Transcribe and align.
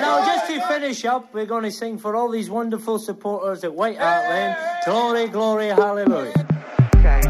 now 0.00 0.24
just 0.24 0.46
to 0.48 0.60
finish 0.66 1.04
up, 1.04 1.32
we're 1.34 1.46
going 1.46 1.64
to 1.64 1.70
sing 1.72 1.98
for 1.98 2.16
all 2.16 2.30
these 2.30 2.48
wonderful 2.50 2.98
supporters 2.98 3.64
at 3.64 3.74
White 3.74 3.98
Hart 3.98 4.28
Lane. 4.28 4.56
Glory, 4.84 5.28
glory, 5.28 5.68
hallelujah. 5.68 6.46
Okay. 6.96 7.20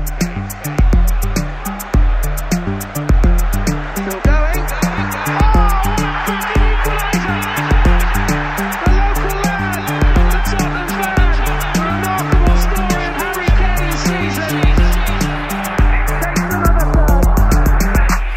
Still 3.94 4.20
going. 4.22 4.64
The 8.80 8.90
local 8.96 9.34
lad, 9.40 9.74
the 10.30 10.40
Tottenham 10.50 10.88
fan, 10.88 11.36
the 11.74 11.82
remarkable 11.84 12.58
story 12.64 13.04
of 13.06 13.14
Harry 13.20 13.50
Kane's 13.60 14.00
season. 14.00 14.54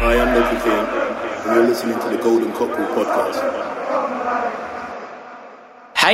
Hi, 0.00 0.12
I'm 0.20 0.30
Loki 0.34 0.56
King, 0.64 0.84
and 1.46 1.54
you're 1.56 1.66
listening 1.68 1.98
to 2.00 2.08
the 2.16 2.22
Golden 2.22 2.52
Cockerel 2.52 2.88
podcast. 2.94 3.63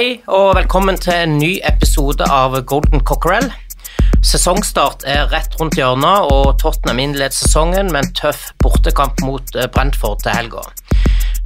Hei 0.01 0.23
og 0.33 0.55
velkommen 0.57 0.97
til 0.97 1.13
en 1.13 1.35
ny 1.37 1.49
episode 1.69 2.25
av 2.33 2.55
Golden 2.65 3.03
Cockerel. 3.05 3.51
Sesongstart 4.25 5.05
er 5.05 5.27
rett 5.29 5.59
rundt 5.61 5.77
hjørnet, 5.77 6.31
og 6.33 6.55
Tottenham 6.63 7.03
innleder 7.03 7.37
sesongen 7.37 7.91
med 7.93 8.07
en 8.07 8.15
tøff 8.17 8.47
bortekamp 8.65 9.21
mot 9.27 9.53
eh, 9.61 9.69
Brentford 9.69 10.23
til 10.25 10.33
helga. 10.33 10.65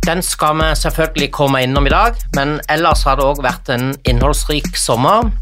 Den 0.06 0.22
skal 0.22 0.54
vi 0.60 0.70
selvfølgelig 0.84 1.32
komme 1.34 1.64
innom 1.66 1.90
i 1.90 1.94
dag, 1.96 2.22
men 2.38 2.60
ellers 2.70 3.02
har 3.08 3.18
det 3.18 3.26
òg 3.26 3.42
vært 3.42 3.74
en 3.74 3.90
innholdsrik 4.06 4.70
sommer. 4.78 5.32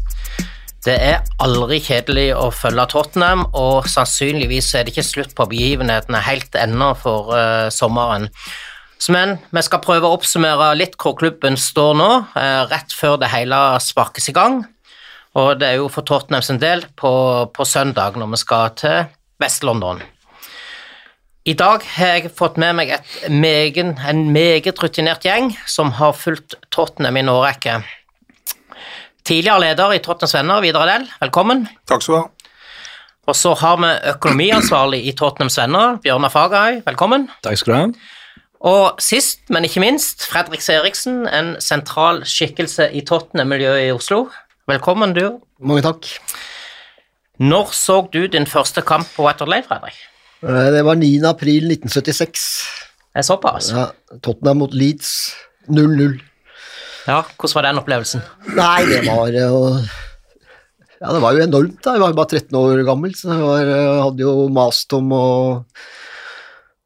Det 0.81 0.97
er 0.97 1.21
aldri 1.37 1.83
kjedelig 1.85 2.31
å 2.33 2.49
følge 2.49 2.89
Tottenham, 2.97 3.45
og 3.53 3.91
sannsynligvis 3.93 4.73
er 4.73 4.87
det 4.87 4.97
ikke 4.97 5.09
slutt 5.11 5.37
på 5.37 5.51
begivenhetene 5.53 6.25
helt 6.31 6.57
ennå 6.65 6.95
for 7.05 7.29
uh, 7.37 7.69
sommeren. 7.69 8.31
Så 9.03 9.11
Men 9.11 9.35
vi 9.51 9.59
skal 9.65 9.81
prøve 9.83 10.07
å 10.07 10.15
oppsummere 10.15 10.69
litt 10.79 10.93
hvor 11.01 11.17
klubben 11.19 11.57
står 11.59 11.95
nå, 11.99 12.11
eh, 12.39 12.61
rett 12.71 12.93
før 12.95 13.17
det 13.19 13.33
hele 13.33 13.57
sparkes 13.83 14.29
i 14.31 14.35
gang. 14.35 14.61
Og 15.35 15.59
det 15.59 15.67
er 15.67 15.81
jo 15.81 15.89
for 15.91 16.07
Tottenham 16.07 16.45
sin 16.45 16.61
del 16.61 16.85
på, 16.95 17.11
på 17.51 17.65
søndag 17.67 18.15
når 18.15 18.31
vi 18.31 18.39
skal 18.39 18.71
til 18.79 19.09
Vest-London. 19.43 19.99
I 21.43 21.57
dag 21.59 21.83
har 21.97 22.13
jeg 22.15 22.31
fått 22.31 22.55
med 22.55 22.77
meg 22.79 22.93
et 22.95 23.27
megen, 23.27 23.97
en 23.99 24.23
meget 24.31 24.79
rutinert 24.79 25.27
gjeng 25.27 25.51
som 25.67 25.91
har 25.99 26.15
fulgt 26.15 26.55
Tottenham 26.71 27.19
i 27.19 27.25
en 27.25 27.33
årrekke. 27.33 27.81
Tidligere 29.27 29.65
leder 29.65 29.97
i 29.97 29.99
Tottenhams 29.99 30.37
Venner, 30.39 30.63
Vidar 30.63 30.87
Adel, 30.87 31.09
velkommen. 31.19 31.67
Takk 31.91 32.07
skal 32.07 32.15
du 32.15 32.21
ha. 32.21 32.25
Og 33.27 33.35
så 33.35 33.51
har 33.59 33.83
vi 33.83 33.93
økonomiansvarlig 34.15 35.03
i 35.11 35.17
Tottenhams 35.19 35.59
Venner, 35.59 35.99
Bjørnar 35.99 36.31
Fagerhaug, 36.31 36.83
velkommen. 36.87 37.27
Takk 37.43 37.59
skal 37.59 37.73
du 37.73 37.81
ha. 37.81 38.19
Og 38.63 39.01
sist, 39.03 39.41
men 39.51 39.65
ikke 39.67 39.81
minst, 39.83 40.23
Fredrik 40.31 40.63
Eriksen, 40.71 41.25
en 41.27 41.55
sentral 41.59 42.21
skikkelse 42.27 42.85
i 42.95 43.01
Tottenham-miljøet 43.03 43.89
i 43.89 43.91
Oslo. 43.91 44.29
Velkommen, 44.71 45.11
du. 45.17 45.25
Mange 45.59 45.83
takk. 45.83 46.07
Når 47.43 47.73
så 47.75 47.97
du 48.13 48.21
din 48.31 48.47
første 48.47 48.79
kamp 48.87 49.09
på 49.17 49.25
Waterley, 49.25 49.65
Fredrik? 49.67 49.97
Eh, 50.47 50.69
Det 50.71 50.85
var 50.85 50.95
9. 50.95 51.25
april 51.27 51.67
1976. 51.73 52.45
Det 53.13 53.19
er 53.19 53.27
såpass? 53.27 53.71
Ja, 53.75 53.89
Tottenham 54.23 54.57
mot 54.63 54.73
Leeds 54.73 55.33
0-0. 55.67 56.21
Ja, 57.07 57.19
hvordan 57.35 57.55
var 57.57 57.67
den 57.67 57.81
opplevelsen? 57.83 58.23
Nei, 58.55 58.85
det 58.87 59.03
var 59.09 59.27
jo 59.27 59.83
Ja, 61.03 61.11
det 61.11 61.19
var 61.19 61.33
jo 61.35 61.43
enormt, 61.43 61.81
da. 61.83 61.97
Jeg 61.97 61.99
var 61.99 62.13
jo 62.13 62.15
bare 62.15 62.31
13 62.31 62.55
år 62.55 62.85
gammel, 62.87 63.11
så 63.11 63.27
jeg 63.27 63.43
var, 63.43 63.71
hadde 64.05 64.23
jo 64.23 64.47
mast 64.55 64.93
om 64.95 65.11
å 65.11 65.25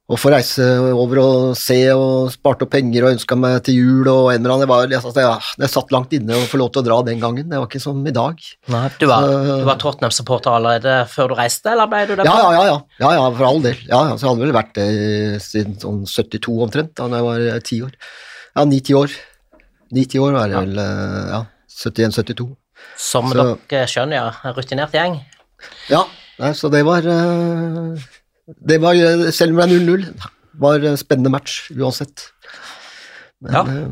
å 0.07 0.15
få 0.15 0.29
reise 0.31 0.63
over 0.95 1.19
og 1.19 1.57
se 1.59 1.75
og 1.91 2.29
sparte 2.31 2.63
opp 2.63 2.71
penger 2.71 3.03
og 3.03 3.11
ønska 3.17 3.35
meg 3.35 3.57
til 3.67 3.75
jul 3.75 4.07
og 4.07 4.29
en 4.31 4.39
eller 4.39 4.53
annen. 4.53 4.63
Jeg, 4.63 4.69
var, 4.71 4.93
altså, 5.01 5.11
jeg, 5.19 5.49
jeg 5.65 5.71
satt 5.73 5.91
langt 5.91 6.13
inne 6.15 6.37
og 6.37 6.45
få 6.47 6.59
lov 6.61 6.69
til 6.71 6.79
å 6.79 6.85
dra 6.87 6.99
den 7.09 7.19
gangen. 7.19 7.49
Det 7.51 7.59
var 7.59 7.67
ikke 7.67 7.81
som 7.83 7.99
i 8.07 8.13
dag. 8.15 8.39
Nei, 8.71 8.83
du 9.01 9.05
var, 9.11 9.25
Så- 9.27 9.57
du 9.59 9.65
var 9.67 9.81
Tottenham-supporter 9.81 10.55
allerede 10.55 10.93
før 11.11 11.33
du 11.33 11.35
reiste, 11.35 11.73
eller 11.73 11.91
ble 11.91 12.05
du 12.07 12.15
det? 12.15 12.25
Ja, 12.29 12.37
ja, 12.39 12.51
ja, 12.55 12.63
ja, 12.71 12.77
ja, 13.03 13.11
ja 13.19 13.25
for 13.35 13.49
all 13.49 13.59
del. 13.67 13.75
Ja, 13.89 13.99
ja, 14.07 14.15
så 14.15 14.23
jeg 14.23 14.31
hadde 14.31 14.45
vel 14.45 14.55
vært 14.55 14.73
det 14.79 14.87
siden 15.43 15.75
sånn 15.83 15.99
72 16.07 16.55
omtrent, 16.69 16.93
da 16.95 17.09
jeg 17.11 17.27
var 17.27 17.43
eh, 17.51 17.59
ti 17.67 17.81
år. 17.83 17.91
Ja, 18.55 18.63
ni-ti 18.63 18.95
år. 18.95 19.11
Ni-ti 19.91 20.19
år 20.23 20.31
var 20.39 20.47
det 20.47 20.55
vel, 20.61 20.79
eh, 20.85 21.33
ja. 21.35 21.41
71-72. 21.83 22.47
Som 22.95 23.27
Så- 23.35 23.57
dere 23.67 23.91
skjønner, 23.91 24.15
ja. 24.23 24.53
Rutinert 24.55 24.95
gjeng. 24.95 25.19
Ja, 25.91 26.05
så 26.55 26.71
det 26.71 26.85
var 26.87 27.03
eh, 27.03 28.07
Det 28.47 28.77
var, 28.81 28.95
eh, 28.95 29.29
selv 29.35 29.51
om 29.51 29.57
det 29.57 29.65
er 29.67 29.79
0-0, 29.79 30.05
var 30.59 30.79
en 30.87 30.97
spennende 30.97 31.29
match 31.33 31.69
uansett. 31.75 32.29
Men, 33.41 33.53
Ja. 33.53 33.61
eh, 33.61 33.87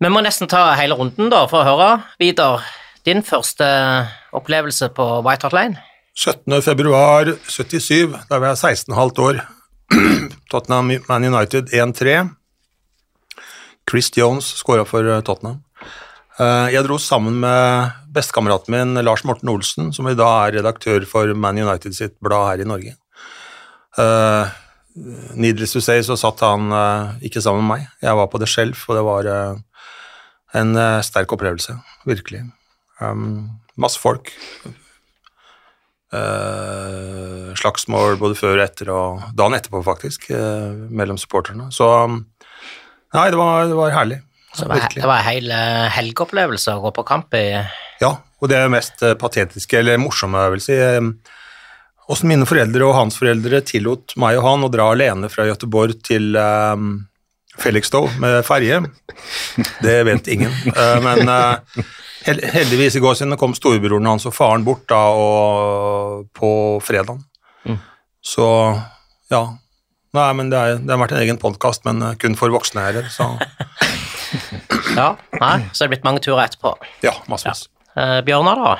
Vi 0.00 0.08
må 0.08 0.20
nesten 0.22 0.48
ta 0.48 0.74
hele 0.74 0.96
runden, 0.96 1.28
da, 1.30 1.46
for 1.46 1.62
å 1.62 1.64
høre. 1.64 2.02
Vidar, 2.18 2.64
din 3.04 3.22
første 3.22 4.08
opplevelse 4.34 4.88
på 4.92 5.22
White 5.22 5.42
Hart 5.44 5.52
Lane? 5.52 5.78
17. 6.16 6.60
februar 6.62 7.24
77, 7.46 8.10
da 8.28 8.38
var 8.40 8.48
jeg 8.54 8.76
16,5 8.76 9.18
år. 9.22 9.46
Tottenham 10.50 10.90
Man 11.08 11.24
United 11.24 11.68
1-3. 11.70 12.30
Chris 13.88 14.10
Jones 14.16 14.44
skåra 14.58 14.84
for 14.86 15.06
eh, 15.06 15.20
Tottenham. 15.22 15.62
Eh, 16.40 16.72
Jeg 16.72 16.84
dro 16.86 16.98
sammen 16.98 17.38
med 17.40 17.92
bestekameraten 18.12 18.70
min 18.74 19.04
Lars 19.04 19.22
Morten 19.24 19.48
Olsen, 19.48 19.92
som 19.94 20.08
i 20.08 20.14
dag 20.14 20.48
er 20.54 20.58
redaktør 20.62 21.06
for 21.06 21.32
Man 21.34 21.58
United 21.58 21.94
sitt 21.94 22.18
blad 22.20 22.48
her 22.56 22.64
i 22.64 22.68
Norge. 22.68 22.96
Uh, 23.98 24.48
Needless 25.40 25.72
to 25.72 25.80
say 25.80 26.02
så 26.04 26.18
satt 26.20 26.42
han 26.44 26.68
uh, 26.68 27.14
ikke 27.24 27.40
sammen 27.40 27.64
med 27.64 27.78
meg. 27.78 27.88
Jeg 28.04 28.16
var 28.18 28.28
på 28.28 28.40
det 28.42 28.48
selv, 28.52 28.76
og 28.88 28.98
det 28.98 29.04
var 29.06 29.28
uh, 29.28 29.86
en 30.60 30.76
uh, 30.76 31.00
sterk 31.04 31.32
opplevelse, 31.32 31.78
virkelig. 32.08 32.44
Um, 33.00 33.48
masse 33.80 34.00
folk. 34.00 34.34
Slagsmål 37.56 38.18
både 38.20 38.36
før 38.36 38.58
og 38.58 38.62
etter, 38.66 38.90
og 38.92 39.22
dagen 39.32 39.56
etterpå, 39.56 39.80
faktisk, 39.86 40.26
mellom 40.92 41.16
supporterne. 41.16 41.70
Så 41.72 41.88
Nei, 43.16 43.24
det 43.32 43.38
var, 43.40 43.64
det 43.70 43.78
var 43.78 43.94
herlig. 43.96 44.18
Så 44.52 44.66
det 44.66 44.68
var, 44.68 44.82
virkelig. 44.82 45.00
det 45.00 45.08
var 45.08 45.22
en 45.22 45.28
hel 45.30 45.54
helgeopplevelse 45.94 46.74
å 46.76 46.82
gå 46.84 46.92
på 46.98 47.06
kamp 47.08 47.32
i 47.38 47.46
Ja, 48.04 48.10
og 48.12 48.52
det 48.52 48.60
mest 48.74 49.00
patetiske, 49.24 49.80
eller 49.80 49.96
morsomme, 50.04 50.44
jeg 50.44 50.54
vil 50.58 50.64
si 50.66 50.76
Åssen 52.10 52.30
mine 52.32 52.46
foreldre 52.48 52.86
og 52.88 52.96
hans 52.96 53.16
foreldre 53.20 53.62
tillot 53.66 54.16
meg 54.18 54.40
og 54.40 54.46
han 54.48 54.66
å 54.66 54.70
dra 54.72 54.88
alene 54.90 55.30
fra 55.30 55.46
Gøteborg 55.46 56.00
til 56.02 56.34
um, 56.34 56.94
Felixstow 57.62 58.08
med 58.20 58.40
ferje, 58.46 58.80
det 59.84 59.98
vet 60.08 60.30
ingen. 60.32 60.52
Uh, 60.72 60.98
men 61.06 61.28
uh, 61.28 61.84
heldigvis 62.24 62.96
i 62.96 63.02
går 63.02 63.18
siden 63.18 63.38
kom 63.40 63.54
storebroren 63.56 64.08
hans 64.08 64.26
og 64.28 64.34
faren 64.34 64.64
bort 64.66 64.86
da, 64.90 65.02
og, 65.14 66.28
på 66.34 66.52
fredag. 66.84 67.20
Mm. 67.68 67.78
Så 68.24 68.46
ja. 69.32 69.44
Nei, 70.12 70.28
men 70.36 70.50
det, 70.52 70.58
er, 70.60 70.80
det 70.80 70.92
har 70.92 71.00
vært 71.00 71.14
en 71.16 71.22
egen 71.22 71.38
podkast, 71.40 71.86
men 71.88 72.02
eh, 72.04 72.16
kun 72.20 72.34
for 72.36 72.52
voksne 72.52 72.82
her. 72.84 72.98
Så 73.08 73.30
Ja, 74.98 75.14
nei, 75.40 75.54
så 75.72 75.84
er 75.84 75.86
det 75.86 75.94
blitt 75.94 76.04
mange 76.04 76.20
turer 76.24 76.42
etterpå. 76.44 76.74
ja, 77.04 77.14
massevis. 77.32 77.64
Uh, 77.96 78.20
Bjørnar, 78.24 78.60
da? 78.60 78.74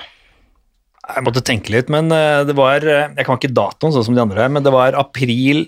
Jeg 1.03 1.27
måtte 1.27 1.43
tenke 1.43 1.73
litt, 1.75 1.91
men 1.91 2.13
eh, 2.15 2.45
det 2.47 2.55
var 2.55 2.85
eh, 2.87 3.11
Jeg 3.17 3.27
kan 3.27 3.39
ikke 3.39 3.55
datoen 3.55 3.95
sånn 3.95 4.07
som 4.07 4.17
de 4.17 4.23
andre, 4.23 4.47
men 4.53 4.63
det 4.63 4.73
var 4.75 4.99
april 4.99 5.67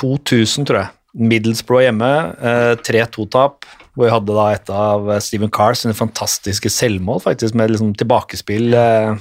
2000, 0.00 0.68
tror 0.68 0.80
jeg. 0.80 0.92
Middlesbrough 1.32 1.84
hjemme, 1.84 2.12
eh, 2.40 2.72
3-2-tap, 2.80 3.66
hvor 3.92 4.08
jeg 4.08 4.14
hadde 4.14 4.36
da 4.38 4.46
et 4.54 4.70
av 4.72 5.10
Stephen 5.20 5.52
Carr 5.52 5.76
sine 5.76 5.92
fantastiske 5.96 6.72
selvmål, 6.72 7.20
faktisk, 7.26 7.56
med 7.58 7.74
liksom 7.74 7.92
tilbakespill 8.00 8.72
eh, 8.72 9.20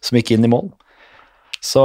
som 0.00 0.20
gikk 0.20 0.36
inn 0.36 0.46
i 0.46 0.52
mål. 0.52 0.70
Så 1.60 1.82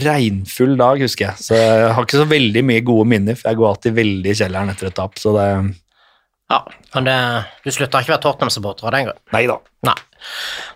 regnfull 0.00 0.78
dag, 0.80 1.02
husker 1.02 1.26
jeg. 1.26 1.42
Så 1.42 1.58
jeg 1.58 1.90
har 1.92 2.06
ikke 2.06 2.22
så 2.22 2.28
veldig 2.30 2.62
mye 2.64 2.84
gode 2.86 3.10
minner, 3.10 3.36
for 3.36 3.50
jeg 3.50 3.60
går 3.60 3.70
alltid 3.72 3.98
veldig 3.98 4.30
i 4.30 4.38
kjelleren 4.38 4.72
etter 4.72 4.88
et 4.88 4.96
tap, 4.96 5.18
så 5.20 5.34
det 5.36 5.48
Ja, 6.52 6.62
men 6.94 7.06
det, 7.08 7.18
du 7.64 7.72
slutta 7.72 8.00
ikke 8.00 8.12
å 8.12 8.16
være 8.16 8.24
Tottenham-supporter 8.28 8.88
av 8.88 8.94
den 8.94 9.08
grunn? 9.08 9.20
Nei 9.34 9.44
da. 9.50 9.58
Nei. 9.90 9.98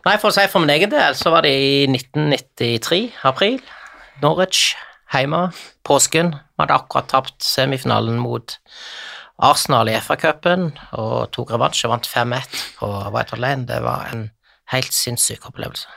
Nei, 0.07 0.17
for 0.19 0.31
å 0.31 0.35
si 0.35 0.47
for 0.51 0.65
min 0.65 0.75
egen 0.75 0.93
del, 0.93 1.17
så 1.19 1.33
var 1.35 1.47
det 1.47 1.55
i 1.55 1.87
1993, 1.91 3.01
april. 3.29 3.59
Norwich 4.23 4.75
hjemme, 5.13 5.49
påsken. 5.87 6.35
Vi 6.35 6.63
hadde 6.63 6.77
akkurat 6.77 7.09
tapt 7.11 7.45
semifinalen 7.45 8.19
mot 8.21 8.59
Arsenal 9.39 9.89
i 9.89 9.97
FA-cupen 10.03 10.73
og 10.99 11.31
tok 11.35 11.53
revansj 11.55 11.87
og 11.87 11.95
vant 11.95 12.11
5-1 12.11 12.63
på 12.81 12.91
White 13.15 13.37
Hart 13.37 13.43
Lane. 13.43 13.69
Det 13.69 13.79
var 13.85 14.11
en 14.13 14.29
helt 14.73 14.95
sinnssyk 14.95 15.47
opplevelse. 15.49 15.89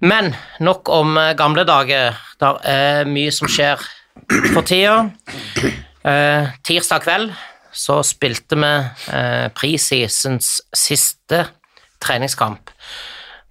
Men 0.00 0.34
nok 0.64 0.88
om 0.92 1.16
eh, 1.20 1.34
gamle 1.36 1.64
dager. 1.68 2.16
Det 2.40 2.50
er 2.68 3.08
mye 3.08 3.32
som 3.34 3.50
skjer 3.50 3.80
for 4.54 4.64
tida. 4.64 5.10
Eh, 6.00 6.52
tirsdag 6.64 7.04
kveld 7.04 7.32
så 7.76 8.00
spilte 8.06 8.56
vi 8.58 8.70
eh, 9.14 9.48
preseasons 9.54 10.56
siste 10.76 11.44
treningskamp, 12.02 12.70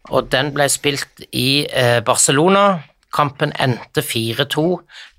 og 0.10 0.30
den 0.34 0.54
ble 0.56 0.70
spilt 0.72 1.26
i 1.32 1.66
eh, 1.66 2.00
Barcelona. 2.06 2.82
Kampen 3.14 3.54
endte 3.58 4.04
4-2 4.06 4.64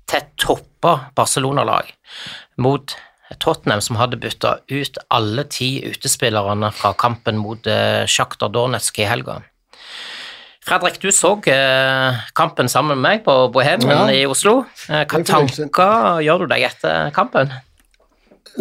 til 0.07 0.27
toppa 0.39 0.93
Barcelona-lag 1.15 1.89
mot 2.63 2.95
Tottenham 3.39 3.81
som 3.83 3.97
hadde 3.99 4.19
bytta 4.19 4.57
ut 4.71 4.99
alle 5.11 5.43
ti 5.51 5.73
utespillerne 5.87 6.71
fra 6.75 6.93
kampen 6.99 7.39
mot 7.39 7.67
uh, 7.67 8.03
Sjaktar 8.07 8.51
Donetsk 8.51 8.99
i 8.99 9.07
helga. 9.07 9.41
Fredrik, 10.61 10.99
du 11.01 11.09
så 11.09 11.33
eh, 11.49 12.19
kampen 12.37 12.69
sammen 12.69 12.99
med 12.99 13.01
meg 13.01 13.23
på 13.25 13.33
Bohemen 13.53 13.89
Ja. 13.89 14.03
i 14.13 14.25
Oslo. 14.29 14.59
Eh, 14.87 15.07
hva 15.09 15.19
er 15.19 15.25
tanker 15.25 16.19
gjør 16.21 16.43
du 16.43 16.51
deg 16.51 16.67
etter 16.67 17.09
kampen? 17.15 17.49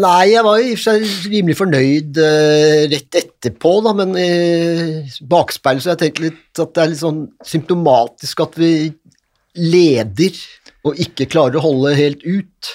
Nei, 0.01 0.31
jeg 0.31 0.45
var 0.47 0.61
i 0.63 0.71
og 0.71 0.79
for 0.79 0.85
seg 0.87 1.31
rimelig 1.33 1.57
fornøyd 1.59 2.19
uh, 2.23 2.83
rett 2.93 3.17
etterpå, 3.21 3.73
da, 3.83 3.95
men 3.99 4.15
i 4.19 4.29
bakspeilet 5.33 5.83
så 5.83 5.91
har 5.91 5.97
jeg 5.97 6.05
tenkt 6.05 6.23
litt 6.23 6.63
at 6.63 6.77
det 6.77 6.83
er 6.83 6.93
litt 6.93 7.03
sånn 7.03 7.25
symptomatisk 7.47 8.45
at 8.45 8.55
vi 8.61 8.71
leder 9.59 10.39
og 10.87 11.01
ikke 11.03 11.27
klarer 11.33 11.59
å 11.59 11.65
holde 11.65 11.97
helt 11.99 12.23
ut. 12.23 12.71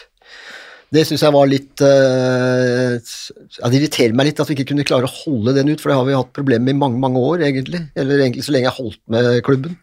Det 0.96 1.06
syns 1.08 1.24
jeg 1.26 1.34
var 1.34 1.48
litt 1.50 1.82
uh, 1.84 2.96
ja, 3.00 3.70
Det 3.72 3.80
irriterer 3.80 4.16
meg 4.16 4.30
litt 4.30 4.42
at 4.44 4.50
vi 4.50 4.58
ikke 4.58 4.70
kunne 4.74 4.86
klare 4.88 5.08
å 5.08 5.16
holde 5.24 5.56
den 5.58 5.72
ut, 5.72 5.82
for 5.82 5.92
det 5.92 5.98
har 5.98 6.08
vi 6.08 6.18
hatt 6.18 6.36
problemer 6.36 6.68
med 6.68 6.76
i 6.76 6.82
mange, 6.84 7.02
mange 7.02 7.24
år, 7.32 7.46
egentlig. 7.48 7.82
Eller 7.98 8.22
egentlig 8.22 8.46
så 8.46 8.56
lenge 8.56 8.70
jeg 8.70 8.76
har 8.76 8.84
holdt 8.84 9.02
med 9.12 9.40
klubben. 9.48 9.80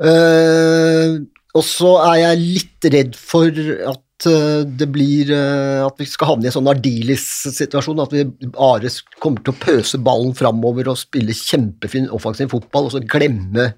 Uh, 0.00 1.20
og 1.58 1.66
så 1.66 1.96
er 2.06 2.16
jeg 2.22 2.40
litt 2.40 2.88
redd 2.94 3.18
for 3.18 3.50
at 3.92 4.02
eh, 4.28 4.62
det 4.64 4.88
blir 4.92 5.30
eh, 5.32 5.80
At 5.84 6.00
vi 6.00 6.06
skal 6.08 6.32
havne 6.32 6.46
i 6.46 6.50
en 6.50 6.56
sånn 6.56 6.70
Ardilis-situasjon. 6.72 8.02
At 8.04 8.14
vi 8.14 8.24
bare 8.52 8.92
kommer 9.22 9.44
til 9.44 9.54
å 9.54 9.60
pøse 9.62 10.00
ballen 10.02 10.36
framover 10.38 10.90
og 10.92 11.00
spille 11.00 11.36
kjempefin 11.36 12.10
offensiv 12.12 12.52
fotball, 12.52 12.88
og 12.88 12.96
så 12.96 13.02
glemme, 13.04 13.72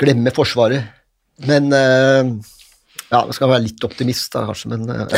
glemme 0.00 0.34
Forsvaret. 0.34 0.94
Men 1.48 1.72
eh, 1.74 2.32
Ja, 3.08 3.22
jeg 3.24 3.38
skal 3.38 3.48
være 3.48 3.64
litt 3.64 3.84
optimist, 3.86 4.28
da, 4.34 4.42
kanskje, 4.44 4.68
men 4.74 4.82
eh, 4.92 5.12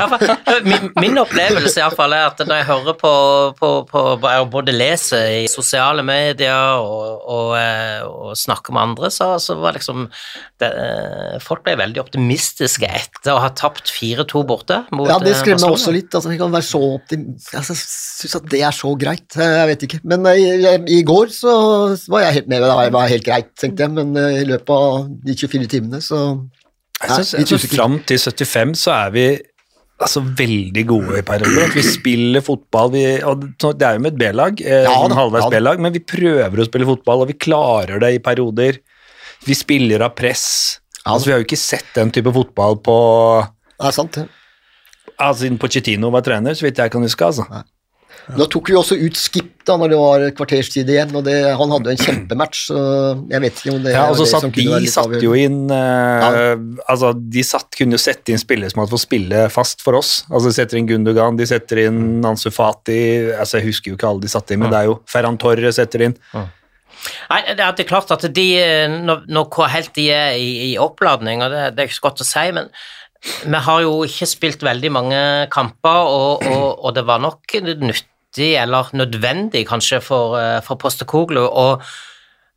ja. 0.00 0.06
Min, 0.70 0.86
min 0.96 1.18
opplevelse 1.20 1.84
fall 1.92 2.14
er 2.16 2.30
at 2.30 2.38
når 2.40 2.62
jeg 2.62 2.68
hører 2.70 2.96
på, 2.96 3.12
på, 3.58 3.70
på 3.90 4.04
og 4.24 4.46
både 4.52 4.72
leser 4.72 5.42
i 5.42 5.50
sosiale 5.52 6.00
medier 6.06 6.80
og, 6.80 7.26
og, 7.28 7.50
eh, 7.58 8.00
og 8.08 8.32
snakker 8.40 8.72
med 8.72 8.86
andre, 8.86 9.10
så, 9.12 9.34
så 9.42 9.58
var 9.60 9.76
liksom 9.76 10.06
det, 10.62 10.70
eh, 10.70 11.36
Folk 11.44 11.64
ble 11.66 11.76
veldig 11.82 12.00
optimistiske 12.06 12.88
etter 12.88 13.34
å 13.34 13.42
ha 13.42 13.52
tapt 13.52 13.92
4-2 13.92 14.44
borte 14.48 14.80
mot 14.96 15.10
Ja, 15.10 15.20
det 15.20 15.36
skremmer 15.36 15.66
meg 15.66 15.76
også 15.76 15.92
litt. 15.92 16.08
Altså, 16.08 16.32
jeg 16.32 16.40
kan 16.40 16.56
være 16.56 16.68
så 16.70 16.82
optimist 16.94 17.52
Altså, 17.52 17.76
jeg 17.76 17.84
syns 17.84 18.38
at 18.40 18.50
det 18.54 18.64
er 18.64 18.76
så 18.80 18.96
greit. 18.96 19.28
Jeg 19.36 19.68
vet 19.74 19.84
ikke. 19.86 20.00
Men 20.08 20.24
i, 20.32 20.48
i 20.96 21.02
går 21.04 21.32
så 21.36 21.54
var 22.08 22.24
jeg 22.24 22.40
helt 22.40 22.52
med. 22.52 22.64
Det 22.64 22.92
var 22.96 23.12
helt 23.12 23.28
greit, 23.28 23.52
tenkte 23.60 23.84
jeg. 23.84 23.96
Men 24.00 24.16
i 24.16 24.44
løpet 24.48 24.72
av 24.72 25.08
de 25.24 25.36
24 25.44 25.72
timene, 25.76 26.00
så 26.04 26.24
Jeg 27.08 27.26
synes, 27.28 27.52
usikker. 27.52 27.76
Fram 27.76 27.98
til 28.08 28.18
75 28.18 28.78
så 28.84 28.92
er 28.96 29.10
vi 29.14 29.24
altså 30.04 30.20
veldig 30.38 30.84
gode 30.88 31.18
i 31.20 31.24
perioder. 31.26 31.70
Vi 31.74 31.82
spiller 31.86 32.42
fotball 32.44 32.90
vi, 32.92 33.04
og 33.22 33.44
Det 33.62 33.86
er 33.86 33.98
jo 33.98 34.04
med 34.04 34.12
et 34.14 34.18
B-lag, 34.20 34.60
eh, 34.60 34.86
Ja 34.88 34.94
halvveis 35.08 35.46
ja. 35.46 35.50
B-lag, 35.54 35.80
men 35.80 35.92
vi 35.94 36.00
prøver 36.00 36.60
å 36.60 36.66
spille 36.68 36.88
fotball, 36.88 37.22
og 37.24 37.30
vi 37.30 37.38
klarer 37.38 38.00
det 38.02 38.14
i 38.16 38.22
perioder. 38.24 38.80
Vi 39.44 39.54
spiller 39.54 40.02
av 40.06 40.14
press. 40.18 40.80
Ja. 41.04 41.12
Altså, 41.14 41.28
vi 41.28 41.32
har 41.34 41.42
jo 41.42 41.46
ikke 41.48 41.60
sett 41.60 41.90
den 41.94 42.10
type 42.10 42.32
fotball 42.32 42.78
på 42.80 42.96
Det 43.78 43.86
er 43.90 43.92
sant, 43.92 44.12
det. 44.16 44.28
altså, 45.18 45.44
siden 45.44 45.58
Pochettino 45.60 46.10
var 46.10 46.24
trener, 46.24 46.54
så 46.56 46.64
vidt 46.66 46.78
jeg 46.80 46.90
kan 46.90 47.02
huske. 47.04 47.24
altså. 47.24 47.44
Nå 48.32 48.46
tok 48.48 48.70
vi 48.72 48.76
også 48.78 48.96
ut 48.96 49.18
Skip 49.18 49.50
da 49.64 49.76
når 49.80 49.92
det 49.92 49.98
var 49.98 50.22
kvarterstid 50.36 50.88
igjen, 50.92 51.12
og 51.16 51.24
det, 51.26 51.34
han 51.56 51.72
hadde 51.72 51.88
jo 51.88 51.94
en 51.94 52.00
kjempematch, 52.00 52.64
så 52.68 52.80
jeg 53.30 53.42
vet 53.44 53.60
ikke 53.60 53.72
om 53.72 53.84
det 53.84 53.94
Ja, 53.94 54.02
og 54.10 54.18
så 54.18 54.24
det 54.24 54.30
satt 54.32 54.44
som 54.44 54.52
de 54.52 54.56
kunne 54.58 54.74
være 54.74 54.84
litt 54.84 54.94
satt 54.94 55.24
jo 55.24 55.36
inn 55.40 55.60
eh, 55.72 56.50
Altså, 56.84 57.12
de 57.16 57.44
satt, 57.46 57.70
kunne 57.78 57.96
jo 57.96 58.02
sette 58.02 58.34
inn 58.34 58.40
spillere 58.40 58.72
som 58.72 58.82
hadde 58.82 58.92
fått 58.92 59.04
spille 59.06 59.46
fast 59.52 59.84
for 59.84 59.96
oss. 60.00 60.12
Altså, 60.30 60.50
De 60.50 60.58
setter 60.58 60.80
inn 60.80 60.88
Gundogan, 60.90 61.38
de 61.40 61.48
setter 61.48 61.84
inn 61.86 62.02
Nansu 62.24 62.50
Fati 62.54 62.98
altså 63.38 63.60
Jeg 63.60 63.70
husker 63.70 63.92
jo 63.92 63.98
ikke 63.98 64.10
alle 64.10 64.24
de 64.26 64.32
satte 64.32 64.56
inn, 64.56 64.64
men 64.64 64.72
det 64.72 64.82
er 64.82 64.90
jo 64.90 64.98
Ferran 65.10 65.40
Torre 65.40 65.72
setter 65.76 66.08
inn. 66.08 66.18
Nei, 66.34 67.40
det 67.52 67.60
er 67.60 67.76
det 67.76 67.84
er 67.84 67.88
klart 67.88 68.12
at 68.14 68.24
de 68.36 68.48
Når, 69.04 69.24
når 69.28 69.48
hvor 69.52 69.72
helt 69.72 69.92
de 69.96 70.08
er 70.12 70.36
i, 70.40 70.50
i 70.70 70.74
oppladning, 70.80 71.44
og 71.44 71.52
det, 71.52 71.70
det 71.74 71.84
er 71.84 71.90
ikke 71.90 72.00
så 72.00 72.08
godt 72.10 72.24
å 72.24 72.28
si, 72.28 72.46
men 72.56 72.72
vi 73.24 73.60
har 73.66 73.84
jo 73.84 74.02
ikke 74.04 74.28
spilt 74.28 74.64
veldig 74.64 74.90
mange 74.92 75.20
kamper, 75.52 76.10
og, 76.12 76.44
og, 76.44 76.66
og 76.84 76.96
det 76.96 77.06
var 77.08 77.22
nok 77.24 77.56
nyttig, 78.34 78.56
eller 78.60 78.90
nødvendig 78.92 79.66
kanskje, 79.66 80.00
for, 80.02 80.38
eh, 80.38 80.60
for 80.60 80.76
Postekoglu 80.76 81.46
å 81.46 81.80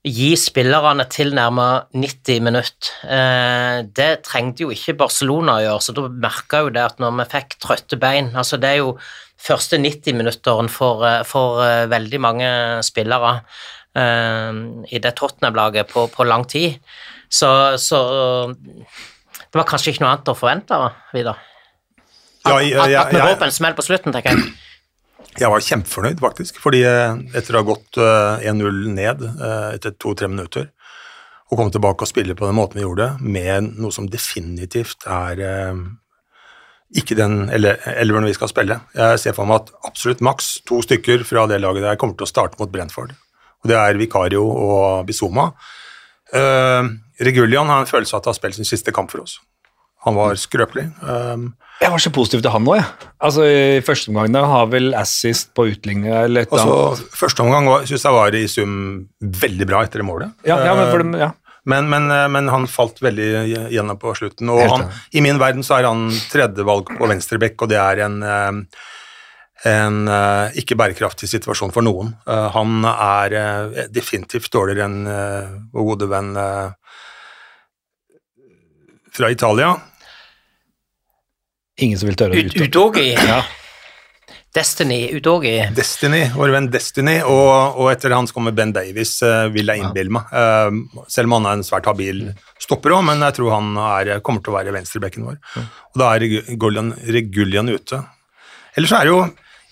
gi 0.03 0.35
spillerne 0.35 1.06
tilnærmet 1.09 1.88
90 1.94 2.39
minutter. 2.39 2.91
Eh, 3.03 3.83
det 3.94 4.24
trengte 4.24 4.62
jo 4.62 4.69
ikke 4.69 4.97
Barcelona 4.97 5.57
å 5.57 5.63
gjøre, 5.63 5.81
så 5.81 5.94
da 5.94 6.07
merka 6.07 6.63
jo 6.63 6.69
det 6.69 6.81
at 6.81 7.00
når 7.00 7.18
vi 7.18 7.25
fikk 7.25 7.59
trøtte 7.59 8.00
bein 8.00 8.31
altså 8.33 8.57
Det 8.59 8.69
er 8.69 8.77
jo 8.77 8.97
første 9.38 9.77
90-minutteren 9.77 10.69
for, 10.69 11.03
eh, 11.03 11.24
for 11.24 11.57
veldig 11.88 12.19
mange 12.19 12.83
spillere 12.83 13.41
i 13.97 15.00
det 15.00 15.15
Tottenham-laget 15.15 15.88
på, 15.89 16.07
på 16.07 16.23
lang 16.23 16.45
tid. 16.45 16.77
Så, 17.30 17.80
så 17.80 18.53
det 18.53 19.56
var 19.56 19.65
kanskje 19.65 19.89
ikke 19.89 20.03
noe 20.03 20.12
annet 20.12 20.30
å 20.30 20.35
forvente, 20.38 20.77
Vidar. 21.15 21.39
At, 22.45 22.62
jeg, 22.62 22.77
at, 22.77 22.91
jeg, 22.91 23.00
at 23.00 23.09
vi 23.09 23.18
går 23.18 23.39
på 23.39 23.45
en 23.45 23.51
smell 23.51 23.73
på 23.73 23.81
slutten, 23.81 24.13
tenker 24.13 24.38
jeg. 24.38 24.53
Jeg 25.38 25.52
var 25.52 25.64
kjempefornøyd, 25.64 26.22
faktisk. 26.22 26.60
Fordi 26.64 26.81
eh, 26.88 27.19
etter 27.38 27.56
å 27.56 27.62
ha 27.62 27.68
gått 27.68 28.00
eh, 28.02 28.50
1-0 28.50 28.81
ned 28.96 29.24
eh, 29.28 29.69
etter 29.75 29.96
to-tre 30.00 30.30
minutter, 30.31 30.72
og 31.48 31.60
komme 31.60 31.72
tilbake 31.72 32.04
og 32.04 32.10
spille 32.10 32.36
på 32.36 32.48
den 32.48 32.58
måten 32.58 32.80
vi 32.80 32.84
gjorde, 32.84 33.14
med 33.24 33.72
noe 33.78 33.94
som 33.96 34.10
definitivt 34.12 35.08
er 35.08 35.44
eh, 35.46 35.86
ikke 36.98 37.18
den 37.19 37.50
elveren 37.52 38.28
vi 38.28 38.36
skal 38.36 38.52
spille. 38.52 38.80
Jeg 38.96 39.19
ser 39.22 39.36
for 39.36 39.50
meg 39.50 39.62
at 39.62 39.74
absolutt 39.90 40.24
maks 40.24 40.58
to 40.68 40.80
stykker 40.86 41.25
fra 41.28 41.46
det 41.52 41.60
laget 41.60 41.84
der 41.84 42.00
kommer 42.00 42.16
til 42.16 42.28
å 42.28 42.31
starte 42.31 42.60
mot 42.62 42.72
Brentford. 42.72 43.12
Og 43.64 43.72
det 43.72 43.75
er 43.75 44.00
Vicario 44.00 44.46
og 44.48 45.08
Bizuma. 45.08 45.50
Uh, 46.31 46.88
Regulian 47.24 47.68
har 47.72 47.84
en 47.84 47.90
følelse 47.90 48.16
av 48.16 48.22
at 48.22 48.30
han 48.30 48.36
har 48.36 48.40
spilt 48.40 48.60
sin 48.60 48.69
siste 48.69 48.94
kamp 48.96 49.12
for 49.12 49.25
oss. 49.25 49.38
Han 50.08 50.16
var 50.16 50.40
skrøpelig. 50.40 50.86
Um, 51.02 51.50
Jeg 51.77 51.94
var 51.94 52.01
så 52.01 52.09
positiv 52.13 52.41
til 52.41 52.50
han 52.50 52.63
nå, 52.65 52.74
jeg. 52.79 52.85
Altså, 53.21 53.44
I 53.45 53.81
første 53.85 54.09
omgang 54.09 54.31
da 54.33 54.44
har 54.50 54.69
vel 54.71 54.95
assist 54.97 55.51
på 55.57 55.68
utligninga 55.69 56.24
eller 56.25 56.47
et 56.47 56.53
altså. 56.53 57.09
Første 57.13 57.44
omgang 57.45 57.69
syns 57.85 58.06
jeg 58.07 58.15
var 58.15 58.38
i 58.38 58.45
sum 58.50 58.71
veldig 59.21 59.68
bra 59.69 59.83
etter 59.85 60.01
det 60.01 60.07
målet. 60.07 60.33
Ja, 60.47 60.57
ja, 60.65 60.74
men 60.77 60.89
for 60.89 61.03
dem, 61.03 61.13
ja. 61.21 61.31
men, 61.69 61.89
men, 61.91 62.09
eh, 62.13 62.25
men 62.33 62.50
han 62.50 62.65
falt 62.71 63.01
veldig 63.06 63.29
gjennom 63.74 64.00
på 64.01 64.15
slutten. 64.18 64.50
Og 64.53 64.63
han, 64.63 64.88
i 65.13 65.21
min 65.21 65.38
verden 65.41 65.65
så 65.65 65.77
er 65.77 65.89
han 65.89 66.07
tredjevalg 66.31 66.89
på 66.97 67.09
venstrebekk, 67.12 67.62
og 67.62 67.69
det 67.69 67.77
er 67.81 68.01
en, 68.07 68.18
eh, 68.25 68.88
en 69.69 70.00
eh, 70.15 70.57
ikke 70.63 70.77
bærekraftig 70.81 71.30
situasjon 71.30 71.75
for 71.75 71.85
noen. 71.85 72.16
Han 72.25 72.87
er 72.90 73.37
definitivt 73.94 74.49
dårligere 74.54 74.90
enn 74.90 75.69
vår 75.73 75.87
gode 75.92 76.09
venn 76.09 76.33
fra 79.18 79.30
Italia. 79.33 79.75
Ingen 81.78 82.00
som 82.00 82.10
vil 82.10 82.18
tørre 82.18 82.34
å 82.34 82.42
Ut, 82.42 82.57
ut. 82.57 83.00
Ja. 83.28 83.42
Destiny, 84.57 85.12
Udogi. 85.14 85.57
Destiny, 85.76 86.24
vår 86.34 86.52
venn 86.56 86.68
Destiny, 86.74 87.19
og, 87.22 87.78
og 87.78 87.92
etter 87.92 88.16
han 88.16 88.26
så 88.26 88.34
kommer 88.34 88.56
Ben 88.57 88.72
Davies, 88.74 89.12
eh, 89.22 89.50
vil 89.54 89.69
jeg 89.69 89.84
innbille 89.84 90.16
meg. 90.18 90.31
Eh, 90.34 91.04
selv 91.14 91.30
om 91.30 91.36
han 91.38 91.50
er 91.50 91.60
en 91.60 91.66
svært 91.68 91.86
habil 91.90 92.24
stopper 92.64 92.96
òg, 92.96 93.04
men 93.12 93.22
jeg 93.28 93.38
tror 93.38 93.54
han 93.54 93.76
er, 93.84 94.16
kommer 94.26 94.42
til 94.42 94.56
å 94.56 94.57
være 94.57 94.74
venstrebekken 94.74 95.28
vår. 95.28 95.38
Og 95.62 96.02
da 96.02 96.10
er 96.16 96.26
Regulian, 96.48 96.90
Regulian 97.19 97.69
ute. 97.69 98.02
Ellers 98.78 98.94
er 98.94 99.06
det 99.07 99.14
jo 99.14 99.22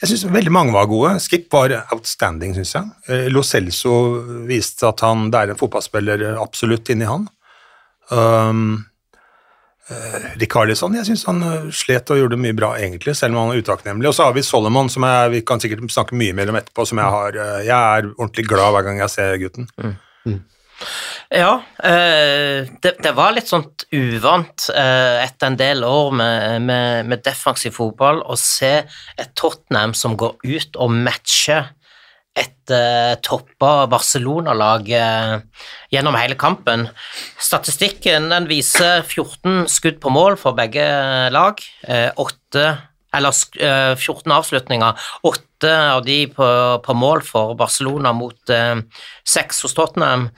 Jeg 0.01 0.09
syns 0.11 0.25
veldig 0.27 0.51
mange 0.51 0.73
var 0.75 0.89
gode. 0.91 1.13
Skip 1.23 1.45
var 1.55 1.71
outstanding, 1.95 2.51
syns 2.53 2.73
jeg. 2.75 2.89
Eh, 3.09 3.29
Lo 3.31 3.41
Celso 3.47 3.93
viste 4.45 4.85
at 4.85 5.01
han, 5.07 5.29
det 5.33 5.39
er 5.39 5.53
en 5.53 5.61
fotballspiller 5.61 6.25
absolutt 6.35 6.91
inni 6.93 7.07
han. 7.09 7.23
Um, 8.11 8.83
eh, 9.91 10.25
Rikarlison, 10.41 10.95
jeg 10.99 11.09
syns 11.09 11.25
han 11.29 11.43
eh, 11.45 11.69
slet 11.75 12.11
og 12.13 12.21
gjorde 12.21 12.39
mye 12.41 12.57
bra, 12.57 12.73
egentlig, 12.79 13.15
selv 13.17 13.35
om 13.35 13.45
han 13.45 13.55
er 13.55 13.63
utakknemlig. 13.63 14.09
Og 14.09 14.17
så 14.17 14.27
har 14.27 14.35
vi 14.35 14.45
Solomon, 14.45 14.91
som 14.91 15.05
jeg, 15.07 15.31
vi 15.37 15.45
kan 15.47 15.61
sikkert 15.63 15.85
snakke 15.93 16.17
mye 16.19 16.35
mer 16.37 16.51
om 16.51 16.59
etterpå, 16.59 16.87
som 16.89 17.01
jeg 17.01 17.15
har 17.17 17.39
uh, 17.39 17.61
Jeg 17.65 17.77
er 17.77 18.11
ordentlig 18.15 18.47
glad 18.49 18.75
hver 18.75 18.89
gang 18.89 19.01
jeg 19.03 19.15
ser 19.15 19.39
gutten. 19.41 19.69
Ja, 21.31 21.53
uh, 21.61 22.59
det, 22.83 22.95
det 23.01 23.13
var 23.15 23.33
litt 23.35 23.49
sånt 23.49 23.85
uvant 23.95 24.67
eh, 24.75 25.23
etter 25.23 25.49
en 25.49 25.57
del 25.59 25.83
år 25.87 26.11
med, 26.15 26.65
med, 26.67 27.09
med 27.09 27.23
defensiv 27.25 27.75
fotball 27.77 28.21
å 28.25 28.37
se 28.39 28.73
et 28.83 29.33
Tottenham 29.37 29.95
som 29.97 30.17
går 30.19 30.35
ut 30.43 30.79
og 30.81 30.93
matcher 30.93 31.71
et 32.35 32.73
uh, 32.73 33.15
toppa 33.23 33.85
Barcelona-lag 33.91 34.89
uh, 34.91 35.37
gjennom 35.93 36.17
hele 36.19 36.35
kampen. 36.39 36.87
Statistikken 37.39 38.27
den 38.33 38.49
viser 38.51 39.05
14 39.05 39.69
skudd 39.71 40.01
på 40.03 40.11
mål 40.11 40.35
for 40.41 40.57
begge 40.57 40.83
lag. 41.31 41.63
Uh, 41.87 42.11
8, 42.19 42.67
eller 43.15 43.33
eh, 43.59 43.95
14 43.95 44.31
avslutninger. 44.31 44.93
Åtte 45.21 45.71
av 45.91 46.05
de 46.05 46.27
på, 46.27 46.47
på 46.85 46.93
mål 46.93 47.23
for 47.25 47.55
Barcelona 47.59 48.13
mot 48.13 48.49
eh, 48.49 48.75
seks 49.27 49.63
hos 49.65 49.75
Tottenham. 49.77 50.29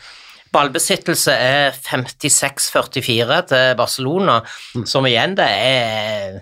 Ballbesittelse 0.54 1.34
er 1.34 1.76
56-44 1.76 3.42
til 3.50 3.74
Barcelona, 3.78 4.40
som 4.88 5.06
igjen 5.10 5.36
det 5.38 5.48
er 5.48 6.38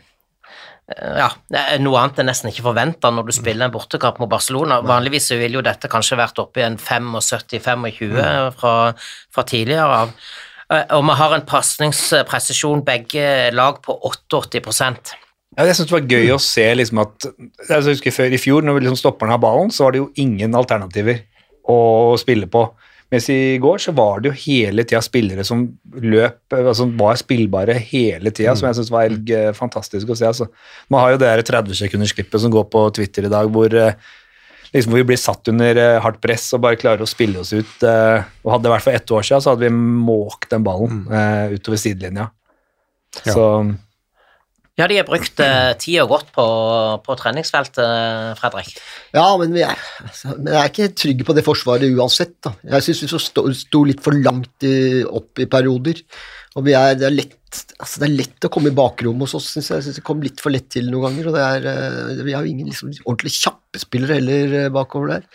ja, 0.86 1.32
er 1.50 1.80
noe 1.82 1.98
annet 1.98 2.20
er 2.22 2.28
nesten 2.28 2.52
ikke 2.52 2.68
forventa 2.68 3.10
når 3.10 3.26
du 3.26 3.34
spiller 3.34 3.66
en 3.66 3.74
bortekamp 3.74 4.20
mot 4.22 4.30
Barcelona. 4.30 4.84
Vanligvis 4.86 5.32
vil 5.34 5.42
ville 5.42 5.58
jo 5.58 5.66
dette 5.66 5.90
kanskje 5.90 6.20
vært 6.20 6.42
oppe 6.44 6.62
i 6.62 6.66
en 6.68 6.78
75-25 6.78 8.52
fra, 8.60 8.74
fra 9.34 9.46
tidligere 9.50 10.02
av. 10.04 10.14
Eh, 10.70 10.86
Og 10.94 11.06
vi 11.08 11.18
har 11.22 11.34
en 11.34 11.46
pasningspresisjon 11.50 12.86
begge 12.86 13.26
lag 13.58 13.82
på 13.82 13.98
88 14.12 14.62
Ja, 15.56 15.66
jeg 15.66 15.76
synes 15.76 15.90
det 15.90 15.96
var 15.96 16.10
gøy 16.12 16.34
å 16.36 16.42
se 16.42 16.66
liksom 16.76 17.00
at 17.02 17.26
altså, 17.26 17.90
Jeg 17.90 17.96
husker 17.96 18.12
før 18.12 18.34
i 18.36 18.42
fjor, 18.42 18.62
når 18.62 18.82
liksom 18.84 19.00
stopperne 19.00 19.34
har 19.34 19.42
ballen, 19.42 19.72
så 19.72 19.86
var 19.86 19.96
det 19.96 20.04
jo 20.04 20.12
ingen 20.22 20.54
alternativer 20.54 21.24
å 21.66 22.14
spille 22.22 22.46
på. 22.46 22.68
Mens 23.14 23.28
i 23.30 23.58
går 23.62 23.82
så 23.84 23.94
var 23.96 24.22
det 24.22 24.32
jo 24.32 24.40
hele 24.48 24.84
tida 24.84 25.02
spillere 25.06 25.46
som 25.46 25.62
løp, 26.02 26.40
altså 26.58 26.88
var 26.98 27.20
spillbare 27.22 27.78
hele 27.92 28.34
tida, 28.34 28.56
som 28.58 28.68
jeg 28.70 28.80
syns 28.80 28.92
var 28.94 29.06
helt 29.06 29.30
eh, 29.30 29.52
fantastisk 29.56 30.10
å 30.10 30.18
se. 30.18 30.28
Altså. 30.32 30.48
Man 30.90 31.04
har 31.04 31.14
jo 31.14 31.20
det 31.22 31.30
der 31.30 31.46
30 31.54 31.80
sekunders 31.84 32.16
klippet 32.18 32.42
som 32.42 32.54
går 32.54 32.66
på 32.74 32.82
Twitter 32.98 33.30
i 33.30 33.32
dag, 33.32 33.52
hvor 33.54 33.78
eh, 33.78 34.00
liksom 34.74 34.92
hvor 34.92 35.04
vi 35.04 35.10
blir 35.14 35.22
satt 35.22 35.54
under 35.54 35.82
hardt 36.04 36.18
press 36.24 36.50
og 36.58 36.66
bare 36.66 36.82
klarer 36.82 37.06
å 37.06 37.10
spille 37.10 37.40
oss 37.44 37.54
ut. 37.54 37.78
og 37.86 38.50
Hadde 38.52 38.66
det 38.66 38.74
vært 38.74 38.88
for 38.88 38.98
ett 38.98 39.14
år 39.18 39.28
siden, 39.30 39.46
så 39.46 39.54
hadde 39.54 39.70
vi 39.70 39.86
måkt 40.10 40.50
den 40.52 40.66
ballen 40.66 41.06
mm. 41.06 41.56
utover 41.56 41.80
sidelinja. 41.80 42.26
Ja. 43.22 43.32
Så 43.32 43.46
Ja, 44.76 44.90
de 44.92 44.98
har 45.00 45.06
brukt 45.08 45.40
uh, 45.40 45.72
tida 45.80 46.04
godt 46.10 46.34
på, 46.36 46.46
på 47.06 47.16
treningsfeltet, 47.16 48.36
Fredrik. 48.42 48.74
Ja, 49.16 49.30
men 49.40 49.56
er, 49.56 49.80
altså, 50.04 50.34
men 50.36 50.52
jeg 50.52 50.60
er 50.60 50.72
ikke 50.74 50.90
trygg 51.00 51.24
på 51.28 51.36
det 51.38 51.46
forsvaret 51.48 51.96
uansett. 51.96 52.36
Da. 52.44 52.52
Jeg 52.74 52.84
syns 52.90 53.06
vi 53.06 53.22
sto, 53.24 53.46
sto 53.56 53.86
litt 53.88 54.04
for 54.04 54.20
langt 54.20 54.68
i, 54.68 54.76
opp 55.08 55.40
i 55.40 55.48
perioder. 55.48 56.04
Og 56.56 56.68
er, 56.72 56.94
det, 57.00 57.08
er 57.08 57.16
lett, 57.16 57.64
altså 57.80 58.04
det 58.04 58.08
er 58.10 58.18
lett 58.20 58.48
å 58.48 58.52
komme 58.52 58.72
i 58.72 58.76
bakrommet 58.76 59.28
hos 59.28 59.38
oss, 59.40 59.50
syns 59.56 59.72
jeg. 59.72 59.80
Jeg 59.80 59.88
synes 59.88 60.00
det 60.02 60.06
kom 60.12 60.22
litt 60.24 60.44
for 60.44 60.56
lett 60.56 60.68
til 60.72 60.92
noen 60.92 61.10
ganger. 61.10 61.32
Og 61.32 61.36
det 61.36 61.46
er, 61.46 61.68
eh, 61.72 62.24
vi 62.28 62.36
har 62.36 62.44
jo 62.44 62.52
ingen 62.52 62.70
liksom, 62.72 62.92
ordentlig 63.06 63.36
kjappe 63.36 63.80
spillere 63.80 64.20
heller 64.20 64.60
eh, 64.60 64.72
bakover 64.76 65.18
der. 65.18 65.28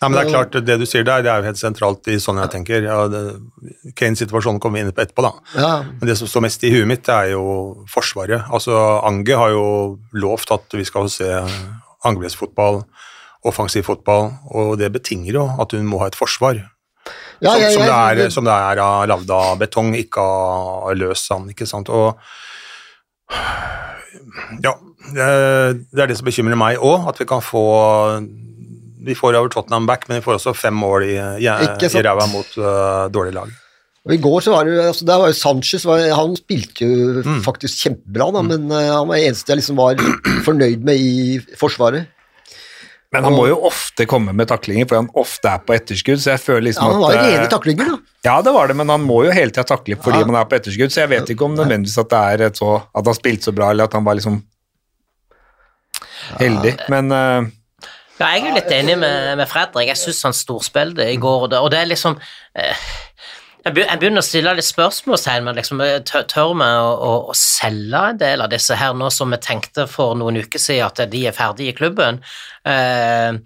Nei, 0.00 0.08
men 0.08 0.16
det 0.16 0.20
er 0.22 0.30
klart, 0.32 0.54
det 0.64 0.76
du 0.80 0.86
sier 0.88 1.04
der, 1.04 1.20
det 1.20 1.28
er 1.28 1.42
jo 1.42 1.48
helt 1.50 1.58
sentralt 1.60 2.06
i 2.08 2.14
sånn 2.22 2.38
jeg 2.40 2.50
tenker. 2.54 2.82
Ja, 2.88 3.02
det- 3.12 3.92
Kane-situasjonen 4.00 4.58
kommer 4.58 4.78
vi 4.80 4.86
inn 4.86 4.92
på 4.96 5.02
etterpå, 5.04 5.22
da. 5.26 5.32
Ja, 5.60 5.72
Men 5.82 6.08
det 6.08 6.16
som 6.16 6.26
står 6.30 6.40
mest 6.46 6.64
i 6.64 6.70
huet 6.72 6.86
mitt, 6.88 7.02
det 7.04 7.12
er 7.14 7.30
jo 7.34 7.84
Forsvaret. 7.86 8.46
Altså, 8.50 8.72
Ange 9.04 9.36
har 9.36 9.50
jo 9.52 9.98
lovt 10.14 10.50
at 10.56 10.64
vi 10.72 10.84
skal 10.88 11.08
se 11.12 11.28
angrepsfotball, 12.08 12.84
offensiv 13.44 13.84
fotball, 13.84 14.32
og 14.50 14.78
det 14.80 14.88
betinger 14.92 15.32
jo 15.36 15.44
at 15.60 15.72
hun 15.72 15.84
må 15.86 15.98
ha 16.00 16.06
et 16.08 16.16
forsvar. 16.16 16.56
ja, 17.42 17.52
som, 17.52 17.72
som, 17.72 17.82
det 17.82 18.24
er, 18.24 18.30
som 18.30 18.44
det 18.44 18.52
er 18.52 18.78
av 18.84 19.06
lagd 19.08 19.30
av 19.30 19.58
betong, 19.58 19.92
ikke 19.96 20.20
av 20.20 20.94
løs 20.96 21.26
sand. 21.28 21.50
ikke 21.52 21.66
sant? 21.68 21.88
Og 21.88 22.16
ja, 24.64 24.74
det, 25.14 25.28
det 25.92 26.02
er 26.02 26.06
det 26.10 26.16
som 26.18 26.26
bekymrer 26.28 26.56
meg 26.58 26.78
òg, 26.80 27.08
at 27.10 27.20
vi 27.20 27.26
kan 27.28 27.40
få 27.44 27.62
Vi 29.06 29.14
får 29.16 29.36
over 29.38 29.48
Tottenham 29.52 29.86
back, 29.88 30.06
men 30.08 30.18
vi 30.20 30.24
får 30.26 30.36
også 30.38 30.52
fem 30.56 30.74
mål 30.76 31.06
i, 31.08 31.16
i, 31.40 31.48
i 31.48 32.02
ræva 32.04 32.26
mot 32.28 32.50
uh, 32.60 33.08
dårlige 33.12 33.34
lag. 33.38 33.50
Og 34.08 34.14
I 34.16 34.20
går 34.20 34.40
så 34.44 34.52
var 34.54 34.64
det 34.64 34.78
altså 34.80 35.04
Der 35.04 35.18
var 35.20 35.28
jo 35.28 35.36
Sanchez 35.36 35.82
var, 35.84 36.00
Han 36.16 36.32
spilte 36.38 36.86
jo 36.88 37.20
Mm. 37.20 37.42
faktisk 37.44 37.82
kjempebra, 37.84 38.30
da, 38.32 38.40
men 38.42 38.62
uh, 38.72 38.78
han 38.96 39.08
var 39.10 39.20
eneste 39.20 39.52
jeg 39.52 39.60
liksom 39.60 39.76
var 39.80 40.00
fornøyd 40.48 40.84
med 40.88 40.96
i 41.00 41.36
Forsvaret. 41.60 42.08
Men 43.10 43.24
han 43.26 43.34
må 43.34 43.48
jo 43.50 43.56
ofte 43.66 44.04
komme 44.06 44.30
med 44.38 44.46
taklinger, 44.46 44.86
for 44.86 45.00
han 45.00 45.08
ofte 45.18 45.50
er 45.50 45.58
på 45.66 45.74
etterskudd. 45.74 46.20
så 46.22 46.30
jeg 46.36 46.40
føler 46.44 46.68
liksom 46.68 46.84
Ja, 46.86 46.92
liksom 46.92 46.94
han 46.94 47.02
var 47.02 47.12
jo 47.16 47.18
at... 47.18 47.26
rene 47.32 47.46
eh, 47.48 47.50
taklinger, 47.50 47.88
da. 47.90 47.96
Ja, 48.28 48.36
det 48.46 48.52
var 48.54 48.68
det, 48.70 48.76
men 48.78 48.88
han 48.92 49.02
må 49.02 49.16
jo 49.26 49.32
hele 49.34 49.50
tida 49.50 49.64
takle 49.66 49.96
fordi 49.98 50.20
Ja. 50.22 50.26
man 50.28 50.36
er 50.38 50.44
på 50.46 50.54
etterskudd, 50.60 50.92
så 50.94 51.00
jeg 51.02 51.10
vet 51.10 51.32
ikke 51.34 51.44
om 51.48 51.56
nødvendigvis 51.58 51.98
at 52.04 52.12
det 52.12 52.20
er 52.46 52.54
så 52.54 52.70
At 52.94 53.04
han 53.10 53.16
spilte 53.18 53.48
så 53.50 53.52
bra, 53.56 53.70
eller 53.74 53.84
at 53.90 53.96
han 53.98 54.04
var 54.06 54.14
liksom 54.20 54.38
heldig. 56.38 56.76
Men 56.92 57.10
eh, 57.12 57.50
Ja, 58.20 58.34
jeg 58.34 58.42
er 58.42 58.50
jo 58.50 58.56
litt 58.58 58.72
enig 58.76 58.98
med, 59.00 59.30
med 59.40 59.48
Fredrik. 59.48 59.88
Jeg 59.88 59.96
syns 59.96 60.26
han 60.26 60.34
storspilte 60.36 61.06
i 61.08 61.16
går, 61.20 61.46
og 61.46 61.52
det, 61.54 61.60
og 61.64 61.70
det 61.72 61.78
er 61.80 61.88
liksom 61.88 62.18
eh, 62.52 62.82
jeg 63.60 63.74
begynner 64.00 64.22
å 64.22 64.24
stille 64.24 64.52
litt 64.56 64.68
spørsmålstegn, 64.68 65.44
men 65.44 65.56
liksom, 65.56 65.80
eh, 65.84 65.98
tør 66.04 66.52
vi 66.56 66.68
å, 66.68 66.92
å, 66.92 67.10
å 67.32 67.36
selge 67.36 68.04
en 68.12 68.20
del 68.20 68.44
av 68.44 68.52
disse 68.52 68.76
her 68.76 68.92
nå 68.96 69.08
som 69.12 69.32
vi 69.32 69.40
tenkte 69.40 69.84
for 69.88 70.16
noen 70.20 70.40
uker 70.40 70.60
siden 70.60 70.86
at 70.88 71.02
de 71.12 71.26
er 71.28 71.36
ferdige 71.36 71.72
i 71.72 71.76
klubben? 71.76 72.20
Eh, 72.68 73.40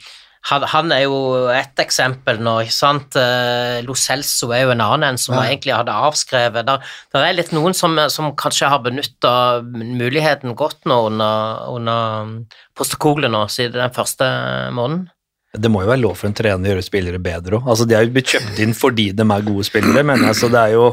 han, 0.51 0.63
han 0.69 0.93
er 0.93 1.03
jo 1.07 1.17
ett 1.49 1.81
eksempel 1.81 2.37
nå, 2.45 2.59
ikke 2.67 2.75
sant. 2.77 3.17
Eh, 3.17 3.79
Lo 3.87 3.95
Celso 3.97 4.51
er 4.53 4.67
jo 4.67 4.73
en 4.75 4.83
annen 4.85 5.07
en 5.15 5.19
som 5.21 5.35
Ja. 5.39 5.47
egentlig 5.49 5.73
hadde 5.73 5.95
avskrevet. 6.09 6.67
Der, 6.69 6.83
der 7.15 7.25
er 7.31 7.37
litt 7.39 7.53
noen 7.57 7.73
som, 7.77 7.97
som 8.13 8.29
kanskje 8.37 8.69
har 8.69 8.83
benytta 8.85 9.33
muligheten 9.65 10.53
godt 10.59 10.85
nå 10.91 10.99
under, 11.09 11.65
under 11.73 12.29
Postekoglet 12.77 13.33
nå, 13.33 13.47
siden 13.49 13.81
den 13.81 13.95
første 13.97 14.29
måneden. 14.77 15.09
det 15.55 15.71
må 15.71 15.85
jo 15.85 15.89
være 15.93 16.03
lov 16.03 16.17
for 16.19 16.27
en 16.29 16.35
trener 16.35 16.67
å 16.67 16.73
gjøre 16.75 16.83
spillere 16.89 17.23
bedre 17.23 17.61
òg. 17.61 17.69
Altså, 17.71 17.87
de 17.89 17.95
er 17.95 18.05
jo 18.05 18.13
blitt 18.17 18.33
kjøpt 18.35 18.59
inn 18.65 18.75
fordi 18.75 19.09
de 19.15 19.23
er 19.23 19.45
gode 19.47 19.65
spillere, 19.65 20.03
men 20.05 20.25
altså, 20.27 20.49
det 20.51 20.61
er 20.61 20.73
jo 20.75 20.87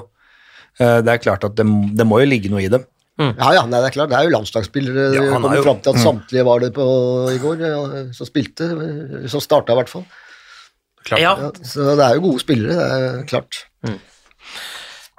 eh, 0.79 0.99
det 1.01 1.11
er 1.15 1.23
klart 1.23 1.43
at 1.49 1.55
det, 1.57 1.65
det 1.97 2.05
må 2.07 2.19
jo 2.21 2.29
ligge 2.29 2.51
noe 2.53 2.61
i 2.63 2.69
dem. 2.71 2.85
Ja, 3.37 3.49
ja, 3.57 3.61
nei, 3.69 3.79
det 3.83 3.89
er 3.91 3.95
klart, 3.95 4.09
det 4.11 4.17
er 4.19 4.27
jo 4.27 4.33
landslagsspillere. 4.35 5.05
Ja, 5.15 5.23
Ja, 5.23 5.31
han 5.33 5.41
kom 5.45 5.51
er 5.51 5.57
jo- 5.61 5.63
fram 5.67 5.81
til 5.85 5.93
at 5.95 6.01
samtlige 6.03 6.45
var 6.47 6.59
det 6.63 6.71
på 6.75 6.85
i 7.33 7.37
går, 7.43 7.63
ja, 7.65 8.03
som 8.17 8.25
spilte. 8.29 8.69
Som 9.29 9.41
starta, 9.43 9.73
i 9.73 9.79
hvert 9.81 9.89
fall. 9.89 10.05
Klart. 11.05 11.19
Ja, 11.23 11.33
Ja, 11.47 11.51
så 11.65 11.95
det 11.97 12.05
er 12.05 12.15
jo 12.19 12.21
gode 12.29 12.39
spillere, 12.43 12.75
det 12.77 13.21
er 13.21 13.27
klart. 13.29 13.63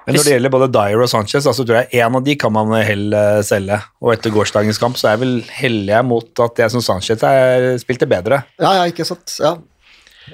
Men 0.05 0.15
når 0.17 0.23
det 0.27 0.33
gjelder 0.33 0.51
både 0.51 0.67
Dyer 0.73 0.99
og 1.01 1.07
Sanchez, 1.07 1.45
altså, 1.47 1.63
tror 1.63 1.77
jeg 1.79 2.01
en 2.03 2.15
av 2.19 2.23
de 2.25 2.35
kan 2.35 2.51
man 2.51 2.73
hell 2.83 3.13
eh, 3.15 3.39
selge. 3.47 3.77
Og 4.03 4.11
etter 4.17 4.33
gårsdagens 4.35 4.77
kamp 4.81 4.97
så 4.99 5.07
er 5.07 5.13
jeg 5.15 5.21
vel 5.21 5.35
hellig 5.61 6.01
mot 6.05 6.39
at 6.43 6.59
jeg 6.59 6.71
som 6.73 6.81
Sanchez 6.83 7.23
er, 7.23 7.77
spilte 7.79 8.07
bedre. 8.11 8.41
Ja, 8.59 8.73
ja, 8.81 8.83
ikke 8.91 9.05
sant. 9.07 9.37
Ja. 9.39 9.53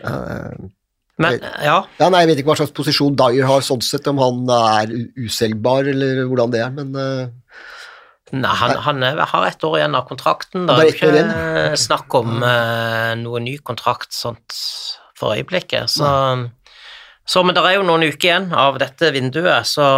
Eh, 0.04 0.56
men 1.20 1.36
ja. 1.64 1.82
ja, 2.00 2.08
nei, 2.08 2.24
Jeg 2.24 2.30
vet 2.30 2.42
ikke 2.42 2.54
hva 2.54 2.60
slags 2.62 2.76
posisjon 2.78 3.18
Dyer 3.20 3.48
har, 3.50 3.64
sånn 3.66 3.84
sett, 3.84 4.08
om 4.08 4.22
han 4.24 4.46
er 4.56 4.94
uselgbar 5.20 5.90
eller 5.92 6.24
hvordan 6.30 6.54
det 6.56 6.64
er, 6.64 6.72
men 6.76 6.96
uh, 6.96 7.28
Nei, 8.30 8.54
han, 8.60 8.76
han 8.86 9.04
er, 9.04 9.20
har 9.26 9.48
ett 9.48 9.64
år 9.66 9.80
igjen 9.80 9.98
av 9.98 10.06
kontrakten. 10.06 10.68
Det 10.70 10.76
er 10.78 10.92
ikke 10.94 11.78
snakk 11.82 12.14
om 12.20 12.44
uh, 12.44 13.16
noe 13.18 13.42
ny 13.42 13.56
kontrakt 13.66 14.14
sånt 14.14 14.54
for 15.18 15.36
øyeblikket. 15.36 15.90
Så, 15.90 16.10
så 17.26 17.44
Men 17.44 17.58
det 17.58 17.66
er 17.66 17.78
jo 17.80 17.88
noen 17.88 18.06
uker 18.08 18.30
igjen 18.30 18.50
av 18.56 18.80
dette 18.82 19.12
vinduet, 19.16 19.68
så, 19.68 19.90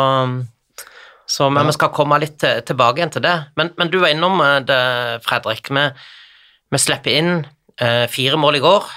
så 1.28 1.50
men 1.54 1.70
vi 1.70 1.76
skal 1.78 1.94
komme 1.96 2.20
litt 2.24 2.40
til, 2.42 2.64
tilbake 2.72 3.02
igjen 3.02 3.16
til 3.18 3.26
det. 3.26 3.38
Men, 3.60 3.74
men 3.78 3.92
du 3.92 4.00
var 4.02 4.14
innom 4.14 4.42
eh, 4.46 4.58
det, 4.68 4.82
Fredrik. 5.28 5.70
Vi, 5.70 5.86
vi 6.72 6.82
slipper 6.82 7.20
inn 7.20 7.34
uh, 7.44 8.08
fire 8.12 8.40
mål 8.40 8.62
i 8.62 8.64
går. 8.64 8.92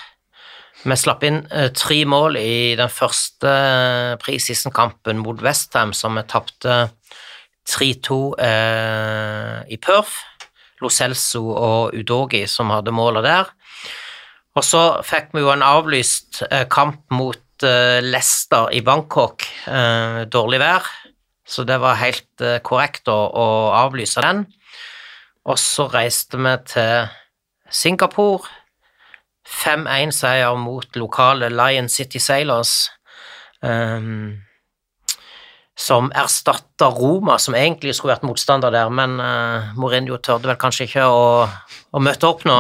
Vi 0.85 0.97
slapp 1.01 1.23
inn 1.25 1.41
eh, 1.49 1.71
tre 1.73 2.03
mål 2.05 2.37
i 2.37 2.75
den 2.77 2.91
første 2.93 3.49
uh, 3.49 4.17
preseason-kampen 4.21 5.23
mot 5.23 5.41
Westham, 5.41 5.95
som 5.97 6.19
vi 6.19 6.25
tapte 6.29 6.77
3-2 7.69 8.19
eh, 8.39 9.61
i 9.73 9.79
Perth. 9.81 10.13
Lo 10.83 10.91
Celso 10.93 11.47
og 11.55 11.95
Udogi 11.97 12.45
som 12.51 12.73
hadde 12.75 12.93
målet 12.93 13.25
der. 13.25 13.53
Og 14.55 14.67
så 14.67 14.83
fikk 15.07 15.33
vi 15.35 15.43
jo 15.43 15.53
en 15.55 15.65
avlyst 15.67 16.45
eh, 16.51 16.67
kamp 16.71 17.01
mot 17.15 17.65
eh, 17.67 18.03
Leicester 18.05 18.69
i 18.75 18.83
Bangkok. 18.85 19.47
Eh, 19.67 20.21
dårlig 20.31 20.61
vær, 20.63 20.91
så 21.47 21.65
det 21.67 21.81
var 21.83 22.01
helt 22.03 22.45
eh, 22.45 22.61
korrekt 22.63 23.09
å, 23.11 23.17
å 23.33 23.49
avlyse 23.81 24.23
den. 24.25 24.45
Og 25.49 25.59
så 25.61 25.89
reiste 25.93 26.41
vi 26.41 26.55
til 26.71 27.09
Singapore. 27.73 28.47
5-1-seier 29.45 30.57
mot 30.61 30.97
lokale 30.97 31.51
Lion 31.53 31.89
City 31.89 32.21
Sailors. 32.23 32.91
Um, 33.65 34.45
som 35.75 36.13
erstatta 36.15 36.87
Roma, 36.95 37.35
som 37.43 37.57
egentlig 37.59 37.97
skulle 37.97 38.15
vært 38.15 38.27
motstander 38.27 38.71
der, 38.71 38.91
men 38.95 39.17
uh, 39.19 39.73
Mourinho 39.79 40.21
tørde 40.23 40.47
vel 40.47 40.59
kanskje 40.61 40.87
ikke 40.87 41.07
å, 41.11 41.25
å 41.51 42.03
møte 42.03 42.29
opp 42.29 42.45
nå. 42.47 42.59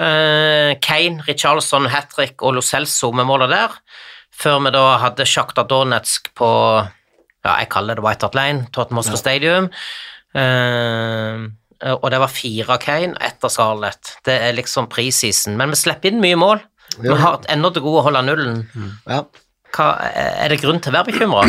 Uh, 0.00 0.72
Kane, 0.80 1.20
Richarlison, 1.28 1.90
hat 1.92 2.08
trick 2.14 2.40
og 2.40 2.56
Lo 2.56 2.64
Celso 2.64 3.12
med 3.12 3.28
målet 3.28 3.52
der, 3.52 3.76
før 4.32 4.62
vi 4.64 4.72
da 4.72 4.86
hadde 5.02 5.28
Sjakta 5.28 5.66
Donetsk 5.68 6.32
på 6.38 6.50
ja, 7.44 7.54
jeg 7.60 7.70
kaller 7.72 7.96
det 7.96 8.04
White 8.04 8.26
Hart 8.26 8.36
Lane, 8.36 8.66
Tottenham 8.72 9.02
Hotspur 9.02 9.20
Stadium. 9.20 9.68
Uh, 10.32 11.50
og 11.82 12.10
det 12.12 12.18
var 12.20 12.28
fire 12.28 12.74
av 12.74 12.80
Kane, 12.82 13.14
ett 13.20 13.44
av 13.44 13.50
Scarlett. 13.54 14.16
Det 14.26 14.34
er 14.48 14.52
liksom 14.56 14.88
preseason. 14.92 15.56
Men 15.56 15.70
vi 15.72 15.76
slipper 15.80 16.10
inn 16.12 16.20
mye 16.20 16.36
mål. 16.36 16.60
Vi 16.98 17.08
Ja. 17.08 17.14
har 17.16 17.38
ennå 17.48 17.70
til 17.72 17.82
gode 17.82 18.00
å 18.02 18.06
holde 18.08 18.22
nullen. 18.26 18.66
ja. 19.08 19.22
Hva, 19.70 19.86
er 20.42 20.48
det 20.50 20.60
grunn 20.60 20.80
til 20.82 20.90
å 20.90 20.96
være 20.98 21.12
bekymra? 21.12 21.44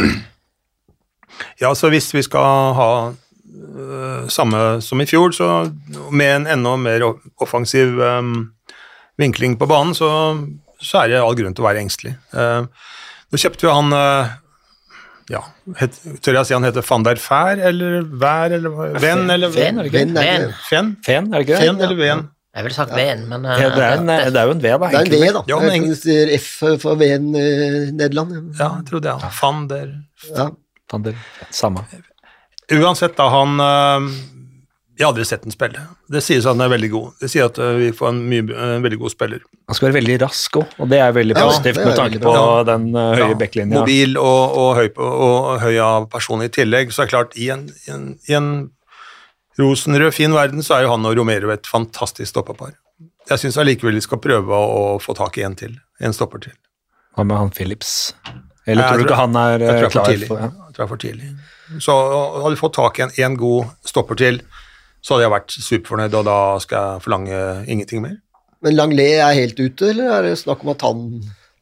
Ja, 1.59 1.71
så 1.73 1.89
hvis 1.89 2.11
vi 2.13 2.21
skal 2.21 2.73
ha 2.77 2.89
øh, 3.11 4.27
samme 4.29 4.81
som 4.85 5.01
i 5.01 5.07
fjor, 5.09 5.31
så 5.33 5.47
med 6.11 6.35
en 6.35 6.47
enda 6.47 6.75
mer 6.77 7.01
offensiv 7.41 7.97
øhm, 7.99 8.51
vinkling 9.17 9.57
på 9.57 9.65
banen, 9.67 9.95
så, 9.97 10.11
så 10.79 11.01
er 11.03 11.07
det 11.15 11.21
all 11.23 11.35
grunn 11.39 11.55
til 11.57 11.65
å 11.65 11.69
være 11.69 11.81
engstelig. 11.81 12.13
Uh, 12.35 12.67
nå 13.31 13.39
kjøpte 13.41 13.65
vi 13.67 13.73
han 13.73 13.93
øh, 13.95 14.31
ja, 15.29 15.41
het, 15.77 15.97
Tør 16.23 16.39
jeg 16.39 16.49
si 16.49 16.53
han 16.55 16.65
heter 16.65 16.85
van 16.87 17.03
der 17.05 17.19
Fær, 17.21 17.59
eller 17.69 18.01
Vær, 18.21 18.53
eller 18.57 18.97
Venn, 18.99 19.29
eller 19.29 19.51
Fen, 19.53 19.79
er 19.79 19.87
det 19.87 19.91
ikke? 19.91 19.97
Venn 19.99 20.15
Ven. 21.07 21.27
er 21.33 21.37
det 21.37 21.45
ikke 21.45 21.57
det? 21.57 21.65
Fen 21.65 21.81
eller 21.81 21.99
Ven? 21.99 22.23
Jeg 22.51 22.65
ville 22.65 22.75
sagt 22.75 22.91
Ven, 22.95 23.21
men 23.31 23.45
eh, 23.47 23.61
Ja, 23.61 23.69
det, 23.71 23.83
er 23.85 24.01
en, 24.01 24.09
det 24.11 24.39
er 24.41 24.49
jo 24.49 24.55
en 24.57 24.63
V, 24.63 24.71
da. 24.75 24.89
Det 24.91 24.99
er 24.99 25.05
en. 25.05 25.13
V, 25.13 25.33
da. 25.37 25.43
Ja, 25.47 25.59
men 25.63 25.85
er 26.15 26.33
F 26.35 26.49
for 26.83 26.99
Ven 26.99 27.29
uh, 27.31 27.41
i 27.41 27.91
Nederland. 27.95 28.33
Ja, 28.59 28.73
jeg 28.81 28.87
trodde 28.89 29.13
jeg. 29.13 29.31
Van 29.41 29.67
der 29.71 29.93
Ja. 30.35 30.49
Van 30.91 31.05
der 31.05 31.21
Samme. 31.49 31.85
Uansett, 32.71 33.15
da, 33.17 33.27
han 33.31 33.59
øh, 33.59 34.09
Jeg 35.01 35.07
har 35.07 35.15
aldri 35.15 35.23
sett 35.25 35.45
den 35.47 35.53
spille. 35.53 35.81
Det 36.13 36.19
sies 36.21 36.45
at 36.45 36.53
han 36.53 36.61
er 36.61 36.69
veldig 36.75 36.89
god. 36.93 37.13
Det 37.23 37.27
sier 37.33 37.47
at 37.49 37.55
øh, 37.57 37.71
vi 37.79 37.87
får 37.97 38.11
en, 38.11 38.19
mye, 38.29 38.43
en 38.53 38.83
veldig 38.83 38.99
god 39.01 39.13
spiller. 39.15 39.39
Han 39.71 39.77
skal 39.77 39.87
være 39.87 39.95
veldig 39.97 40.17
rask 40.21 40.59
òg, 40.61 40.75
og 40.77 40.91
det 40.91 40.99
er 41.01 41.15
veldig 41.15 41.37
positivt 41.39 41.79
ja, 41.79 41.81
er 41.81 41.89
med 41.89 41.97
tanke 41.97 42.21
på 42.21 42.33
ja. 42.35 42.43
den 42.69 42.85
uh, 42.93 42.99
høye 43.17 43.31
Ja, 43.31 43.37
backlinja. 43.39 43.79
Mobil 43.79 44.13
og, 44.21 44.59
og, 44.61 44.69
høy, 44.77 44.91
og 45.01 45.47
høy 45.63 45.79
av 45.81 46.05
person 46.13 46.45
i 46.45 46.51
tillegg. 46.53 46.93
Så 46.93 47.01
er 47.01 47.09
det 47.09 47.15
klart, 47.15 47.33
i 47.33 47.49
en, 47.55 47.65
i 47.87 47.95
en, 47.95 48.05
i 48.29 48.37
en 48.37 48.51
rosenrød, 49.57 50.13
fin 50.13 50.37
verden, 50.37 50.61
så 50.61 50.77
er 50.77 50.85
jo 50.85 50.93
han 50.93 51.09
og 51.09 51.17
Romero 51.17 51.49
et 51.55 51.65
fantastisk 51.65 52.29
stopperpar. 52.29 52.77
Jeg 53.31 53.41
syns 53.41 53.57
allikevel 53.57 53.97
vi 53.97 54.05
skal 54.05 54.21
prøve 54.21 54.53
å, 54.53 54.71
å 54.93 54.95
få 55.01 55.17
tak 55.17 55.41
i 55.41 55.47
en 55.49 55.57
til. 55.57 55.79
En 55.97 56.13
stopper 56.13 56.45
til. 56.45 56.57
Hva 57.17 57.25
med 57.25 57.41
han 57.41 57.49
Phillips? 57.57 58.13
Eller 58.69 58.85
Jeg 58.85 58.91
tror 58.91 59.01
du 59.01 59.09
ikke 59.09 59.21
han 59.23 59.37
er 59.41 59.63
eh, 59.65 59.85
klar 59.89 60.05
for 60.05 60.13
det? 60.13 60.19
Jeg 60.21 60.29
tror 60.29 60.77
jeg 60.77 60.85
er 60.85 60.91
for 60.93 61.01
tidlig. 61.01 61.31
Så 61.81 61.95
hadde 62.37 62.53
vi 62.53 62.59
fått 62.61 62.77
tak 62.77 62.99
i 62.99 63.07
en, 63.07 63.15
en 63.25 63.37
god 63.39 63.71
stopper 63.87 64.19
til, 64.21 64.43
så 65.01 65.15
hadde 65.15 65.25
jeg 65.25 65.33
vært 65.33 65.55
superfornøyd, 65.57 66.17
og 66.19 66.25
da 66.29 66.39
skal 66.63 66.77
jeg 66.95 67.05
forlange 67.05 67.39
ingenting 67.67 68.03
mer. 68.05 68.17
Men 68.61 68.75
Langlet 68.77 69.17
er 69.17 69.33
helt 69.33 69.57
ute, 69.59 69.89
eller 69.89 70.11
er 70.19 70.27
det 70.29 70.35
snakk 70.37 70.61
om 70.65 70.75
at 70.75 70.81
han 70.85 71.05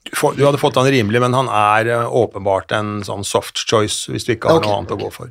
Du 0.10 0.16
får- 0.16 0.36
Du 0.36 0.44
hadde 0.46 0.58
fått 0.58 0.76
han 0.76 0.88
rimelig, 0.88 1.22
men 1.22 1.34
han 1.34 1.48
er 1.48 1.88
eh, 1.92 2.06
åpenbart 2.08 2.72
en 2.72 3.02
sånn 3.04 3.24
soft 3.24 3.58
choice 3.68 4.08
hvis 4.10 4.26
du 4.26 4.34
ikke 4.34 4.50
har 4.50 4.58
okay, 4.60 4.70
noe 4.70 4.78
annet 4.80 4.92
okay. 4.92 5.06
å 5.06 5.08
gå 5.08 5.14
for. 5.14 5.30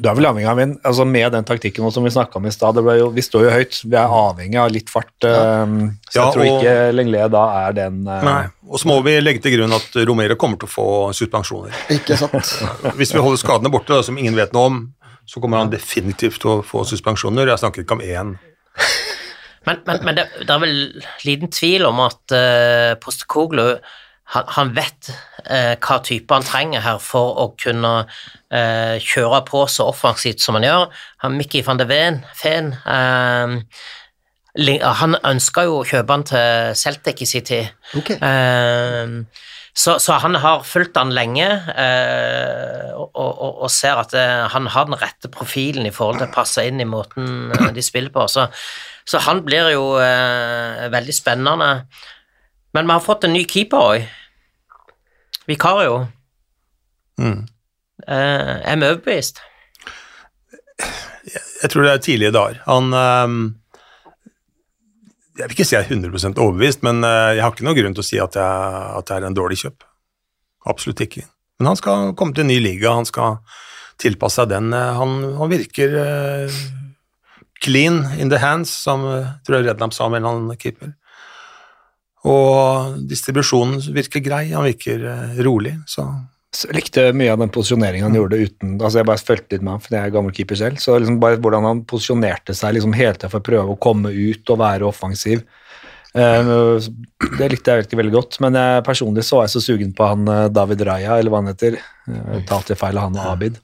Du 0.00 0.08
er 0.08 0.14
vel 0.16 0.24
avhengig 0.30 0.48
av 0.48 0.58
en, 0.62 0.78
altså 0.86 1.04
Med 1.04 1.32
den 1.32 1.44
taktikken 1.44 1.90
som 1.92 2.04
vi 2.04 2.10
snakka 2.10 2.36
om 2.36 2.46
i 2.46 2.50
stad, 2.50 2.78
vi 3.14 3.22
står 3.22 3.42
jo 3.44 3.50
høyt. 3.50 3.80
Vi 3.84 3.96
er 3.96 4.08
avhengig 4.08 4.56
av 4.60 4.70
litt 4.72 4.88
fart. 4.88 5.12
Ja. 5.22 5.66
Så 5.66 6.14
Ja, 6.14 6.24
jeg 6.24 6.32
tror 6.34 6.44
og- 6.46 6.62
ikke 6.62 6.94
Lenglet 6.94 7.30
da 7.30 7.44
er 7.68 7.72
den 7.72 8.06
eh, 8.08 8.22
Nei. 8.24 8.46
Og 8.70 8.78
så 8.78 8.86
må 8.86 9.02
vi 9.04 9.20
legge 9.20 9.42
til 9.42 9.58
grunn 9.58 9.72
at 9.72 10.06
Romero 10.06 10.36
kommer 10.36 10.58
til 10.58 10.68
å 10.68 10.72
få 10.72 10.88
suspensjoner. 11.12 11.72
Ikke 11.90 12.16
sant? 12.16 12.32
Hvis 12.96 13.12
vi 13.12 13.18
holder 13.20 13.36
skadene 13.36 13.70
borte, 13.70 14.02
som 14.04 14.16
ingen 14.16 14.36
vet 14.36 14.52
noe 14.52 14.66
om, 14.70 14.94
så 15.30 15.42
kommer 15.42 15.62
han 15.62 15.70
definitivt 15.70 16.40
til 16.42 16.56
å 16.56 16.66
få 16.66 16.82
suspensjoner. 16.88 17.52
Jeg 17.52 17.62
snakker 17.62 17.84
ikke 17.84 18.00
om 18.00 18.04
én. 18.04 18.36
Men, 19.68 19.76
men, 19.84 19.98
men 20.06 20.16
det, 20.16 20.22
det 20.40 20.54
er 20.54 20.60
vel 20.62 20.78
liten 21.20 21.50
tvil 21.52 21.82
om 21.84 21.98
at 22.00 22.32
uh, 22.32 22.94
Postekoglu 22.96 23.74
han, 24.30 24.44
han 24.46 24.74
vet 24.76 25.10
eh, 25.50 25.74
hva 25.82 25.96
type 26.06 26.34
han 26.34 26.46
trenger 26.46 26.84
her 26.84 27.00
for 27.02 27.38
å 27.42 27.46
kunne 27.58 27.92
eh, 28.54 28.96
kjøre 29.02 29.42
på 29.48 29.64
så 29.70 29.88
offensivt 29.90 30.42
som 30.42 30.58
han 30.58 30.66
gjør. 30.68 30.84
Han 31.24 31.38
Mickey 31.38 31.64
van 31.66 31.80
de 31.80 31.86
Ven, 31.90 32.20
Feen 32.38 32.72
eh, 32.78 33.56
Han 35.02 35.18
ønska 35.26 35.66
jo 35.66 35.80
å 35.80 35.86
kjøpe 35.86 36.14
han 36.14 36.26
til 36.30 36.76
Celtic 36.78 37.22
i 37.22 37.30
sin 37.32 37.46
tid. 37.46 37.74
Ok. 37.98 38.14
Eh, 39.70 39.80
så, 39.80 39.98
så 39.98 40.12
han 40.12 40.34
har 40.34 40.64
fulgt 40.66 40.96
han 40.96 41.12
lenge 41.14 41.46
eh, 41.46 42.90
og, 42.94 43.10
og, 43.14 43.62
og 43.62 43.70
ser 43.70 44.00
at 44.00 44.10
det, 44.10 44.26
han 44.52 44.66
har 44.66 44.88
den 44.88 44.98
rette 44.98 45.30
profilen 45.30 45.86
i 45.86 45.92
forhold 45.94 46.18
til 46.18 46.28
å 46.28 46.34
passe 46.34 46.64
inn 46.66 46.80
i 46.80 46.88
måten 46.88 47.52
eh, 47.54 47.70
de 47.74 47.82
spiller 47.82 48.10
på. 48.10 48.26
Så, 48.28 48.48
så 49.06 49.22
han 49.26 49.44
blir 49.46 49.70
jo 49.74 49.94
eh, 50.02 50.88
veldig 50.90 51.14
spennende. 51.14 51.70
Men 52.74 52.86
vi 52.86 52.96
har 52.96 53.04
fått 53.04 53.24
en 53.26 53.34
ny 53.34 53.44
keeper 53.48 53.86
òg. 53.94 54.08
Vikario. 55.50 56.06
Mm. 57.20 57.46
Eh, 58.06 58.52
er 58.60 58.76
vi 58.76 58.90
overbevist? 58.90 59.40
Jeg 61.60 61.70
tror 61.70 61.84
det 61.84 61.92
er 61.92 62.04
tidlige 62.04 62.34
dager. 62.34 62.62
Han 62.66 62.94
ehm, 62.96 63.40
Jeg 65.40 65.48
vil 65.48 65.56
ikke 65.56 65.64
si 65.66 65.76
jeg 65.76 65.86
er 65.86 65.94
100 65.96 66.36
overbevist, 66.36 66.82
men 66.84 67.00
eh, 67.06 67.36
jeg 67.38 67.44
har 67.44 67.54
ikke 67.54 67.64
noen 67.64 67.78
grunn 67.78 67.96
til 67.96 68.04
å 68.04 68.06
si 68.06 68.20
at, 68.20 68.36
jeg, 68.36 68.80
at 69.00 69.08
det 69.08 69.16
er 69.16 69.26
en 69.28 69.36
dårlig 69.36 69.60
kjøp. 69.62 69.86
Absolutt 70.68 71.00
ikke. 71.06 71.24
Men 71.60 71.72
han 71.72 71.78
skal 71.80 72.12
komme 72.18 72.36
til 72.36 72.44
en 72.44 72.52
ny 72.52 72.58
liga, 72.60 72.92
han 72.96 73.08
skal 73.08 73.40
tilpasse 74.00 74.40
seg 74.40 74.50
den. 74.52 74.72
Eh, 74.76 74.92
Han, 75.00 75.16
han 75.38 75.52
virker 75.52 75.96
uh, 75.96 76.60
clean 77.60 78.02
in 78.18 78.32
the 78.32 78.40
hands, 78.40 78.72
som 78.72 79.04
uh, 79.04 79.36
tror 79.44 79.60
jeg 79.60 79.70
Rednam 79.70 79.92
sa 79.92 80.08
om 80.08 80.16
en 80.16 80.22
eller 80.22 80.36
annen 80.36 80.60
keeper. 80.60 80.94
Og 82.28 83.00
distribusjonen 83.08 83.80
virker 83.96 84.24
grei, 84.24 84.50
han 84.52 84.66
virker 84.68 85.04
uh, 85.04 85.40
rolig, 85.44 85.78
så 85.88 86.08
Så 86.50 86.66
likte 86.74 87.12
mye 87.14 87.30
av 87.30 87.38
den 87.38 87.52
posisjoneringen 87.54 88.08
han 88.08 88.16
gjorde 88.18 88.40
uten 88.42 88.72
altså 88.80 88.98
Jeg 88.98 89.06
bare 89.06 89.22
fulgte 89.22 89.54
litt 89.54 89.62
med 89.62 89.76
han, 89.76 89.82
for 89.84 89.94
jeg 89.94 90.02
er 90.02 90.14
gammel 90.16 90.34
keeper 90.34 90.58
selv. 90.58 90.80
Så 90.82 90.96
liksom 90.98 91.20
bare 91.22 91.38
hvordan 91.38 91.68
han 91.68 91.84
posisjonerte 91.86 92.56
seg 92.58 92.74
liksom 92.76 92.96
hele 92.98 93.14
tida 93.14 93.30
for 93.30 93.42
å 93.42 93.48
prøve 93.50 93.74
å 93.74 93.80
komme 93.80 94.10
ut 94.10 94.50
og 94.50 94.62
være 94.64 94.88
offensiv. 94.88 95.44
Eh, 96.18 96.50
det 97.38 97.50
likte 97.52 97.70
jeg 97.70 97.84
virkelig 97.84 98.00
veldig 98.00 98.14
godt, 98.16 98.38
men 98.42 98.58
jeg, 98.58 98.82
personlig 98.86 99.22
så 99.26 99.38
var 99.38 99.46
jeg 99.46 99.54
så 99.54 99.62
sugen 99.62 99.92
på 99.94 100.08
han 100.10 100.26
eh, 100.26 100.48
David 100.50 100.82
Raja, 100.88 101.18
eller 101.20 101.30
hva 101.30 101.42
han 101.44 101.52
heter. 101.52 101.78
Jeg 102.10 102.46
tar 102.48 102.56
alltid 102.58 102.80
feil 102.80 102.98
av 102.98 103.06
han 103.06 103.18
og 103.20 103.28
Abid. 103.30 103.60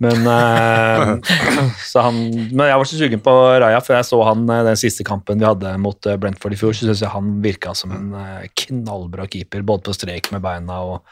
Men, 0.00 0.24
eh, 0.24 1.12
så 1.90 2.06
han, 2.06 2.20
men 2.32 2.70
jeg 2.70 2.80
var 2.80 2.88
så 2.88 3.00
sugen 3.02 3.24
på 3.24 3.34
Raja, 3.60 3.82
for 3.84 3.98
jeg 3.98 4.08
så 4.08 4.20
han 4.30 4.48
eh, 4.48 4.66
den 4.70 4.80
siste 4.80 5.04
kampen 5.06 5.42
vi 5.42 5.48
hadde 5.48 5.74
mot 5.82 6.08
eh, 6.08 6.16
Brentford 6.20 6.56
i 6.56 6.60
fjor, 6.60 6.76
så 6.76 6.88
syns 6.88 7.04
jeg 7.04 7.12
han 7.12 7.34
virka 7.44 7.76
som 7.76 7.92
en 7.96 8.14
eh, 8.16 8.46
knallbra 8.64 9.28
keeper, 9.28 9.66
både 9.66 9.90
på 9.90 9.98
strek 10.00 10.32
med 10.32 10.44
beina 10.46 10.80
og 10.88 11.02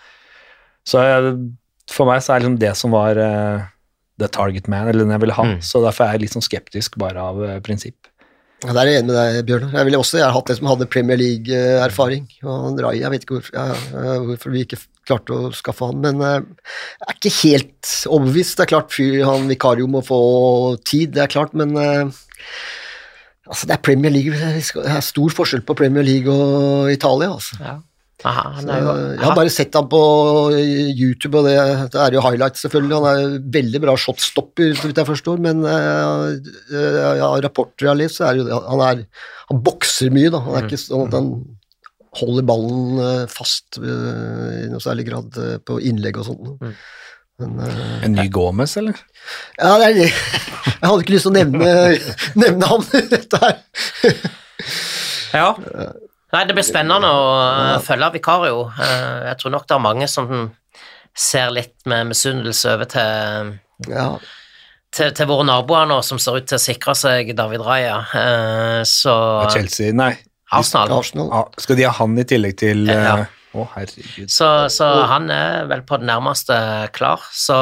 Så 0.88 1.02
jeg, 1.04 1.32
for 1.92 2.08
meg 2.08 2.22
så 2.24 2.34
er 2.34 2.44
liksom 2.44 2.58
det 2.62 2.74
som 2.80 2.94
var 2.96 3.18
uh, 3.20 3.66
the 4.20 4.28
target 4.32 4.68
man, 4.72 4.88
eller 4.88 5.04
den 5.04 5.12
jeg 5.16 5.22
ville 5.26 5.36
ha, 5.36 5.44
Mm. 5.48 5.58
så 5.64 5.82
derfor 5.84 6.06
er 6.08 6.16
jeg 6.16 6.24
litt 6.26 6.36
sånn 6.38 6.46
skeptisk 6.46 6.96
bare 7.00 7.20
av 7.30 7.42
uh, 7.44 7.58
prinsipp. 7.64 8.08
Ja, 8.64 8.72
Der 8.74 8.80
er 8.80 8.88
jeg 8.90 9.02
enig 9.04 9.12
med 9.12 9.18
deg, 9.20 9.36
Bjørnar. 9.46 9.74
Jeg 9.78 9.86
ville 9.86 9.98
også 10.02 10.16
jeg 10.18 10.24
har 10.26 10.32
hatt 10.34 10.48
en 10.50 10.56
som 10.58 10.66
hadde 10.66 10.88
Premier 10.90 11.18
League-erfaring. 11.20 12.24
Og 12.42 12.54
han 12.64 12.80
Rai, 12.82 12.96
jeg 12.98 13.12
vet 13.12 13.22
ikke 13.26 13.36
hvorfor, 13.36 13.54
ja, 13.54 14.16
hvorfor 14.24 14.50
vi 14.50 14.64
ikke 14.64 14.78
klarte 15.06 15.36
å 15.36 15.52
skaffe 15.54 15.86
han, 15.86 16.00
men 16.02 16.18
eh, 16.26 16.40
jeg 16.98 17.06
er 17.06 17.14
ikke 17.20 17.32
helt 17.36 17.92
overbevist. 18.10 18.56
Det 18.58 18.64
er 18.66 18.72
klart 18.72 18.90
fyr, 18.96 19.20
han 19.28 19.46
Vikario 19.48 19.86
må 19.86 20.02
få 20.04 20.18
tid, 20.82 21.12
det 21.14 21.22
er 21.22 21.30
klart, 21.36 21.54
men 21.54 21.76
uh, 21.78 22.10
altså 23.46 23.70
det 23.70 23.76
er 23.78 23.84
Premier 23.86 24.10
League. 24.16 24.34
Det 24.34 24.90
er 24.90 25.06
stor 25.06 25.38
forskjell 25.38 25.62
på 25.68 25.78
Premier 25.78 26.02
League 26.10 26.34
og 26.34 26.90
Italia, 26.92 27.30
altså. 27.38 27.60
Ja. 27.62 27.76
Aha, 28.26 28.48
Så, 28.58 28.66
er 28.66 28.80
jo, 28.82 28.92
jeg 29.14 29.22
har 29.22 29.36
bare 29.36 29.50
sett 29.54 29.76
ham 29.78 29.86
på 29.90 29.98
YouTube, 30.50 31.38
og 31.38 31.46
det, 31.46 31.54
det 31.94 32.00
er 32.02 32.16
jo 32.16 32.22
highlights, 32.24 32.64
selvfølgelig. 32.64 32.96
Han 32.98 33.06
er 33.10 33.36
veldig 33.58 33.82
bra 33.84 33.94
shotstopper, 34.00 34.72
så 34.74 34.88
vidt 34.90 34.98
jeg 34.98 35.10
forstår, 35.12 35.38
men 35.44 35.62
uh, 35.62 36.34
ja, 36.74 37.28
rapporter 37.44 37.86
jeg 37.86 37.92
har 37.92 38.00
lest, 38.00 38.18
så 38.18 38.26
er 38.26 38.40
jo 38.40 38.48
det. 38.48 38.58
Han, 38.72 38.82
er, 38.88 39.04
han 39.52 39.62
bokser 39.62 40.10
mye, 40.14 40.32
da. 40.34 40.42
Han 40.48 40.58
er 40.58 40.66
ikke 40.66 40.80
sånn 40.82 41.06
at 41.06 41.14
han 41.14 41.30
holder 42.18 42.46
ballen 42.48 43.00
eh, 43.02 43.24
fast 43.30 43.78
eh, 43.80 44.64
i 44.64 44.70
noe 44.72 44.82
særlig 44.82 45.06
grad 45.10 45.38
eh, 45.42 45.58
på 45.62 45.78
innlegg 45.84 46.20
og 46.20 46.30
sånt. 46.30 46.64
Men, 47.38 47.52
uh, 47.62 48.00
En 48.02 48.16
ny 48.16 48.24
Gomez, 48.34 48.72
eller? 48.80 48.98
ja, 49.60 49.76
det 49.78 49.90
er 49.90 49.96
det. 50.00 50.08
Jeg 50.80 50.82
hadde 50.82 51.04
ikke 51.04 51.14
lyst 51.14 51.28
til 51.28 51.30
å 51.30 51.36
nevne, 51.36 51.68
nevne 52.42 52.70
ham, 52.72 52.86
dette 53.14 53.42
her. 53.44 53.60
Ja. 55.36 55.52
Nei, 56.34 56.42
det 56.44 56.54
blir 56.58 56.66
spennende 56.66 57.08
å 57.08 57.20
ja. 57.40 57.78
følge 57.84 58.10
Vikario. 58.18 58.66
Eh, 58.76 59.28
Jeg 59.30 59.38
tror 59.40 59.54
nok 59.54 59.64
det 59.68 59.76
er 59.78 59.84
mange 59.86 60.08
som 60.12 60.32
ser 61.18 61.50
litt 61.54 61.74
med 61.88 62.10
misunnelse 62.10 62.74
over 62.76 62.90
til, 62.92 63.54
Ja, 63.88 64.10
til, 64.94 65.10
til 65.16 65.28
våre 65.30 65.46
naboer 65.48 65.88
nå, 65.88 66.02
som 66.04 66.20
ser 66.20 66.36
ut 66.38 66.46
til 66.48 66.58
å 66.58 66.62
sikre 66.62 66.94
seg 66.96 67.32
David 67.38 67.64
Raja. 67.64 67.96
Eh, 68.20 68.82
Så 68.88 69.14
Chelsea? 69.54 69.92
Nei. 69.96 70.12
Arsenal. 70.52 70.92
Arsenal. 71.00 71.32
Ah, 71.32 71.48
skal 71.60 71.76
de 71.76 71.84
ha 71.84 71.92
han 71.98 72.14
i 72.20 72.24
tillegg 72.28 72.54
til 72.60 72.86
eh, 72.92 73.08
Ja. 73.08 73.16
Å, 73.56 73.62
herregud. 73.72 74.28
Så, 74.28 74.46
så 74.68 74.86
han 75.08 75.30
er 75.32 75.64
vel 75.70 75.80
på 75.88 75.96
det 76.00 76.04
nærmeste 76.10 76.56
klar. 76.92 77.22
Så, 77.32 77.56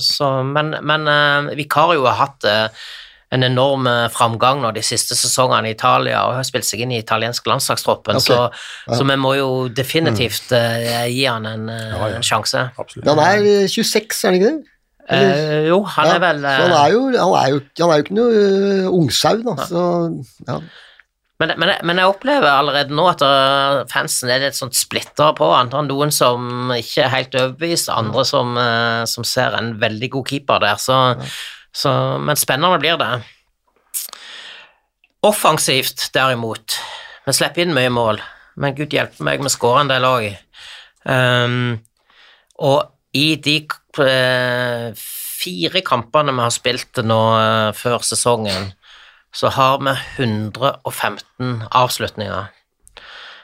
så, 0.00 0.30
men 0.48 0.72
men 0.80 1.04
eh, 1.12 1.50
Vikario 1.58 2.06
har 2.08 2.16
hatt 2.22 2.46
eh, 2.48 2.86
en 3.30 3.46
enorm 3.46 3.86
eh, 3.86 4.08
framgang 4.10 4.62
nå 4.62 4.72
de 4.74 4.82
siste 4.84 5.14
sesongene 5.18 5.70
i 5.70 5.76
Italia 5.76 6.24
og 6.26 6.36
har 6.40 6.46
spilt 6.46 6.66
seg 6.66 6.82
inn 6.82 6.94
i 6.94 6.98
italiensk 6.98 7.46
landslagstroppen, 7.46 8.18
okay. 8.18 8.34
så, 8.34 8.96
så 8.98 9.06
vi 9.06 9.16
må 9.20 9.36
jo 9.38 9.50
definitivt 9.74 10.50
uh, 10.56 11.06
gi 11.06 11.24
han 11.28 11.46
en, 11.46 11.68
eh, 11.70 11.86
Ja, 11.94 12.10
ja. 12.10 12.18
en 12.18 12.26
sjanse. 12.26 12.66
absolutt. 12.74 13.06
Han 13.06 13.22
er 13.22 13.46
eh, 13.46 13.70
26, 13.70 14.18
er 14.24 14.28
han 14.28 14.38
ikke 14.40 14.50
det? 14.50 14.76
Eh, 15.10 15.56
jo, 15.70 15.80
han 15.94 16.06
Ja, 16.06 16.18
er 16.18 16.22
vel 16.22 16.44
han 16.46 16.74
er 16.74 16.92
jo, 16.94 17.02
han 17.14 17.34
er 17.38 17.52
jo, 17.54 17.64
han 17.80 17.92
er 17.92 18.00
jo 18.00 18.06
ikke 18.06 18.18
noe 18.18 18.44
uh, 18.46 18.94
ungsau, 18.98 19.36
da. 19.46 19.54
Så, 19.70 19.84
ja. 20.48 20.58
men, 21.42 21.54
men, 21.62 21.72
men 21.86 22.02
jeg 22.02 22.10
opplever 22.10 22.50
allerede 22.50 22.98
nå 22.98 23.06
at 23.12 23.24
fansen 23.94 24.30
er 24.34 24.42
litt 24.42 24.58
sånn 24.58 24.74
splitta 24.74 25.30
på 25.38 25.52
han. 25.54 25.70
Noen 25.86 26.10
som 26.14 26.74
ikke 26.74 27.06
er 27.06 27.14
helt 27.14 27.38
overbevist, 27.38 27.94
andre 27.94 28.26
som, 28.26 28.58
som 29.10 29.26
ser 29.26 29.54
en 29.58 29.76
veldig 29.82 30.12
god 30.18 30.30
keeper 30.34 30.62
der. 30.66 30.82
Så, 30.82 30.98
så, 31.72 31.92
men 32.18 32.38
spennende 32.38 32.80
blir 32.82 32.98
det. 33.00 33.10
Offensivt, 35.26 36.08
derimot, 36.14 36.78
vi 37.26 37.34
slipper 37.36 37.64
inn 37.64 37.74
mye 37.76 37.92
mål, 37.92 38.20
men 38.60 38.76
gud 38.76 38.94
hjelpe 38.94 39.24
meg, 39.26 39.42
vi 39.44 39.52
skårer 39.52 39.84
en 39.84 39.92
del 39.92 40.06
òg. 40.08 40.26
Um, 41.04 41.78
og 42.60 42.90
i 43.16 43.34
de 43.40 43.56
uh, 44.00 44.90
fire 44.96 45.82
kampene 45.86 46.34
vi 46.34 46.44
har 46.44 46.54
spilt 46.54 47.02
nå 47.04 47.20
uh, 47.36 47.70
før 47.76 48.04
sesongen, 48.06 48.72
så 49.32 49.52
har 49.54 49.78
vi 49.84 49.94
115 50.24 51.66
avslutninger. 51.70 52.48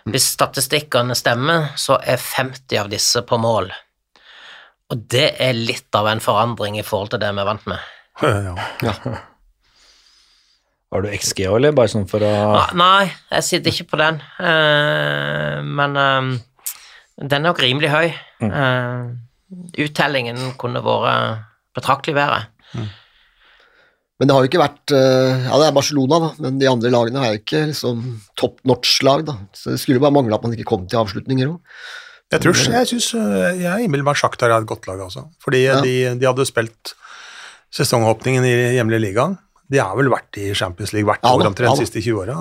Hvis 0.06 0.30
statistikkene 0.36 1.16
stemmer, 1.18 1.72
så 1.78 1.98
er 1.98 2.22
50 2.22 2.78
av 2.78 2.90
disse 2.90 3.22
på 3.26 3.38
mål. 3.42 3.72
Og 4.94 5.02
det 5.10 5.32
er 5.42 5.58
litt 5.58 5.94
av 5.98 6.06
en 6.10 6.22
forandring 6.22 6.78
i 6.78 6.86
forhold 6.86 7.14
til 7.14 7.22
det 7.22 7.32
vi 7.34 7.42
er 7.42 7.48
vant 7.48 7.68
med. 7.70 7.95
Ja. 8.22 8.54
Har 10.92 11.02
du 11.02 11.08
XG 11.12 11.42
òg, 11.50 11.56
eller 11.58 11.74
bare 11.76 11.90
sånn 11.92 12.06
for 12.08 12.22
å 12.24 12.30
Ah, 12.56 12.70
Nei, 12.78 13.08
jeg 13.34 13.44
sitter 13.44 13.72
ikke 13.74 13.88
på 13.92 13.98
den, 14.00 14.20
Uh, 14.40 15.58
men 15.66 15.96
eh, 16.00 16.28
den 17.26 17.40
er 17.40 17.44
nok 17.48 17.60
rimelig 17.64 17.90
høy. 17.92 18.06
Uh, 18.44 19.10
uttellingen 19.82 20.38
kunne 20.60 20.82
vært 20.84 21.42
betraktelig 21.76 22.14
bedre. 22.16 22.40
Men 24.16 24.28
det 24.30 24.32
har 24.32 24.44
jo 24.44 24.48
ikke 24.48 24.62
vært 24.62 24.92
Ja, 24.94 25.56
det 25.60 25.66
er 25.66 25.74
Barcelona, 25.76 26.18
da, 26.22 26.28
men 26.40 26.56
de 26.62 26.68
andre 26.70 26.88
lagene 26.94 27.20
er 27.20 27.34
jo 27.34 27.40
ikke 27.42 27.62
liksom 27.74 28.04
top 28.40 28.62
notch-lag, 28.68 29.26
da. 29.28 29.34
Så 29.52 29.74
det 29.74 29.80
skulle 29.82 30.00
bare 30.00 30.14
mangle 30.16 30.38
at 30.38 30.44
man 30.46 30.54
ikke 30.56 30.68
kom 30.70 30.86
til 30.88 31.02
avslutninger 31.02 31.50
òg. 31.52 31.58
Jeg 32.32 32.42
tror 32.42 32.56
jeg 32.58 32.88
syns 32.90 33.10
jeg 33.60 33.84
umiddelbart 33.90 34.18
Sjaktar 34.18 34.50
er 34.50 34.64
et 34.64 34.70
godt 34.70 34.88
lag, 34.88 35.02
altså. 35.04 35.26
Fordi 35.44 35.60
Ja. 35.66 35.80
de, 35.84 36.14
de 36.18 36.26
hadde 36.30 36.46
spilt 36.48 36.94
sesongåpningen 37.76 38.46
i 38.46 38.54
hjemlige 38.76 39.04
ligaen. 39.08 39.36
De 39.66 39.80
har 39.82 39.96
vel 39.98 40.08
vært 40.12 40.38
i 40.38 40.52
Champions 40.54 40.92
League 40.94 41.08
hvert 41.08 41.24
Ja 41.26 41.34
år 41.34 41.48
omtrent 41.48 41.72
ja 41.72 41.74
de 41.74 41.86
siste 41.86 42.02
20 42.04 42.22
åra. 42.22 42.38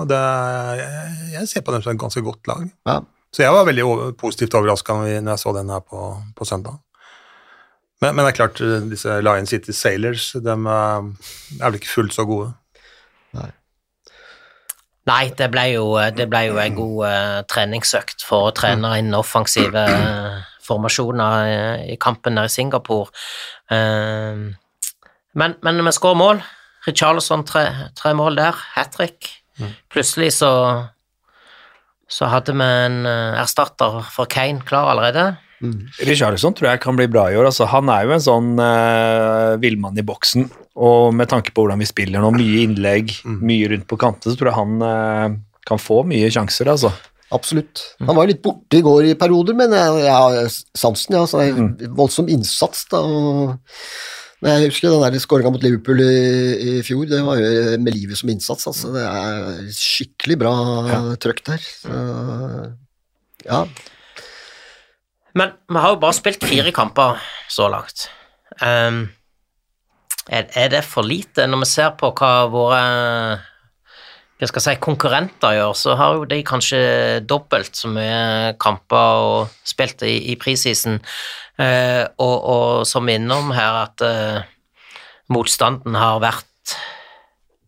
Jeg, 0.78 1.14
jeg 1.34 1.50
ser 1.50 1.64
på 1.66 1.74
dem 1.74 1.82
som 1.84 1.92
et 1.92 2.00
ganske 2.00 2.22
godt 2.22 2.50
lag. 2.50 2.66
Ja. 2.86 3.00
Så 3.34 3.42
jeg 3.42 3.52
var 3.52 3.66
veldig 3.66 3.84
over, 3.84 4.12
positivt 4.16 4.54
overraska 4.54 4.94
når 4.96 5.08
jeg 5.16 5.40
så 5.42 5.52
den 5.56 5.72
her 5.74 5.82
på, 5.82 6.12
på 6.36 6.46
søndag. 6.48 6.78
Men, 8.00 8.14
men 8.14 8.22
det 8.22 8.30
er 8.30 8.38
klart, 8.38 8.62
disse 8.90 9.20
Lion 9.24 9.48
City 9.48 9.74
Sailors 9.74 10.30
de 10.36 10.54
er 10.54 11.64
vel 11.64 11.78
ikke 11.80 11.94
fullt 11.94 12.14
så 12.16 12.26
gode. 12.28 12.52
Nei, 15.06 15.22
det 15.38 15.46
ble 15.52 15.68
jo, 15.70 15.86
det 16.16 16.26
ble 16.30 16.40
jo 16.48 16.56
en 16.58 16.74
god 16.74 17.02
uh, 17.06 17.40
treningsøkt 17.46 18.24
for 18.26 18.48
å 18.48 18.54
trene 18.56 18.90
inn 18.98 19.14
offensive 19.14 19.84
uh, 19.86 20.40
formasjoner 20.66 21.50
eh, 21.50 21.82
i 21.92 21.96
kampen 22.00 22.38
der 22.38 22.48
i 22.48 22.52
Singapore. 22.52 23.12
Eh, 23.70 24.46
men, 25.36 25.56
men 25.66 25.84
vi 25.84 25.94
skårer 25.94 26.18
mål. 26.20 26.44
Richarlison 26.86 27.42
tre, 27.46 27.64
tre 27.98 28.12
mål 28.16 28.38
der, 28.38 28.58
hat 28.74 28.94
trick. 28.96 29.30
Plutselig 29.92 30.34
så 30.38 30.50
så 32.06 32.28
hadde 32.30 32.54
vi 32.54 32.66
en 32.86 33.00
eh, 33.08 33.40
erstatter 33.40 33.98
for 34.14 34.30
Kane 34.30 34.62
klar 34.66 34.92
allerede. 34.92 35.34
Richarlison 36.06 36.54
tror 36.54 36.68
jeg 36.70 36.82
kan 36.82 36.98
bli 36.98 37.08
bra 37.10 37.26
i 37.32 37.38
år. 37.38 37.48
Altså, 37.48 37.66
han 37.72 37.88
er 37.90 38.04
jo 38.04 38.14
en 38.14 38.22
sånn 38.22 38.50
uh, 38.60 39.56
villmann 39.58 39.96
i 39.98 40.04
boksen, 40.06 40.44
og 40.76 41.14
med 41.16 41.30
tanke 41.32 41.54
på 41.56 41.64
hvordan 41.64 41.80
vi 41.80 41.88
spiller 41.88 42.22
nå, 42.22 42.30
mye 42.36 42.62
innlegg, 42.66 43.14
mye 43.24 43.70
rundt 43.72 43.86
på 43.88 43.98
kantene, 44.00 44.34
så 44.34 44.38
tror 44.38 44.52
jeg 44.52 44.58
han 44.58 44.84
uh, 44.84 45.38
kan 45.66 45.80
få 45.80 46.02
mye 46.06 46.28
sjanser, 46.30 46.68
altså. 46.74 46.92
Absolutt. 47.34 47.82
Han 48.04 48.12
var 48.14 48.26
jo 48.26 48.34
litt 48.34 48.44
borte 48.44 48.78
i 48.78 48.84
går 48.84 49.08
i 49.08 49.16
perioder, 49.18 49.56
men 49.58 49.72
jeg, 49.74 50.04
jeg 50.04 50.12
har 50.14 50.52
sansen, 50.78 51.16
ja. 51.16 51.24
Så 51.26 51.40
det 51.40 51.48
er 51.48 51.96
voldsom 51.96 52.28
innsats, 52.30 52.84
da. 52.92 53.00
Og, 53.00 53.80
jeg 54.44 54.68
husker 54.68 54.92
den 54.92 55.00
der 55.00 55.22
skåringa 55.22 55.50
mot 55.54 55.62
Liverpool 55.64 56.02
i, 56.04 56.16
i 56.60 56.72
fjor, 56.84 57.06
det 57.08 57.22
var 57.24 57.40
jo 57.40 57.76
med 57.80 57.94
livet 57.96 58.18
som 58.20 58.28
innsats, 58.28 58.66
altså. 58.68 58.92
Det 58.92 59.04
er 59.08 59.70
skikkelig 59.72 60.36
bra 60.42 60.54
trøkk 61.22 61.40
der. 61.48 61.64
Så, 61.64 62.00
ja. 63.46 63.62
Men 65.36 65.56
vi 65.68 65.80
har 65.80 65.94
jo 65.94 66.00
bare 66.04 66.16
spilt 66.16 66.44
fire 66.44 66.72
kamper 66.72 67.20
så 67.52 67.68
langt. 67.72 68.08
Um, 68.60 69.06
er, 70.28 70.48
er 70.52 70.70
det 70.72 70.84
for 70.84 71.06
lite 71.06 71.44
når 71.46 71.64
vi 71.64 71.68
ser 71.70 71.92
på 72.00 72.12
hva 72.16 72.32
våre 72.50 72.80
si, 74.40 74.76
konkurrenter 74.82 75.56
gjør, 75.56 75.74
så 75.76 75.96
har 75.96 76.16
jo 76.16 76.28
de 76.28 76.42
kanskje 76.44 76.80
dobbelt 77.28 77.76
så 77.76 77.88
mye 77.92 78.54
kamper 78.60 79.22
og 79.26 79.54
spilt 79.64 80.04
i, 80.04 80.32
i 80.32 80.36
preseason, 80.40 81.00
eh, 81.62 82.04
og, 82.22 82.36
og 82.36 82.86
som 82.88 83.08
innom 83.10 83.52
her 83.56 83.80
at 83.84 84.04
eh, 84.04 84.44
motstanden 85.32 85.96
har 85.98 86.20
vært 86.22 86.76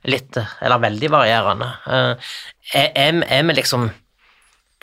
litt, 0.08 0.38
eller 0.62 0.82
veldig 0.82 1.10
varierende. 1.12 1.70
Eh, 1.88 2.30
er, 2.78 3.22
er, 3.24 3.46
vi 3.48 3.58
liksom 3.58 3.88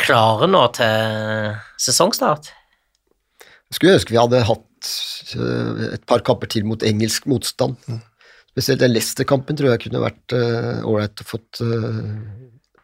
klare 0.02 0.50
nå 0.52 0.66
til 0.76 1.56
sesongstart? 1.82 2.52
Jeg 3.46 3.78
skulle 3.78 3.96
ønske 3.98 4.14
vi 4.14 4.22
hadde 4.22 4.44
hatt 4.46 4.92
øh, 5.40 5.86
et 5.96 6.04
par 6.10 6.24
kamper 6.26 6.52
til 6.52 6.68
mot 6.68 6.84
engelsk 6.86 7.26
motstand. 7.32 7.80
Spesielt 8.56 8.84
den 8.84 8.94
Leicester-kampen 8.94 9.58
tror 9.58 9.74
jeg 9.74 9.88
kunne 9.88 10.04
vært 10.04 10.36
ålreit 10.88 11.20
å 11.20 11.26
fått 11.28 11.60
uh, 11.60 12.14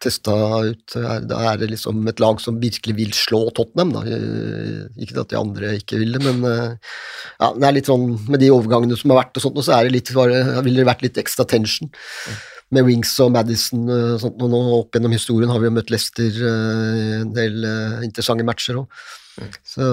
testa 0.02 0.34
ut. 0.68 0.96
Da 1.30 1.40
er 1.52 1.60
det 1.62 1.72
liksom 1.72 2.02
et 2.10 2.22
lag 2.24 2.42
som 2.44 2.60
virkelig 2.62 2.96
vil 2.98 3.12
slå 3.16 3.44
Tottenham. 3.58 3.94
Da. 3.96 4.04
Eh, 4.06 5.04
Ikke 5.06 5.22
at 5.24 5.34
de 5.34 5.40
andre 5.40 5.76
ikke 5.80 6.00
vil 6.02 6.16
det, 6.18 6.24
men 6.26 6.46
eh, 6.48 6.96
ja, 7.40 7.52
det 7.56 7.68
er 7.68 7.78
litt 7.78 7.92
sånn 7.92 8.08
med 8.28 8.42
de 8.44 8.52
overgangene 8.54 8.98
som 9.00 9.14
har 9.14 9.24
vært, 9.24 9.38
og 9.38 9.46
sånt, 9.46 9.60
og 9.60 9.68
så 9.68 9.78
er 9.78 9.88
det 9.88 9.96
litt, 9.98 10.14
ville 10.14 10.82
det 10.82 10.90
vært 10.90 11.06
litt 11.06 11.22
ekstra 11.22 11.46
tension. 11.50 11.92
Med 12.72 12.86
Wings 12.88 13.12
og 13.20 13.34
Madison 13.36 13.84
og 13.92 14.20
sånt, 14.24 14.42
og 14.42 14.52
nå 14.54 14.60
opp 14.78 14.96
gjennom 14.96 15.12
historien 15.12 15.52
har 15.52 15.60
vi 15.60 15.68
jo 15.68 15.76
møtt 15.76 15.92
Leicester 15.92 16.42
eh, 16.50 17.16
en 17.22 17.34
del 17.36 17.66
eh, 17.68 18.04
interessante 18.08 18.48
matcher 18.48 18.80
òg. 18.84 19.02
Så 19.68 19.88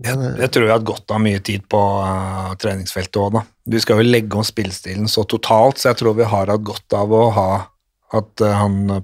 Jeg, 0.00 0.16
jeg 0.16 0.48
tror 0.52 0.64
vi 0.64 0.72
har 0.72 0.84
gått 0.88 1.12
av 1.12 1.20
mye 1.20 1.40
tid 1.44 1.66
på 1.68 1.78
uh, 1.78 2.54
treningsfeltet 2.60 3.18
òg, 3.20 3.34
da. 3.34 3.42
Du 3.68 3.76
skal 3.82 4.00
jo 4.00 4.06
legge 4.08 4.38
om 4.38 4.46
spillestilen 4.46 5.10
så 5.12 5.26
totalt, 5.28 5.76
så 5.80 5.90
jeg 5.90 6.00
tror 6.00 6.16
vi 6.16 6.28
har 6.28 6.48
hatt 6.48 6.64
godt 6.64 6.96
av 6.96 7.12
å 7.12 7.26
ha 7.36 7.50
at 8.16 8.42
eh, 8.44 8.54
han 8.58 8.80
er 8.90 9.00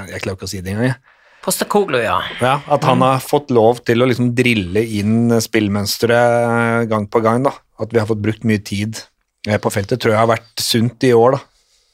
det? 0.00 0.08
Jeg 0.14 0.24
klarer 0.24 0.38
ikke 0.38 0.48
å 0.48 0.50
si 0.50 0.62
det 0.64 0.72
engang, 0.74 0.90
jeg. 0.92 1.14
Postekoglu, 1.46 2.00
ja. 2.02 2.16
Ja, 2.42 2.56
at 2.74 2.82
han 2.88 3.02
har 3.04 3.20
fått 3.22 3.52
lov 3.54 3.78
til 3.86 4.02
å 4.02 4.08
liksom 4.10 4.32
drille 4.34 4.82
inn 4.98 5.30
spillmønsteret 5.42 6.88
gang 6.90 7.06
på 7.06 7.20
gang. 7.22 7.44
da. 7.46 7.52
At 7.78 7.92
vi 7.94 8.00
har 8.02 8.08
fått 8.08 8.22
brukt 8.24 8.42
mye 8.48 8.58
tid 8.66 8.98
eh, 9.46 9.58
på 9.62 9.70
feltet, 9.70 10.00
tror 10.02 10.16
jeg 10.16 10.22
har 10.24 10.32
vært 10.32 10.64
sunt 10.64 11.06
i 11.06 11.12
år. 11.14 11.36
da. 11.36 11.42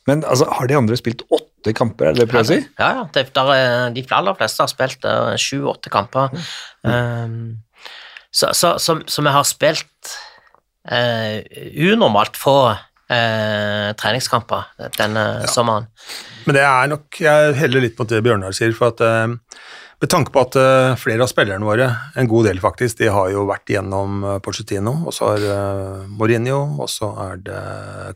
Men 0.09 0.25
altså, 0.25 0.49
har 0.51 0.71
de 0.71 0.79
andre 0.79 0.97
spilt 0.99 1.27
åtte 1.29 1.75
kamper, 1.77 2.09
er 2.09 2.17
det 2.17 2.23
det 2.23 2.29
du 2.31 2.33
prøver 2.33 2.49
å 2.49 2.51
si? 2.55 2.61
Ja, 2.81 2.89
ja. 2.97 3.05
Det, 3.13 3.27
er- 3.29 3.93
de 3.95 4.07
aller 4.17 4.39
fleste 4.41 4.65
har 4.65 4.73
spilt 4.73 5.05
eh, 5.05 5.35
sju-åtte 5.39 5.93
kamper. 5.93 6.33
Um, 6.83 7.37
så, 8.33 8.55
så, 8.57 8.79
så, 8.81 8.97
så 9.05 9.23
vi 9.27 9.35
har 9.37 9.45
spilt 9.45 10.15
uh, 10.89 11.39
unormalt 11.93 12.41
få 12.41 12.57
eh, 13.13 13.93
treningskamper 13.99 14.91
denne 14.99 15.27
sommeren. 15.51 15.89
Men 16.47 16.59
det 16.59 16.65
er 16.67 16.89
nok 16.91 17.21
Jeg 17.23 17.55
heller 17.61 17.85
litt 17.85 17.95
på 17.99 18.07
det 18.11 18.23
Bjørnar 18.25 18.55
sier, 18.57 18.73
for 18.77 18.95
at 18.95 19.03
eh, 19.07 19.37
med 20.03 20.11
tanke 20.11 20.33
på 20.35 20.43
at 20.43 20.57
eh, 20.59 20.97
flere 20.99 21.23
av 21.23 21.31
spillerne 21.31 21.63
våre, 21.63 21.85
en 22.19 22.27
god 22.27 22.49
del 22.49 22.59
faktisk, 22.63 22.99
de 22.99 23.11
har 23.15 23.29
jo 23.31 23.45
vært 23.47 23.71
gjennom 23.71 24.25
uh, 24.27 24.39
Pochettino, 24.43 24.97
og 25.07 25.15
så 25.15 25.29
er 25.37 25.45
uh, 25.47 26.09
Mourinho, 26.11 26.59
og 26.83 26.91
så 26.91 27.13
er 27.29 27.39
det 27.47 27.61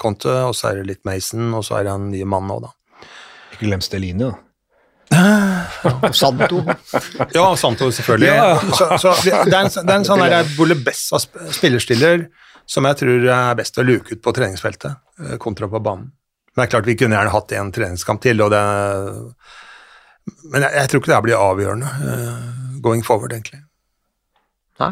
Conte, 0.02 0.32
og 0.48 0.56
så 0.58 0.72
er 0.72 0.80
det 0.80 0.88
litt 0.88 1.04
Mason, 1.06 1.52
og 1.54 1.62
så 1.62 1.78
er 1.78 1.86
det 1.86 1.92
en 1.94 2.08
ny 2.10 2.24
mann 2.26 2.50
nå, 2.50 2.58
da. 2.64 2.72
Ikke 3.54 3.68
glem 3.68 3.84
Stelini, 3.86 4.26
da. 4.26 4.34
Santo 6.10 6.64
Ja, 7.30 7.44
Santo 7.54 7.92
selvfølgelig. 7.94 8.32
Ja. 8.34 8.58
Så, 8.74 8.88
så 8.98 9.12
det, 9.22 9.36
er 9.36 9.60
en, 9.60 9.70
det 9.70 9.86
er 9.86 10.00
en 10.00 10.08
sånn 10.08 10.24
der 10.26 10.50
Bolebessa 10.56 11.22
spillerstiller 11.22 12.26
som 12.66 12.86
jeg 12.88 12.98
tror 13.00 13.28
er 13.30 13.58
best 13.58 13.78
å 13.78 13.84
luke 13.86 14.16
ut 14.16 14.22
på 14.22 14.34
treningsfeltet, 14.34 14.98
eh, 15.22 15.36
kontra 15.42 15.68
på 15.70 15.80
banen. 15.82 16.10
Men 16.54 16.62
det 16.62 16.66
er 16.66 16.72
klart 16.74 16.88
vi 16.88 16.96
kunne 16.98 17.16
gjerne 17.18 17.34
hatt 17.34 17.52
en 17.52 17.72
treningskamp 17.72 18.22
til, 18.24 18.42
og 18.42 18.50
det 18.54 18.64
Men 20.50 20.64
jeg, 20.64 20.72
jeg 20.74 20.88
tror 20.88 21.00
ikke 21.00 21.10
det 21.10 21.14
her 21.14 21.22
blir 21.22 21.38
avgjørende 21.38 21.86
uh, 21.86 22.78
going 22.82 23.04
forward, 23.06 23.30
egentlig. 23.30 23.60
Nei. 24.82 24.88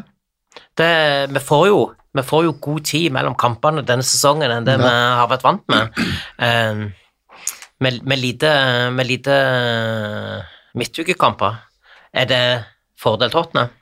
Det, 0.78 0.90
vi, 1.34 1.40
får 1.42 1.64
jo, 1.66 1.78
vi 2.14 2.22
får 2.22 2.44
jo 2.46 2.52
god 2.62 2.84
tid 2.86 3.10
mellom 3.16 3.34
kampene 3.34 3.82
denne 3.82 4.06
sesongen 4.06 4.52
enn 4.54 4.68
det 4.68 4.76
vi 4.78 4.92
har 4.92 5.26
vært 5.32 5.42
vant 5.42 5.64
med. 5.74 5.98
Um, 6.38 6.84
med, 7.82 7.98
med 8.06 8.22
lite, 8.22 8.52
med 8.94 9.10
lite 9.10 9.34
midtukekamper. 10.78 11.58
Er 12.14 12.30
det 12.30 12.44
fordel 13.00 13.34
Tottenham? 13.34 13.74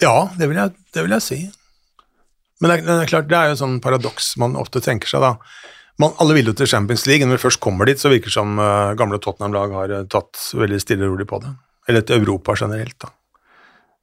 Ja, 0.00 0.30
det 0.38 0.48
vil 0.48 0.56
jeg, 0.56 0.72
det 0.94 1.04
vil 1.04 1.16
jeg 1.18 1.26
si. 1.26 1.40
Men 2.58 2.70
det 2.70 2.78
er, 2.78 2.86
det 2.88 3.02
er 3.04 3.10
klart, 3.10 3.28
det 3.30 3.38
er 3.38 3.50
jo 3.50 3.56
et 3.56 3.60
sånn 3.60 3.76
paradoks 3.82 4.32
man 4.42 4.56
ofte 4.58 4.82
tenker 4.82 5.10
seg, 5.10 5.22
da. 5.22 5.36
Man, 5.98 6.14
alle 6.22 6.36
vil 6.36 6.50
jo 6.50 6.54
til 6.54 6.68
Champions 6.70 7.06
League, 7.10 7.26
når 7.26 7.40
vi 7.40 7.44
først 7.48 7.60
kommer 7.62 7.88
dit, 7.88 7.98
så 7.98 8.10
virker 8.10 8.30
det 8.30 8.36
som 8.36 8.58
uh, 8.62 8.94
gamle 8.98 9.18
Tottenham-lag 9.22 9.72
har 9.74 9.94
eh, 9.94 10.04
tatt 10.10 10.38
veldig 10.54 10.78
stille 10.78 11.06
og 11.06 11.16
rolig 11.16 11.26
på 11.26 11.40
det. 11.42 11.50
Eller 11.90 12.04
til 12.06 12.20
Europa 12.20 12.54
generelt, 12.58 12.94
da. 13.02 13.10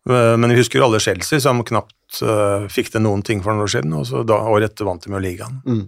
Uh, 0.09 0.33
Men 0.35 0.51
vi 0.51 0.59
husker 0.59 0.83
alle 0.83 0.99
Chelsea, 0.99 1.39
som 1.39 1.63
knapt 1.63 1.93
fikk 2.71 2.91
til 2.93 3.01
noen 3.01 3.23
ting 3.25 3.41
for 3.43 3.51
noen 3.51 3.65
år 3.65 3.71
siden, 3.71 3.93
og 3.97 4.03
så 4.07 4.21
da, 4.27 4.37
året 4.51 4.73
etter 4.73 4.87
vant 4.87 5.03
de 5.03 5.11
med 5.11 5.23
ligaen. 5.23 5.55
Mm. 5.65 5.85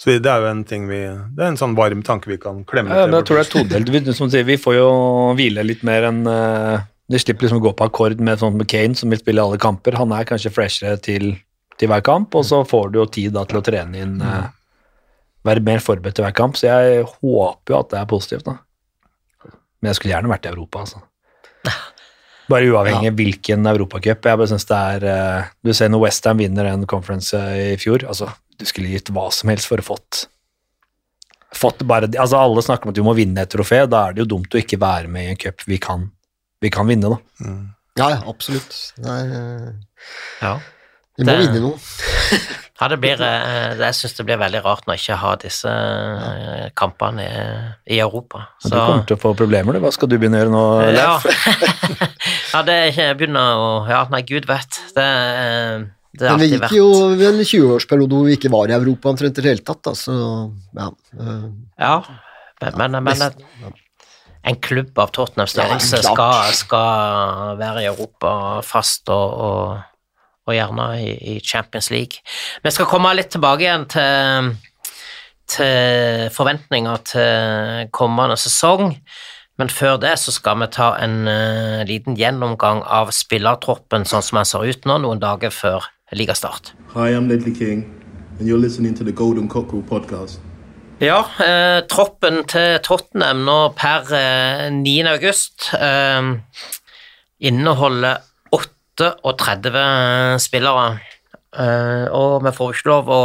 Så 0.00 0.16
det 0.16 0.32
er 0.32 0.42
jo 0.42 0.48
en 0.48 0.62
ting 0.64 0.86
vi 0.88 0.98
Det 1.04 1.44
er 1.44 1.50
en 1.52 1.58
sånn 1.60 1.76
varm 1.76 2.00
tanke 2.04 2.30
vi 2.30 2.38
kan 2.40 2.62
klemme 2.68 2.96
Ja, 2.96 3.04
til 3.04 3.18
jeg 3.18 3.26
tror 3.28 3.38
det 3.38 3.44
er 3.44 3.50
todelt. 3.52 3.92
Vi, 3.92 4.14
som 4.16 4.32
sier, 4.32 4.46
vi 4.48 4.56
får 4.60 4.78
jo 4.78 4.88
hvile 5.36 5.64
litt 5.64 5.84
mer 5.86 6.08
enn 6.08 6.22
De 6.24 7.20
slipper 7.20 7.46
liksom 7.46 7.60
å 7.60 7.64
gå 7.68 7.74
på 7.76 7.86
akkord 7.86 8.20
med 8.20 8.40
sånn 8.40 8.56
med 8.56 8.68
Kane, 8.72 8.96
som 8.96 9.12
vil 9.12 9.20
spille 9.20 9.44
alle 9.44 9.60
kamper. 9.60 9.98
Han 10.00 10.12
er 10.16 10.28
kanskje 10.28 10.52
freshere 10.56 10.96
til, 11.04 11.34
til 11.80 11.90
hver 11.90 12.02
kamp, 12.04 12.34
og 12.36 12.46
så 12.46 12.62
får 12.68 12.90
du 12.92 13.00
jo 13.00 13.06
tid 13.10 13.32
da 13.36 13.46
til 13.48 13.60
å 13.60 13.64
trene 13.64 14.02
inn 14.04 14.18
uh, 14.22 14.48
Være 15.46 15.62
mer 15.64 15.80
forberedt 15.80 16.18
til 16.18 16.26
hver 16.26 16.34
kamp, 16.36 16.58
så 16.60 16.66
jeg 16.68 17.04
håper 17.08 17.72
jo 17.72 17.78
at 17.78 17.92
det 17.94 17.96
er 17.96 18.08
positivt, 18.10 18.44
da. 18.44 18.58
Men 19.80 19.88
jeg 19.88 19.96
skulle 19.96 20.12
gjerne 20.12 20.28
vært 20.28 20.44
i 20.44 20.50
Europa, 20.50 20.82
altså. 20.84 21.00
Bare 22.50 22.68
uavhengig 22.68 23.08
ja. 23.08 23.14
hvilken 23.16 23.70
europacup. 23.70 24.26
Jeg 24.26 24.40
bare 24.40 24.48
synes 24.50 24.66
det 24.68 24.80
er 24.94 25.06
eh, 25.06 25.48
Du 25.64 25.72
ser 25.76 25.90
når 25.92 26.02
Westham 26.02 26.40
vinner 26.42 26.66
en 26.66 26.86
conference 26.90 27.36
eh, 27.36 27.76
i 27.76 27.78
fjor, 27.80 28.02
altså 28.10 28.30
Du 28.58 28.64
skulle 28.68 28.90
gitt 28.90 29.12
hva 29.14 29.28
som 29.34 29.52
helst 29.52 29.70
for 29.70 29.78
å 29.78 29.86
fått 29.86 30.24
Fått 31.56 31.84
bare 31.86 32.08
Altså, 32.10 32.40
alle 32.40 32.64
snakker 32.66 32.88
om 32.88 32.94
at 32.94 32.98
du 32.98 33.04
må 33.06 33.14
vinne 33.18 33.44
et 33.44 33.52
trofé, 33.52 33.84
da 33.86 34.08
er 34.08 34.16
det 34.16 34.24
jo 34.24 34.32
dumt 34.34 34.56
å 34.56 34.60
ikke 34.60 34.80
være 34.82 35.10
med 35.12 35.28
i 35.28 35.32
en 35.34 35.40
cup 35.40 35.62
vi 35.68 35.78
kan, 35.82 36.08
vi 36.62 36.72
kan 36.74 36.90
vinne, 36.90 37.14
da. 37.14 37.48
Ja, 37.98 38.10
ja, 38.16 38.20
absolutt. 38.30 38.76
Det 38.98 39.16
er, 39.16 39.72
Ja. 40.42 40.52
Vi 41.20 41.28
må 41.28 41.36
vinne 41.44 41.62
noe. 41.68 41.78
Ja, 42.80 42.86
det 42.88 42.96
blir, 42.96 43.20
eh, 43.20 43.74
jeg 43.76 43.92
syns 43.92 44.14
det 44.16 44.24
blir 44.24 44.38
veldig 44.40 44.62
rart 44.64 44.86
når 44.88 44.96
jeg 44.96 45.02
ikke 45.02 45.16
har 45.20 45.40
disse 45.42 45.68
eh, 45.68 46.70
kampene 46.80 47.26
i, 47.26 47.42
i 47.92 47.98
Europa. 48.00 48.46
Så. 48.56 48.70
Du 48.72 48.76
kommer 48.78 49.04
til 49.10 49.18
å 49.18 49.20
få 49.20 49.32
problemer, 49.36 49.76
du. 49.76 49.82
Hva 49.84 49.90
skal 49.92 50.08
du 50.08 50.14
begynne 50.16 50.38
å 50.38 50.46
gjøre 50.46 50.54
nå. 50.54 50.62
Leif? 50.96 51.26
ja, 52.54 52.62
det 52.64 52.78
er 52.86 52.88
Jeg 53.02 53.18
begynner 53.20 53.60
å 53.60 53.68
Ja, 53.90 54.00
nei, 54.08 54.22
gud 54.24 54.48
vet. 54.48 54.80
Det, 54.96 55.04
eh, 55.04 55.84
det 56.16 56.30
har 56.30 56.40
Men 56.40 56.46
vi 56.46 56.48
gikk 56.54 56.72
jo 56.78 56.88
en 57.12 57.44
20-årsperiode 57.44 58.16
hvor 58.16 58.30
vi 58.30 58.38
ikke 58.40 58.54
var 58.56 58.72
i 58.72 58.78
Europa 58.78 59.12
omtrent 59.12 59.36
i 59.36 59.44
det 59.44 59.52
hele 59.52 59.66
tatt, 59.66 59.84
da, 59.84 59.92
så 60.00 60.16
ja. 60.80 60.88
Ja, 61.76 61.94
men, 62.64 62.96
men, 62.96 63.12
men 63.12 63.76
en 64.42 64.56
klubb 64.56 64.98
av 64.98 65.12
Tottenhams 65.12 65.52
størrelse 65.52 66.00
Ja, 66.00 66.14
skal, 66.14 66.54
skal 66.56 67.56
være 67.60 67.84
i 67.84 67.88
Europa 67.90 68.32
fast 68.64 69.10
og, 69.12 69.36
og, 69.36 69.89
og 70.48 70.56
gjerne 70.56 70.86
i, 71.02 71.10
i 71.34 71.40
Champions 71.44 71.90
League. 71.92 72.24
Vi 72.64 72.72
skal 72.74 72.88
komme 72.90 73.12
litt 73.16 73.32
tilbake 73.34 73.66
igjen 73.66 73.86
til, 73.90 74.52
til 75.50 76.30
forventninger 76.34 77.04
til 77.12 77.90
kommende 77.96 78.38
sesong. 78.40 78.94
Men 79.60 79.68
før 79.68 79.98
det 80.00 80.14
så 80.22 80.32
skal 80.32 80.56
vi 80.62 80.70
ta 80.72 80.94
en 81.04 81.26
uh, 81.28 81.82
liten 81.84 82.16
gjennomgang 82.16 82.80
av 82.88 83.10
spillertroppen 83.12 84.06
sånn 84.08 84.24
som 84.24 84.40
den 84.40 84.48
ser 84.48 84.64
ut 84.64 84.86
nå, 84.88 84.96
noen 85.04 85.20
dager 85.20 85.52
før 85.52 85.84
ligastart. 86.16 86.72
Hi, 86.94 87.12
I'm 87.12 87.28
Ledley 87.28 87.52
King, 87.52 87.84
and 88.38 88.48
you're 88.48 88.60
listening 88.60 88.96
to 88.96 89.04
the 89.04 89.12
Golden 89.12 89.48
Cockerel 89.52 89.84
podcast. 89.84 90.40
Ja, 91.00 91.22
eh, 91.40 91.80
troppen 91.88 92.42
til 92.44 92.80
Tottenham 92.84 93.44
nå 93.46 93.58
per 93.72 94.10
eh, 94.12 94.66
9. 94.72 94.96
august 95.08 95.70
eh, 95.72 96.32
inneholder 97.40 98.20
38 99.00 100.38
spillere. 100.42 101.00
Eh, 101.58 102.06
og 102.14 102.44
vi 102.44 102.52
får 102.54 102.74
ikke 102.74 102.90
lov 102.90 103.10
å 103.10 103.22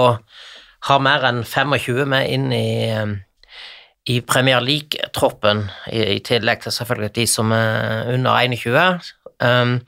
ha 0.89 0.97
mer 1.01 1.25
enn 1.29 1.43
25 1.45 2.05
med 2.09 2.29
inn 2.29 2.47
i, 2.53 2.89
eh, 2.89 3.13
i 4.09 4.21
Premier 4.21 4.61
League-troppen, 4.61 5.65
i, 5.91 6.17
i 6.17 6.19
tillegg 6.25 6.63
til 6.63 6.73
selvfølgelig 6.73 7.13
de 7.15 7.27
som 7.29 7.53
er 7.55 8.13
under 8.13 8.41
21. 8.41 9.13
Um, 9.43 9.81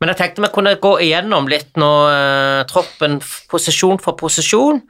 men 0.00 0.10
jeg 0.10 0.16
tenkte 0.16 0.44
vi 0.46 0.48
kunne 0.54 0.78
gå 0.80 0.94
igjennom 1.04 1.48
litt 1.50 1.76
nå 1.76 1.90
uh, 2.08 2.64
troppen 2.70 3.18
posisjon 3.50 4.00
for 4.00 4.16
posisjon. 4.16 4.80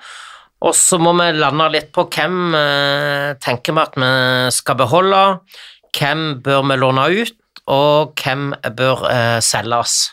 Og 0.58 0.74
så 0.74 0.98
må 1.02 1.12
vi 1.18 1.32
lande 1.38 1.68
litt 1.74 1.90
på 1.94 2.04
hvem 2.10 2.54
uh, 2.54 3.34
tenker 3.42 3.74
vi 3.74 3.82
at 3.82 3.98
vi 3.98 4.12
skal 4.54 4.78
beholde, 4.78 5.24
hvem 5.98 6.24
bør 6.44 6.64
vi 6.70 6.78
låne 6.78 7.08
ut, 7.24 7.38
og 7.68 8.18
hvem 8.18 8.52
bør 8.76 9.06
eh, 9.10 9.38
selges. 9.44 10.10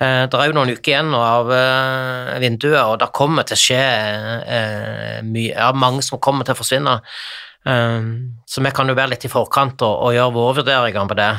Eh, 0.00 0.26
det 0.28 0.36
er 0.36 0.50
jo 0.50 0.56
noen 0.58 0.74
uker 0.74 0.92
igjen 0.92 1.14
av 1.16 1.50
eh, 1.54 2.36
vinduet, 2.42 2.82
og 2.82 3.00
det 3.00 3.12
kommer 3.16 3.46
til 3.48 3.56
å 3.56 3.62
skje 3.62 3.80
eh, 3.80 5.18
mye, 5.24 5.54
ja, 5.54 5.72
mange 5.72 6.04
som 6.04 6.20
kommer 6.22 6.46
til 6.46 6.56
å 6.56 6.60
forsvinne. 6.60 6.96
Eh, 7.66 8.08
så 8.46 8.64
vi 8.64 8.74
kan 8.76 8.90
jo 8.90 8.98
være 8.98 9.14
litt 9.14 9.28
i 9.28 9.32
forkant 9.32 9.84
og, 9.86 10.08
og 10.08 10.16
gjøre 10.16 10.36
våre 10.36 10.58
vurderinger 10.60 11.12
på 11.12 11.18
det. 11.18 11.32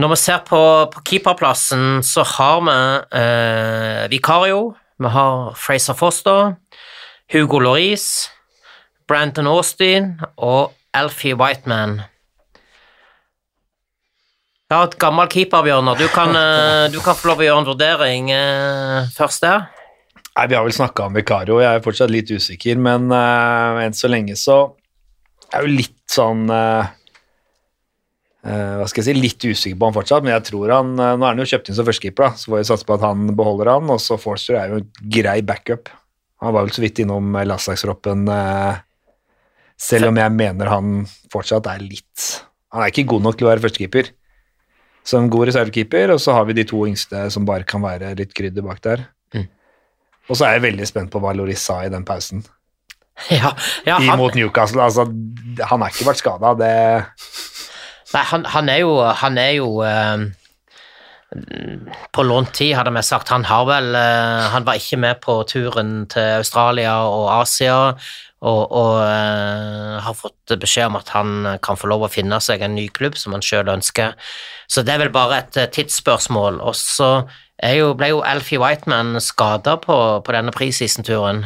Når 0.00 0.14
vi 0.14 0.16
ser 0.16 0.44
på, 0.48 0.60
på 0.88 1.02
keeperplassen, 1.04 2.00
så 2.06 2.24
har 2.24 2.62
vi 2.64 2.76
eh, 3.18 4.04
Vicario, 4.14 4.70
vi 5.02 5.10
har 5.12 5.52
Fraser 5.58 5.98
Foster, 5.98 6.54
Hugo 7.32 7.60
Lloris, 7.60 8.30
Brandon 9.08 9.50
Austin 9.50 10.14
og 10.36 10.72
Alfie 10.96 11.36
Whiteman. 11.36 12.00
Ja, 14.72 14.86
et 14.88 14.94
gammel 14.96 15.28
keeper, 15.28 15.60
Bjørnar. 15.66 15.98
Du 16.00 16.06
kan, 16.08 16.30
eh, 16.32 16.88
du 16.88 16.96
kan 17.04 17.12
få 17.12 17.28
lov 17.28 17.42
å 17.42 17.44
gjøre 17.44 17.60
en 17.60 17.66
vurdering 17.68 18.30
eh, 18.32 19.10
først 19.12 19.42
der. 19.44 19.66
Nei, 20.32 20.46
Vi 20.48 20.56
har 20.56 20.64
vel 20.64 20.72
snakka 20.72 21.10
om 21.10 21.16
Vikario, 21.18 21.58
jeg 21.60 21.76
er 21.76 21.82
fortsatt 21.84 22.08
litt 22.08 22.30
usikker, 22.32 22.78
men 22.80 23.12
uh, 23.12 23.82
enn 23.84 23.92
så 23.92 24.08
lenge 24.08 24.32
så 24.40 24.72
er 25.52 25.60
jeg 25.60 25.66
jo 25.66 25.74
litt 25.76 25.98
sånn 26.08 26.46
uh, 26.48 26.88
uh, 28.48 28.78
Hva 28.80 28.86
skal 28.88 29.02
jeg 29.02 29.10
si, 29.10 29.14
litt 29.20 29.44
usikker 29.44 29.76
på 29.76 29.90
han 29.90 29.98
fortsatt, 29.98 30.24
men 30.24 30.32
jeg 30.32 30.46
tror 30.48 30.72
han 30.72 30.94
Nå 30.96 31.18
er 31.18 31.26
han 31.26 31.44
jo 31.44 31.48
kjøpt 31.52 31.68
inn 31.68 31.76
som 31.76 31.90
førstekeeper, 31.90 32.30
da, 32.30 32.40
så 32.40 32.54
får 32.54 32.62
vi 32.62 32.70
satse 32.70 32.88
på 32.88 32.96
at 32.96 33.04
han 33.10 33.28
beholder 33.36 33.74
han, 33.74 33.92
og 33.92 34.00
så 34.00 34.16
Forster 34.16 34.56
er 34.56 34.72
jo 34.72 34.80
en 34.80 34.88
grei 35.18 35.36
backup. 35.44 35.92
Han 36.40 36.56
var 36.56 36.64
vel 36.64 36.72
så 36.72 36.86
vidt 36.86 37.04
innom 37.04 37.36
landslagstroppen, 37.36 38.24
selv 39.76 40.08
om 40.08 40.24
jeg 40.24 40.36
mener 40.40 40.72
han 40.72 40.96
fortsatt 41.28 41.68
er 41.74 41.84
litt 41.84 42.32
Han 42.72 42.80
er 42.80 42.88
ikke 42.88 43.10
god 43.12 43.28
nok 43.28 43.36
til 43.36 43.50
å 43.50 43.52
være 43.52 43.66
førstekeeper. 43.68 44.14
Som 45.04 45.30
god 45.32 45.48
reservekeeper, 45.50 46.12
og 46.14 46.20
så 46.22 46.36
har 46.36 46.46
vi 46.46 46.54
de 46.60 46.64
to 46.68 46.84
yngste 46.86 47.24
som 47.34 47.46
bare 47.48 47.66
kan 47.66 47.82
være 47.82 48.14
litt 48.18 48.34
krydder 48.38 48.62
bak 48.66 48.82
der. 48.84 49.06
Og 50.30 50.38
så 50.38 50.46
er 50.46 50.56
jeg 50.56 50.66
veldig 50.68 50.86
spent 50.88 51.12
på 51.12 51.20
hva 51.22 51.34
Loris 51.36 51.62
sa 51.66 51.82
i 51.84 51.92
den 51.92 52.06
pausen. 52.08 52.44
Ja, 53.28 53.52
ja 53.84 53.98
han, 54.00 54.16
Imot 54.16 54.34
Newcastle. 54.34 54.80
Altså, 54.82 55.04
han 55.68 55.82
har 55.84 55.90
ikke 55.92 56.06
vært 56.08 56.22
skada, 56.22 56.54
det 56.56 56.70
Nei, 58.12 58.22
han, 58.30 58.46
han 58.48 58.70
er 58.72 58.78
jo, 58.80 58.94
han 59.20 59.36
er 59.40 59.50
jo 59.58 59.68
eh, 59.84 60.24
På 62.16 62.24
lånt 62.24 62.54
tid, 62.56 62.72
hadde 62.78 62.94
vi 62.96 63.02
sagt. 63.04 63.30
Han 63.30 63.44
har 63.46 63.68
vel 63.68 63.92
eh, 64.00 64.48
Han 64.56 64.66
var 64.66 64.80
ikke 64.80 64.98
med 65.04 65.20
på 65.22 65.36
turen 65.48 65.92
til 66.12 66.40
Australia 66.40 66.96
og 67.04 67.28
Asia, 67.36 67.92
og, 68.42 68.72
og 68.74 68.96
uh, 69.06 70.00
har 70.02 70.16
fått 70.18 70.54
beskjed 70.58 70.90
om 70.90 70.98
at 70.98 71.12
han 71.14 71.46
kan 71.62 71.78
få 71.78 71.90
lov 71.92 72.06
å 72.06 72.10
finne 72.10 72.40
seg 72.42 72.64
en 72.64 72.74
ny 72.74 72.88
klubb 72.90 73.14
som 73.18 73.36
han 73.36 73.44
sjøl 73.44 73.70
ønsker. 73.70 74.16
Så 74.66 74.82
det 74.82 74.96
er 74.96 75.04
vel 75.04 75.12
bare 75.14 75.44
et 75.44 75.58
uh, 75.60 75.68
tidsspørsmål. 75.70 76.58
Og 76.58 76.74
så 76.78 77.12
jo, 77.62 77.92
ble 77.94 78.10
jo 78.10 78.24
Alfie 78.26 78.58
Whiteman 78.58 79.14
skada 79.22 79.76
på, 79.78 79.98
på 80.26 80.34
denne 80.34 80.54
preseason-turen. 80.54 81.44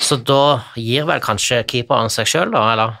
Så 0.00 0.18
da 0.26 0.64
gir 0.74 1.06
vel 1.06 1.22
kanskje 1.22 1.62
keeperen 1.70 2.10
seg 2.10 2.26
sjøl, 2.26 2.50
da, 2.56 2.64
eller? 2.72 2.98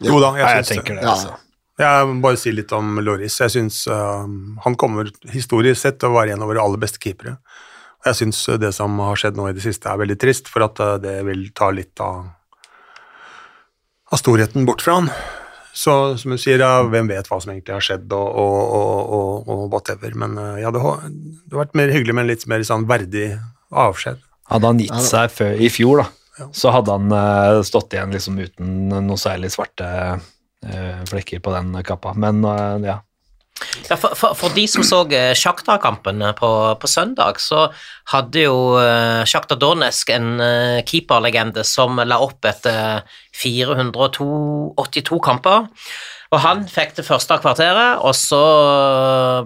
Jo 0.00 0.20
da, 0.22 0.32
jeg, 0.38 0.62
jeg 0.62 0.68
tenker 0.70 0.96
det. 0.96 1.04
Ja. 1.04 1.16
Altså. 1.16 1.36
Jeg 1.82 2.08
må 2.08 2.20
bare 2.22 2.38
si 2.38 2.52
litt 2.54 2.72
om 2.76 3.00
Loris. 3.02 3.40
Jeg 3.42 3.50
syns 3.50 3.82
han 3.88 4.76
kommer 4.78 5.08
historisk 5.32 5.80
sett 5.80 5.98
til 5.98 6.12
å 6.12 6.14
være 6.14 6.36
en 6.36 6.44
av 6.44 6.52
våre 6.52 6.62
aller 6.62 6.80
beste 6.80 7.00
keepere. 7.02 7.40
Jeg 8.02 8.18
syns 8.18 8.40
det 8.58 8.72
som 8.74 8.96
har 9.04 9.18
skjedd 9.18 9.38
nå 9.38 9.46
i 9.50 9.54
det 9.56 9.62
siste, 9.62 9.90
er 9.90 10.00
veldig 10.00 10.18
trist, 10.18 10.50
for 10.50 10.66
at 10.66 10.80
eh, 10.82 10.96
det 11.02 11.18
vil 11.28 11.46
ta 11.54 11.70
litt 11.74 12.02
av, 12.02 12.26
av 14.10 14.20
storheten 14.20 14.66
bort 14.68 14.82
fra 14.84 14.98
han. 15.00 15.12
Så 15.72 15.92
som 16.20 16.34
du 16.34 16.38
sier, 16.40 16.60
ja, 16.60 16.82
hvem 16.84 17.08
vet 17.08 17.28
hva 17.30 17.38
som 17.40 17.52
egentlig 17.54 17.72
har 17.72 17.84
skjedd, 17.84 18.10
og, 18.12 18.26
og, 18.28 18.72
og, 18.76 19.46
og, 19.48 19.62
whatever. 19.72 20.12
Men 20.18 20.36
eh, 20.36 20.60
ja, 20.64 20.72
det 20.74 20.82
har, 20.82 21.06
vært 21.54 21.78
mer 21.78 21.92
hyggelig 21.94 22.16
med 22.16 22.26
en 22.26 22.32
litt 22.34 22.44
mer 22.50 22.64
sånn 22.68 22.84
verdig 22.90 23.30
avskjed. 23.70 24.20
Hadde 24.52 24.68
han 24.68 24.82
gitt 24.82 25.06
seg 25.06 25.32
før, 25.32 25.54
i 25.56 25.70
fjor, 25.72 26.02
da, 26.02 26.50
så 26.52 26.74
hadde 26.74 26.98
han 26.98 27.16
eh, 27.16 27.62
stått 27.64 27.96
igjen 27.96 28.12
liksom 28.12 28.42
uten 28.42 28.92
noe 28.92 29.20
særlig 29.20 29.52
svarte 29.54 29.88
eh, 29.88 31.00
flekker 31.08 31.40
på 31.40 31.54
den 31.56 31.72
kappa. 31.86 32.12
Men 32.18 32.44
ja. 32.84 33.00
Ja, 33.88 33.96
for, 33.96 34.14
for, 34.18 34.36
for 34.38 34.54
de 34.56 34.66
som 34.70 34.84
så 34.86 35.02
eh, 35.12 35.32
Shakhtar-kampen 35.38 36.22
eh, 36.22 36.34
på, 36.38 36.50
på 36.80 36.90
søndag, 36.90 37.40
så 37.42 37.66
hadde 38.12 38.46
jo 38.46 38.56
Sjakta 38.78 39.26
Shakhtar 39.32 39.60
Donetsk 39.60 40.10
en 40.14 40.40
eh, 40.40 40.80
keeperlegende 40.88 41.64
som 41.66 42.00
la 42.02 42.18
opp 42.22 42.44
etter 42.48 43.02
482 43.42 45.20
kamper. 45.24 45.70
Og 46.32 46.40
han 46.40 46.62
fikk 46.64 46.94
det 46.96 47.04
første 47.04 47.36
kvarteret, 47.42 48.00
og 48.00 48.14
så 48.16 48.40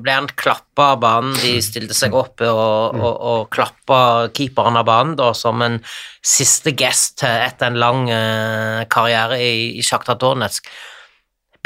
ble 0.02 0.12
han 0.20 0.28
klappa 0.38 0.92
av 0.92 1.00
banen. 1.02 1.34
De 1.42 1.56
stilte 1.64 1.96
seg 1.98 2.14
opp 2.14 2.44
og, 2.46 3.00
og, 3.00 3.08
og 3.10 3.40
klappa 3.50 3.98
keeperen 4.36 4.78
av 4.78 4.86
banen 4.86 5.16
da, 5.18 5.32
som 5.34 5.64
en 5.66 5.80
siste 6.22 6.76
gest 6.78 7.24
etter 7.26 7.72
en 7.72 7.80
lang 7.82 8.06
eh, 8.06 8.84
karriere 8.92 9.40
i, 9.42 9.56
i 9.80 9.86
Sjakta 9.86 10.14
Donetsk. 10.14 10.70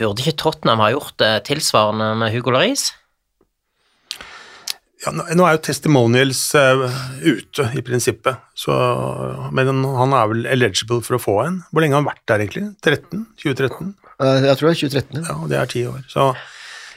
Burde 0.01 0.23
ikke 0.25 0.39
Tottenham 0.41 0.81
ha 0.81 0.89
gjort 0.95 1.15
det 1.21 1.33
tilsvarende 1.51 2.15
med 2.17 2.33
Hugo 2.33 2.55
Laris? 2.55 2.87
Ja, 5.01 5.13
nå 5.17 5.45
er 5.49 5.55
jo 5.57 5.63
testimonials 5.65 6.43
eh, 6.61 6.83
ute, 7.25 7.65
i 7.77 7.81
prinsippet, 7.85 8.37
så, 8.59 8.75
men 9.57 9.71
han 9.97 10.13
er 10.13 10.27
vel 10.29 10.43
eligible 10.53 10.99
for 11.07 11.17
å 11.17 11.21
få 11.23 11.37
en. 11.47 11.61
Hvor 11.73 11.81
lenge 11.85 11.97
har 11.97 12.03
han 12.03 12.11
vært 12.11 12.25
der, 12.29 12.43
egentlig? 12.45 12.67
13? 12.85 13.23
2013? 13.41 13.95
Eh, 14.21 14.43
Jeg 14.51 14.59
tror 14.61 14.69
det 14.69 14.75
er 14.75 14.81
2013. 14.83 15.23
ja. 15.23 15.25
Ja, 15.31 15.39
det 15.55 15.61
er 15.63 15.71
ti 15.73 15.85
år. 15.89 16.03
Så 16.13 16.27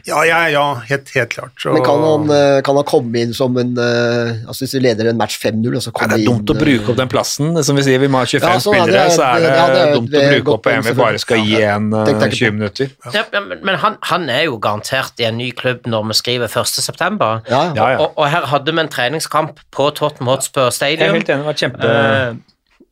Ja, 0.03 0.19
ja, 0.27 0.37
ja 0.51 0.63
helt, 0.89 1.07
helt 1.15 1.29
klart. 1.31 1.55
Og... 1.63 1.77
Men 1.77 1.83
kan 1.85 2.01
han, 2.03 2.31
eh, 2.35 2.57
kan 2.65 2.75
han 2.75 2.83
komme 2.87 3.21
inn 3.23 3.31
som 3.35 3.55
en 3.61 3.69
eh, 3.79 4.41
Altså 4.43 4.65
Hvis 4.65 4.73
vi 4.75 4.81
leder 4.83 5.07
en 5.07 5.19
match 5.19 5.37
5-0, 5.39 5.77
og 5.77 5.85
så 5.85 5.93
Nei, 5.93 5.95
komme 5.95 6.17
det 6.17 6.17
er 6.19 6.27
dumt 6.27 6.51
å 6.51 6.57
bruke 6.59 6.91
opp 6.91 6.99
den 6.99 7.11
plassen. 7.13 7.53
Som 7.63 7.79
vi 7.79 7.85
sier, 7.87 8.01
vi 8.03 8.09
må 8.11 8.19
ha 8.19 8.27
25 8.27 8.43
Ja, 8.43 8.59
sånn, 8.65 8.75
ja, 8.75 8.83
det 8.83 8.91
spillere, 8.91 9.05
er- 9.07 9.15
så 9.15 9.23
er 9.29 9.39
det, 9.45 9.53
ja, 9.55 9.65
det 9.71 9.81
er- 9.83 9.95
dumt 9.95 10.11
det 10.11 10.19
å 10.19 10.29
bruke 10.33 10.55
opp 10.57 10.69
en 10.73 10.85
vi 10.89 10.95
bare 10.99 11.23
skal 11.23 11.43
gi 11.47 11.61
en 11.63 11.89
Ja, 11.95 12.03
tenkte 12.09 12.27
jeg 12.27 12.33
eh, 12.33 12.35
ikke 12.35 12.41
20 12.43 12.57
minutter. 12.59 12.93
Ja, 13.15 13.25
men 13.39 13.59
men 13.63 13.79
han, 13.85 13.97
han 14.11 14.29
er 14.29 14.43
jo 14.49 14.59
garantert 14.59 15.23
i 15.23 15.29
en 15.29 15.37
ny 15.39 15.51
klubb 15.55 15.87
når 15.87 16.07
vi 16.11 16.19
skriver 16.19 16.51
1. 16.51 16.75
september. 16.83 17.43
Ja, 17.47 17.65
ja. 17.69 17.73
Ja, 17.79 17.89
ja. 17.95 17.99
Og, 18.03 18.17
og 18.17 18.27
her 18.33 18.49
hadde 18.51 18.75
vi 18.75 18.83
en 18.83 18.91
treningskamp 18.91 19.63
på 19.71 19.91
Tottenham 19.95 20.33
Hotspur 20.35 20.67
Jeg 20.67 20.99
er 20.99 21.13
helt 21.13 21.29
enig, 21.29 21.45
det 21.45 21.45
var 21.47 21.53
kjempe... 21.63 21.93
Uh, 21.93 22.41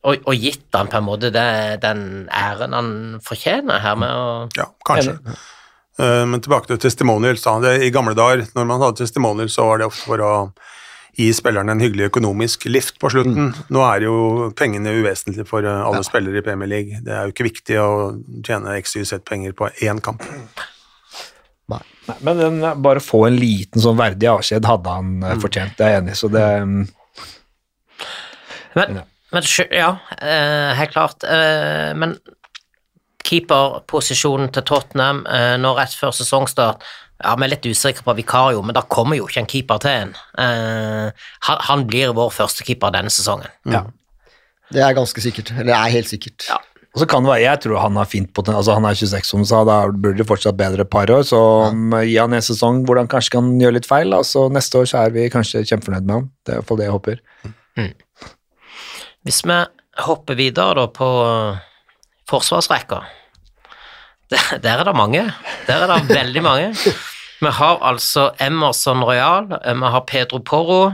og, 0.02 0.16
og 0.26 0.34
gitt 0.34 0.66
han 0.74 0.88
på 0.90 0.98
en 0.98 1.06
måte 1.06 1.30
det, 1.30 1.46
den 1.84 2.28
æren 2.34 2.72
han 2.74 2.88
fortjener 3.22 3.78
her 3.84 3.98
med 4.00 4.10
å 4.10 4.24
Ja, 4.58 4.66
kanskje. 4.86 5.18
Eh, 6.00 6.26
Men 6.26 6.40
tilbake 6.40 6.70
til 6.70 6.80
testimonials. 6.80 7.42
Da. 7.42 7.74
I 7.76 7.90
gamle 7.94 8.14
dager, 8.18 8.46
når 8.56 8.68
man 8.68 8.80
hadde 8.80 9.02
testimonials, 9.02 9.56
så 9.58 9.66
var 9.68 9.82
det 9.82 9.90
ofte 9.90 10.06
for 10.06 10.24
å 10.24 10.34
gi 11.12 11.28
spillerne 11.36 11.74
en 11.74 11.82
hyggelig 11.82 12.08
økonomisk 12.08 12.64
lift 12.70 12.96
på 13.00 13.10
slutten. 13.12 13.50
Nå 13.68 13.82
er 13.84 14.06
jo 14.06 14.14
pengene 14.56 14.94
uvesentlige 14.96 15.44
for 15.48 15.60
alle 15.60 15.84
alle 15.90 16.06
spillere 16.06 16.40
i 16.40 16.44
Premier 16.46 16.70
League. 16.70 17.02
Det 17.04 17.12
er 17.12 17.26
jo 17.26 17.34
ikke 17.34 17.48
viktig 17.50 17.76
å 17.82 17.90
tjene 18.46 18.78
XYZ-penger 18.80 19.52
på 19.58 19.68
én 19.84 20.00
kamp. 20.04 20.24
Nei. 21.68 21.82
Nei, 22.08 22.16
Men 22.24 22.40
den, 22.40 22.56
bare 22.82 23.02
få 23.04 23.26
en 23.28 23.36
liten 23.38 23.82
sånn 23.82 24.00
verdig 24.00 24.26
avskjed 24.32 24.66
hadde 24.66 24.96
han 24.96 25.14
mm. 25.20 25.42
fortjent, 25.44 25.76
det 25.78 25.86
er 25.86 25.92
jeg 25.92 26.02
enig 26.02 26.14
i. 26.16 26.18
Så 26.18 26.30
det 26.32 26.46
mm, 26.66 26.80
Men, 28.80 29.02
men 29.36 29.48
ja, 29.68 29.90
eh, 30.16 30.72
helt 30.80 30.94
klart. 30.96 31.28
Eh, 31.28 31.92
men 31.94 32.16
keeperposisjonen 33.28 34.52
til 34.54 34.66
Tottenham 34.68 35.24
eh, 35.30 35.54
nå 35.60 35.72
rett 35.78 35.94
før 35.98 36.14
sesongstart 36.16 36.82
ja, 37.22 37.36
Vi 37.38 37.46
er 37.46 37.52
litt 37.52 37.66
usikre 37.70 38.02
på 38.02 38.16
vikario, 38.18 38.62
men 38.66 38.74
da 38.74 38.82
kommer 38.90 39.14
jo 39.18 39.28
ikke 39.28 39.44
en 39.44 39.50
keeper 39.50 39.82
til 39.84 39.92
en. 39.94 40.14
Eh, 40.42 41.28
han, 41.46 41.60
han 41.68 41.84
blir 41.86 42.14
vår 42.18 42.32
første 42.34 42.66
keeper 42.66 42.94
denne 42.94 43.12
sesongen. 43.14 43.50
ja. 43.70 43.86
Det 44.72 44.80
er 44.80 44.94
ganske 44.96 45.20
sikkert. 45.20 45.50
Eller 45.60 45.74
er 45.76 45.92
helt 45.92 46.08
sikkert. 46.08 46.46
Ja. 46.48 46.56
Og 46.92 47.00
så 47.00 47.06
kan 47.08 47.24
det 47.24 47.30
være, 47.30 47.42
Jeg 47.42 47.60
tror 47.64 47.78
han 47.80 47.96
har 47.96 48.08
fint 48.08 48.32
potensial. 48.34 48.60
Altså, 48.60 48.74
han 48.76 48.84
er 48.84 48.94
26, 48.94 49.28
som 49.28 49.40
du 49.40 49.48
sa, 49.48 49.62
da 49.64 49.76
burde 49.88 50.18
det 50.20 50.28
fortsatt 50.28 50.56
bedre 50.56 50.84
et 50.84 50.90
par 50.92 51.10
år. 51.10 51.22
Så 51.24 51.40
um, 51.72 51.92
gi 52.04 52.18
han 52.20 52.32
en 52.36 52.44
sesong 52.44 52.82
hvor 52.84 53.00
han 53.00 53.08
kanskje 53.08 53.38
kan 53.38 53.48
gjøre 53.60 53.78
litt 53.78 53.88
feil. 53.88 54.12
Altså, 54.12 54.46
neste 54.52 54.82
år 54.82 54.88
så 54.90 55.04
er 55.06 55.14
vi 55.14 55.28
kanskje 55.32 55.64
kjempefornøyd 55.70 56.08
med 56.08 56.14
han. 56.18 56.30
Det 56.44 56.52
er 56.52 56.58
i 56.58 56.60
hvert 56.60 56.68
fall 56.68 56.80
det 56.80 56.88
jeg 56.88 56.96
håper. 56.96 57.22
Hvis 59.24 59.40
vi 59.48 59.58
hopper 60.04 60.36
videre 60.36 60.74
da 60.82 60.86
på 60.92 61.08
forsvarsrekka 62.32 63.02
Der, 64.32 64.58
der 64.64 64.80
er 64.80 64.84
det 64.88 64.96
mange. 64.96 65.22
Der 65.66 65.82
er 65.82 65.86
det 65.90 66.08
veldig 66.08 66.42
mange. 66.42 66.68
Vi 67.42 67.50
har 67.50 67.82
altså 67.84 68.30
Emerson 68.40 69.04
Royal, 69.04 69.50
eh, 69.64 69.74
vi 69.76 69.90
har 69.92 70.04
Pedro 70.06 70.38
Porro, 70.38 70.92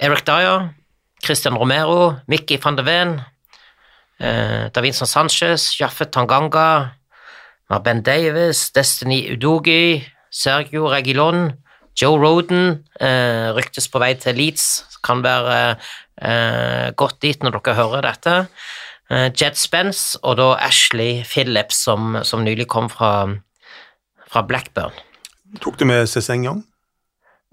Eric 0.00 0.24
Dyer, 0.26 0.72
Christian 1.24 1.54
Romero, 1.54 2.14
Mickey 2.26 2.58
van 2.64 2.76
de 2.76 2.82
Ven, 2.82 3.20
eh, 4.20 4.66
Davinson 4.74 5.06
Sanchez, 5.06 5.80
Jaffe 5.80 6.04
Tanganga, 6.04 6.88
Ben 7.84 8.02
Davis, 8.02 8.70
Destiny 8.70 9.32
Udogi, 9.32 10.04
Sergio 10.30 10.88
Regilon, 10.88 11.52
Joe 11.94 12.18
Roden 12.18 12.84
eh, 13.00 13.52
ryktes 13.52 13.88
på 13.88 14.00
vei 14.00 14.14
til 14.20 14.36
Leeds, 14.36 14.84
kan 15.04 15.22
være 15.24 15.76
eh, 16.22 16.88
godt 16.96 17.20
dit 17.22 17.42
når 17.42 17.58
dere 17.58 17.76
hører 17.76 18.06
dette. 18.08 18.36
Eh, 19.12 19.28
Jed 19.36 19.58
Spence 19.60 20.16
og 20.24 20.38
da 20.40 20.50
Ashley 20.64 21.22
Phillips, 21.28 21.82
som, 21.84 22.16
som 22.24 22.44
nylig 22.46 22.66
kom 22.72 22.88
fra, 22.92 23.28
fra 24.32 24.42
Blackburn. 24.48 24.94
Tok 25.60 25.76
du 25.80 25.84
med 25.88 26.06
Cézignon? 26.08 26.62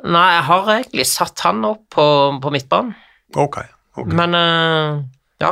Nei, 0.08 0.28
jeg 0.38 0.46
har 0.48 0.70
egentlig 0.78 1.06
satt 1.10 1.42
han 1.44 1.66
opp 1.68 1.82
på, 1.92 2.06
på 2.40 2.52
midtbanen, 2.56 2.94
Ok. 3.36 3.58
ok. 4.00 4.14
men 4.16 4.34
eh, 4.40 5.02
ja. 5.44 5.52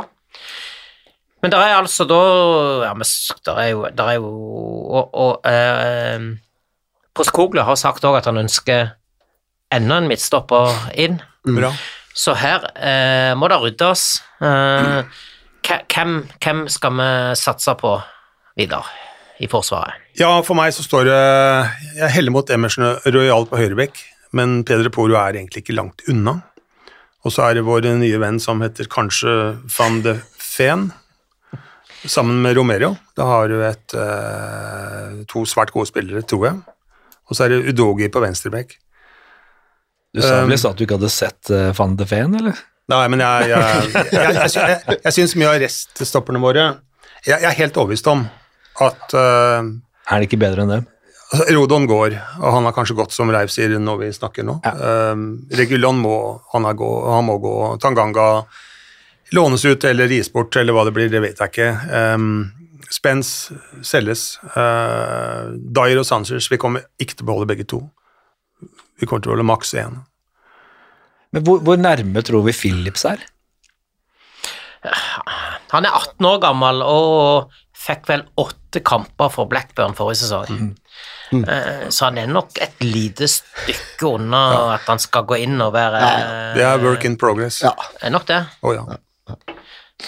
Men 1.42 1.52
det 1.52 1.58
er 1.62 1.76
altså 1.76 2.02
da 2.08 2.16
Ja, 2.82 2.94
men 2.98 3.06
der 3.46 3.58
er 3.62 3.68
jo, 3.70 3.82
der 3.94 4.08
er 4.10 4.16
jo 4.16 4.30
Og, 4.90 5.12
og 5.14 5.46
eh, 5.46 6.24
Proskoglu 7.14 7.60
har 7.62 7.78
sagt 7.78 8.02
òg 8.08 8.16
at 8.18 8.26
han 8.26 8.40
ønsker 8.40 8.94
enda 9.74 9.98
en 10.00 10.08
midtstopper 10.08 10.72
inn. 10.98 11.20
Bra. 11.44 11.70
Så 12.16 12.32
her 12.40 12.64
eh, 12.74 13.34
må 13.38 13.48
det 13.52 13.58
ryddes. 13.62 14.04
Eh, 14.40 15.02
hvem, 15.68 16.22
hvem 16.40 16.64
skal 16.72 16.96
vi 16.98 17.08
satse 17.38 17.74
på 17.78 17.94
videre 18.58 18.84
i 19.38 19.48
Forsvaret? 19.50 19.98
Ja, 20.18 20.30
for 20.42 20.58
meg 20.58 20.72
så 20.74 20.82
står 20.82 21.06
det 21.06 21.18
Jeg 22.00 22.14
heller 22.16 22.34
mot 22.34 22.50
Emerson 22.50 22.96
Royal 23.06 23.46
på 23.48 23.60
høyrebekk, 23.60 24.00
men 24.36 24.62
Peder 24.66 24.90
Poro 24.94 25.18
er 25.18 25.38
egentlig 25.38 25.64
ikke 25.64 25.76
langt 25.76 26.02
unna. 26.10 26.40
Og 27.26 27.34
så 27.34 27.48
er 27.48 27.58
det 27.58 27.66
vår 27.66 27.86
nye 28.00 28.20
venn 28.22 28.38
som 28.42 28.62
heter 28.64 28.88
kanskje 28.90 29.34
van 29.76 30.02
de 30.04 30.16
Feen, 30.38 30.88
sammen 32.08 32.40
med 32.42 32.56
Romero. 32.56 32.94
Da 33.18 33.26
har 33.26 33.48
du 33.50 33.60
et, 33.62 33.94
eh, 33.94 35.24
to 35.30 35.44
svært 35.46 35.72
gode 35.74 35.90
spillere, 35.90 36.22
tror 36.22 36.46
jeg. 36.46 36.60
Og 37.28 37.36
så 37.36 37.44
er 37.44 37.48
det 37.52 37.74
Udogi 37.74 38.08
på 38.08 38.22
venstrebekk. 38.22 38.76
Du 40.14 40.22
sa 40.22 40.40
Um, 40.40 40.48
vel 40.48 40.54
i 40.54 40.56
stad 40.56 40.72
at 40.72 40.78
du 40.78 40.84
ikke 40.86 40.96
hadde 40.96 41.12
sett 41.12 41.50
uh, 41.50 41.72
van 41.76 41.96
de 41.96 42.06
Feen, 42.06 42.34
eller? 42.34 42.56
Nei, 42.88 43.04
men 43.12 43.20
jeg, 43.20 43.48
jeg, 43.52 43.88
jeg, 44.14 44.52
jeg, 44.56 45.00
jeg, 45.04 45.12
syns 45.12 45.34
mye 45.36 45.50
av 45.50 45.58
reststopperne 45.60 46.40
våre 46.40 46.62
Jeg, 47.26 47.36
er 47.36 47.58
helt 47.58 47.76
overbevist 47.76 48.08
om 48.08 48.22
at 48.80 49.12
uh, 49.12 49.60
Er 49.60 50.22
det 50.22 50.30
ikke 50.30 50.40
bedre 50.40 50.64
enn 50.64 50.72
det? 50.72 50.78
Altså, 51.28 51.44
Rodon 51.52 51.84
går, 51.84 52.14
og 52.40 52.54
han 52.54 52.64
har 52.64 52.72
kanskje 52.72 52.96
gått 52.96 53.12
som 53.12 53.28
Leif 53.28 53.52
sier 53.52 53.74
når 53.76 53.98
vi 54.00 54.06
snakker 54.16 54.46
nå. 54.48 54.54
Um, 54.64 55.26
Regulon 55.52 56.00
må, 56.00 56.14
han, 56.54 56.64
gå, 56.72 56.88
han 57.12 57.26
må 57.26 57.34
gå. 57.42 57.52
Tanganga 57.82 58.46
lånes 59.36 59.66
ut 59.68 59.84
eller 59.84 60.08
gis 60.08 60.32
bort, 60.32 60.56
eller 60.56 60.72
hva 60.72 60.86
det 60.88 60.94
blir, 60.96 61.10
det 61.12 61.20
vet 61.20 61.42
jeg 61.42 61.52
ikke. 61.52 61.68
Um, 61.92 62.46
Spence 62.88 63.52
selges. 63.84 64.38
Uh, 64.54 65.52
Dyer 65.52 66.00
og 66.00 66.08
Sanchez, 66.08 66.48
vi 66.48 66.56
kommer 66.60 66.88
ikke 66.96 67.18
til 67.18 67.26
å 67.26 67.30
beholde 67.34 67.50
begge 67.52 67.68
to. 67.68 67.82
Vi 68.96 69.04
kommer 69.04 69.20
til 69.20 69.28
å 69.28 69.34
beholde 69.34 69.50
maks 69.52 69.76
én. 69.76 70.00
Men 71.32 71.44
hvor, 71.44 71.58
hvor 71.60 71.76
nærme 71.76 72.22
tror 72.24 72.44
vi 72.46 72.52
Philips 72.56 73.04
er? 73.04 73.20
Han 75.74 75.84
er 75.84 75.92
18 75.98 76.24
år 76.28 76.38
gammel 76.42 76.82
og 76.86 77.50
fikk 77.78 78.06
vel 78.08 78.22
åtte 78.40 78.80
kamper 78.86 79.30
for 79.32 79.48
Blackburn 79.50 79.94
forrige 79.98 80.22
sesong. 80.22 80.70
Eh, 81.34 81.88
Så 81.92 82.06
han 82.08 82.18
er 82.22 82.30
nok 82.30 82.56
et 82.64 82.78
lite 82.84 83.28
stykke 83.28 84.06
unna 84.14 84.40
at 84.78 84.86
han 84.88 85.00
skal 85.02 85.26
gå 85.28 85.36
inn 85.44 85.60
og 85.60 85.74
være 85.76 86.00
Det 86.56 86.64
er 86.64 86.80
work 86.84 87.04
in 87.04 87.18
progress. 87.20 87.60
Ja. 87.66 87.74
Er 88.00 88.14
nok 88.14 88.24
det. 88.30 88.40
Å 88.64 88.72
ja. 88.76 88.86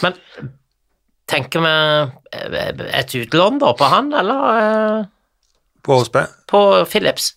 Men 0.00 0.16
tenker 1.30 1.62
vi 1.66 1.74
eh, 2.38 2.70
et 3.02 3.14
utlån 3.20 3.61
da 3.62 3.74
på 3.76 3.90
han, 3.92 4.12
eller 4.16 4.62
eh, 4.62 5.04
På 5.85 6.00
HSB. 6.00 6.16
på 6.50 6.62
Philips? 6.90 7.35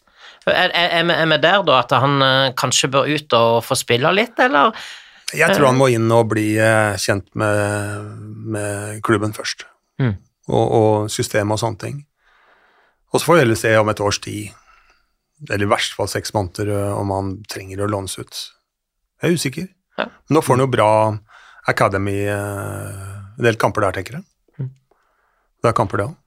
Er, 0.51 0.71
er, 0.75 0.89
er, 0.99 1.03
vi- 1.07 1.35
er 1.37 1.41
der 1.43 1.63
da 1.63 1.79
at 1.79 1.91
han 1.95 2.21
eh, 2.21 2.53
kanskje 2.59 2.89
bør 2.91 3.07
ut 3.07 3.33
og 3.37 3.61
få 3.63 3.77
spille 3.79 4.11
litt, 4.15 4.35
eller? 4.43 4.73
Jeg 5.33 5.55
tror 5.55 5.71
han 5.71 5.77
må 5.79 5.87
inn 5.89 6.11
og 6.13 6.27
bli 6.29 6.57
eh, 6.61 6.97
kjent 7.01 7.29
med, 7.39 8.17
med 8.53 8.99
klubben 9.05 9.31
først. 9.33 9.63
Mm. 10.01 10.15
Og, 10.51 10.65
og 10.75 11.09
systemet 11.13 11.55
og 11.55 11.61
sånne 11.63 11.79
ting. 11.81 12.01
Og 13.13 13.21
så 13.21 13.25
får 13.29 13.37
vi 13.37 13.43
heller 13.45 13.59
se 13.61 13.71
om 13.79 13.89
et 13.93 14.01
års 14.03 14.19
tid, 14.21 14.51
eller 15.49 15.65
i 15.65 15.69
verste 15.71 15.95
fall 15.97 16.09
seks 16.11 16.33
måneder, 16.35 16.69
eh, 16.75 16.91
om 16.99 17.13
han 17.15 17.31
trenger 17.49 17.81
å 17.85 17.89
lånes 17.89 18.17
ut. 18.19 18.43
Jeg 19.23 19.29
er 19.31 19.37
usikker. 19.39 19.67
Ja. 19.97 20.09
Men 20.09 20.37
nå 20.37 20.41
får 20.43 20.57
han 20.57 20.65
jo 20.65 20.71
bra 20.73 20.89
Academy, 21.71 22.17
eh, 22.27 23.13
en 23.37 23.45
del 23.47 23.55
kamper 23.61 23.85
der, 23.87 23.95
tenker 24.01 24.19
jeg. 24.19 24.25
Mm. 24.59 24.69
Det 25.63 25.71
er 25.71 25.77
kamper, 25.77 26.01
det 26.03 26.09
òg. 26.11 26.17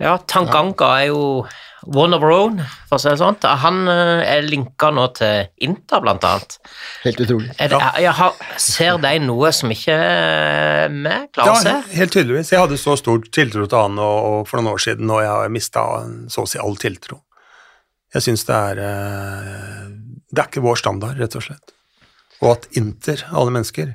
Ja, 0.00 0.14
Tanganga 0.24 0.94
er 1.02 1.10
jo 1.10 1.24
one 1.84 2.16
of 2.16 2.22
our 2.22 2.32
own, 2.32 2.60
for 2.88 2.96
å 2.96 3.00
si 3.00 3.08
det 3.10 3.18
sånn. 3.20 3.36
Han 3.62 3.88
eh, 3.88 4.22
er 4.28 4.46
linka 4.46 4.90
nå 4.92 5.06
til 5.16 5.48
Inter, 5.64 6.02
blant 6.04 6.24
annet. 6.24 6.56
Helt 7.04 7.20
utrolig. 7.24 7.50
Er 7.60 7.72
det, 7.72 7.80
jeg 8.04 8.14
har, 8.20 8.42
ser 8.60 9.00
de 9.02 9.12
noe 9.24 9.52
som 9.56 9.72
ikke 9.72 9.96
eh, 9.96 10.86
vi 10.92 11.16
klarer 11.36 11.52
å 11.52 11.58
se? 11.60 11.74
Ja, 11.76 11.96
helt 12.00 12.16
tydeligvis. 12.16 12.52
Jeg 12.54 12.64
hadde 12.64 12.80
så 12.80 12.96
stor 13.00 13.24
tiltro 13.28 13.66
til 13.66 13.80
han 13.80 14.00
og, 14.00 14.18
og 14.30 14.48
for 14.48 14.60
noen 14.60 14.74
år 14.74 14.84
siden, 14.84 15.12
og 15.12 15.24
jeg 15.24 15.32
har 15.32 15.52
mista 15.52 15.86
så 16.32 16.46
å 16.46 16.50
si 16.50 16.60
all 16.60 16.80
tiltro. 16.80 17.20
Jeg 18.10 18.26
syns 18.26 18.42
det 18.48 18.56
er 18.56 18.80
eh, 18.82 19.84
Det 20.32 20.42
er 20.42 20.48
ikke 20.48 20.64
vår 20.64 20.80
standard, 20.80 21.20
rett 21.20 21.36
og 21.38 21.44
slett. 21.44 21.76
Og 22.40 22.54
at 22.56 22.70
Inter, 22.80 23.26
alle 23.36 23.52
mennesker 23.52 23.94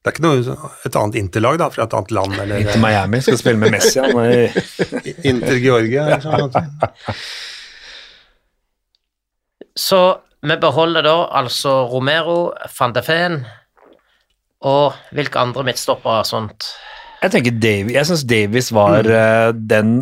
Det 0.00 0.08
er 0.08 0.16
ikke 0.16 0.24
noe, 0.24 0.68
et 0.88 0.96
annet 0.96 1.16
Interlag 1.20 1.58
da, 1.60 1.66
fra 1.68 1.84
et 1.84 1.94
annet 1.96 2.12
land, 2.16 2.36
eller 2.40 2.62
Inter 2.62 2.80
Miami 2.80 3.20
skal 3.20 3.36
spille 3.36 3.60
med 3.60 3.74
Messi. 3.74 3.98
Han 4.00 4.16
er, 4.22 4.54
Inter 5.28 5.58
Georgia. 5.60 6.06
Eller 6.06 6.24
sånn. 6.24 7.18
Så 9.76 10.00
vi 10.40 10.56
beholder 10.56 11.04
da 11.04 11.16
altså 11.42 11.82
Romero, 11.90 12.38
van 12.78 12.96
de 12.96 13.02
Feen 13.04 13.42
og 14.64 14.96
hvilke 15.16 15.40
andre 15.40 15.64
midtstoppere 15.68 16.22
og 16.22 16.28
sånt. 16.28 16.70
jeg 17.22 17.32
tenker 17.32 17.60
Davies, 17.60 17.94
jeg 17.96 18.08
syns 18.08 18.24
Davies 18.28 18.72
var 18.76 19.04
mm. 19.04 19.60
den 19.68 19.92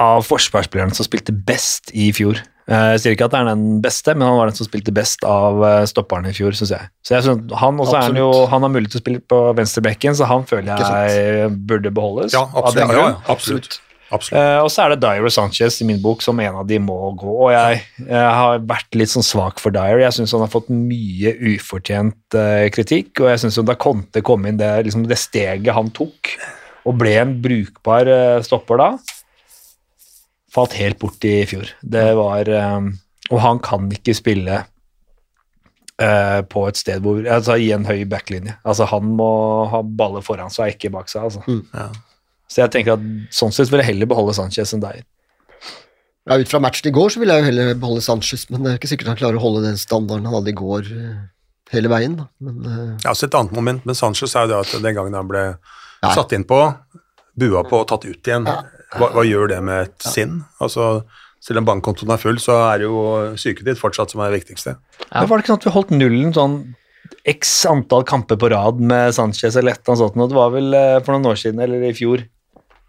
av 0.00 0.24
forsvarsspillerne 0.24 0.96
som 0.96 1.04
spilte 1.04 1.32
best 1.32 1.92
i 1.92 2.08
fjor. 2.16 2.40
Eh, 2.70 2.92
Jeg 2.94 3.02
sier 3.02 3.16
ikke 3.16 3.26
at 3.26 3.34
det 3.34 3.40
er 3.42 3.50
den 3.50 3.80
beste, 3.82 4.14
men 4.14 4.28
han 4.28 4.38
var 4.38 4.50
den 4.50 4.58
som 4.60 4.68
spilte 4.68 4.94
best 4.94 5.24
av 5.26 5.58
eh, 5.66 5.82
stopperne 5.90 6.30
i 6.30 6.36
fjor, 6.36 6.54
syns 6.54 6.70
jeg. 6.76 6.90
Så 7.02 7.16
jeg 7.16 7.26
synes, 7.26 7.52
han 7.58 7.82
også 7.82 7.98
er 7.98 8.08
han 8.08 8.18
jo, 8.20 8.30
han 8.52 8.62
har 8.66 8.70
mulighet 8.72 8.94
til 8.94 9.02
å 9.02 9.04
spille 9.04 9.22
på 9.34 9.42
venstrebekken, 9.58 10.14
så 10.18 10.28
han 10.30 10.46
føler 10.46 10.78
jeg 10.78 11.52
burde 11.66 11.90
beholdes. 11.94 12.36
Ja, 12.36 12.44
absolutt. 12.54 12.94
Ja, 12.94 13.06
ja, 13.08 13.14
absolutt. 13.34 13.80
absolutt. 14.10 14.38
Eh, 14.38 14.58
og 14.62 14.70
så 14.70 14.84
er 14.84 14.94
det 14.94 15.00
Dyer 15.02 15.28
Sanchez 15.34 15.80
i 15.82 15.88
min 15.88 15.98
bok 16.02 16.22
som 16.22 16.38
en 16.42 16.60
av 16.62 16.66
de 16.70 16.78
må 16.82 16.96
gå. 17.18 17.34
Og 17.46 17.50
jeg, 17.54 17.82
jeg 18.06 18.30
har 18.38 18.62
vært 18.70 18.98
litt 18.98 19.10
sånn 19.12 19.26
svak 19.26 19.58
for 19.62 19.74
Dyer. 19.74 20.04
Jeg 20.04 20.16
syns 20.20 20.34
han 20.34 20.42
har 20.46 20.50
fått 20.54 20.70
mye 20.70 21.34
ufortjent 21.56 22.38
eh, 22.38 22.68
kritikk. 22.74 23.12
Og 23.22 23.30
jeg 23.32 23.42
syns 23.44 23.58
da 23.66 23.74
Conte 23.78 24.22
kom 24.26 24.46
inn, 24.50 24.58
det, 24.62 24.70
liksom 24.86 25.06
det 25.10 25.18
steget 25.18 25.74
han 25.74 25.90
tok, 25.94 26.34
og 26.86 26.96
ble 27.02 27.18
en 27.20 27.34
brukbar 27.42 28.08
eh, 28.10 28.38
stopper 28.46 28.78
da, 28.80 28.92
falt 30.54 30.76
helt 30.78 30.98
bort 31.02 31.24
i 31.24 31.36
fjor. 31.48 31.70
Det 31.82 32.08
var 32.18 32.48
eh, 32.50 32.90
Og 33.30 33.40
han 33.44 33.60
kan 33.62 33.88
ikke 33.94 34.14
spille 34.18 34.60
eh, 36.00 36.40
på 36.50 36.66
et 36.68 36.80
sted 36.80 37.02
hvor 37.04 37.22
Altså 37.30 37.56
i 37.60 37.70
en 37.76 37.86
høy 37.86 38.04
backlinje. 38.10 38.56
Altså 38.64 38.88
Han 38.90 39.12
må 39.18 39.30
ha 39.70 39.82
baller 39.82 40.24
foran 40.26 40.50
seg, 40.52 40.74
ikke 40.76 40.92
bak 40.96 41.10
seg. 41.12 41.28
altså. 41.28 41.60
Ja. 41.74 41.88
Så 42.50 42.64
jeg 42.64 42.72
tenker 42.74 42.96
at 42.98 43.34
sånn 43.34 43.54
sett 43.54 43.70
vil 43.70 43.82
jeg 43.82 43.92
heller 43.92 44.10
beholde 44.10 44.34
Sanchez 44.34 44.74
enn 44.74 44.82
Dyer. 44.82 45.04
Ja, 46.28 46.36
Ut 46.36 46.50
fra 46.50 46.60
matchen 46.62 46.90
i 46.90 46.94
går 46.94 47.12
så 47.14 47.20
vil 47.22 47.30
jeg 47.32 47.42
jo 47.42 47.46
heller 47.48 47.76
beholde 47.78 48.02
Sanchez, 48.04 48.48
men 48.50 48.64
det 48.64 48.72
er 48.72 48.80
ikke 48.80 48.90
sikkert 48.90 49.12
han 49.12 49.18
klarer 49.20 49.38
å 49.38 49.44
holde 49.44 49.62
den 49.64 49.78
standarden 49.80 50.26
han 50.28 50.36
hadde 50.36 50.52
i 50.52 50.58
går 50.58 50.90
eh, 50.92 51.20
hele 51.72 51.90
veien. 51.92 52.18
da. 52.18 52.26
Men 52.44 52.58
uh... 52.66 52.98
Ja, 53.06 53.14
så 53.14 53.28
Et 53.28 53.38
annet 53.38 53.54
moment 53.56 53.86
med 53.88 53.98
Sanchez 53.98 54.34
er 54.34 54.48
jo 54.48 54.52
det 54.52 54.58
at 54.66 54.74
den 54.84 54.98
gangen 54.98 55.16
han 55.16 55.30
ble 55.30 55.44
Nei. 55.54 56.12
satt 56.16 56.34
inn 56.36 56.44
på, 56.48 56.58
bua 57.40 57.62
på 57.66 57.80
og 57.84 57.88
tatt 57.88 58.04
ut 58.08 58.30
igjen, 58.30 58.46
hva, 58.96 59.10
hva 59.14 59.24
gjør 59.26 59.48
det 59.54 59.60
med 59.62 59.86
et 59.88 60.06
sinn? 60.10 60.40
Altså, 60.60 61.02
Selv 61.40 61.62
om 61.62 61.64
bankkontoen 61.64 62.10
er 62.12 62.18
full, 62.20 62.36
så 62.36 62.52
er 62.74 62.78
det 62.82 62.84
jo 62.90 62.98
psyket 63.34 63.64
ditt 63.64 63.78
fortsatt 63.80 64.10
som 64.12 64.20
er 64.20 64.28
det 64.30 64.42
viktigste. 64.42 64.74
Men 65.14 65.28
var 65.30 65.38
det 65.38 65.44
ikke 65.46 65.54
sånn 65.54 65.60
at 65.62 65.68
vi 65.70 65.72
holdt 65.72 65.94
nullen 65.96 66.34
sånn 66.36 66.56
x 67.24 67.54
antall 67.70 68.04
kamper 68.04 68.36
på 68.36 68.50
rad 68.52 68.78
med 68.80 69.14
Sanchez 69.16 69.56
eller 69.56 69.72
et 69.72 69.80
eller 69.88 70.04
annet? 70.10 70.28
Det 70.28 70.36
var 70.36 70.50
vel 70.52 70.74
eh, 70.76 70.98
for 71.00 71.16
noen 71.16 71.30
år 71.32 71.40
siden, 71.40 71.62
eller 71.64 71.80
i 71.88 71.94
fjor, 71.96 72.26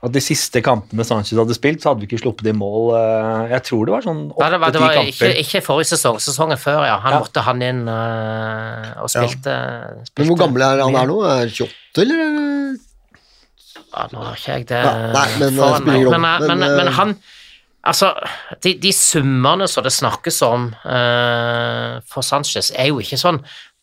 at 0.03 0.11
de 0.11 0.19
siste 0.19 0.59
kampene 0.65 1.05
Sanchez 1.07 1.37
hadde 1.39 1.55
spilt, 1.55 1.79
så 1.79 1.91
hadde 1.93 2.03
vi 2.03 2.09
ikke 2.09 2.19
sluppet 2.25 2.47
i 2.51 2.53
mål. 2.57 2.91
eh, 2.99 3.53
Jeg 3.55 3.63
tror 3.69 3.85
det 3.87 3.93
var 3.95 4.01
sånn 4.09 4.21
åtte-ti 4.33 4.51
kamper. 4.51 4.71
det 4.75 4.81
var 4.83 4.99
ikke, 5.13 5.31
ikke 5.45 5.61
forrige 5.69 5.91
sesong, 5.93 6.19
sesongen 6.19 6.59
før, 6.59 6.83
ja. 6.89 6.97
Han 7.05 7.13
Ja. 7.13 7.19
måtte 7.23 7.45
han 7.47 7.61
inn 7.61 7.83
øh, 7.87 9.01
og 9.03 9.09
spilte, 9.15 9.55
men 9.55 10.05
spilte 10.11 10.27
hvor 10.27 10.39
gammel 10.43 10.61
er 10.67 10.83
han 10.83 10.95
her 10.99 11.07
nå? 11.07 11.21
Er 11.23 11.47
28, 11.47 12.03
eller? 12.03 12.35
Ja, 13.91 14.07
nå 14.13 14.23
har 14.23 14.35
ikke 14.39 14.53
jeg 14.57 14.67
det 14.69 14.81
Ja, 14.85 14.93
nei, 15.11 15.27
men 15.41 15.57
foran 15.59 15.85
meg. 15.85 16.05
Men, 16.09 16.21
men, 16.21 16.47
Men, 16.47 16.59
men, 16.77 16.87
eh, 16.87 16.93
han 16.99 17.15
Altså, 17.83 18.11
de, 18.61 18.75
de 18.77 18.91
summene 18.93 19.65
som 19.67 19.81
det 19.83 19.89
snakkes 19.95 20.35
om 20.45 20.67
uh, 20.85 21.95
for 22.05 22.21
Sanchez, 22.21 22.69
er 22.77 22.91
jo 22.91 22.99
ikke 23.01 23.17
sånn 23.17 23.39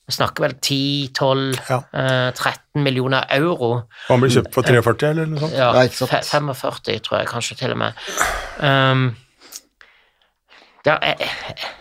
Vi 0.06 0.14
snakker 0.14 0.44
vel 0.46 0.54
10-12 0.54 1.59
Ja. 1.68 1.80
eh, 1.92 2.30
13 2.30 2.80
millioner 2.84 3.26
euro. 3.34 3.72
Og 3.82 4.12
han 4.14 4.22
blir 4.22 4.30
kjøpt 4.32 4.54
for 4.54 4.62
43 4.64 5.11
eller 5.11 5.26
noe 5.28 5.42
sånt. 5.42 5.52
Ja, 5.59 5.72
Ja, 5.74 5.82
ikke 5.90 5.98
sant. 5.98 6.11
fe- 6.14 6.22
45, 6.24 7.00
tror 7.04 7.18
jeg 7.18 7.28
kanskje 7.28 7.56
til 7.61 7.74
og 7.74 7.80
med. 7.82 7.92
Um, 8.62 9.02
er, 10.97 11.22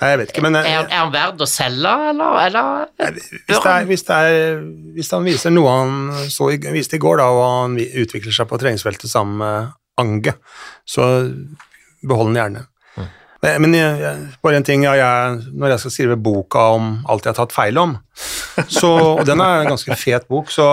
Nei, 0.02 0.10
jeg 0.12 0.20
vet 0.22 0.32
ikke, 0.34 0.44
men 0.46 0.58
er, 0.60 0.68
eh, 0.70 0.80
er 0.86 1.02
han 1.02 1.12
verdt 1.14 1.44
å 1.44 1.50
selge, 1.50 1.94
eller, 2.12 2.38
eller 2.46 3.14
hvis, 3.16 3.30
det 3.50 3.74
er, 3.74 3.88
hvis, 3.90 4.06
det 4.08 4.18
er, 4.18 4.64
hvis 4.98 5.12
han 5.16 5.28
viser 5.28 5.54
noe 5.54 5.76
han 5.76 5.98
så 6.34 6.50
viste 6.52 7.00
i 7.00 7.04
går, 7.04 7.22
da, 7.22 7.28
og 7.34 7.46
han 7.46 7.78
utvikler 7.78 8.36
seg 8.36 8.50
på 8.50 8.60
treningsfeltet 8.62 9.12
sammen 9.12 9.40
med 9.44 9.76
Ange, 9.98 10.36
så 10.86 11.06
behold 12.06 12.34
den 12.34 12.42
gjerne. 12.42 12.68
Men, 13.44 13.62
men 13.62 13.76
jeg, 13.78 13.98
jeg, 14.02 14.28
bare 14.42 14.60
en 14.60 14.66
ting, 14.66 14.84
ja, 14.86 14.96
jeg, 14.98 15.42
når 15.54 15.76
jeg 15.76 15.84
skal 15.84 15.94
skrive 15.94 16.20
boka 16.22 16.64
om 16.74 16.94
alt 17.06 17.26
jeg 17.26 17.36
har 17.36 17.40
tatt 17.44 17.54
feil 17.54 17.78
om, 17.82 17.98
så, 18.80 18.92
og 19.20 19.26
den 19.30 19.42
er 19.44 19.62
en 19.62 19.74
ganske 19.76 19.98
fet 20.00 20.26
bok, 20.32 20.50
så 20.54 20.66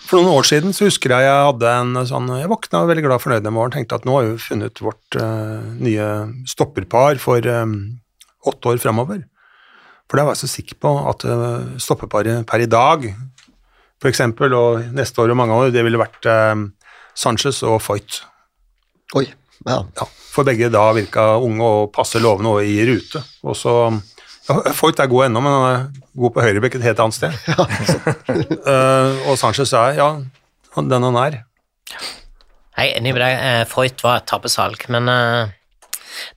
for 0.00 0.18
noen 0.18 0.34
år 0.36 0.48
siden 0.48 0.74
så 0.76 0.88
husker 0.88 1.14
jeg 1.14 1.26
jeg 1.26 1.46
hadde 1.48 1.70
en 1.80 2.00
sånn 2.08 2.28
Jeg 2.40 2.50
våkna 2.50 2.82
veldig 2.88 3.04
glad 3.06 3.18
og 3.18 3.24
fornøyd 3.24 3.46
den 3.46 3.56
morgen, 3.56 3.74
tenkte 3.74 3.98
at 3.98 4.08
nå 4.08 4.18
har 4.18 4.28
vi 4.28 4.42
funnet 4.42 4.82
vårt 4.84 5.18
uh, 5.20 5.62
nye 5.80 6.08
stopperpar 6.48 7.20
for 7.22 7.46
um, 7.48 7.78
åtte 8.46 8.72
år 8.72 8.82
framover. 8.82 9.24
For 10.06 10.18
da 10.18 10.26
var 10.26 10.36
jeg 10.36 10.44
så 10.44 10.52
sikker 10.58 10.78
på 10.82 10.92
at 11.10 11.26
uh, 11.26 11.76
stoppeparet 11.82 12.46
per 12.48 12.62
i 12.62 12.70
dag, 12.70 13.08
eksempel, 14.06 14.54
og 14.54 14.84
neste 14.94 15.22
år 15.22 15.32
og 15.34 15.40
mange 15.40 15.56
år, 15.56 15.72
det 15.74 15.82
ville 15.82 16.00
vært 16.00 16.26
eh, 16.30 16.54
Sanchez 17.16 17.62
og 17.66 17.80
Foyt. 17.82 18.20
Oi. 19.18 19.24
Ja. 19.66 19.80
Ja, 19.96 20.06
for 20.06 20.46
begge 20.46 20.68
da 20.70 20.84
virka 20.94 21.24
unge 21.42 21.66
og 21.66 21.88
passe 21.94 22.20
lovende 22.22 22.52
og 22.54 22.66
i 22.66 22.76
rute. 22.86 23.22
Og 23.42 23.56
så 23.58 23.72
Foyt 24.46 25.00
er 25.02 25.08
god 25.10 25.26
ennå, 25.26 25.40
men 25.42 25.52
han 25.56 25.66
er 25.72 25.84
god 26.16 26.34
på 26.36 26.42
høyrebekk 26.44 26.76
et 26.78 26.84
helt 26.86 27.00
annet 27.02 27.16
sted. 27.16 27.34
uh, 28.70 29.16
og 29.30 29.38
Sanchez 29.40 29.72
er 29.74 29.96
ja, 29.98 30.08
den 30.76 31.06
han 31.08 31.18
er. 31.22 31.40
Jeg 32.76 32.92
er 32.92 32.98
enig 33.00 33.14
med 33.16 33.22
deg, 33.24 33.40
Foyt 33.70 33.96
Freut 33.96 34.04
var 34.04 34.20
et 34.20 34.28
tappesalg, 34.30 34.84
men 34.92 35.08
uh, 35.10 35.48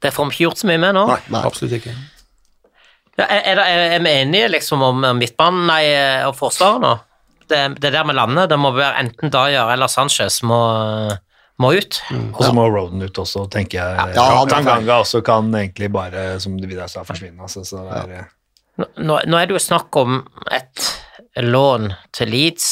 det 0.02 0.14
får 0.16 0.30
vi 0.30 0.36
ikke 0.38 0.46
gjort 0.48 0.62
så 0.64 0.70
mye 0.72 0.82
med 0.82 0.96
nå. 0.98 1.06
Nei, 1.12 1.20
Nei. 1.36 1.44
absolutt 1.48 1.76
ikke. 1.80 1.94
Ja, 3.20 3.26
er, 3.28 3.42
er, 3.52 3.60
det- 3.60 3.94
er 4.00 4.04
vi 4.06 4.12
enige 4.22 4.50
liksom 4.56 4.82
om 4.86 5.04
midtbanen 5.20 5.66
nei, 5.68 5.84
eh, 5.92 6.24
og 6.28 6.38
forsvaret 6.40 6.80
nå? 6.84 6.94
Det, 7.50 7.58
det 7.82 7.90
er 7.90 7.96
der 7.98 8.06
vi 8.08 8.14
lander. 8.16 8.48
Det 8.48 8.60
må 8.62 8.72
være 8.76 9.02
enten 9.02 9.32
Dyer 9.34 9.72
eller 9.74 9.92
Sanchez 9.92 10.40
må, 10.48 10.60
må 11.60 11.74
ut. 11.76 12.00
Og 12.34 12.44
så 12.46 12.52
må 12.56 12.66
Roden 12.72 13.04
ut 13.04 13.22
også, 13.22 13.46
tenker 13.52 13.82
jeg. 13.82 14.16
Ja, 14.16 14.44
Tanganga 14.50 15.02
også 15.04 15.22
kan 15.26 15.52
egentlig 15.56 15.92
bare, 15.94 16.32
som 16.44 16.56
Vidar 16.60 16.92
sa, 16.92 17.04
forsvinne. 17.08 17.42
Altså, 17.44 17.66
så 17.68 17.84
det 17.88 18.22
er, 18.22 18.30
Nå, 18.80 19.18
nå 19.28 19.36
er 19.36 19.50
det 19.50 19.58
jo 19.58 19.60
snakk 19.60 19.96
om 20.00 20.22
et 20.56 20.86
lån 21.44 21.92
til 22.16 22.32
Leeds. 22.32 22.70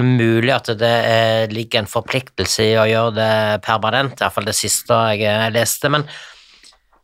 Mulig 0.00 0.52
at 0.54 0.70
det 0.80 0.88
er, 0.88 1.52
ligger 1.52 1.82
en 1.82 1.90
forpliktelse 1.90 2.70
i 2.70 2.76
å 2.80 2.88
gjøre 2.88 3.16
det 3.18 3.32
permanent, 3.66 4.20
iallfall 4.22 4.48
det 4.48 4.56
siste 4.56 4.96
jeg 5.12 5.26
eh, 5.28 5.50
leste. 5.52 5.90
Men 5.92 6.06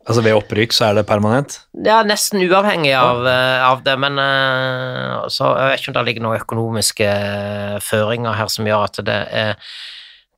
altså 0.07 0.23
Ved 0.25 0.37
opprykk 0.39 0.73
så 0.73 0.87
er 0.87 0.97
det 0.97 1.05
permanent. 1.09 1.59
Ja, 1.85 1.99
nesten 2.07 2.41
uavhengig 2.41 2.95
av, 2.97 3.21
eh, 3.27 3.67
av 3.67 3.83
det, 3.85 3.97
men 4.01 4.17
eh, 4.23 5.27
så 5.29 5.51
jeg 5.51 5.69
vet 5.69 5.83
ikke 5.83 5.93
om 5.93 5.99
det 5.99 6.05
ligger 6.09 6.25
noen 6.25 6.41
økonomiske 6.41 7.11
eh, 7.11 7.77
føringer 7.85 8.39
her 8.39 8.49
som 8.49 8.69
gjør 8.69 8.87
at 8.87 9.01
det, 9.05 9.19
er, 9.43 9.77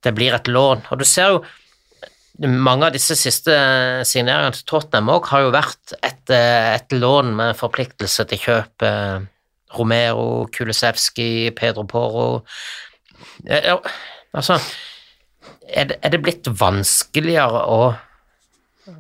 det 0.04 0.14
blir 0.16 0.36
et 0.36 0.48
lån. 0.48 0.86
Og 0.92 1.00
du 1.02 1.06
ser 1.08 1.34
jo 1.34 1.42
mange 2.48 2.88
av 2.88 2.94
disse 2.96 3.18
siste 3.20 3.52
signeringene 4.08 4.56
til 4.56 4.68
Tottenham 4.70 5.12
òg 5.18 5.26
har 5.32 5.42
jo 5.44 5.52
vært 5.52 5.94
et, 6.00 6.30
eh, 6.32 6.76
et 6.76 6.96
lån 6.96 7.34
med 7.36 7.58
forpliktelse 7.60 8.28
til 8.30 8.38
kjøp. 8.46 8.82
eh, 8.82 9.20
Romero, 9.78 10.48
Kulisevskij, 10.50 11.52
Pedro 11.56 11.84
Porro 11.84 12.44
Eh, 13.48 13.76
Altså, 14.36 14.60
er 15.74 15.90
det, 15.90 15.98
er 16.04 16.10
det 16.14 16.22
blitt 16.22 16.46
vanskeligere 16.60 17.64
å 17.66 17.96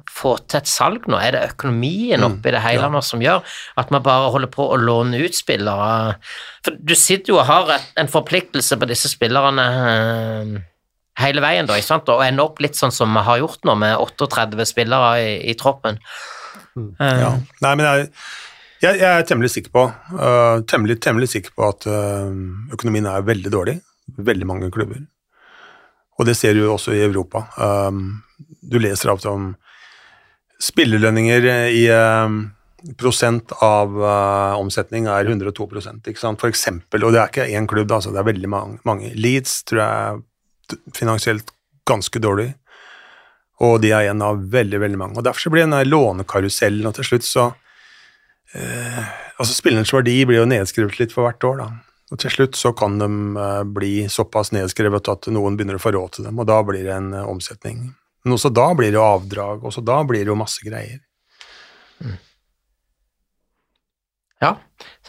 få 0.09 0.35
til 0.49 0.57
et 0.57 0.69
salg 0.69 1.05
nå? 1.09 1.19
Er 1.21 1.35
det 1.35 1.43
økonomien 1.51 2.23
oppi 2.25 2.49
det 2.53 2.61
hele 2.63 2.89
nå 2.89 3.01
som 3.05 3.21
gjør 3.21 3.45
at 3.77 3.91
man 3.93 4.01
bare 4.05 4.31
holder 4.33 4.49
på 4.53 4.65
å 4.73 4.79
låne 4.81 5.21
ut 5.21 5.37
spillere? 5.37 6.15
For 6.65 6.77
du 6.81 6.95
sitter 6.97 7.33
jo 7.33 7.37
og 7.39 7.45
har 7.45 7.75
en 7.95 8.09
forpliktelse 8.09 8.77
på 8.81 8.89
disse 8.89 9.11
spillerne 9.11 9.67
hele 11.19 11.43
veien, 11.43 11.67
da, 11.69 11.77
ikke 11.77 11.91
sant? 11.91 12.09
og 12.11 12.23
ender 12.25 12.47
opp 12.47 12.61
litt 12.63 12.77
sånn 12.79 12.93
som 12.95 13.13
vi 13.15 13.23
har 13.27 13.41
gjort 13.41 13.65
nå, 13.67 13.75
med 13.81 13.95
38 13.99 14.67
spillere 14.69 15.13
i, 15.21 15.31
i 15.51 15.55
troppen. 15.59 15.99
Eh, 16.77 17.21
Ja. 17.23 17.33
Nei, 17.65 17.75
men 17.75 17.85
jeg, 17.85 18.09
jeg, 18.85 18.99
jeg 19.01 19.09
er 19.09 19.25
temmelig 19.27 19.53
sikker 19.55 19.73
på 19.75 19.85
uh, 19.91 20.61
temmelig, 20.69 20.99
temmelig 21.03 21.31
sikker 21.33 21.55
på 21.55 21.65
at 21.67 21.87
uh, 21.91 22.29
økonomien 22.75 23.09
er 23.09 23.25
veldig 23.27 23.53
dårlig. 23.53 23.79
Veldig 24.17 24.47
mange 24.47 24.69
klubber. 24.73 25.01
Og 26.19 26.27
det 26.27 26.35
ser 26.35 26.55
du 26.55 26.65
også 26.67 26.95
i 26.95 27.03
Europa. 27.05 27.45
Um, 27.55 28.21
du 28.39 28.79
leser 28.81 29.11
av 29.11 29.23
om 29.29 29.51
spillerlønninger 30.59 31.45
i 31.71 31.83
um, 31.95 32.41
prosent 32.99 33.53
av 33.63 33.93
uh, 33.95 34.57
omsetning 34.59 35.07
er 35.11 35.27
102 35.27 35.67
ikke 35.69 36.19
sant? 36.19 36.41
for 36.41 36.49
eksempel. 36.51 37.05
Og 37.05 37.15
det 37.15 37.21
er 37.21 37.31
ikke 37.31 37.47
én 37.55 37.67
klubb, 37.67 37.91
altså, 37.91 38.11
det 38.11 38.19
er 38.19 38.27
veldig 38.31 38.51
mange. 38.51 39.13
Leeds 39.15 39.61
tror 39.69 39.83
jeg 39.83 40.25
finansielt 40.95 41.51
ganske 41.89 42.21
dårlig, 42.21 42.51
og 43.59 43.81
de 43.83 43.91
er 43.91 44.09
en 44.09 44.23
av 44.23 44.39
veldig, 44.51 44.79
veldig 44.79 44.99
mange. 44.99 45.17
Og 45.19 45.25
Derfor 45.25 45.47
så 45.47 45.51
blir 45.53 45.65
den 45.65 45.89
lånekarusellen, 45.89 46.87
og 46.87 46.95
til 46.95 47.11
slutt 47.11 47.27
så 47.27 47.49
eh, 48.55 49.03
Altså, 49.39 49.53
spillernes 49.55 49.93
verdi 49.95 50.17
blir 50.27 50.41
jo 50.41 50.47
nedskrevet 50.51 50.97
litt 50.99 51.13
for 51.15 51.23
hvert 51.23 51.45
år, 51.47 51.61
da. 51.61 51.67
Og 52.11 52.19
til 52.19 52.33
slutt 52.33 52.57
så 52.59 52.73
kan 52.75 52.97
de 52.99 53.07
eh, 53.39 53.61
bli 53.63 53.93
såpass 54.11 54.51
nedskrevet 54.55 55.11
at 55.11 55.29
noen 55.31 55.55
begynner 55.55 55.79
å 55.79 55.83
få 55.83 55.93
råd 55.95 56.17
til 56.17 56.27
dem, 56.27 56.41
og 56.41 56.49
da 56.49 56.57
blir 56.67 56.83
det 56.83 56.95
en 56.95 57.13
eh, 57.15 57.29
omsetning. 57.29 57.85
Men 58.25 58.35
også 58.35 58.51
da 58.51 58.67
blir 58.75 58.91
det 58.91 58.99
avdrag, 58.99 59.63
også 59.63 59.83
da 59.85 60.01
blir 60.07 60.25
det 60.25 60.33
jo 60.33 60.39
masse 60.39 60.63
greier. 60.65 60.99
Ja. 64.41 64.53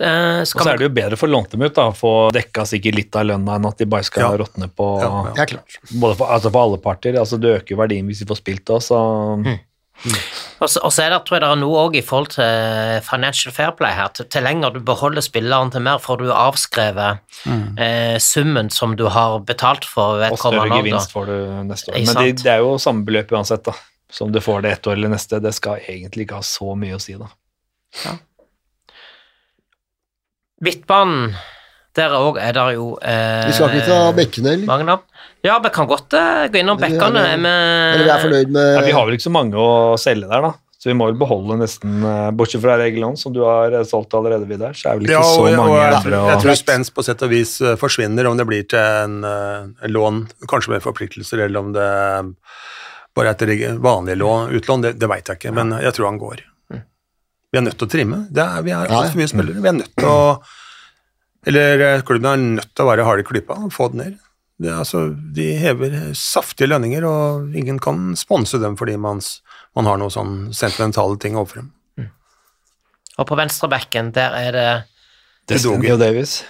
Eh, 0.00 0.40
Og 0.40 0.46
så 0.48 0.66
er 0.72 0.80
det 0.80 0.88
jo 0.88 0.94
bedre 0.94 1.16
for 1.20 1.28
å 1.30 1.34
låne 1.36 1.50
dem 1.52 1.62
ut, 1.62 1.74
da, 1.76 1.88
få 1.94 2.12
dekka 2.34 2.64
sikkert 2.66 2.96
litt 2.98 3.16
av 3.16 3.28
lønna 3.28 3.56
enn 3.60 3.68
at 3.68 3.78
de 3.78 3.86
bare 3.86 4.02
skal 4.08 4.24
Ja. 4.26 4.30
råtne 4.44 4.66
på 4.74 4.86
Ja, 5.00 5.10
ja. 5.36 5.58
Både 6.00 6.16
for, 6.18 6.26
altså 6.26 6.50
for 6.50 6.62
alle 6.66 6.78
parter. 6.82 7.14
Altså 7.20 7.38
det 7.40 7.52
øker 7.62 7.76
jo 7.76 7.82
verdien 7.82 8.06
hvis 8.10 8.18
de 8.24 8.26
får 8.26 8.40
spilt 8.42 8.64
det 8.66 8.74
også. 8.80 8.96
Og 10.60 10.68
så 10.68 10.80
og 10.82 10.90
så 10.92 11.02
er 11.04 11.10
det, 11.12 11.18
tror 11.28 11.36
jeg 11.36 11.42
det 11.44 11.48
er 11.50 11.60
noe 11.60 11.76
også 11.84 11.98
i 12.00 12.02
forhold 12.08 12.28
til 12.32 13.00
financial 13.04 13.52
fair 13.52 13.70
play 13.76 13.92
her. 13.92 14.08
Til, 14.16 14.24
til 14.32 14.42
lenger 14.42 14.72
du 14.72 14.80
beholder 14.80 15.20
spilleren 15.20 15.70
til 15.70 15.82
mer, 15.84 15.98
får 16.00 16.18
du 16.22 16.30
avskrevet 16.32 17.20
eh, 17.78 18.16
summen 18.18 18.70
som 18.72 18.96
du 18.96 19.04
har 19.12 19.38
betalt 19.44 19.84
for 19.84 20.24
Og 20.30 20.38
større 20.40 20.70
gevinst 20.72 21.12
får 21.12 21.26
du 21.26 21.36
neste 21.68 21.92
år. 21.92 22.00
Men 22.06 22.16
det, 22.24 22.42
det 22.42 22.50
er 22.54 22.64
jo 22.64 22.78
samme 22.80 23.04
beløp 23.04 23.30
uansett, 23.36 23.62
da. 23.68 23.76
Som 24.10 24.32
du 24.32 24.40
får 24.40 24.62
det 24.62 24.72
ett 24.72 24.86
år 24.90 24.92
eller 24.98 25.12
neste. 25.12 25.38
Det 25.38 25.52
skal 25.54 25.78
egentlig 25.86 26.26
ikke 26.26 26.40
ha 26.40 26.42
så 26.42 26.72
mye 26.74 26.96
å 26.96 27.00
si, 27.00 27.14
da. 27.20 27.28
Midtbanen, 30.60 31.34
der 31.96 32.12
òg 32.14 32.36
er 32.40 32.52
det 32.56 32.64
jo 32.76 32.90
eh, 33.02 33.46
Vi 33.48 33.54
skal 33.56 33.72
ikke 33.74 33.86
ta 33.88 34.00
bekkene, 34.16 34.52
eller? 34.56 34.66
mange 34.68 34.84
navn. 34.88 35.06
Ja, 35.44 35.54
vi 35.64 35.70
kan 35.72 35.88
godt 35.88 36.12
eh, 36.14 36.48
gå 36.52 36.60
innom 36.60 36.78
bekkene. 36.80 37.22
vi- 37.40 38.02
vi 38.04 38.10
er 38.12 38.20
fornøyd 38.26 38.50
med 38.52 38.74
Ja, 38.76 38.82
vi 38.84 38.92
har 38.92 39.06
vel 39.08 39.16
ikke 39.16 39.28
så 39.30 39.32
mange 39.32 39.54
å 39.56 39.96
selge 39.98 40.28
der, 40.28 40.42
da. 40.50 40.52
Så 40.80 40.88
vi 40.88 40.94
må 40.96 41.10
vel 41.10 41.16
beholde 41.20 41.58
nesten 41.60 41.98
eh, 42.08 42.30
Bortsett 42.32 42.62
fra 42.62 42.76
Regelon, 42.80 43.16
som 43.20 43.32
du 43.36 43.40
har 43.44 43.72
eh, 43.72 43.82
solgt 43.84 44.14
allerede, 44.16 44.46
Vidar, 44.48 44.72
så 44.72 44.92
er 44.92 44.96
vel 45.00 45.08
ikke 45.08 45.16
Ja, 45.16 45.20
og, 45.20 45.48
så 45.48 45.56
mange 45.56 45.74
og 45.74 45.80
jeg, 45.80 46.02
tror, 46.06 46.28
jeg 46.30 46.40
tror 46.44 46.56
Spence 46.56 46.94
på 46.96 47.04
sett 47.04 47.24
og 47.26 47.32
vis 47.34 47.56
eh, 47.60 47.74
forsvinner, 47.80 48.28
om 48.30 48.36
det 48.40 48.46
blir 48.48 48.64
til 48.68 48.78
en, 48.80 49.18
eh, 49.24 49.66
en 49.84 49.92
lån, 49.96 50.22
kanskje 50.48 50.72
med 50.76 50.84
forpliktelser, 50.84 51.42
eller 51.48 51.60
om 51.60 51.72
det 51.76 51.88
bare 53.16 53.32
er 53.34 53.52
et 53.52 53.80
vanlig 53.82 54.16
lån, 54.16 54.52
utlån, 54.56 54.82
det, 54.86 54.94
det 55.00 55.08
veit 55.10 55.26
jeg 55.28 55.40
ikke, 55.40 55.52
men 55.56 55.72
jeg 55.82 55.92
tror 55.96 56.06
han 56.12 56.20
går. 56.22 56.44
Vi 57.50 57.58
er 57.58 57.64
nødt 57.66 57.78
til 57.80 57.88
å 57.88 57.90
trimme. 57.90 58.18
Det 58.30 58.42
er, 58.44 58.62
vi 58.62 58.70
er 58.72 58.84
Ja, 58.86 58.90
ja. 58.92 58.98
altfor 59.04 59.18
mye 59.20 59.30
spillere. 59.30 59.62
Vi 59.64 59.68
er 59.70 59.78
nødt 59.80 59.94
til 59.98 60.08
å 60.10 60.42
Eller 61.50 61.80
eh, 61.86 62.02
klubben 62.04 62.28
er 62.28 62.36
nødt 62.60 62.74
til 62.76 62.84
å 62.84 62.90
være 62.90 63.04
hard 63.08 63.22
i 63.22 63.24
klypa 63.24 63.54
og 63.64 63.72
få 63.72 63.88
det 63.94 63.96
ned. 64.02 64.18
Det 64.60 64.68
er, 64.68 64.76
altså, 64.82 65.06
de 65.32 65.46
hever 65.56 65.94
saftige 66.12 66.68
lønninger, 66.68 67.04
og 67.08 67.54
ingen 67.56 67.78
kan 67.80 68.10
sponse 68.20 68.58
dem 68.60 68.74
fordi 68.76 68.98
man, 69.00 69.22
man 69.74 69.88
har 69.88 69.96
noen 69.96 70.12
sånn 70.12 70.34
sentimentale 70.52 71.16
ting 71.22 71.38
overfor 71.40 71.62
dem. 71.62 72.10
Og 73.16 73.26
på 73.28 73.38
venstrebekken, 73.40 74.12
der 74.12 74.36
er 74.36 74.52
det 74.52 74.66
Destiny 75.48 75.90
og 75.94 76.02
Davies. 76.04 76.42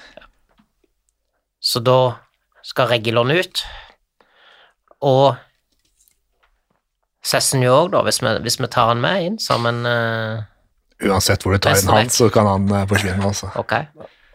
Så 1.62 1.78
da 1.86 2.16
skal 2.66 2.90
Regilon 2.90 3.30
ut. 3.30 3.62
Og 5.06 5.38
Sessen 7.22 7.62
jo 7.62 7.74
òg, 7.76 7.90
da, 7.92 8.00
hvis 8.06 8.18
vi, 8.24 8.30
hvis 8.42 8.58
vi 8.58 8.68
tar 8.72 8.90
han 8.90 9.00
med 9.02 9.22
inn 9.26 9.34
som 9.42 9.66
en 9.68 9.82
eh, 9.86 10.42
Uansett 11.08 11.42
hvor 11.44 11.56
du 11.56 11.62
tar 11.64 11.78
inn 11.80 11.88
han, 11.88 12.10
så 12.12 12.28
kan 12.32 12.48
han 12.48 12.66
uh, 12.72 12.84
forsvinne, 12.90 13.24
altså. 13.24 13.48
Ok. 13.62 13.76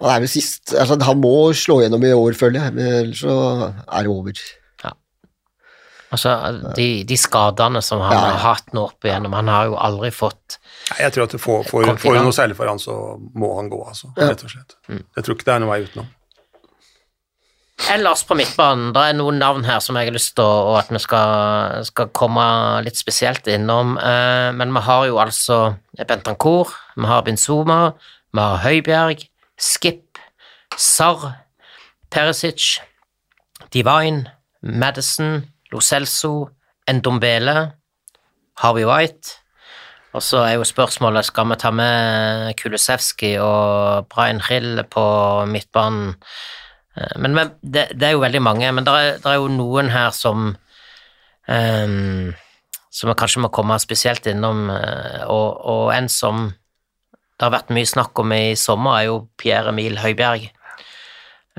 Han 0.02 0.12
er 0.12 0.28
sist 0.28 0.74
altså, 0.76 0.98
Han 1.08 1.22
må 1.24 1.54
slå 1.56 1.80
gjennom 1.84 2.04
i 2.04 2.12
år, 2.16 2.36
føler 2.38 2.66
jeg, 2.66 2.76
men 2.76 2.94
ellers 3.02 3.22
så 3.24 3.36
er 3.72 4.08
det 4.08 4.12
over. 4.12 4.46
Altså, 6.14 6.32
de, 6.78 7.04
de 7.04 7.16
skadene 7.18 7.82
som 7.84 8.00
han 8.06 8.14
Ja, 8.14 8.20
ja. 8.22 8.34
har 8.38 8.54
hatt 8.54 8.70
nå 8.78 8.84
opp 8.88 9.04
igjennom 9.08 9.34
Han 9.36 9.50
har 9.52 9.72
jo 9.72 9.74
aldri 9.82 10.12
fått 10.14 10.60
jeg 11.00 11.12
tror 11.16 11.26
at 11.26 11.34
får, 11.42 11.64
får, 11.66 11.88
får 11.98 12.14
gang. 12.14 12.28
noe 12.28 12.36
særlig 12.38 12.56
for 12.60 12.70
han, 12.70 12.78
så 12.80 12.94
må 13.34 13.48
han 13.58 13.72
gå, 13.72 13.80
altså. 13.90 14.12
Ja. 14.14 14.28
Rett 14.30 14.44
og 14.46 14.52
slett. 14.54 14.76
Jeg 14.86 15.26
tror 15.26 15.34
ikke 15.34 15.48
det 15.48 15.54
er 15.56 15.64
noen 15.64 15.72
vei 15.72 15.80
utenom. 15.82 16.12
Ellers 17.76 18.24
på 18.24 18.38
midtbanen, 18.40 18.94
det 18.96 19.02
er 19.04 19.16
noen 19.18 19.38
navn 19.38 19.66
her 19.68 19.82
som 19.84 19.98
jeg 20.00 20.08
har 20.08 20.16
lyst 20.16 20.34
til 20.38 20.48
å, 20.48 20.78
at 20.80 20.88
vi 20.90 21.00
skal, 21.04 21.84
skal 21.86 22.10
komme 22.16 22.46
litt 22.86 22.98
spesielt 22.98 23.46
innom. 23.52 23.98
Eh, 24.00 24.50
men 24.56 24.72
vi 24.74 24.84
har 24.88 25.06
jo 25.10 25.20
altså 25.22 25.60
Bentancour, 26.00 26.72
vi 26.96 27.10
har 27.12 27.26
Benzuma, 27.28 27.80
vi 28.32 28.42
har 28.42 28.64
Høibjerg, 28.64 29.28
Skip, 29.60 30.20
Sarr, 30.80 31.36
Perisic, 32.10 32.80
Divine, 33.76 34.32
Madison, 34.64 35.44
Lo 35.72 35.84
Celso, 35.84 36.50
Endombele, 36.88 37.74
Harvey 38.64 38.88
White. 38.88 39.42
Og 40.16 40.24
så 40.24 40.46
er 40.48 40.54
jo 40.56 40.68
spørsmålet 40.68 41.28
skal 41.28 41.50
vi 41.52 41.58
ta 41.60 41.74
med 41.76 42.54
Kulusevski 42.56 43.36
og 43.44 44.08
Brian 44.08 44.40
Hill 44.48 44.80
på 44.88 45.04
midtbanen. 45.52 46.16
Eh, 46.96 47.16
Men, 47.20 47.34
men 47.34 47.54
det, 47.62 47.90
det 47.94 48.10
er 48.10 48.16
jo 48.16 48.24
veldig 48.24 48.42
mange, 48.42 48.72
men 48.72 48.88
det 48.88 48.94
er, 48.94 49.20
er 49.26 49.40
jo 49.40 49.48
noen 49.52 49.90
her 49.94 50.12
som 50.16 50.56
um, 51.48 52.34
Som 52.96 53.12
kanskje 53.12 53.42
må 53.44 53.50
komme 53.52 53.76
spesielt 53.80 54.26
innom, 54.32 54.70
eh, 54.72 55.24
og, 55.28 55.60
og 55.68 55.90
en 55.94 56.08
som 56.10 56.54
det 57.36 57.44
har 57.44 57.52
vært 57.52 57.74
mye 57.76 57.88
snakk 57.88 58.20
om 58.22 58.32
i 58.32 58.56
sommer, 58.56 58.96
er 58.96 59.10
jo 59.10 59.16
Pierre 59.36 59.74
Emil 59.74 59.98
Høibjerg. 60.00 60.46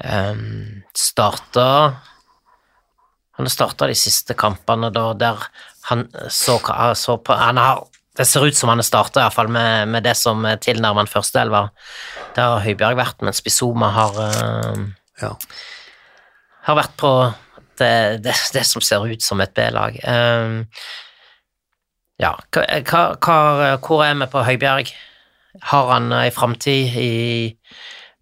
Um, 0.01 0.83
starta 0.97 1.67
Han 3.37 3.45
har 3.45 3.53
starta 3.53 3.89
de 3.89 3.95
siste 3.97 4.37
kampene 4.37 4.91
da, 4.93 5.11
der 5.17 5.45
han 5.89 6.07
så, 6.33 6.59
så 6.97 7.17
på 7.17 7.33
han 7.37 7.57
har, 7.57 7.85
Det 8.17 8.27
ser 8.29 8.45
ut 8.45 8.57
som 8.57 8.69
han 8.73 8.81
har 8.81 8.89
starta 8.89 9.23
iallfall 9.23 9.49
med, 9.53 9.89
med 9.93 10.05
det 10.05 10.17
som 10.17 10.45
tilnærmer 10.61 11.05
en 11.05 11.13
førsteelver. 11.13 11.69
Der 12.37 12.55
har 12.55 12.65
Høibjerg 12.65 12.97
vært, 12.97 13.21
mens 13.21 13.43
Bizuma 13.45 13.91
har 13.93 14.17
ehm, 14.25 14.87
Ja. 15.23 15.33
har 16.67 16.77
vært 16.77 16.97
på 17.01 17.11
det, 17.79 18.21
det, 18.25 18.35
det 18.53 18.65
som 18.69 18.85
ser 18.85 19.07
ut 19.07 19.23
som 19.25 19.41
et 19.41 19.55
B-lag. 19.57 19.97
Um, 20.05 20.65
ja, 22.21 22.33
hva, 22.53 23.03
hva, 23.21 23.39
hvor 23.85 24.05
er 24.05 24.17
vi 24.17 24.29
på 24.33 24.45
Høibjerg? 24.47 24.93
Har 25.71 25.91
han 25.93 26.13
ei 26.13 26.31
framtid 26.35 26.97
i 27.01 27.11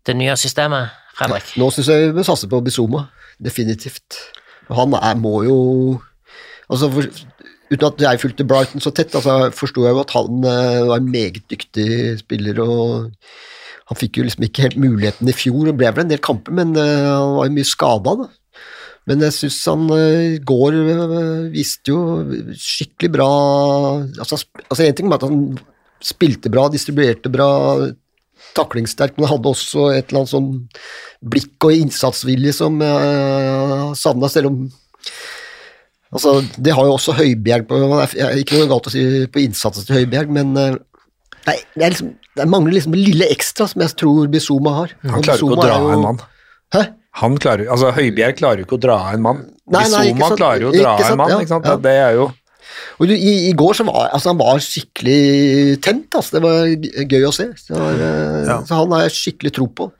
det 0.07 0.15
nye 0.19 0.37
systemet, 0.39 0.95
Fredrik? 1.19 1.55
Nå 1.59 1.71
syns 1.75 1.91
jeg 1.91 2.15
vi 2.15 2.27
satser 2.27 2.51
på 2.51 2.63
Bizoma, 2.63 3.09
definitivt. 3.43 4.21
Han 4.71 4.95
er, 4.99 5.15
må 5.19 5.43
jo 5.47 5.59
altså 6.71 6.91
for, 6.95 7.23
Uten 7.73 7.87
at 7.89 8.03
jeg 8.05 8.21
fulgte 8.21 8.45
Brighton 8.47 8.83
så 8.83 8.93
tett, 8.95 9.15
altså 9.17 9.49
forsto 9.57 9.87
jeg 9.87 9.97
jo 9.97 10.03
at 10.03 10.13
han 10.15 10.45
uh, 10.45 10.85
var 10.91 11.01
en 11.01 11.11
meget 11.11 11.47
dyktig 11.51 12.19
spiller. 12.21 12.61
og 12.61 13.11
Han 13.91 14.01
fikk 14.01 14.19
jo 14.19 14.25
liksom 14.25 14.47
ikke 14.47 14.65
helt 14.65 14.81
muligheten 14.81 15.29
i 15.29 15.37
fjor, 15.37 15.67
det 15.69 15.77
ble 15.77 15.91
vel 15.93 16.07
en 16.07 16.13
del 16.15 16.23
kamper, 16.25 16.55
men 16.57 16.73
eh, 16.81 17.05
han 17.05 17.35
var 17.37 17.51
jo 17.51 17.57
mye 17.59 17.69
skada. 17.69 18.15
Men 19.05 19.25
jeg 19.27 19.37
syns 19.37 19.59
han 19.69 19.85
eh, 19.93 20.39
går 20.49 20.79
eh, 20.81 21.19
viste 21.53 21.93
jo 21.93 21.99
skikkelig 22.57 23.11
bra 23.13 23.27
Altså, 24.01 24.39
altså 24.65 24.87
En 24.87 24.97
ting 24.97 25.11
med 25.11 25.19
at 25.19 25.27
han 25.29 25.43
spilte 26.05 26.49
bra, 26.53 26.67
distribuerte 26.73 27.29
bra, 27.33 27.49
taklingssterk, 28.57 29.19
men 29.19 29.29
hadde 29.29 29.51
også 29.51 29.91
et 29.93 30.09
eller 30.09 30.23
annet 30.23 30.33
sånn 30.33 30.49
blikk 31.25 31.65
og 31.65 31.77
innsatsvilje 31.77 32.53
som 32.57 32.81
jeg 32.85 33.95
savna, 34.01 34.33
selv 34.33 34.53
om 34.53 34.65
Altså, 36.15 36.37
det 36.63 36.71
har 36.77 36.87
jo 36.87 36.93
også 36.95 37.17
Høibjerg 37.19 37.65
på 37.67 37.79
Ikke 38.39 38.61
noe 38.61 38.69
galt 38.71 38.87
å 38.87 38.93
si 38.93 39.01
på 39.35 39.41
innsatsen 39.43 39.89
til 39.89 39.97
Høibjerg, 39.99 40.31
men 40.37 40.53
nei, 41.49 41.57
det, 41.75 41.91
liksom, 41.95 42.13
det 42.39 42.47
mangler 42.51 42.77
liksom 42.79 42.95
det 42.97 43.03
lille 43.05 43.29
ekstra 43.35 43.67
som 43.71 43.83
jeg 43.85 43.95
tror 44.01 44.29
Bizuma 44.33 44.77
har. 44.81 44.95
Han 45.11 45.23
klarer 45.25 45.43
ikke 45.43 45.59
å 45.59 45.65
dra 45.65 45.81
jo- 45.81 45.91
en 45.97 46.07
mann. 46.09 46.23
Hæ? 46.75 46.85
Han 47.23 47.37
klarer, 47.39 47.69
altså 47.71 47.93
Høibjerg 47.95 48.39
klarer 48.41 48.63
jo 48.63 48.67
ikke 48.67 48.79
å 48.81 48.83
dra 48.83 48.97
en 49.13 49.23
mann. 49.23 49.45
Nei, 49.71 49.85
nei, 49.93 50.07
Bizuma 50.13 50.31
klarer 50.35 50.65
jo 50.67 50.73
å 50.73 50.75
dra 50.75 50.97
sant, 50.99 51.13
en 51.13 51.21
mann, 51.21 51.31
ja, 51.31 51.39
ikke 51.45 51.53
sant? 51.55 51.69
ja. 51.71 51.77
Det 51.85 51.93
er 52.05 52.17
jo 52.19 52.31
Og 52.99 53.07
du, 53.07 53.13
i, 53.15 53.33
I 53.51 53.53
går 53.55 53.77
så 53.79 53.85
var 53.87 54.09
altså, 54.09 54.33
han 54.33 54.39
var 54.41 54.59
skikkelig 54.65 55.81
tent. 55.85 56.09
Altså. 56.17 56.39
Det 56.39 56.43
var 56.43 56.65
gøy 57.13 57.27
å 57.29 57.33
se. 57.37 57.51
Så, 57.61 57.75
eh, 57.77 58.47
Ja. 58.49 58.57
Så 58.67 58.79
han 58.81 58.95
har 58.97 59.05
jeg 59.05 59.15
skikkelig 59.15 59.53
tro 59.55 59.67
på. 59.69 59.91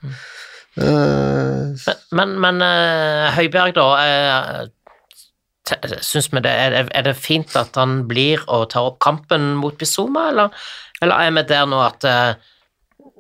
Uh, 0.75 1.71
Men, 2.19 2.33
men 2.43 2.59
uh, 2.65 3.31
Høibjerg, 3.37 3.77
da 3.77 3.85
uh, 3.95 4.65
synes 6.03 6.33
vi 6.33 6.43
det 6.45 6.51
er, 6.51 6.89
er 6.91 7.07
det 7.07 7.15
fint 7.17 7.55
at 7.57 7.77
han 7.79 8.03
blir 8.11 8.43
og 8.51 8.67
tar 8.75 8.91
opp 8.91 8.99
kampen 9.05 9.55
mot 9.61 9.77
Bizuma, 9.79 10.29
eller, 10.33 10.65
eller 11.05 11.23
er 11.23 11.37
vi 11.37 11.45
der 11.49 11.69
nå 11.71 11.81
at 11.85 12.09
uh, 12.09 12.51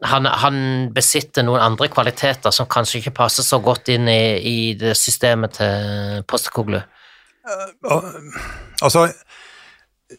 han, 0.05 0.27
han 0.27 0.57
besitter 0.95 1.47
noen 1.47 1.63
andre 1.65 1.89
kvaliteter 1.93 2.53
som 2.55 2.69
kanskje 2.71 3.01
ikke 3.01 3.15
passer 3.23 3.47
så 3.47 3.61
godt 3.63 3.89
inn 3.95 4.09
i, 4.11 4.23
i 4.41 4.59
det 4.79 4.97
systemet 4.99 5.57
til 5.61 6.25
Postekoglu? 6.29 6.81
Altså, 8.83 9.07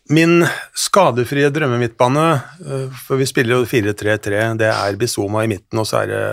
min 0.09 0.43
skadefrie 0.77 1.49
drømmemidtbane, 1.53 2.25
øh, 2.65 2.87
for 3.07 3.19
vi 3.21 3.27
spiller 3.29 3.61
jo 3.61 3.69
4-3-3, 3.69 4.57
det 4.59 4.69
er 4.71 4.97
Bizoma 4.99 5.43
i 5.45 5.51
midten, 5.51 5.79
og 5.81 5.87
så 5.87 6.03
er 6.03 6.11
det, 6.11 6.23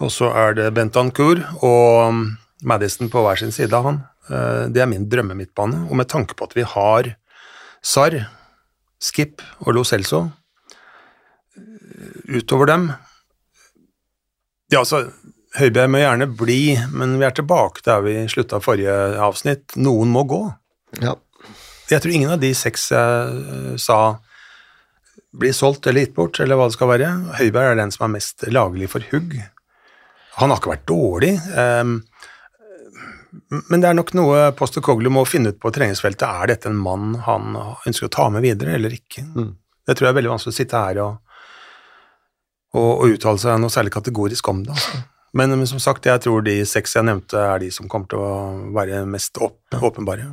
og 0.00 0.12
så 0.12 0.30
er 0.44 0.56
det 0.58 0.74
Bentancour 0.74 1.42
og 1.64 2.22
Madison 2.62 3.10
på 3.10 3.24
hver 3.24 3.40
sin 3.40 3.54
side 3.54 3.76
av 3.76 3.88
han. 3.88 4.02
Eh, 4.30 4.68
Det 4.72 4.82
er 4.82 4.86
min 4.86 5.08
drømmemidtbane, 5.08 5.88
og 5.90 5.96
med 5.96 6.08
tanke 6.08 6.34
på 6.34 6.44
at 6.44 6.56
vi 6.56 6.62
har 6.62 7.14
Sarr, 7.82 8.28
Skip 9.02 9.42
og 9.64 9.74
Lo 9.76 9.82
Celso 9.88 10.24
eh, 11.56 12.38
utover 12.38 12.70
dem 12.70 12.88
Ja, 14.72 14.80
altså, 14.80 15.04
Høibjerg 15.58 15.90
må 15.92 16.00
gjerne 16.00 16.30
bli, 16.32 16.60
men 16.96 17.18
vi 17.20 17.26
er 17.28 17.34
tilbake 17.36 17.84
der 17.84 18.00
vi 18.06 18.14
slutta 18.32 18.56
forrige 18.64 18.94
avsnitt. 19.20 19.74
Noen 19.76 20.08
må 20.14 20.24
gå. 20.24 20.46
ja. 21.02 21.18
Jeg 21.90 22.00
tror 22.00 22.14
ingen 22.14 22.30
av 22.32 22.40
de 22.40 22.54
seks 22.56 22.86
jeg 22.94 23.80
sa 23.82 23.96
bli 25.32 25.50
solgt 25.52 25.86
eller 25.88 26.06
gitt 26.06 26.14
bort, 26.16 26.40
eller 26.40 26.56
hva 26.56 26.68
det 26.68 26.76
skal 26.76 26.90
være. 26.92 27.10
Høiberg 27.38 27.72
er 27.72 27.80
den 27.80 27.92
som 27.92 28.06
er 28.06 28.14
mest 28.14 28.44
laglig 28.52 28.88
for 28.92 29.04
hugg. 29.12 29.34
Han 30.38 30.52
har 30.52 30.60
ikke 30.60 30.72
vært 30.72 30.88
dårlig, 30.88 31.32
ehm, 31.60 31.98
men 33.32 33.80
det 33.80 33.88
er 33.88 33.96
nok 33.96 34.12
noe 34.16 34.50
Poster 34.56 34.84
Coglu 34.84 35.08
må 35.12 35.24
finne 35.28 35.54
ut 35.54 35.60
på 35.60 35.72
treningsfeltet. 35.72 36.26
Er 36.28 36.52
dette 36.52 36.68
en 36.68 36.80
mann 36.80 37.14
han 37.26 37.56
ønsker 37.56 38.08
å 38.08 38.12
ta 38.12 38.28
med 38.32 38.44
videre, 38.44 38.76
eller 38.76 38.92
ikke? 38.92 39.24
Det 39.86 39.96
tror 39.96 40.08
jeg 40.08 40.12
er 40.12 40.18
veldig 40.20 40.34
vanskelig 40.34 40.52
å 40.52 40.58
sitte 40.58 40.82
her 40.84 41.00
og, 41.04 41.38
og, 42.76 42.90
og 42.90 43.16
uttale 43.16 43.40
seg 43.40 43.62
noe 43.62 43.72
særlig 43.72 43.94
kategorisk 43.94 44.52
om 44.52 44.62
det. 44.66 44.76
Altså. 44.76 45.02
Men, 45.32 45.54
men 45.56 45.68
som 45.68 45.80
sagt, 45.80 46.06
jeg 46.06 46.20
tror 46.26 46.44
de 46.44 46.58
seks 46.68 46.98
jeg 46.98 47.08
nevnte, 47.08 47.40
er 47.40 47.62
de 47.62 47.70
som 47.72 47.88
kommer 47.88 48.10
til 48.12 48.20
å 48.20 48.32
være 48.76 49.02
mest 49.08 49.40
opp, 49.40 49.62
åpenbare. 49.80 50.28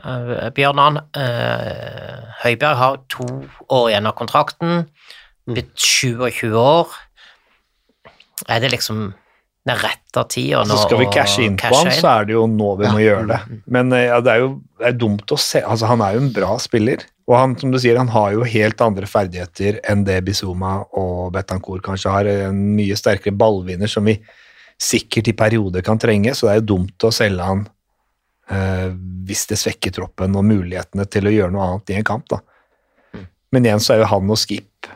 Uh, 0.00 0.48
Bjørnan 0.56 1.02
uh, 1.12 2.20
Høiberg 2.40 2.78
har 2.80 3.00
to 3.12 3.26
år 3.68 3.90
igjen 3.90 4.08
av 4.08 4.16
kontrakten, 4.16 4.86
blitt 5.44 5.74
27 5.76 6.56
år. 6.56 6.94
Er 8.48 8.64
det 8.64 8.72
liksom 8.72 9.10
den 9.68 9.78
rette 9.78 10.24
tida 10.28 10.64
nå 10.66 10.74
Så 10.74 10.88
skal 10.88 10.98
vi 10.98 11.08
cashe 11.14 11.44
inn 11.46 11.56
på 11.60 11.70
han, 11.70 11.90
så 11.94 12.08
er 12.16 12.28
det 12.28 12.34
jo 12.34 12.44
nå 12.50 12.72
vi 12.80 12.90
må 12.90 13.02
gjøre 13.02 13.26
det. 13.30 13.40
Men 13.70 13.94
eh, 13.94 14.08
ja, 14.08 14.18
det 14.24 14.34
er 14.34 14.42
jo 14.42 14.52
det 14.82 14.88
er 14.88 14.96
dumt 14.98 15.30
å 15.30 15.38
se 15.38 15.60
altså 15.62 15.86
Han 15.92 16.02
er 16.02 16.16
jo 16.16 16.22
en 16.24 16.32
bra 16.34 16.56
spiller, 16.62 17.04
og 17.30 17.36
han 17.38 17.54
som 17.60 17.70
du 17.70 17.78
sier, 17.78 18.00
han 18.00 18.10
har 18.10 18.32
jo 18.34 18.46
helt 18.48 18.82
andre 18.82 19.06
ferdigheter 19.06 19.78
enn 19.88 20.02
det 20.08 20.18
Bizuma 20.26 20.80
og 20.98 21.30
Betancourt 21.36 21.84
kanskje 21.86 22.14
har. 22.14 22.30
En 22.48 22.58
mye 22.74 22.96
sterkere 22.98 23.36
ballvinner 23.38 23.90
som 23.90 24.08
vi 24.08 24.16
sikkert 24.82 25.30
i 25.30 25.36
perioder 25.38 25.84
kan 25.86 26.00
trenge, 26.02 26.34
så 26.34 26.48
det 26.48 26.56
er 26.56 26.58
jo 26.58 26.70
dumt 26.72 27.06
å 27.06 27.12
selge 27.14 27.46
han 27.46 27.62
eh, 28.50 28.88
hvis 29.28 29.46
det 29.52 29.60
svekker 29.60 29.94
troppen 29.94 30.34
og 30.34 30.48
mulighetene 30.48 31.06
til 31.06 31.30
å 31.30 31.34
gjøre 31.36 31.54
noe 31.54 31.68
annet 31.68 31.94
i 31.94 32.00
en 32.00 32.08
kamp. 32.10 32.26
da. 32.32 32.42
Men 33.54 33.68
igjen 33.68 33.84
så 33.84 33.94
er 33.94 34.02
jo 34.02 34.10
han 34.10 34.34
og 34.34 34.40
Skip 34.40 34.90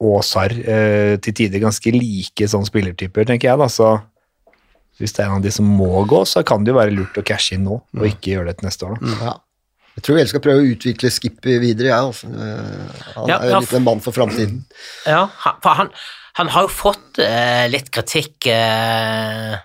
og 0.00 0.20
Sarr 0.24 0.52
eh, 0.54 1.16
til 1.24 1.34
tider 1.34 1.58
ganske 1.64 1.90
like 1.94 2.46
sånn 2.50 2.66
spillertyper, 2.68 3.26
tenker 3.26 3.50
jeg. 3.50 3.58
da, 3.58 3.66
så 3.72 3.88
hvis 4.98 5.12
det 5.14 5.22
er 5.24 5.28
en 5.30 5.36
av 5.38 5.42
de 5.44 5.50
som 5.54 5.66
må 5.66 6.04
gå, 6.10 6.24
så 6.26 6.42
kan 6.46 6.64
det 6.66 6.72
jo 6.72 6.78
være 6.78 6.94
lurt 6.94 7.18
å 7.18 7.22
cashe 7.26 7.54
inn 7.54 7.64
nå, 7.68 7.80
og 7.96 8.06
ikke 8.08 8.32
gjøre 8.36 8.50
det 8.50 8.56
til 8.60 8.66
neste 8.68 8.86
år. 8.88 8.96
da. 8.98 9.18
Ja. 9.26 9.34
Jeg 9.98 10.04
tror 10.06 10.18
jeg 10.20 10.28
skal 10.30 10.42
prøve 10.44 10.62
å 10.62 10.68
utvikle 10.72 11.10
Skip 11.10 11.40
videre, 11.48 11.88
jeg. 11.90 11.98
Altså. 11.98 12.28
Eh, 12.30 13.04
Han 13.16 13.28
Ja, 13.30 13.36
er 13.40 13.48
jo 13.48 13.54
ja, 13.56 13.60
litt 13.64 13.72
en 13.74 13.82
mann 13.86 14.00
for 14.02 14.14
framtiden. 14.14 14.60
Ja, 15.06 15.24
han- 15.42 15.56
for 15.62 15.74
han, 15.74 15.90
han 16.38 16.48
har 16.54 16.62
jo 16.62 16.68
fått 16.70 17.18
eh, 17.18 17.66
litt 17.68 17.90
kritikk, 17.90 18.46
eh, 18.46 19.56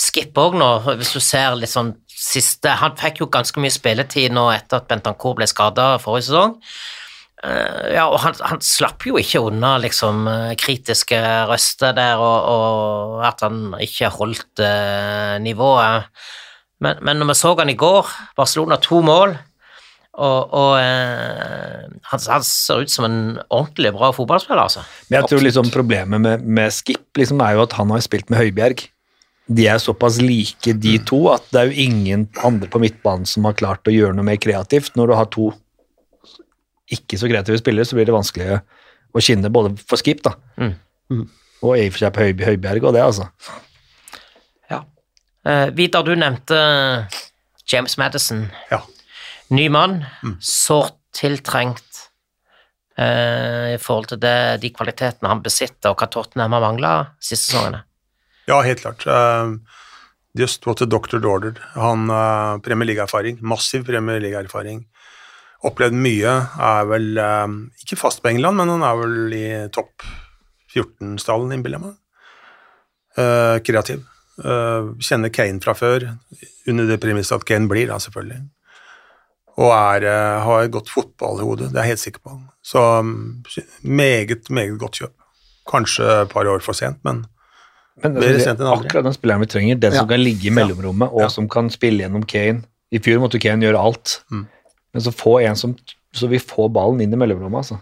Skip 0.00 0.36
òg 0.40 0.54
nå, 0.56 0.68
hvis 0.96 1.12
du 1.12 1.20
ser 1.20 1.56
litt 1.56 1.68
sånn 1.72 1.94
siste 2.08 2.68
Han 2.76 2.94
fikk 2.96 3.20
jo 3.20 3.26
ganske 3.32 3.56
mye 3.60 3.72
spilletid 3.72 4.32
nå 4.32 4.46
etter 4.52 4.76
at 4.80 4.88
Bentancourt 4.88 5.36
ble 5.40 5.46
skada 5.48 5.94
forrige 6.00 6.28
sesong. 6.28 6.54
Eh, 7.40 7.94
ja, 7.94 8.04
og 8.10 8.18
han, 8.20 8.36
han 8.44 8.60
slapp 8.64 9.06
jo 9.08 9.16
ikke 9.20 9.40
unna 9.48 9.76
liksom 9.80 10.26
eh, 10.28 10.56
kritiske 10.60 11.20
røster 11.48 11.94
der, 11.96 12.20
og, 12.20 12.48
og 12.52 13.22
at 13.24 13.44
han 13.46 13.70
ikke 13.80 14.12
holdt 14.12 14.64
eh, 14.64 15.38
nivået. 15.40 16.10
Men, 16.84 17.00
men 17.04 17.20
når 17.20 17.32
vi 17.32 17.38
så 17.40 17.54
han 17.58 17.72
i 17.72 17.78
går, 17.80 18.10
Barcelona 18.36 18.76
to 18.80 19.00
mål, 19.04 19.38
og, 20.20 20.52
og 20.52 20.72
eh, 20.82 21.88
han, 22.10 22.22
han 22.34 22.44
ser 22.44 22.84
ut 22.84 22.92
som 22.92 23.06
en 23.08 23.20
ordentlig 23.48 23.94
bra 23.96 24.10
fotballspiller, 24.12 24.60
altså. 24.66 24.84
Men 25.08 25.20
jeg 25.20 25.32
tror 25.32 25.44
liksom 25.46 25.72
problemet 25.72 26.20
med, 26.20 26.44
med 26.44 26.74
Skip 26.76 27.20
liksom 27.20 27.40
er 27.44 27.56
jo 27.56 27.64
at 27.64 27.76
han 27.78 27.92
har 27.94 28.04
spilt 28.04 28.28
med 28.32 28.42
Høibjerg. 28.42 28.84
De 29.50 29.64
er 29.66 29.80
såpass 29.82 30.20
like, 30.22 30.76
de 30.78 30.98
to, 31.08 31.24
at 31.32 31.46
det 31.50 31.62
er 31.62 31.70
jo 31.70 31.88
ingen 31.88 32.28
andre 32.44 32.68
på 32.70 32.82
midtbanen 32.82 33.26
som 33.26 33.48
har 33.48 33.56
klart 33.58 33.88
å 33.88 33.94
gjøre 33.94 34.14
noe 34.18 34.28
mer 34.28 34.38
kreativt. 34.42 34.92
Når 34.98 35.10
du 35.10 35.16
har 35.16 35.30
to 35.32 35.48
ikke 36.96 37.18
så 37.20 37.30
kreative 37.30 37.60
spillere, 37.60 37.86
så 37.88 37.98
blir 37.98 38.08
det 38.08 38.16
vanskelig 38.16 38.60
å 39.10 39.22
skinne 39.22 39.50
både 39.52 39.74
for 39.82 40.00
Skip 40.00 40.22
da. 40.26 40.36
Mm. 40.60 40.74
og 41.60 41.74
i 41.76 41.88
og 41.88 41.94
for 41.94 42.04
seg 42.04 42.14
på 42.14 42.24
Høy, 42.24 42.32
Høybjerg 42.46 42.86
og 42.88 42.96
det, 42.96 43.02
altså. 43.04 43.26
Ja. 44.70 44.84
Eh, 45.46 45.66
Vidar, 45.76 46.06
du 46.06 46.14
nevnte 46.18 46.60
James 47.70 47.96
Madison. 48.00 48.46
Ja. 48.70 48.82
Ny 49.50 49.66
mann, 49.72 50.00
sårt 50.38 50.96
tiltrengt 51.16 52.06
eh, 52.96 53.74
i 53.74 53.78
forhold 53.82 54.12
til 54.12 54.22
det, 54.22 54.62
de 54.62 54.70
kvalitetene 54.74 55.30
han 55.30 55.42
besitter, 55.44 55.92
og 55.92 55.98
hva 55.98 56.10
Tottenham 56.10 56.54
har 56.54 56.64
mangla 56.64 56.92
siste 57.18 57.50
sesongene. 57.50 57.84
Ja, 58.50 58.60
helt 58.66 58.82
klart. 58.82 59.06
Uh, 59.06 59.58
just 60.38 60.66
what 60.66 60.78
the 60.78 60.86
doctor 60.86 61.24
ordered. 61.26 61.60
Han 61.74 62.10
uh, 62.10 62.58
Premier 62.64 62.88
League-erfaring, 62.92 63.38
massiv 63.42 63.84
Premier 63.86 64.22
League-erfaring. 64.22 64.86
Opplevd 65.68 65.96
mye, 66.00 66.30
er 66.64 66.86
vel 66.88 67.18
eh, 67.20 67.56
ikke 67.84 67.98
fast 68.00 68.22
på 68.24 68.30
England, 68.32 68.56
men 68.56 68.70
han 68.72 68.84
er 68.86 69.00
vel 69.02 69.34
i 69.36 69.46
topp 69.74 70.06
14-stallen, 70.72 71.50
innbiller 71.52 71.80
jeg 71.80 71.86
meg. 71.88 71.96
Uh, 73.18 73.58
kreativ. 73.66 74.04
Uh, 74.40 74.94
kjenner 75.02 75.32
Kane 75.34 75.60
fra 75.60 75.74
før, 75.76 76.06
under 76.70 76.86
det 76.88 77.00
premisset 77.02 77.34
at 77.40 77.44
Kane 77.48 77.68
blir, 77.68 77.88
da, 77.90 77.98
selvfølgelig. 78.00 78.38
Og 79.60 79.72
er, 79.74 80.06
uh, 80.06 80.36
har 80.46 80.62
et 80.68 80.72
godt 80.72 80.88
fotballhode, 80.94 81.66
det 81.72 81.76
er 81.76 81.88
jeg 81.88 81.96
helt 81.96 82.04
sikker 82.06 82.22
på. 82.24 82.36
Så 82.64 82.84
um, 83.02 83.10
meget, 83.82 84.46
meget 84.48 84.78
godt 84.80 85.00
kjøp. 85.02 85.16
Kanskje 85.70 86.06
et 86.22 86.30
par 86.32 86.48
år 86.48 86.62
for 86.64 86.72
sent, 86.78 87.02
men 87.04 87.26
Men 88.00 88.14
Mer 88.16 88.30
altså, 88.30 88.44
sent 88.46 88.60
enn 88.62 88.68
aldri. 88.70 88.86
akkurat 88.88 89.04
den 89.04 89.12
spilleren 89.18 89.42
vi 89.42 89.46
trenger, 89.52 89.76
den 89.82 89.92
som 89.92 90.06
kan 90.08 90.22
ligge 90.22 90.46
i 90.48 90.54
mellomrommet, 90.56 91.10
og 91.12 91.26
Ja. 91.26 91.28
som 91.28 91.48
kan 91.52 91.66
spille 91.68 92.00
gjennom 92.06 92.22
Kane. 92.24 92.62
I 92.94 92.98
fjor 93.02 93.20
måtte 93.20 93.40
Kane 93.42 93.60
gjøre 93.66 93.76
alt, 93.82 94.22
Mm. 94.30 94.46
Men 94.92 95.04
så 95.04 95.12
få 95.14 95.38
en 95.44 95.58
som 95.58 95.76
så 96.16 96.26
vi 96.26 96.40
får 96.42 96.72
ballen 96.74 97.00
inn 97.04 97.12
i 97.14 97.18
mellomrommet, 97.18 97.62
altså. 97.62 97.78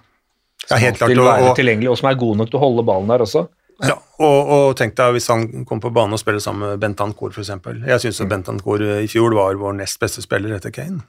ja, 0.68 0.76
helt 0.82 0.98
klart. 0.98 1.10
Vil 1.14 1.24
være 1.24 1.50
og- 1.50 1.56
tilgjengelig, 1.56 1.90
og 1.90 1.98
som 2.00 2.10
er 2.10 2.18
god 2.20 2.36
nok 2.36 2.50
til 2.50 2.58
å 2.60 2.64
holde 2.66 2.84
ballen 2.84 3.08
der 3.08 3.24
også. 3.24 3.46
Ja, 3.78 3.94
og, 4.18 4.48
og 4.50 4.76
tenk 4.76 4.96
deg 4.98 5.12
hvis 5.14 5.28
han 5.30 5.64
kom 5.64 5.78
på 5.80 5.92
banen 5.94 6.16
og 6.16 6.18
spiller 6.18 6.42
sammen 6.42 6.72
med 6.72 6.80
Bentancourt 6.82 7.36
f.eks. 7.36 7.52
Jeg 7.86 8.02
syns 8.02 8.18
mm. 8.20 8.30
Bentancourt 8.32 8.82
i 8.82 9.06
fjor 9.06 9.36
var 9.38 9.54
vår 9.60 9.76
nest 9.78 10.00
beste 10.02 10.24
spiller 10.24 10.56
etter 10.56 10.74
Kane. 10.74 11.04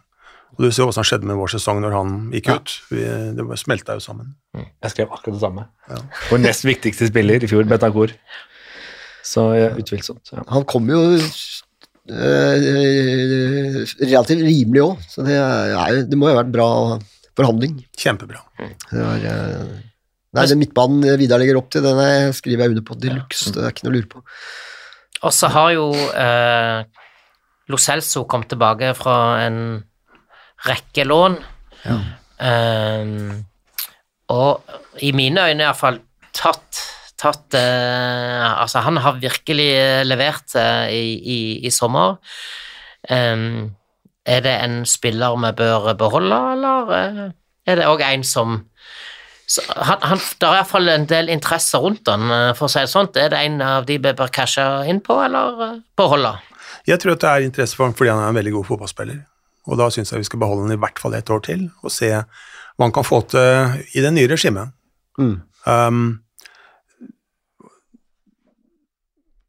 Og 0.57 0.65
Du 0.65 0.71
ser 0.73 0.85
hva 0.85 0.93
som 0.93 1.05
skjedde 1.05 1.25
med 1.29 1.37
vår 1.39 1.49
sesong 1.55 1.81
når 1.81 1.95
han 1.95 2.13
gikk 2.33 2.51
ut. 2.51 2.75
Vi, 2.93 3.01
det 3.37 3.57
smelta 3.61 3.97
jo 3.97 4.03
sammen. 4.03 4.35
Jeg 4.57 4.93
skrev 4.93 5.09
akkurat 5.09 5.37
det 5.37 5.41
samme. 5.41 5.65
Vår 6.29 6.41
nest 6.41 6.65
viktigste 6.65 7.09
spiller 7.09 7.41
i 7.41 7.49
fjor, 7.49 7.65
Betancourt. 7.69 8.13
Så 9.25 9.49
ja, 9.57 9.73
utvilsomt. 9.77 10.31
Ja. 10.33 10.45
Han 10.53 10.65
kom 10.69 10.89
jo 10.89 11.01
eh, 12.09 13.79
relativt 14.03 14.43
rimelig 14.45 14.83
òg, 14.85 15.03
så 15.09 15.25
det, 15.25 15.37
er, 15.37 16.01
det 16.09 16.19
må 16.19 16.29
jo 16.29 16.35
ha 16.35 16.41
vært 16.41 16.53
bra 16.53 16.69
forhandling. 17.39 17.77
Kjempebra. 17.99 18.41
Det 18.59 19.03
var, 19.03 19.27
eh, 19.31 19.75
nei, 20.35 20.47
den 20.51 20.61
midtbanen 20.61 21.19
Vidar 21.21 21.41
legger 21.41 21.59
opp 21.61 21.69
til, 21.73 21.85
den 21.85 22.01
er, 22.03 22.31
skriver 22.35 22.65
jeg 22.65 22.75
under 22.75 22.87
på 22.87 22.97
de 22.99 23.13
luxe. 23.13 23.53
Det 23.55 23.63
er 23.63 23.75
ikke 23.75 23.87
noe 23.87 23.93
å 23.93 23.97
lure 23.97 24.11
på. 24.15 24.23
Og 25.27 25.35
så 25.35 25.51
har 25.51 25.73
jo 25.75 25.87
eh, 25.95 26.79
Lo 27.69 27.79
Celso 27.79 28.25
kommet 28.29 28.49
tilbake 28.53 28.93
fra 28.97 29.17
en 29.43 29.59
rekke 30.67 31.05
lån. 31.07 31.37
Eh, 31.85 33.15
og 34.29 35.03
i 35.03 35.11
mine 35.15 35.49
øyne 35.49 35.65
iallfall 35.65 35.99
tatt 36.35 36.81
tatt 37.19 37.57
eh, 37.57 38.47
Altså, 38.49 38.83
han 38.85 38.99
har 39.03 39.19
virkelig 39.19 39.69
eh, 39.75 40.05
levert 40.07 40.55
eh, 40.55 40.87
i, 40.95 41.03
i, 41.19 41.39
i 41.67 41.71
sommer. 41.73 42.17
Um, 43.09 43.75
er 44.27 44.41
det 44.45 44.55
en 44.63 44.81
spiller 44.87 45.37
vi 45.39 45.51
bør 45.57 45.93
beholde, 45.97 46.39
eller 46.53 46.91
eh, 46.95 47.21
er 47.69 47.79
det 47.79 47.87
òg 47.89 48.03
en 48.05 48.25
som 48.27 48.59
så 49.49 49.63
han, 49.73 49.97
han, 50.05 50.19
Det 50.19 50.45
er 50.45 50.59
iallfall 50.59 50.91
en 50.93 51.07
del 51.09 51.31
interesse 51.33 51.79
rundt 51.81 52.09
han, 52.11 52.27
eh, 52.29 52.51
for 52.57 52.67
å 52.67 52.71
si 52.71 52.83
det 52.83 52.91
sånn. 52.91 53.09
Er 53.17 53.31
det 53.33 53.39
en 53.47 53.57
av 53.65 53.87
de 53.87 53.97
vi 53.97 54.13
bør 54.13 54.29
cashe 54.33 54.65
inn 54.91 55.01
på, 55.01 55.17
eller 55.25 55.63
eh, 55.65 55.79
beholde? 55.97 56.35
Jeg 56.85 57.01
tror 57.01 57.15
at 57.15 57.23
det 57.23 57.31
er 57.31 57.47
interesse 57.47 57.77
for 57.77 57.87
ham 57.87 57.95
fordi 57.97 58.13
han 58.13 58.21
er 58.21 58.29
en 58.29 58.37
veldig 58.37 58.53
god 58.59 58.67
fotballspiller. 58.69 59.23
Og 59.69 59.79
da 59.81 59.89
syns 59.93 60.13
jeg 60.13 60.21
vi 60.21 60.29
skal 60.29 60.41
beholde 60.43 60.67
han 60.67 60.77
i 60.77 60.81
hvert 60.81 61.01
fall 61.01 61.17
et 61.17 61.33
år 61.33 61.41
til, 61.45 61.65
og 61.81 61.93
se 61.93 62.11
hva 62.13 62.85
han 62.85 62.93
kan 62.95 63.05
få 63.05 63.23
til 63.33 63.81
i 63.97 64.05
det 64.05 64.13
nye 64.15 64.29
regimet. 64.29 64.75
Mm. 65.19 65.35
Um, 65.65 66.05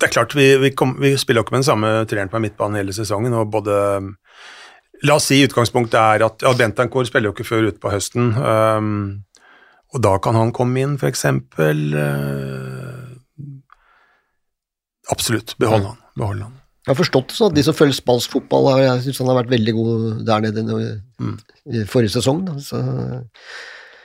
det 0.00 0.08
er 0.08 0.14
klart, 0.14 0.34
vi, 0.36 0.48
vi, 0.62 0.72
kom, 0.76 0.94
vi 1.00 1.12
spiller 1.20 1.42
jo 1.42 1.46
ikke 1.46 1.56
med 1.56 1.62
den 1.62 1.68
samme 1.68 1.92
treeren 2.08 2.32
på 2.32 2.40
midtbanen 2.42 2.80
hele 2.80 2.94
sesongen, 2.96 3.36
og 3.36 3.50
både 3.52 3.76
La 5.06 5.16
oss 5.16 5.30
si 5.30 5.38
utgangspunktet 5.46 5.96
er 5.96 6.24
at 6.26 6.42
ja, 6.44 6.52
Bentancourt 6.56 7.08
spiller 7.08 7.30
jo 7.30 7.34
ikke 7.34 7.48
før 7.48 7.70
ute 7.70 7.80
på 7.80 7.92
høsten, 7.92 8.34
um, 8.36 8.90
og 9.94 10.02
da 10.04 10.14
kan 10.22 10.36
han 10.36 10.52
komme 10.54 10.82
inn, 10.82 10.98
eksempel. 11.08 11.80
Uh, 11.96 13.46
absolutt, 15.12 15.56
behold 15.60 15.88
han. 15.88 16.00
Behold 16.20 16.44
han. 16.44 16.56
Jeg 16.84 16.92
har 16.92 16.98
forstått 17.00 17.32
det 17.32 17.36
sånn 17.36 17.50
at 17.52 17.56
de 17.56 17.64
som 17.64 17.76
følger 17.76 17.96
spansk 17.96 18.36
fotball, 18.36 18.70
jeg 18.80 19.02
synes 19.04 19.20
han 19.22 19.30
har 19.30 19.40
vært 19.42 19.52
veldig 19.52 19.74
god 19.76 20.22
der 20.28 20.44
nede 20.46 20.64
i, 20.80 20.92
i 21.76 21.82
forrige 21.88 22.14
sesong. 22.16 22.44
Da. 22.46 22.56
Så, 22.64 22.80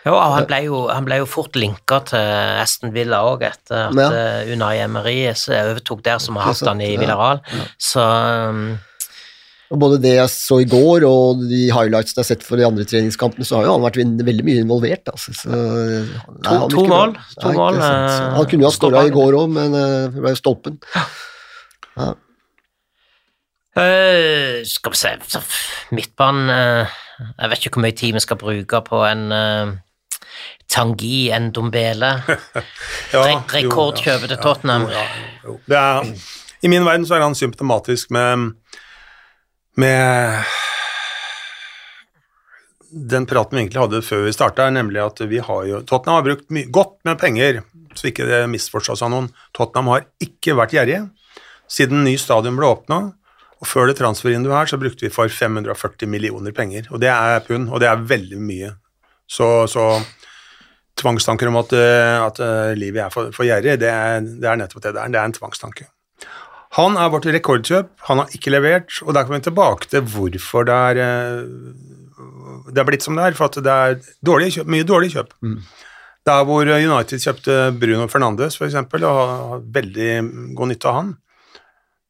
Jo, 0.05 0.13
han 0.21 0.45
ble 0.45 0.59
jo, 0.67 0.79
han 0.93 1.05
ble 1.07 1.17
jo 1.23 1.27
fort 1.29 1.55
linka 1.57 1.97
til 2.05 2.25
Aston 2.61 2.91
Villa 2.93 3.23
òg, 3.25 3.41
etter 3.47 3.87
at 3.87 3.95
Ja. 3.97 4.09
eh, 4.13 4.51
Unai 4.53 4.75
Emery 4.83 5.23
overtok 5.33 6.03
der, 6.05 6.19
som 6.21 6.37
har 6.37 6.51
hatt 6.51 6.67
han 6.67 6.81
i 6.81 6.91
Villaral. 7.01 7.41
ja. 7.49 7.63
Så 7.81 8.03
um, 8.49 8.77
Og 9.73 9.79
både 9.81 9.97
det 9.97 10.13
jeg 10.13 10.29
så 10.29 10.59
i 10.61 10.67
går, 10.69 11.07
og 11.09 11.41
de 11.49 11.71
highlights 11.73 12.13
jeg 12.13 12.21
har 12.21 12.27
sett 12.27 12.43
for 12.45 12.55
de 12.55 12.67
andre 12.67 12.85
treningskampene, 12.85 13.47
så 13.49 13.57
har 13.57 13.65
jo 13.65 13.71
han 13.73 13.81
vært 13.81 13.97
veldig 13.97 14.45
mye 14.45 14.61
involvert. 14.61 15.09
Altså. 15.09 15.33
Så, 15.33 15.49
nei, 15.49 16.59
to 16.69 16.85
mål, 16.85 17.15
to 17.41 17.47
nei, 17.49 17.55
mål, 17.57 17.79
eh, 17.81 18.35
Han 18.37 18.45
kunne 18.45 18.61
jo 18.61 18.69
ha 18.69 18.75
skåra 18.77 19.07
i 19.07 19.15
går 19.15 19.39
òg, 19.41 19.49
men 19.57 19.73
eh, 19.73 20.05
det 20.13 20.21
ble 20.21 20.35
jo 20.35 20.41
stolpen. 20.43 20.77
Eh, 23.75 24.61
skal 24.63 24.93
vi 24.93 24.97
se 25.01 25.41
Midtbanen 25.91 26.47
uh, 26.47 26.93
Jeg 27.41 27.49
vet 27.51 27.65
ikke 27.65 27.75
hvor 27.75 27.83
mye 27.83 27.97
tid 27.97 28.13
vi 28.15 28.21
skal 28.23 28.39
bruke 28.39 28.79
på 28.87 29.01
en 29.03 29.25
eh, 29.35 29.73
Tangi 30.71 31.29
Ndombele. 31.39 32.11
Ja, 33.13 33.21
Re 33.21 33.35
rekordkjøpet 33.53 34.27
til 34.27 34.35
ja, 34.37 34.41
Tottenham. 34.43 34.87
jo, 34.89 34.95
ja, 34.95 35.03
jo. 35.45 35.57
Det 35.69 35.77
er, 35.79 36.13
I 36.65 36.71
min 36.71 36.85
verden 36.87 37.05
så 37.07 37.15
er 37.15 37.23
han 37.23 37.37
symptomatisk 37.37 38.09
med, 38.11 38.49
med 39.79 40.49
den 42.89 43.27
praten 43.29 43.55
vi 43.55 43.63
egentlig 43.63 43.83
hadde 43.83 44.01
før 44.03 44.25
vi 44.25 44.33
starta, 44.35 44.67
nemlig 44.73 45.03
at 45.03 45.21
vi 45.29 45.39
har 45.43 45.67
jo 45.69 45.81
Tottenham 45.87 46.19
har 46.19 46.25
brukt 46.27 46.71
godt 46.73 46.97
med 47.07 47.19
penger, 47.21 47.61
så 47.95 48.09
ikke 48.09 48.27
det 48.27 48.41
misforstås 48.51 49.03
av 49.05 49.13
noen. 49.13 49.29
Tottenham 49.55 49.93
har 49.93 50.07
ikke 50.23 50.57
vært 50.57 50.75
gjerrige 50.75 51.05
siden 51.71 52.03
ny 52.05 52.15
stadion 52.21 52.57
ble 52.57 52.69
åpna. 52.69 52.99
Og 53.63 53.69
før 53.69 53.89
det 53.89 53.97
transfervinduet 53.99 54.55
her, 54.55 54.69
så 54.69 54.79
brukte 54.79 55.07
vi 55.07 55.13
for 55.13 55.31
540 55.31 56.09
millioner 56.11 56.53
penger. 56.55 56.89
Og 56.91 56.99
det 57.01 57.09
er 57.11 57.39
pund, 57.45 57.69
og 57.71 57.81
det 57.81 57.87
er 57.89 58.03
veldig 58.11 58.39
mye. 58.41 58.73
Så, 59.31 59.47
så 59.71 59.85
tvangstanker 60.99 61.49
om 61.51 61.57
at, 61.59 61.73
eh, 61.75 62.17
at 62.25 62.39
eh, 62.43 62.71
livet 62.79 63.03
er 63.05 63.11
for, 63.13 63.31
for 63.35 63.47
gjerrig, 63.47 63.77
det, 63.81 63.89
er- 63.91 64.23
det 64.23 64.47
er 64.51 64.59
nettopp 64.61 64.83
det 64.85 64.93
det 64.95 65.01
er. 65.03 65.11
Det 65.13 65.19
er 65.21 65.29
en 65.29 65.35
tvangstanke. 65.35 65.87
Han 66.75 66.97
er 66.99 67.09
vårt 67.13 67.25
rekordkjøp, 67.31 67.89
han 68.09 68.19
har 68.23 68.33
ikke 68.35 68.51
levert, 68.51 68.97
og 69.05 69.13
der 69.15 69.23
kommer 69.23 69.39
vi 69.39 69.45
tilbake 69.47 69.87
til 69.91 70.01
hvorfor 70.11 70.65
det 70.67 70.75
er, 70.75 71.01
eh, 71.05 71.43
det 72.71 72.81
er 72.81 72.87
blitt 72.87 73.03
som 73.05 73.15
det 73.19 73.27
er, 73.29 73.37
for 73.37 73.47
at 73.51 73.59
det 73.63 73.75
er 73.75 73.99
dårlige 74.25 74.57
kjøp, 74.57 74.71
mye 74.75 74.87
dårlige 74.87 75.15
kjøp. 75.17 75.35
Der 76.25 76.43
hvor 76.47 76.65
United 76.65 77.21
kjøpte 77.21 77.55
Bruno 77.79 78.07
Fernandes, 78.09 78.55
for 78.57 78.65
eksempel, 78.65 79.03
og 79.05 79.19
har 79.53 79.59
veldig 79.75 80.09
god 80.57 80.71
nytte 80.71 80.89
av 80.89 80.95
han, 80.97 81.11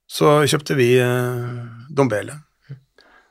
så 0.07 0.37
kjøpte 0.47 0.77
vi 0.77 0.87
Dombele, 1.97 2.37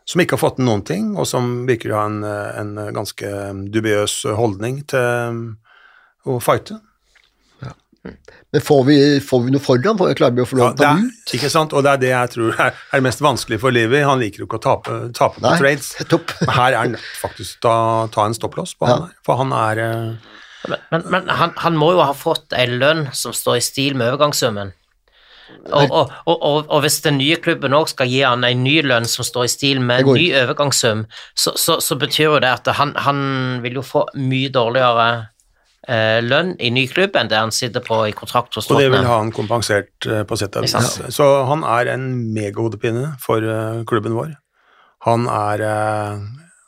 som 0.04 0.20
ikke 0.20 0.36
har 0.36 0.42
fått 0.42 0.58
noen 0.60 0.82
ting, 0.84 1.12
og 1.16 1.26
som 1.26 1.64
virker 1.68 1.92
å 1.94 2.00
ha 2.00 2.06
en, 2.10 2.18
en 2.24 2.94
ganske 2.96 3.30
dubiøs 3.72 4.18
holdning 4.36 4.82
til 4.90 5.00
eh, 5.00 5.38
å 6.28 6.40
fighte. 6.44 6.80
Men 8.52 8.60
får 8.60 8.82
vi, 8.84 8.96
får 9.24 9.40
vi 9.46 9.52
noe 9.54 9.62
foran? 9.64 9.96
Klarer 10.14 10.34
vi 10.36 10.42
å 10.44 10.46
få 10.46 10.58
lov 10.58 10.74
til 10.76 10.84
å 10.84 10.90
ta 10.90 10.98
ut? 11.00 11.30
ikke 11.38 11.48
sant? 11.50 11.72
Og 11.72 11.82
det 11.86 11.94
er 11.94 12.02
det 12.02 12.10
jeg 12.12 12.32
tror 12.34 12.58
er, 12.60 12.76
er 12.92 13.00
det 13.00 13.06
mest 13.06 13.22
vanskelig 13.24 13.58
for 13.62 13.72
Livi. 13.74 14.02
Han 14.04 14.20
liker 14.20 14.44
jo 14.44 14.46
ikke 14.46 14.58
å 14.60 14.64
tape, 14.66 14.98
tape 15.16 15.40
på 15.40 15.46
Nei, 15.46 15.54
trades. 15.62 15.88
topp. 16.12 16.34
Men 16.44 16.52
her 16.58 16.68
er 16.68 16.78
han 16.82 16.92
nødt 16.98 17.08
faktisk 17.22 17.62
til 17.64 17.72
å 17.72 18.04
ta 18.12 18.26
en 18.28 18.36
stopplås 18.36 18.76
på 18.76 18.90
Ja. 18.90 18.98
han 18.98 19.06
her, 19.08 19.16
for 19.26 19.40
han 19.40 19.56
er 19.56 19.80
eh, 19.86 20.30
Men, 20.68 20.84
men, 20.92 21.02
men 21.16 21.32
han, 21.40 21.56
han 21.64 21.80
må 21.80 21.90
jo 21.96 22.04
ha 22.04 22.12
fått 22.16 22.52
ei 22.56 22.68
lønn 22.70 23.06
som 23.16 23.32
står 23.36 23.58
i 23.58 23.64
stil 23.64 23.96
med 23.96 24.12
overgangssummen. 24.12 24.70
Og, 25.64 25.90
og, 25.90 26.10
og, 26.26 26.64
og, 26.68 26.78
hvis 26.84 27.00
den 27.04 27.18
nye 27.20 27.36
klubben 27.40 27.76
òg 27.76 27.90
skal 27.92 28.08
gi 28.08 28.22
han 28.24 28.44
en 28.46 28.64
ny 28.64 28.78
lønn 28.84 29.06
som 29.08 29.26
står 29.26 29.46
i 29.46 29.52
stil 29.52 29.80
med 29.84 30.04
en 30.04 30.16
ny 30.16 30.26
overgangssum, 30.40 31.04
så, 31.36 31.52
så, 31.60 31.78
så 31.84 31.96
betyr 32.00 32.30
jo 32.30 32.40
det 32.42 32.50
at 32.50 32.72
han, 32.78 32.94
han 33.06 33.20
vil 33.64 33.80
jo 33.80 33.84
få 33.84 34.06
mye 34.20 34.52
dårligere 34.52 35.08
eh, 35.88 36.20
lønn 36.24 36.54
i 36.60 36.70
ny 36.74 36.86
klubb 36.90 37.16
enn 37.18 37.30
det 37.32 37.40
han 37.40 37.52
sitter 37.54 37.84
på 37.84 38.00
i 38.08 38.14
kontrakt 38.16 38.56
hos 38.56 38.70
Og 38.70 38.80
det 38.80 38.90
vil 38.92 39.08
ha 39.08 39.18
han 39.20 39.32
kompensert 39.34 40.08
eh, 40.08 40.24
på 40.28 40.38
sett 40.40 40.56
og 40.60 40.66
vis. 40.66 40.98
Så 41.14 41.28
han 41.50 41.66
er 41.76 41.92
en 41.94 42.08
megahodepine 42.36 43.14
for 43.22 43.44
eh, 43.44 43.84
klubben 43.88 44.16
vår. 44.16 44.34
Han 45.08 45.28
er, 45.28 45.64
eh, 45.68 46.20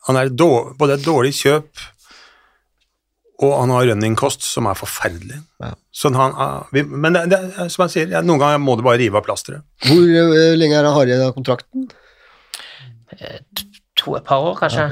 han 0.08 0.20
er 0.20 0.32
dårlig, 0.32 0.76
både 0.80 0.98
et 0.98 1.06
dårlig 1.06 1.32
kjøp, 1.38 1.70
og 3.44 3.52
han 3.52 3.72
har 3.74 3.90
running 3.90 4.16
cost 4.16 4.46
som 4.48 4.68
er 4.70 4.78
forferdelig. 4.78 5.42
Ja. 5.60 5.74
Så 5.92 6.12
han, 6.14 6.32
eh, 6.32 6.72
vi, 6.72 6.84
men 6.88 7.16
det, 7.16 7.26
det, 7.32 7.40
er 7.60 7.70
som 7.72 7.84
jeg 7.84 7.94
sier, 7.94 8.10
ja, 8.16 8.24
noen 8.24 8.40
ganger 8.40 8.62
må 8.62 8.78
du 8.78 8.84
bare 8.86 9.00
rive 9.02 9.20
av 9.20 9.26
plasteret. 9.26 9.66
Hvor 9.84 10.04
eh, 10.08 10.56
lenge 10.56 10.78
er 10.78 10.88
han 10.88 10.96
har 10.96 11.10
igjen 11.10 11.24
av 11.26 11.34
kontrakten? 11.36 11.88
To 13.96 14.16
et 14.18 14.26
par 14.26 14.44
år, 14.44 14.56
kanskje. 14.60 14.88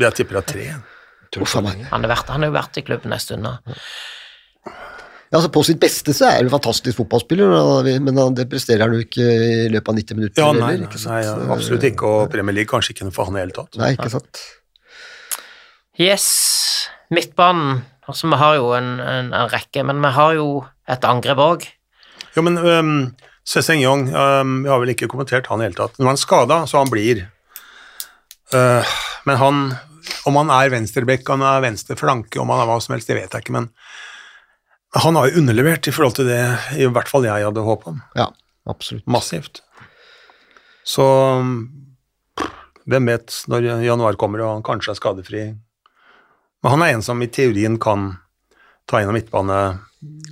Jeg 0.00 0.16
tipper 0.16 0.40
at 0.40 0.48
tre. 0.52 0.70
Uff. 1.38 1.52
Han, 1.54 1.68
har 1.70 2.10
vært, 2.10 2.32
han 2.32 2.42
har 2.42 2.50
jo 2.50 2.56
vært 2.56 2.80
i 2.80 2.82
klubben 2.82 3.14
en 3.14 3.22
stund 3.22 3.46
nå. 3.46 3.52
Ja, 5.30 5.38
altså 5.38 5.50
På 5.54 5.60
sitt 5.62 5.78
beste 5.78 6.10
så 6.16 6.26
er 6.26 6.40
han 6.40 6.48
en 6.48 6.52
fantastisk 6.52 6.98
fotballspiller, 6.98 7.86
men 8.02 8.16
det 8.34 8.48
presterer 8.50 8.82
han 8.82 8.96
jo 8.96 9.04
ikke 9.04 9.22
i 9.24 9.68
løpet 9.70 9.92
av 9.92 10.00
90 10.00 10.18
minutter. 10.18 10.42
Ja, 10.42 10.48
nei, 10.56 10.72
eller, 10.74 10.88
ikke 10.88 10.98
sant? 10.98 11.12
nei, 11.14 11.20
ja, 11.28 11.34
absolutt 11.54 11.86
ikke, 11.86 12.08
og 12.08 12.32
Premier 12.32 12.56
League 12.58 12.72
kanskje 12.72 12.96
ikke 12.96 13.06
noe 13.06 13.14
for 13.14 13.30
han 13.30 13.38
i 13.38 13.38
det 13.38 13.44
hele 13.46 13.56
tatt. 13.60 13.78
Nei, 13.78 13.92
ikke 13.94 14.10
sant. 14.10 14.42
Yes, 16.00 16.26
midtbanen. 17.14 17.82
Altså, 18.08 18.30
vi 18.30 18.38
har 18.40 18.56
jo 18.58 18.70
en, 18.74 18.94
en, 19.02 19.32
en 19.36 19.50
rekke, 19.52 19.84
men 19.86 20.00
vi 20.02 20.12
har 20.16 20.36
jo 20.38 20.46
et 20.90 21.04
angrep 21.06 21.42
òg. 21.42 21.66
Jo, 22.34 22.44
men 22.46 22.58
um, 22.58 22.94
Sesseng 23.46 23.82
Yong 23.82 24.08
um, 24.10 24.56
vi 24.64 24.70
har 24.70 24.82
vel 24.82 24.92
ikke 24.94 25.10
kommentert 25.10 25.50
han 25.50 25.60
i 25.60 25.66
det 25.66 25.72
hele 25.72 25.80
tatt. 25.82 25.98
Nå 25.98 26.06
er 26.06 26.12
han 26.12 26.20
skada, 26.20 26.62
så 26.70 26.82
han 26.82 26.90
blir. 26.92 27.24
Uh, 28.54 28.82
men 29.28 29.38
han, 29.40 29.64
om 30.26 30.38
han 30.40 30.52
er 30.54 30.72
venstrebekk, 30.74 31.26
han 31.30 31.44
er 31.46 31.64
venstre 31.64 31.98
flanke, 31.98 32.40
om 32.42 32.50
han 32.50 32.62
er 32.62 32.70
hva 32.70 32.78
som 32.82 32.96
helst, 32.96 33.10
det 33.10 33.18
vet 33.18 33.34
jeg 33.34 33.46
ikke, 33.46 33.56
men 33.58 33.70
han 34.98 35.14
har 35.14 35.30
jo 35.30 35.38
underlevert 35.38 35.86
i 35.86 35.94
forhold 35.94 36.16
til 36.18 36.26
det 36.26 36.42
i 36.74 36.86
hvert 36.90 37.10
fall 37.10 37.26
jeg 37.26 37.46
hadde 37.46 37.62
håpa 37.62 37.92
om. 37.92 38.00
Ja, 38.18 38.26
absolutt. 38.70 39.06
Massivt. 39.06 39.62
Så 40.82 41.06
hvem 42.90 43.10
vet 43.10 43.36
når 43.50 43.68
januar 43.86 44.18
kommer 44.18 44.42
og 44.42 44.56
han 44.56 44.66
kanskje 44.66 44.96
er 44.96 44.98
skadefri. 44.98 45.44
Men 46.62 46.74
han 46.74 46.82
er 46.84 46.96
en 46.96 47.04
som 47.04 47.20
i 47.24 47.28
teorien 47.32 47.78
kan 47.80 48.12
ta 48.90 49.00
inn 49.00 49.10
av 49.10 49.16
midtbane 49.16 49.60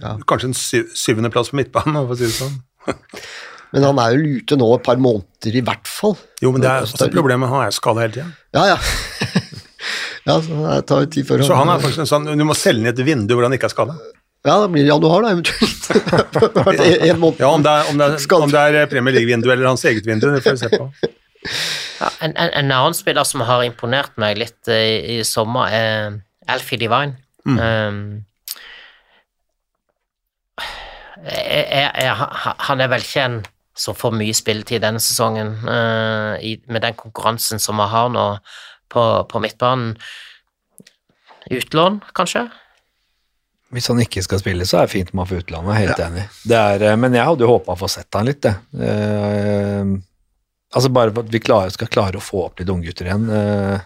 Ja. 0.00 0.14
Kanskje 0.28 0.48
en 0.48 0.56
sy 0.56 0.82
syvendeplass 0.96 1.50
på 1.52 1.58
midtbanen, 1.58 1.98
for 2.06 2.14
å 2.14 2.18
si 2.18 2.24
det 2.24 2.36
sånn. 2.36 2.54
Men 3.74 3.84
han 3.84 3.98
er 4.00 4.14
jo 4.16 4.38
ute 4.38 4.56
nå 4.56 4.68
et 4.78 4.84
par 4.86 5.00
måneder 5.02 5.58
i 5.60 5.62
hvert 5.64 5.88
fall. 5.90 6.14
Jo, 6.40 6.54
men 6.54 6.62
det 6.64 6.70
er 6.70 6.86
også 6.86 7.10
problemet, 7.12 7.50
han 7.52 7.66
er 7.66 7.74
skada 7.76 8.00
hele 8.00 8.14
tida. 8.14 8.30
Ja, 8.56 8.62
ja. 8.70 8.78
ja, 10.28 10.36
så 10.40 10.62
det 10.62 10.78
tar 10.88 11.04
jo 11.04 11.10
tid 11.12 11.28
før 11.28 11.44
Så 11.44 11.58
han 11.58 11.68
er 11.68 11.82
faktisk 11.82 12.00
en 12.06 12.08
sånn 12.08 12.30
Du 12.32 12.46
må 12.48 12.56
selge 12.56 12.86
ned 12.86 12.96
et 12.96 13.04
vindu 13.04 13.34
hvor 13.36 13.44
han 13.44 13.52
ikke 13.58 13.68
er 13.68 13.74
skada. 13.74 13.98
Ja, 14.46 14.56
det 14.62 14.70
blir 14.72 14.84
det 14.86 14.88
januar, 14.88 15.26
da, 15.26 15.34
eventuelt. 15.36 15.84
en, 16.78 17.10
en 17.10 17.20
måned. 17.20 17.44
Ja, 17.44 17.52
om 17.52 17.64
det 17.66 17.76
er, 17.76 17.92
om 17.92 18.00
det 18.00 18.08
er, 18.08 18.36
om 18.38 18.54
det 18.54 18.64
er 18.64 18.90
Premier 18.94 19.18
League-vindu 19.18 19.50
eller 19.52 19.68
hans 19.68 19.84
eget 19.90 20.08
vindu, 20.08 20.30
det 20.32 20.40
får 20.46 20.56
vi 20.56 20.64
se 20.64 20.72
på. 20.78 20.88
Ja, 22.00 22.08
en, 22.24 22.32
en, 22.36 22.50
en 22.62 22.72
annen 22.74 22.94
spiller 22.96 23.24
som 23.26 23.40
har 23.46 23.62
imponert 23.66 24.16
meg 24.20 24.38
litt 24.40 24.68
eh, 24.68 24.98
i, 24.98 25.18
i 25.18 25.24
sommer, 25.26 25.70
er 25.72 26.18
Alfie 26.50 26.78
Divine. 26.80 27.14
Um, 27.48 28.24
er, 31.24 31.64
er, 31.64 31.90
er, 31.94 32.14
han- 32.18 32.58
han 32.68 32.80
er 32.84 32.90
vel 32.92 33.04
ikke 33.04 33.24
en 33.24 33.38
som 33.78 33.94
får 33.94 34.14
mye 34.18 34.34
spilletid 34.34 34.82
denne 34.82 34.98
sesongen, 35.02 35.52
uh, 35.68 36.34
i, 36.42 36.56
med 36.66 36.82
den 36.82 36.96
konkurransen 36.98 37.60
som 37.62 37.78
vi 37.78 37.86
har 37.92 38.08
nå 38.10 38.24
på, 38.90 39.04
på 39.30 39.42
midtbanen. 39.44 39.92
Utlån, 41.54 42.00
kanskje? 42.18 42.48
Hvis 43.72 43.86
han 43.92 44.00
ikke 44.02 44.22
skal 44.24 44.40
spille, 44.42 44.66
så 44.66 44.80
er 44.80 44.88
det 44.88 44.94
fint 44.96 45.14
med 45.14 45.22
å 45.24 45.28
få 45.30 45.38
utlandet, 45.42 45.76
jeg 45.78 45.86
helt 45.86 46.02
enig. 46.08 46.24
Det 46.48 46.58
er, 46.58 46.84
eh, 46.90 46.96
men 47.00 47.14
jeg 47.14 47.24
hadde 47.28 47.44
jo 47.46 47.52
håpa 47.54 47.76
å 47.76 47.80
få 47.80 47.88
sett 47.92 48.18
han 48.18 48.26
litt, 48.28 48.42
det. 48.44 48.54
Eh, 50.68 50.76
altså 50.76 50.92
bare 50.92 51.14
for 51.14 51.24
at 51.24 51.32
vi 51.32 51.40
klarer, 51.40 51.70
skal 51.74 51.88
klare 51.88 52.20
å 52.20 52.24
få 52.24 52.44
opp 52.46 52.60
litt 52.60 52.68
unggutter 52.68 53.08
igjen, 53.08 53.28
eh, 53.30 53.80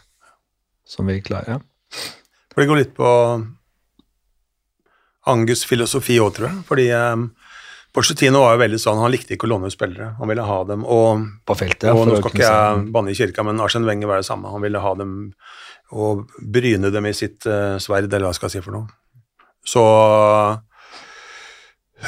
som 0.86 1.06
vi 1.06 1.20
klarer. 1.22 1.56
Ja. 1.56 1.60
For 2.52 2.60
det 2.62 2.68
går 2.68 2.82
litt 2.82 2.94
på 2.96 3.08
Angus' 5.30 5.64
filosofi 5.66 6.18
òg, 6.20 6.34
tror 6.36 6.48
jeg. 6.50 6.62
Fordi 6.68 6.88
eh, 6.90 7.16
Porcetino 7.92 8.40
var 8.40 8.56
jo 8.56 8.62
veldig 8.64 8.80
sånn, 8.80 9.00
han 9.04 9.12
likte 9.12 9.36
ikke 9.36 9.46
å 9.46 9.52
låne 9.52 9.68
ut 9.68 9.74
spillere. 9.74 10.14
Han 10.18 10.30
ville 10.30 10.44
ha 10.48 10.58
dem, 10.64 10.84
og, 10.88 11.26
På 11.46 11.56
feltet. 11.58 11.90
ja, 11.90 11.94
og 11.94 12.08
nå 12.08 12.16
skal 12.18 12.32
ikke 12.32 12.48
jeg 12.48 12.86
banne 12.94 13.12
i 13.12 13.18
kirka, 13.18 13.44
men 13.46 13.60
Arsen 13.60 13.86
Wenger 13.88 14.08
var 14.10 14.22
det 14.22 14.28
samme. 14.28 14.50
Han 14.52 14.64
ville 14.64 14.80
ha 14.82 14.94
dem 14.98 15.16
og 15.92 16.24
bryne 16.40 16.88
dem 16.88 17.06
i 17.06 17.12
sitt 17.12 17.44
eh, 17.46 17.76
sverd, 17.82 18.08
eller 18.08 18.30
hva 18.30 18.34
skal 18.36 18.48
jeg 18.48 18.58
si 18.58 18.64
for 18.64 18.78
noe. 18.78 18.88
Så 19.68 19.82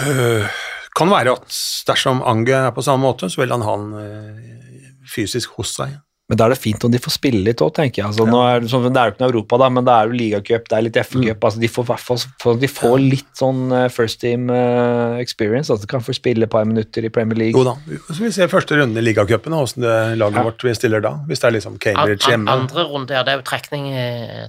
øh, 0.00 0.54
kan 0.96 1.12
være 1.12 1.36
at 1.36 1.58
dersom 1.86 2.22
Ange 2.26 2.56
er 2.56 2.72
på 2.74 2.82
samme 2.82 3.04
måte, 3.04 3.28
så 3.30 3.42
vil 3.42 3.52
han 3.52 3.62
ha 3.66 3.74
han 3.76 3.92
øh, 4.00 4.63
fysisk 5.10 5.58
hos 5.58 5.76
deg. 5.80 6.00
Men 6.24 6.38
da 6.40 6.46
er 6.46 6.54
det 6.54 6.56
fint 6.62 6.84
om 6.86 6.88
de 6.88 6.96
får 7.04 7.12
spille 7.18 7.42
litt 7.44 7.60
òg, 7.60 7.74
tenker 7.76 8.00
jeg. 8.00 8.06
Altså, 8.08 8.24
nå 8.24 8.38
er 8.48 8.62
det, 8.64 8.70
sånn, 8.72 8.86
det 8.88 8.96
er 8.96 9.10
jo 9.10 9.12
ikke 9.12 9.20
noe 9.20 9.28
Europa, 9.28 9.58
da, 9.60 9.66
men 9.76 9.84
det 9.84 9.92
er 9.92 10.06
jo 10.08 10.14
ligacup, 10.16 10.68
det 10.70 10.76
er 10.78 10.84
litt 10.86 10.96
FA-cup. 11.04 11.42
Altså, 11.44 11.60
de 11.60 11.68
får 11.68 11.84
i 11.84 11.88
hvert 11.90 12.04
fall 12.06 12.20
for 12.40 12.60
de 12.62 12.70
får 12.72 12.94
litt 13.02 13.32
sånn 13.36 13.74
eh, 13.76 13.84
first 13.92 14.22
team 14.22 14.46
uh, 14.48 15.18
experience. 15.20 15.68
Altså, 15.68 15.84
de 15.84 15.90
kan 15.90 16.06
få 16.06 16.14
spille 16.16 16.48
et 16.48 16.52
par 16.54 16.64
minutter 16.64 17.04
i 17.04 17.10
Premier 17.12 17.36
League. 17.42 17.60
Jo 17.60 17.66
da, 17.68 17.74
så 18.08 18.16
vi 18.22 18.30
ser 18.32 18.48
første 18.48 18.78
runde 18.80 19.02
i 19.02 19.04
ligacupen, 19.04 19.52
og 19.52 19.66
hvordan 19.66 20.16
laget 20.22 20.40
Ja. 20.40 20.46
vårt 20.48 20.64
vi 20.64 20.74
stiller 20.78 21.04
da. 21.04 21.12
Hvis 21.28 21.44
det 21.44 21.50
er 21.50 21.56
liksom 21.58 21.76
Cambridge 21.84 22.24
an, 22.24 22.32
hjemme. 22.32 22.56
andre 22.56 22.86
runde, 22.88 23.18
ja, 23.18 23.20
det 23.26 23.34
er 23.34 23.42
jo 23.42 23.44
trekning, 23.50 23.90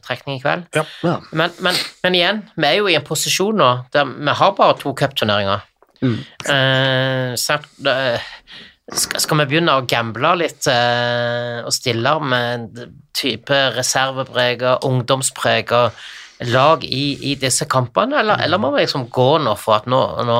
trekning 0.07 0.39
i 0.39 0.43
kveld. 0.45 0.63
Ja. 0.79 0.85
Ja. 1.03 1.17
Men, 1.35 1.51
men, 1.59 1.81
men 2.07 2.15
igjen, 2.21 2.43
vi 2.55 2.69
er 2.69 2.79
jo 2.79 2.87
i 2.87 2.95
en 2.95 3.03
posisjon 3.03 3.59
nå 3.59 3.73
der 3.91 4.15
vi 4.15 4.37
har 4.39 4.55
bare 4.55 4.79
to 4.79 4.95
cupturneringer. 4.95 5.67
Mm. 5.99 6.17
Uh, 6.47 7.35
skal, 8.93 9.21
skal 9.23 9.41
vi 9.41 9.47
begynne 9.49 9.77
å 9.77 9.85
gamble 9.89 10.35
litt 10.43 10.67
eh, 10.69 11.63
og 11.65 11.73
stille 11.73 12.13
med 12.21 12.83
type 13.17 13.61
reserveprega, 13.75 14.77
ungdomsprega 14.85 15.87
lag 16.51 16.83
i, 16.83 17.31
i 17.31 17.35
disse 17.39 17.65
kampene, 17.71 18.19
eller, 18.19 18.43
eller 18.43 18.61
må 18.61 18.73
vi 18.75 18.83
liksom 18.83 19.07
gå 19.13 19.29
nå 19.45 19.55
for 19.57 19.79
at 19.79 19.87
nå, 19.89 20.01
nå, 20.27 20.39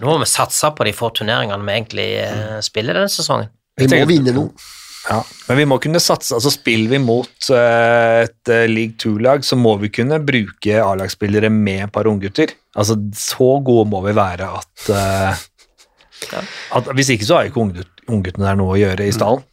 nå 0.00 0.08
må 0.08 0.16
vi 0.22 0.30
satse 0.30 0.72
på 0.74 0.88
de 0.88 0.96
få 0.96 1.12
turneringene 1.14 1.62
vi 1.66 1.76
egentlig 1.76 2.10
eh, 2.24 2.58
spiller 2.64 2.96
denne 2.96 3.12
sesongen? 3.12 3.52
Vi 3.78 3.86
må 3.92 4.02
vinne 4.08 4.34
noe. 4.34 4.68
Ja, 5.08 5.22
men 5.48 5.56
vi 5.60 5.64
må 5.70 5.78
kunne 5.80 6.00
satse, 6.02 6.34
altså 6.36 6.50
spiller 6.52 6.90
vi 6.92 6.98
mot 7.00 7.50
eh, 7.54 8.24
et 8.26 8.50
eh, 8.52 8.66
League 8.68 8.98
2-lag, 9.00 9.44
så 9.46 9.56
må 9.56 9.76
vi 9.80 9.88
kunne 9.94 10.18
bruke 10.20 10.80
A-lagsspillere 10.82 11.48
med 11.52 11.86
et 11.86 11.94
par 11.94 12.10
unggutter. 12.10 12.52
Altså, 12.76 12.98
så 13.16 13.54
gode 13.64 13.86
må 13.88 14.02
vi 14.04 14.12
være 14.18 14.50
at, 14.58 14.90
eh, 14.92 15.46
Ja. 16.32 16.40
at 16.78 16.84
Hvis 16.98 17.10
ikke 17.14 17.24
så 17.28 17.36
har 17.38 17.46
jo 17.46 17.52
ikke 17.52 17.62
unggut- 17.62 18.02
ungguttene 18.08 18.48
der 18.48 18.58
noe 18.58 18.74
å 18.74 18.80
gjøre 18.80 19.06
i 19.06 19.14
stallen. 19.14 19.44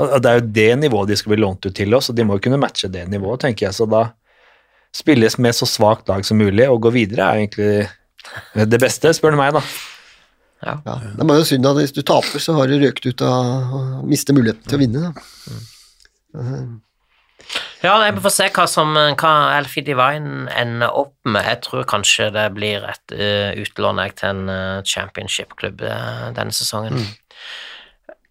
Og 0.00 0.22
Det 0.22 0.30
er 0.30 0.38
jo 0.40 0.46
det 0.56 0.68
nivået 0.80 1.08
de 1.08 1.16
skal 1.20 1.34
bli 1.34 1.42
lånt 1.42 1.66
ut 1.66 1.74
til 1.76 1.94
oss, 1.94 2.08
og 2.10 2.16
de 2.16 2.24
må 2.24 2.38
jo 2.38 2.44
kunne 2.48 2.58
matche 2.58 2.88
det 2.90 3.04
nivået, 3.12 3.40
tenker 3.44 3.66
jeg. 3.68 3.74
Så 3.76 3.86
da 3.90 4.06
spilles 4.92 5.36
med 5.38 5.52
så 5.54 5.66
svakt 5.68 6.08
lag 6.08 6.24
som 6.24 6.38
mulig, 6.40 6.64
og 6.68 6.80
gå 6.82 6.90
videre 6.92 7.28
er 7.28 7.42
egentlig 7.46 7.88
det 8.68 8.80
beste, 8.80 9.12
spør 9.14 9.34
du 9.36 9.36
meg, 9.40 9.52
da. 9.52 9.62
Ja. 10.62 10.76
Det 10.86 11.20
er 11.20 11.26
bare 11.28 11.44
synd 11.44 11.66
at 11.66 11.76
hvis 11.76 11.92
du 11.92 12.02
taper, 12.06 12.38
så 12.40 12.54
har 12.54 12.66
du 12.70 12.78
røkt 12.80 13.04
ut 13.06 13.22
av 13.26 13.72
å 13.74 14.06
miste 14.06 14.32
muligheten 14.32 14.64
til 14.68 14.78
å 14.78 14.82
vinne. 14.82 15.12
Da. 15.12 16.42
Ja, 17.82 17.96
jeg 18.06 18.20
får 18.22 18.34
se 18.34 18.46
hva, 18.54 18.66
som, 18.70 18.94
hva 18.94 19.32
Alfie 19.56 19.84
Divine 19.86 20.46
ender 20.54 20.94
opp 20.94 21.16
med. 21.26 21.42
Jeg 21.48 21.62
tror 21.66 21.88
kanskje 21.90 22.30
det 22.34 22.46
blir 22.54 22.86
et 22.86 23.14
uh, 23.16 23.50
utlån 23.58 24.02
til 24.16 24.28
en 24.30 24.42
uh, 24.50 24.82
championship-klubb 24.86 25.82
uh, 25.82 26.30
denne 26.36 26.54
sesongen. 26.54 27.02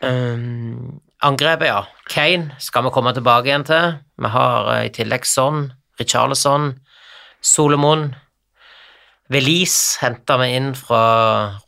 Um, 0.02 1.02
angrepet, 1.22 1.70
ja. 1.70 1.84
Kane 2.10 2.56
skal 2.60 2.88
vi 2.88 2.94
komme 2.94 3.14
tilbake 3.14 3.52
igjen 3.52 3.68
til. 3.68 4.00
Vi 4.22 4.32
har 4.34 4.72
eh, 4.74 4.88
i 4.88 4.94
tillegg 4.94 5.28
Son, 5.30 5.68
Richarlison, 6.02 6.74
Solomon. 7.42 8.10
Velis 9.32 9.76
henta 10.02 10.36
vi 10.42 10.50
inn 10.58 10.74
fra 10.76 11.04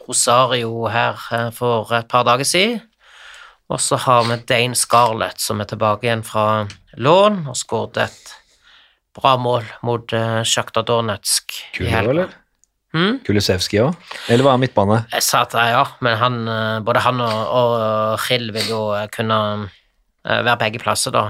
Rosario 0.08 0.88
her 0.92 1.22
eh, 1.32 1.50
for 1.56 1.94
et 1.96 2.10
par 2.12 2.26
dager 2.28 2.48
siden. 2.48 2.82
Og 3.74 3.82
så 3.82 3.98
har 3.98 4.28
vi 4.30 4.38
Dane 4.50 4.78
Scarlett, 4.78 5.42
som 5.42 5.62
er 5.64 5.70
tilbake 5.70 6.06
igjen 6.06 6.22
fra 6.26 6.68
lån, 7.02 7.44
og 7.50 7.58
skåret 7.58 8.04
et 8.06 8.34
bra 9.18 9.34
mål 9.42 9.66
mot 9.86 10.14
uh, 10.14 10.42
Sjakta 10.46 10.84
Donetsk. 10.86 11.58
i 11.82 11.90
Kulo, 11.90 12.14
eller? 12.14 12.40
Hmm? 12.94 13.18
Kulisevskij 13.26 13.82
òg? 13.82 13.96
Eller 14.30 14.46
var 14.46 14.54
han 14.54 14.62
midtbane? 14.62 15.00
Jeg 15.16 15.26
sa 15.26 15.42
at 15.48 15.56
ja, 15.58 15.82
men 16.06 16.18
han, 16.22 16.36
eh, 16.46 16.82
både 16.86 17.02
han 17.02 17.22
og, 17.26 17.40
og 17.58 18.20
Hill 18.28 18.52
vil 18.54 18.68
jo 18.70 18.82
eh, 18.94 19.08
kunne 19.10 19.38
eh, 19.66 20.44
være 20.46 20.60
begge 20.62 20.82
plasser, 20.84 21.16
da. 21.16 21.24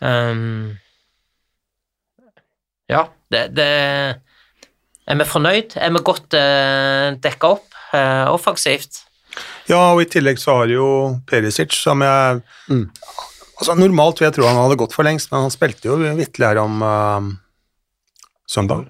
Um, 0.00 0.78
ja, 2.88 3.04
det, 3.32 3.50
det 3.56 3.68
Er 5.04 5.20
vi 5.20 5.28
fornøyd? 5.28 5.76
Er 5.76 5.92
vi 5.92 6.00
godt 6.00 6.32
uh, 6.32 7.12
dekka 7.20 7.52
opp 7.58 7.76
uh, 7.92 8.32
offensivt? 8.32 9.02
Ja, 9.70 9.80
og 9.94 10.02
i 10.02 10.08
tillegg 10.10 10.40
så 10.40 10.58
har 10.60 10.72
jo 10.72 10.88
Perisic, 11.28 11.76
som 11.78 12.04
jeg 12.04 12.42
Mm. 12.68 12.88
Altså 13.54 13.74
Normalt 13.78 14.18
vil 14.18 14.26
jeg 14.26 14.34
tro 14.34 14.48
han 14.48 14.56
hadde 14.58 14.76
gått 14.80 14.92
for 14.96 15.06
lengst, 15.06 15.30
men 15.30 15.44
han 15.46 15.52
spilte 15.52 15.86
jo 15.86 15.94
vitterlig 16.18 16.48
her 16.48 16.58
om 16.64 16.82
uh, 16.82 17.28
søndag. 18.50 18.88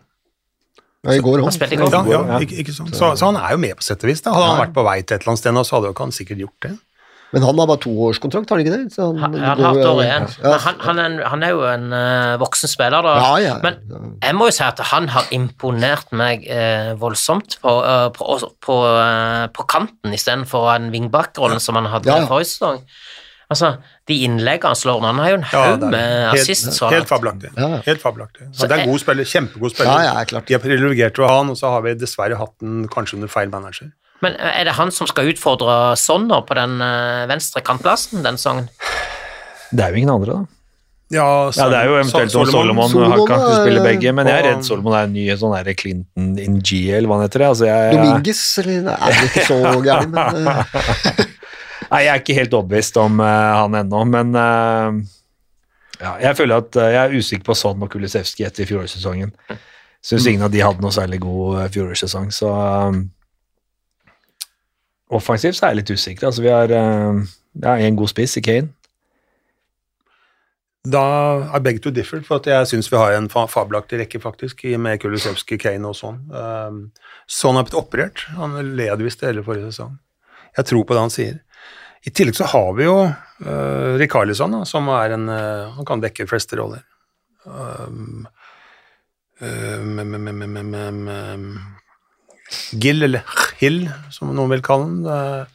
Ja, 1.05 1.12
I 1.12 1.20
går 1.20 1.43
Han 1.45 1.53
òg. 1.85 2.09
Ja, 2.09 2.20
ja, 2.33 2.39
ikke, 2.41 2.57
ikke 2.62 2.72
sånn. 2.72 2.89
Så, 2.97 3.11
så 3.20 3.29
han 3.29 3.37
er 3.37 3.53
jo 3.53 3.61
med 3.61 3.77
på 3.77 3.85
sett 3.85 4.01
og 4.07 4.09
vis. 4.09 4.22
Da. 4.25 4.33
Hadde 4.33 4.49
han 4.49 4.62
vært 4.62 4.75
på 4.77 4.85
vei 4.87 4.97
til 5.03 5.18
et 5.18 5.20
eller 5.20 5.35
annet 5.35 5.43
sted 5.43 5.53
nå, 5.53 5.64
så 5.68 5.77
hadde 5.77 5.91
jo 5.91 5.95
ikke 5.97 6.07
han 6.07 6.16
sikkert 6.16 6.41
gjort 6.47 6.64
det. 6.64 6.72
Men 7.35 7.45
han 7.49 7.59
har 7.59 7.68
bare 7.68 7.82
toårskontrakt, 7.82 8.51
har 8.51 8.61
han 8.61 8.64
ikke 8.64 8.76
det? 8.76 8.95
Så 8.95 9.09
han, 9.09 9.18
Han, 9.22 9.35
han 9.43 9.59
går 9.59 9.66
har 9.66 9.91
år 9.91 10.03
igjen. 10.05 10.28
Ja, 10.45 10.53
han, 10.64 10.78
han, 10.85 11.01
er, 11.03 11.16
han 11.32 11.47
er 11.47 11.55
jo 11.57 11.64
en 11.68 11.89
uh, 11.91 12.37
voksen 12.43 12.70
spiller, 12.70 13.05
da. 13.07 13.14
ja, 13.18 13.32
ja. 13.43 13.57
Men 13.64 13.80
jeg 14.22 14.39
må 14.39 14.49
jo 14.51 14.55
si 14.55 14.62
at 14.66 14.82
han 14.93 15.11
har 15.14 15.28
imponert 15.35 16.14
meg 16.14 16.47
uh, 16.47 16.95
voldsomt 17.01 17.59
på, 17.64 17.74
uh, 17.82 18.07
på, 18.14 18.39
på, 18.64 18.78
uh, 18.87 19.45
på 19.55 19.66
kanten 19.70 20.14
istedenfor 20.14 20.70
en 20.76 20.89
wingback-rollen 20.95 21.62
som 21.62 21.80
han 21.80 21.91
hadde 21.91 22.11
Ja, 22.12 22.22
ja. 22.22 22.30
forrige 22.30 22.55
sesong. 22.55 22.80
Altså, 23.53 23.74
de 24.09 24.16
innleggene 24.24 24.70
han 24.72 24.78
slår 24.78 25.03
Han 25.05 25.18
har 25.20 25.28
jo 25.28 25.37
en 25.37 25.45
Ja, 25.45 25.64
haug 25.68 25.82
er 25.85 25.91
med 25.93 26.14
assist. 26.32 26.70
Helt, 26.70 26.95
helt 26.95 27.11
fabelaktig. 27.11 27.51
Ja, 27.59 27.68
ja. 27.76 27.82
Helt 27.87 28.01
fabelaktig. 28.03 28.49
Det 28.57 28.70
er 28.70 28.87
en 28.87 28.89
god 28.95 29.03
spiller, 29.03 29.28
kjempegod 29.28 29.74
spiller. 29.74 30.07
Ja, 30.07 30.14
ja, 30.20 30.24
klart. 30.30 30.49
De 30.49 30.57
har 30.57 30.62
privilegert 30.64 31.20
å 31.20 31.28
ha 31.28 31.37
han, 31.43 31.53
og 31.53 31.59
så 31.61 31.74
har 31.74 31.85
vi 31.85 31.93
dessverre 31.99 32.39
hatt 32.41 32.55
den 32.64 32.87
kanskje 32.93 33.18
under 33.18 33.32
feil 33.32 33.53
manager. 33.53 33.93
Men 34.25 34.39
eh, 34.41 34.59
er 34.61 34.68
det 34.68 34.77
han 34.79 34.93
som 34.95 35.09
skal 35.11 35.31
utfordre 35.35 35.95
Sonner 36.01 36.45
på 36.49 36.57
den 36.59 36.81
eh, 36.85 37.25
venstre 37.31 37.62
kantplassen 37.64 38.25
den 38.25 38.41
sangen? 38.41 38.70
Det 39.75 39.85
er 39.85 39.95
jo 39.95 40.03
ingen 40.03 40.14
andre, 40.14 40.41
da. 40.41 40.55
Ja, 41.12 41.51
Ja, 41.53 41.68
det 41.68 41.79
er 41.79 41.91
jo 41.91 41.97
eventuelt 41.99 42.33
Solomon. 42.33 42.53
Solomon, 42.53 42.91
Solomon 42.91 43.12
han 43.12 43.27
kan 43.29 43.43
ikke 43.43 43.59
spille 43.61 43.83
begge, 43.85 44.12
men 44.16 44.29
jeg 44.31 44.41
er 44.41 44.47
redd 44.49 44.64
Solomon 44.66 44.97
er 44.97 45.09
en 45.09 45.12
ny 45.14 45.25
sånn 45.39 45.53
der 45.55 45.77
Clinton 45.79 46.31
in 46.41 46.57
G, 46.64 46.81
eller 46.97 47.11
hva 47.11 47.18
han 47.18 47.29
heter. 47.29 47.45
Altså, 47.51 47.68
jeg, 47.68 47.99
Dominguez, 47.99 48.43
eller 48.62 48.87
Nei, 48.89 48.97
det 49.05 49.18
er 49.18 49.29
ikke 49.29 49.45
så 49.51 49.59
gærent, 49.89 50.16
men 50.16 50.49
eh, 50.55 51.20
nei, 51.93 52.01
jeg 52.07 52.12
er 52.14 52.25
ikke 52.25 52.39
helt 52.41 52.57
overbevist 52.57 52.99
om 53.03 53.20
uh, 53.20 53.29
han 53.61 53.79
ennå, 53.83 54.03
men 54.11 54.33
uh, 54.39 54.97
ja, 56.01 56.16
jeg 56.25 56.41
føler 56.41 56.64
at 56.64 56.81
uh, 56.81 56.89
jeg 56.89 57.01
er 57.05 57.18
usikker 57.20 57.51
på 57.51 57.59
Son 57.59 57.85
og 57.85 57.93
Kulisevski 57.93 58.49
etter 58.49 58.68
fjorårssesongen. 58.70 59.35
Syns 60.05 60.27
ingen 60.29 60.45
av 60.45 60.53
de 60.53 60.64
hadde 60.64 60.85
noe 60.85 60.95
særlig 60.95 61.20
god 61.22 61.61
uh, 61.61 61.68
fjorårssesong, 61.72 62.33
så 62.35 62.51
um, 62.89 63.05
Offensivt 65.13 65.59
så 65.59 65.67
er 65.67 65.75
jeg 65.75 65.83
litt 65.83 65.93
usikker. 65.93 66.27
Altså, 66.29 66.43
vi 66.45 66.53
har 66.53 66.73
uh, 66.73 67.21
ja, 67.61 67.77
en 67.77 67.99
god 67.99 68.13
spiss 68.13 68.39
i 68.41 68.45
Kane. 68.45 68.73
Da 70.85 71.01
er 71.57 71.63
begge 71.65 71.81
to 71.81 71.91
different, 71.91 72.27
for 72.29 72.45
jeg 72.45 72.69
syns 72.69 72.91
vi 72.93 72.99
har 73.01 73.15
en 73.17 73.31
fa 73.33 73.47
fabelaktig 73.49 74.03
rekke, 74.03 74.21
faktisk, 74.21 74.67
med 74.77 75.01
Kulisevskij, 75.01 75.57
Kane 75.63 75.89
og 75.89 75.97
sånn. 75.97 76.19
Um, 76.29 76.81
sånn 77.25 77.57
er 77.57 77.65
blitt 77.65 77.79
operert. 77.79 78.27
Han 78.37 78.59
led 78.77 79.05
visst 79.05 79.25
hele 79.25 79.45
forrige 79.47 79.71
sesong. 79.73 79.95
Jeg 80.59 80.69
tror 80.69 80.85
på 80.85 80.97
det 80.97 81.05
han 81.07 81.15
sier. 81.15 81.39
I 82.05 82.13
tillegg 82.13 82.37
så 82.37 82.51
har 82.53 82.75
vi 82.77 82.85
jo 82.85 82.99
uh, 83.09 83.95
Rikarlison, 84.01 84.59
da, 84.59 84.67
som 84.69 84.91
er 84.93 85.17
en 85.17 85.25
uh, 85.33 85.73
Han 85.79 85.89
kan 85.89 86.05
dekke 86.05 86.29
fleste 86.29 86.61
roller. 86.61 86.85
Um, 87.45 88.27
um, 89.41 89.89
med, 89.97 90.21
med, 90.21 90.49
med, 90.53 91.57
Gill, 92.81 93.03
eller 93.07 93.25
Hill, 93.61 93.85
som 94.15 94.33
noen 94.35 94.53
vil 94.55 94.65
kalle 94.65 94.89
den. 94.91 95.51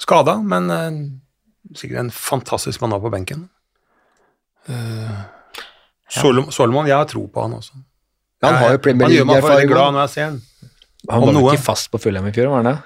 Skada, 0.00 0.38
men 0.40 0.70
uh, 0.72 1.76
sikkert 1.76 2.04
en 2.06 2.14
fantastisk 2.14 2.80
mann 2.80 2.96
på 3.00 3.12
benken. 3.12 3.48
Uh, 4.68 5.20
Solom 6.10 6.50
Solomon, 6.50 6.88
jeg 6.88 6.96
har 6.96 7.08
tro 7.08 7.26
på 7.30 7.44
han 7.44 7.54
også. 7.58 7.78
han 8.42 8.56
har 8.58 8.72
jo 8.74 8.80
Premier 8.82 9.08
Han 9.08 9.14
gjør 9.14 9.28
meg 9.28 9.44
veldig 9.44 9.68
glad 9.70 9.94
når 9.94 10.06
jeg 10.06 10.12
ser 10.14 10.24
han. 10.24 10.40
Han 11.10 11.22
var 11.22 11.32
vel 11.32 11.52
ikke 11.52 11.64
fast 11.64 11.90
på 11.92 12.00
Fulham 12.02 12.26
i 12.28 12.32
fjor, 12.34 12.50
var 12.52 12.64
han 12.64 12.70
det? 12.72 12.78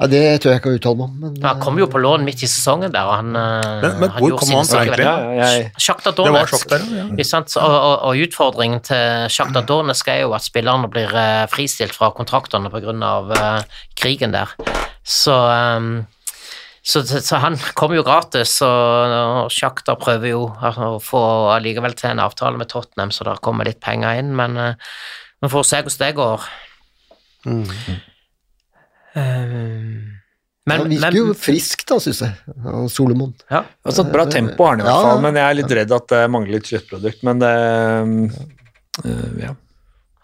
Ja, 0.00 0.06
det 0.08 0.20
tør 0.40 0.54
jeg 0.54 0.60
ikke 0.62 0.70
å 0.70 0.76
uttale 0.78 0.96
meg 0.96 1.08
om, 1.10 1.16
men 1.20 1.42
Han 1.44 1.58
kom 1.60 1.76
jo 1.76 1.86
på 1.90 2.00
lån 2.00 2.22
midt 2.24 2.40
i 2.46 2.48
sesongen 2.48 2.92
der, 2.94 3.04
og 3.04 3.18
han, 3.18 3.34
eh, 3.36 3.80
Men- 3.82 4.00
men 4.00 4.08
han 4.08 4.22
hvor 4.22 4.30
gjorde 4.30 4.38
kom 4.40 4.54
han 4.56 4.64
fra, 4.64 4.84
egentlig? 4.84 5.04
Ja, 5.04 5.16
ja, 5.36 5.68
Det 5.76 6.16
var 6.16 6.16
Donetsk. 6.16 6.68
der, 6.68 6.78
ja. 6.96 7.04
Og, 7.60 7.74
og, 7.74 7.96
og 8.08 8.16
utfordringen 8.16 8.80
til 8.82 9.28
Shakhtar 9.28 9.66
Donetsk 9.66 10.08
er 10.08 10.20
jo 10.22 10.32
at 10.32 10.40
spillerne 10.42 10.88
blir 10.88 11.12
eh, 11.12 11.46
fristilt 11.52 11.92
fra 11.92 12.10
kontraktene 12.12 12.70
pga. 12.70 12.80
Uh, 12.90 13.62
krigen 13.94 14.32
der. 14.32 14.48
Så, 15.04 15.34
um, 15.76 16.06
så, 16.82 17.02
så, 17.04 17.20
så 17.20 17.36
han 17.38 17.58
kom 17.74 17.92
jo 17.92 18.02
gratis, 18.02 18.62
og, 18.62 19.50
Sjakta 19.50 19.92
Shakhtar 19.92 19.96
prøver 20.00 20.28
jo 20.30 20.46
å 20.48 20.98
få 21.02 21.52
allikevel 21.52 21.94
til 21.94 22.10
en 22.10 22.24
avtale 22.24 22.56
med 22.56 22.68
Tottenham, 22.68 23.10
så 23.10 23.24
det 23.24 23.40
kommer 23.42 23.64
litt 23.68 23.80
penger 23.80 24.16
inn, 24.18 24.34
men 24.34 24.56
vi 24.56 25.44
uh, 25.44 25.48
får 25.50 25.64
se 25.64 25.82
hvordan 25.82 26.06
det 26.06 26.14
går. 26.16 26.40
Ehm, 29.18 30.16
men, 30.66 30.80
han 30.80 30.88
virker 30.90 31.00
men- 31.10 31.16
jo 31.16 31.34
frisk, 31.34 31.86
da, 31.88 31.96
syns 31.98 32.20
jeg. 32.22 32.34
han 32.62 32.88
Solomon. 32.88 33.34
ja. 33.50 33.64
Altså, 33.84 34.04
et 34.06 34.12
bra 34.12 34.26
tempo 34.30 34.64
har 34.64 34.76
han 34.76 34.80
i 34.80 34.84
hvert 34.84 34.94
Ja, 34.94 35.02
fall, 35.08 35.16
ja. 35.16 35.20
men 35.24 35.34
jeg 35.40 35.50
er 35.50 35.58
litt 35.62 35.74
redd 35.80 35.92
at 35.96 36.06
det 36.08 36.30
mangler 36.30 36.52
litt 36.58 36.66
sluttprodukt. 36.70 37.22
Men 37.26 37.38
det 37.42 37.54
øh, 39.04 39.40
Ja. 39.40 39.54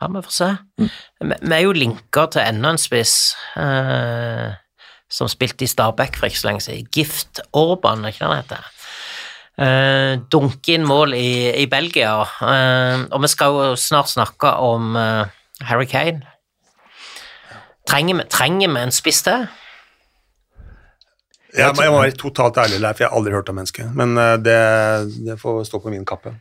Ja, 0.00 0.08
vi 0.12 0.20
får 0.26 0.32
se. 0.36 0.50
Vi 0.78 0.88
vi 1.40 1.54
er 1.56 1.62
jo 1.64 1.72
linka 1.72 2.26
til 2.30 2.42
enda 2.44 2.68
en 2.74 2.78
spiss 2.78 3.34
eh, 3.56 4.50
som 5.08 5.28
spilte 5.32 5.64
i 5.64 5.70
Stabæk 5.70 6.16
for 6.18 6.26
ikke 6.28 6.38
så 6.42 6.48
lenge 6.50 6.60
siden. 6.66 6.88
Gift 6.92 7.40
Orban, 7.56 8.04
er 8.04 8.08
ikke 8.12 8.26
det 8.26 8.28
han 8.28 8.42
heter? 8.42 8.72
Uh, 9.56 10.20
dunke 10.28 10.74
inn 10.74 10.84
mål 10.84 11.14
i, 11.16 11.48
i 11.62 11.64
Belgia. 11.66 12.10
Eh, 12.44 13.06
og 13.10 13.22
vi 13.24 13.28
skal 13.32 13.54
jo 13.56 13.70
snart 13.80 14.10
snakke 14.12 14.50
om 14.60 14.92
eh, 15.00 15.24
Harry 15.64 15.86
Kane. 15.88 16.20
Trenger 17.86 18.18
vi, 18.18 18.26
trenger 18.32 18.72
vi 18.72 18.82
en 18.82 18.94
spiss 18.94 19.22
til? 19.26 19.46
Jeg, 21.56 21.72
jeg 21.72 21.92
må 21.92 22.02
være 22.02 22.16
totalt 22.20 22.58
ærlig, 22.60 22.80
Leif, 22.82 23.00
jeg 23.00 23.08
har 23.08 23.16
aldri 23.16 23.32
hørt 23.32 23.48
om 23.48 23.56
mennesket. 23.56 23.88
Men 23.96 24.18
uh, 24.18 24.34
det, 24.42 24.58
det 25.24 25.38
får 25.40 25.62
stå 25.70 25.80
på 25.80 25.92
min 25.94 26.04
kappe. 26.08 26.34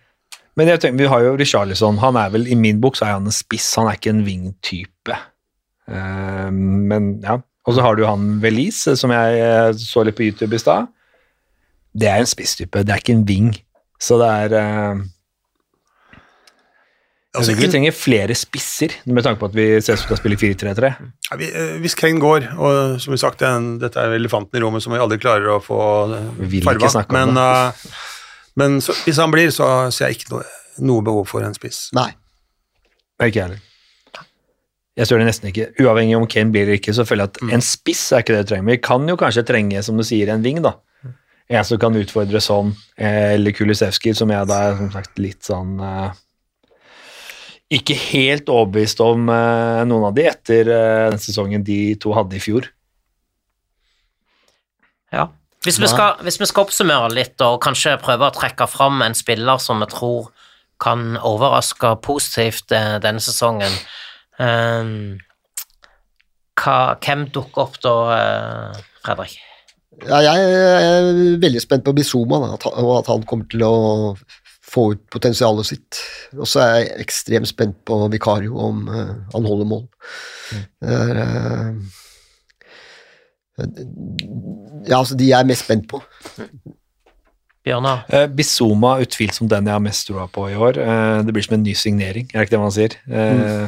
Men 0.56 0.72
jeg 0.72 0.82
tenker, 0.82 1.00
vi 1.04 1.10
har 1.12 1.24
jo 1.24 1.36
Richarlison. 1.40 2.00
Han 2.04 2.18
er 2.20 2.32
vel, 2.34 2.48
I 2.52 2.58
min 2.60 2.82
bok 2.84 2.98
så 3.00 3.08
er 3.08 3.18
han 3.18 3.28
en 3.28 3.36
spiss, 3.36 3.68
han 3.80 3.90
er 3.90 4.00
ikke 4.00 4.12
en 4.16 4.24
wing-type. 4.28 5.20
Uh, 5.92 6.50
men 6.52 7.20
ja, 7.24 7.40
Og 7.66 7.76
så 7.76 7.86
har 7.86 7.96
du 7.96 8.06
han 8.06 8.42
Velis, 8.44 8.84
som 8.98 9.14
jeg 9.14 9.40
eh, 9.42 9.72
så 9.78 10.04
litt 10.06 10.18
på 10.18 10.26
YouTube 10.28 10.54
i 10.54 10.62
stad. 10.62 10.86
Det 11.98 12.10
er 12.12 12.22
en 12.22 12.30
spisstype, 12.30 12.84
det 12.86 12.94
er 12.94 13.02
ikke 13.02 13.16
en 13.16 13.26
wing. 13.26 13.56
Så 14.02 14.20
det 14.22 14.28
er 14.30 14.54
eh, 14.60 15.00
Jeg 15.00 15.15
Altså, 17.36 17.56
vi 17.58 17.68
trenger 17.72 17.94
flere 17.96 18.36
spisser, 18.38 18.96
med 19.06 19.26
tanke 19.26 19.42
på 19.42 19.50
at 19.50 19.56
vi 19.58 19.68
ser 19.84 19.98
ut 19.98 20.02
som 20.02 20.06
vi 20.06 20.10
skal 20.10 20.20
spille 20.22 20.40
4-3-3. 20.40 20.92
Ja, 21.30 21.38
eh, 21.38 21.76
hvis 21.84 21.98
Kane 22.00 22.22
går, 22.24 22.50
og 22.56 23.00
som 23.04 23.16
vi 23.16 23.22
sagt, 23.22 23.44
den, 23.44 23.76
dette 23.82 24.02
er 24.02 24.16
elefanten 24.18 24.60
i 24.60 24.64
rommet 24.64 24.84
som 24.86 24.96
vi 24.96 25.02
aldri 25.02 25.20
klarer 25.22 25.56
å 25.56 25.62
få 25.64 25.80
farga 26.66 26.92
snakke 26.94 27.12
om 27.12 27.34
men, 27.36 27.42
eh, 27.42 27.94
men 28.62 28.82
så, 28.84 28.96
hvis 29.06 29.20
han 29.22 29.34
blir, 29.34 29.52
så 29.54 29.92
ser 29.92 30.12
jeg 30.12 30.22
ikke 30.22 30.36
noe, 30.38 30.50
noe 30.88 31.06
behov 31.06 31.28
for 31.32 31.46
en 31.46 31.56
spiss. 31.58 31.90
Nei. 31.98 32.10
Ikke 33.24 33.40
jeg 33.40 33.48
heller. 33.48 33.64
Jeg 34.96 35.10
tror 35.10 35.20
det 35.20 35.28
nesten 35.28 35.50
ikke. 35.52 35.70
Uavhengig 35.84 36.16
om 36.16 36.28
Kane 36.32 36.54
blir 36.56 36.64
eller 36.64 36.80
ikke, 36.80 36.94
så 36.96 37.04
føler 37.08 37.28
jeg 37.28 37.36
at 37.36 37.56
en 37.58 37.64
spiss 37.64 38.08
er 38.16 38.24
ikke 38.24 38.38
det 38.38 38.46
vi 38.46 38.52
trenger. 38.54 38.70
Vi 38.72 38.84
kan 38.84 39.08
jo 39.12 39.18
kanskje 39.20 39.44
trenge, 39.48 39.82
som 39.84 40.00
du 40.00 40.06
sier, 40.08 40.32
en 40.32 40.46
ving, 40.46 40.62
da. 40.64 40.78
En 41.52 41.66
som 41.68 41.78
kan 41.82 41.98
utfordre 42.00 42.40
sånn, 42.42 42.72
eh, 42.98 43.36
eller 43.36 43.54
Kulisevskij, 43.54 44.16
som 44.18 44.32
jeg 44.32 44.48
da 44.50 44.62
er 44.70 44.78
som 44.80 44.94
sagt 44.96 45.20
litt 45.22 45.44
sånn 45.46 45.76
eh, 45.84 46.16
Ikke 47.74 47.96
helt 47.98 48.50
overbevist 48.52 49.00
om 49.02 49.30
uh, 49.32 49.82
noen 49.90 50.06
av 50.12 50.14
de 50.18 50.28
etter 50.30 50.70
uh, 50.70 51.08
den 51.10 51.22
sesongen 51.22 51.64
de 51.66 51.96
to 52.02 52.14
hadde 52.14 52.38
i 52.38 52.42
fjor. 52.44 52.68
Ja. 55.16 55.30
Hvis 55.66 55.80
vi, 55.82 55.88
skal, 55.90 56.20
hvis 56.22 56.38
vi 56.38 56.46
skal 56.46 56.68
oppsummere 56.68 57.10
litt 57.10 57.42
og 57.42 57.58
kanskje 57.66 57.96
prøve 58.04 58.28
å 58.28 58.34
trekke 58.36 58.68
fram 58.70 59.02
en 59.02 59.18
spiller 59.18 59.58
som 59.58 59.82
vi 59.82 59.88
tror 59.90 60.28
kan 60.84 61.16
overraske 61.18 61.96
positivt 62.06 62.70
eh, 62.76 63.00
denne 63.02 63.24
sesongen 63.24 63.74
ehm, 64.44 65.16
hva, 66.60 66.76
Hvem 67.02 67.24
dukker 67.34 67.64
opp 67.64 67.80
da, 67.82 67.94
Fredrik? 69.08 69.40
Ja, 70.04 70.20
jeg 70.22 70.46
er 70.52 71.10
veldig 71.42 71.64
spent 71.64 71.86
på 71.88 71.96
Bizuma, 71.98 72.42
da, 72.44 72.54
at 72.60 72.68
han- 72.68 72.84
og 72.84 72.98
at 73.00 73.10
han 73.10 73.24
kommer 73.26 73.48
til 73.50 73.64
å 73.66 73.74
få 74.76 74.86
ut 74.94 75.04
potensialet 75.14 75.70
sitt. 75.72 76.00
Og 76.38 76.48
så 76.50 76.62
er 76.64 76.72
jeg 76.76 77.06
ekstremt 77.06 77.50
spent 77.50 77.78
på 77.88 78.00
Vikario, 78.14 78.58
om 78.60 78.88
uh, 78.92 79.14
han 79.34 79.48
holder 79.48 79.70
mål. 79.70 79.86
Det 80.84 80.96
er, 81.00 81.22
uh, 81.24 81.70
ja, 84.86 84.98
altså 85.00 85.16
de 85.16 85.32
jeg 85.32 85.40
er 85.40 85.48
mest 85.48 85.64
spent 85.66 85.88
på. 85.92 86.02
Bjørnar? 87.66 88.04
Uh, 88.12 88.28
Bizuma 88.30 88.98
utvilsomt 89.02 89.50
den 89.52 89.70
jeg 89.70 89.74
har 89.74 89.84
mest 89.84 90.08
troa 90.10 90.28
på 90.30 90.50
i 90.52 90.58
år. 90.60 90.78
Uh, 90.78 91.18
det 91.26 91.34
blir 91.34 91.48
som 91.48 91.58
en 91.58 91.66
ny 91.66 91.74
signering, 91.78 92.30
er 92.30 92.38
det 92.38 92.48
ikke 92.50 92.58
det 92.58 92.64
man 92.66 92.76
sier? 92.76 92.98
Eh, 93.10 93.68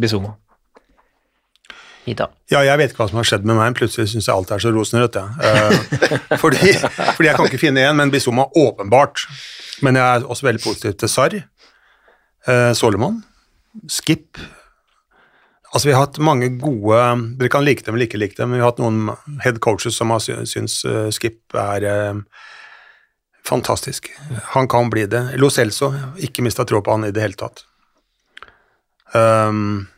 Bizuma. 0.00 0.34
Ida? 2.08 2.30
Ja, 2.52 2.62
jeg 2.64 2.80
vet 2.80 2.92
ikke 2.92 3.04
hva 3.04 3.10
som 3.10 3.20
har 3.20 3.28
skjedd 3.28 3.48
med 3.48 3.58
meg, 3.58 3.74
plutselig 3.76 4.12
syns 4.12 4.28
jeg 4.30 4.34
alt 4.34 4.52
er 4.54 4.62
så 4.62 4.72
rosenrødt, 4.72 5.18
jeg. 5.20 5.28
Eh, 5.44 6.36
fordi, 6.42 6.72
fordi 7.16 7.28
jeg 7.28 7.36
kan 7.36 7.50
ikke 7.50 7.60
finne 7.60 7.84
en, 7.84 7.98
men 8.00 8.12
Bizuma 8.12 8.48
åpenbart. 8.56 9.26
Men 9.84 10.00
jeg 10.00 10.04
er 10.04 10.28
også 10.28 10.48
veldig 10.48 10.64
positiv 10.64 10.96
til 11.00 11.12
Sarr, 11.12 11.36
Solomon, 12.76 13.20
Skip. 13.88 14.40
Altså, 15.70 15.88
vi 15.88 15.94
har 15.94 16.02
hatt 16.02 16.18
mange 16.22 16.48
gode 16.58 17.00
Dere 17.38 17.50
kan 17.52 17.62
like 17.62 17.84
dem 17.86 17.94
eller 17.94 18.08
ikke 18.08 18.18
like 18.18 18.34
dem, 18.38 18.50
men 18.50 18.58
vi 18.58 18.64
har 18.64 18.72
hatt 18.72 18.82
noen 18.82 19.12
head 19.44 19.60
coaches 19.62 19.98
som 20.00 20.10
har 20.10 20.22
syns 20.24 20.80
eh, 20.88 21.10
Skip 21.14 21.54
er 21.54 21.86
eh, 21.86 22.22
fantastisk. 23.46 24.10
Han 24.56 24.68
kan 24.70 24.90
bli 24.90 25.06
det. 25.10 25.22
Lo 25.38 25.50
Celso, 25.50 25.92
ikke 26.18 26.42
mista 26.46 26.66
tro 26.66 26.82
på 26.82 26.96
han 26.96 27.06
i 27.06 27.14
det 27.14 27.22
hele 27.22 27.38
tatt. 27.38 27.64
Um, 29.14 29.88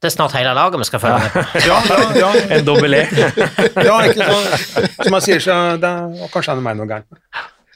Det 0.00 0.08
er 0.08 0.12
snart 0.14 0.32
hele 0.32 0.54
laget 0.56 0.80
vi 0.80 0.84
skal 0.88 1.00
følge 1.00 1.18
med 1.20 1.30
på. 1.34 1.42
ja, 1.70 1.78
ja, 1.90 2.04
ja. 2.22 2.56
En 2.56 2.64
dobbel 2.64 2.94
E. 2.94 3.04
Ja, 3.88 4.00
ikke 4.08 4.24
så, 4.24 4.84
som 5.02 5.16
jeg 5.18 5.26
sier, 5.26 5.42
så 5.44 5.56
det 5.80 5.90
er, 5.90 6.28
kanskje 6.32 6.54
er 6.56 6.62
mer 6.64 6.78
noe 6.78 6.88
gærent. 6.88 7.20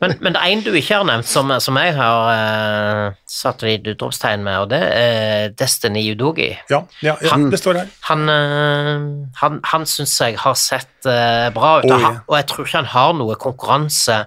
Men, 0.01 0.17
men 0.25 0.35
det 0.35 0.41
er 0.41 0.53
en 0.53 0.63
du 0.65 0.73
ikke 0.75 0.97
har 0.97 1.05
nevnt, 1.07 1.29
som, 1.29 1.53
som 1.63 1.77
jeg 1.79 1.93
har 1.97 2.31
eh, 2.33 3.19
satt 3.31 3.63
litt 3.65 3.87
utropstegn 3.93 4.43
med, 4.45 4.57
og 4.65 4.73
det 4.73 4.81
er 4.81 5.53
Destiny 5.55 6.03
Udogi. 6.13 6.51
Ja, 6.73 6.81
ja, 7.05 7.15
ja 7.23 7.39
det 7.53 7.61
står 7.61 7.79
her. 7.83 7.93
Han, 8.09 8.25
øh, 8.33 9.07
han, 9.43 9.61
han 9.71 9.87
syns 9.89 10.17
jeg 10.21 10.41
har 10.41 10.57
sett 10.59 11.07
øh, 11.07 11.47
bra 11.55 11.77
ut, 11.85 11.93
oh, 11.93 12.09
og, 12.09 12.19
og 12.27 12.37
jeg 12.41 12.49
tror 12.51 12.67
ikke 12.67 12.81
han 12.83 12.93
har 12.97 13.15
noe 13.21 13.39
konkurranse 13.41 14.25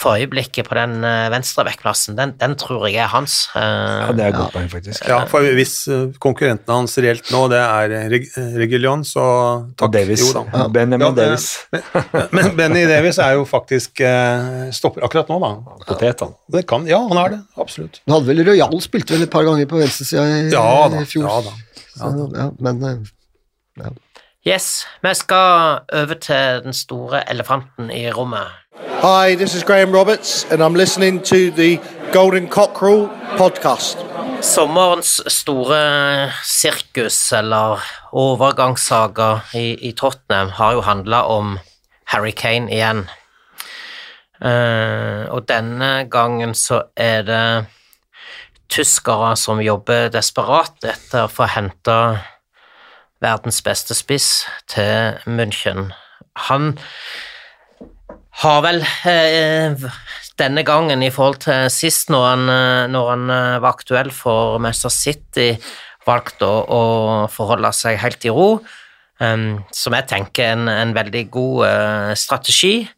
for 0.00 0.16
øyeblikket 0.16 0.64
på 0.64 0.74
den 0.78 1.04
øh, 1.04 1.26
venstre 1.32 1.64
vekkplassen, 1.68 2.14
Den, 2.16 2.30
den 2.40 2.54
tror 2.56 2.86
jeg 2.88 3.02
er 3.04 3.10
hans. 3.12 3.50
øh. 3.56 3.60
Ja, 3.62 4.12
det 4.16 4.24
er 4.24 4.28
et 4.30 4.36
godt 4.38 4.52
poeng, 4.54 4.70
faktisk. 4.72 5.04
Ja, 5.08 5.18
for 5.28 5.44
hvis 5.58 5.74
eh, 5.92 6.06
konkurrentene 6.24 6.76
hans 6.78 6.96
reelt 7.04 7.28
nå, 7.34 7.42
det 7.52 7.58
er 7.60 8.08
Reg 8.14 8.24
Regulion, 8.62 9.04
så 9.04 9.24
takk. 9.76 9.88
Og 9.88 9.92
Davis. 9.98 10.22
Jo 10.24 10.40
da. 10.46 10.64
Benjamin 10.72 11.04
Ja, 11.06 11.10
Davis. 11.18 11.48
Men 12.32 12.48
Benny 12.56 12.86
Davis 12.88 13.18
er 13.20 13.34
jo 13.36 13.44
faktisk 13.48 14.00
eh, 14.00 14.70
stopper 14.72 15.04
akkurat 15.04 15.28
nå, 15.28 15.36
da. 15.44 15.52
Potet, 15.90 16.24
han. 16.24 16.32
Det 16.56 16.64
kan, 16.70 16.86
ja, 16.88 17.02
han 17.12 17.20
er 17.26 17.34
det. 17.36 17.40
Absolutt. 17.60 18.00
Du 18.06 18.14
hadde 18.16 18.30
vel 18.32 18.44
Royal 18.48 18.80
spilt 18.80 19.12
vel 19.12 19.26
et 19.28 19.32
par 19.32 19.44
ganger 19.48 19.68
på 19.68 19.82
venstresida 19.82 20.24
i, 20.24 20.46
Ja 20.54 20.64
da. 20.92 21.04
i 21.04 21.10
fjor. 21.12 21.28
Ja, 21.28 21.42
da. 21.44 21.52
ja 22.00 22.14
ja, 22.40 22.48
men 22.60 22.80
ja. 23.80 23.92
Yes, 24.48 24.86
vi 25.04 25.12
skal 25.14 25.82
over 25.92 26.16
til 26.16 26.62
den 26.64 26.72
store 26.72 27.20
elefanten 27.28 27.90
i 27.92 28.06
rommet. 28.16 28.48
Hi, 28.80 29.34
this 29.34 29.54
is 29.54 29.62
Graham 29.62 29.92
Roberts, 29.92 30.50
and 30.50 30.62
I'm 30.62 30.72
listening 30.74 31.20
to 31.24 31.50
the 31.50 31.78
Golden 32.12 32.48
Cockerel 32.48 33.08
podcast. 33.36 33.96
Sommerens 34.40 35.20
store 35.28 36.32
sirkus, 36.42 37.32
eller 37.32 37.82
overgangssaga 38.12 39.42
i, 39.54 39.88
i 39.88 39.92
Tottenham, 39.92 40.48
har 40.48 40.72
jo 40.72 40.80
handla 40.80 41.22
om 41.24 41.58
Harry 42.04 42.32
Kane 42.32 42.72
igjen. 42.72 43.04
Uh, 44.40 45.28
og 45.28 45.44
denne 45.48 46.08
gangen 46.08 46.54
så 46.54 46.82
er 46.96 47.22
det 47.28 47.66
tyskere 48.72 49.34
som 49.36 49.60
jobber 49.60 50.08
desperat 50.08 50.80
etter 50.88 51.26
å 51.26 51.32
få 51.32 51.50
hente 51.52 51.96
verdens 53.20 53.60
beste 53.60 53.94
spiss 53.94 54.46
til 54.72 55.20
München. 55.28 55.92
Han 56.48 56.78
har 58.38 58.62
vel 58.64 58.82
eh, 59.08 59.86
denne 60.40 60.64
gangen 60.64 61.02
i 61.04 61.10
forhold 61.12 61.42
til 61.44 61.68
sist, 61.72 62.10
når 62.12 62.26
han, 62.28 62.44
eh, 62.48 62.84
når 62.92 63.08
han 63.10 63.30
eh, 63.34 63.56
var 63.62 63.74
aktuell 63.74 64.12
for 64.14 64.60
Manchester 64.62 64.94
City, 64.94 65.50
valgt 66.06 66.42
å, 66.46 66.52
å 66.64 66.82
forholde 67.32 67.72
seg 67.76 67.98
helt 68.00 68.24
i 68.24 68.32
ro, 68.32 68.54
um, 69.20 69.60
som 69.76 69.96
jeg 69.96 70.08
tenker 70.10 70.46
er 70.46 70.54
en, 70.56 70.70
en 70.72 70.94
veldig 70.96 71.26
god 71.32 71.66
uh, 71.66 72.12
strategi. 72.18 72.88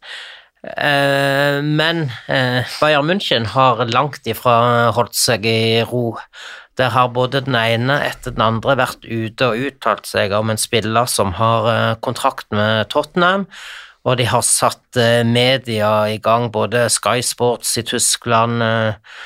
Uh, 0.63 1.59
men 1.59 2.05
uh, 2.29 2.63
Bayern 2.79 3.09
München 3.09 3.49
har 3.51 3.83
langt 3.91 4.23
ifra 4.31 4.93
holdt 4.95 5.19
seg 5.19 5.45
i 5.49 5.83
ro. 5.89 6.13
Der 6.79 6.93
har 6.95 7.11
både 7.13 7.43
den 7.45 7.59
ene 7.59 7.99
etter 8.07 8.33
den 8.33 8.45
andre 8.45 8.77
vært 8.79 9.03
ute 9.03 9.51
og 9.51 9.67
uttalt 9.67 10.07
seg 10.09 10.31
om 10.33 10.49
en 10.49 10.61
spiller 10.61 11.11
som 11.11 11.35
har 11.37 11.99
kontrakt 12.01 12.47
med 12.55 12.87
Tottenham, 12.89 13.45
og 14.03 14.17
de 14.19 14.25
har 14.27 14.43
satt 14.43 14.99
eh, 14.99 15.23
media 15.23 15.91
i 16.11 16.19
gang, 16.23 16.49
både 16.51 16.89
Sky 16.91 17.21
Sports 17.23 17.77
i 17.79 17.85
Tyskland, 17.87 18.63
eh, 18.63 19.21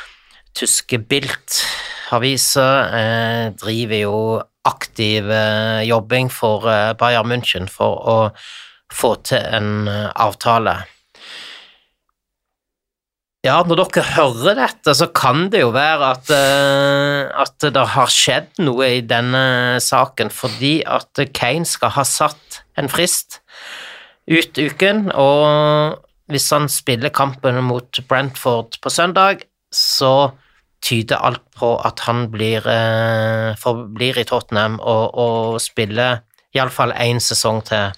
tyske 0.57 0.99
Bilt-aviser 1.09 2.93
eh, 2.99 3.45
driver 3.57 4.03
jo 4.03 4.19
aktiv 4.67 5.29
jobbing 5.87 6.27
for 6.27 6.65
Bayern 6.99 7.29
München 7.31 7.69
for 7.71 8.01
å 8.03 8.15
få 8.91 9.13
til 9.23 9.39
en 9.39 9.87
avtale. 9.87 10.73
Ja, 13.47 13.61
når 13.63 13.79
dere 13.85 14.03
hører 14.17 14.59
dette, 14.59 14.91
så 14.91 15.07
kan 15.07 15.47
det 15.53 15.61
jo 15.61 15.71
være 15.71 16.09
at, 16.17 16.33
at 17.47 17.63
det 17.63 17.85
har 17.93 18.11
skjedd 18.11 18.59
noe 18.59 18.91
i 18.97 18.99
denne 19.07 19.79
saken, 19.79 20.33
fordi 20.35 20.81
at 20.83 21.23
Kane 21.31 21.63
skal 21.63 21.95
ha 21.95 22.03
satt 22.03 22.59
en 22.75 22.91
frist 22.91 23.39
ut 24.27 24.59
uken, 24.59 25.07
og 25.15 26.03
hvis 26.27 26.49
han 26.51 26.67
spiller 26.71 27.13
kampen 27.15 27.61
mot 27.63 27.99
Brentford 28.09 28.79
på 28.83 28.91
søndag, 28.91 29.45
så 29.71 30.31
tyder 30.83 31.23
alt 31.23 31.43
på 31.57 31.73
at 31.85 32.03
han 32.05 32.27
blir, 32.31 32.67
eh, 32.67 33.55
forblir 33.59 34.19
i 34.19 34.25
Tottenham 34.27 34.79
og, 34.79 35.15
og 35.17 35.61
spiller 35.61 36.21
iallfall 36.55 36.93
én 36.93 37.19
sesong 37.23 37.63
til 37.65 37.91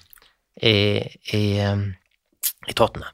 i, 0.62 1.00
i, 1.34 1.44
eh, 1.58 1.82
i 2.68 2.76
Tottenham. 2.76 3.12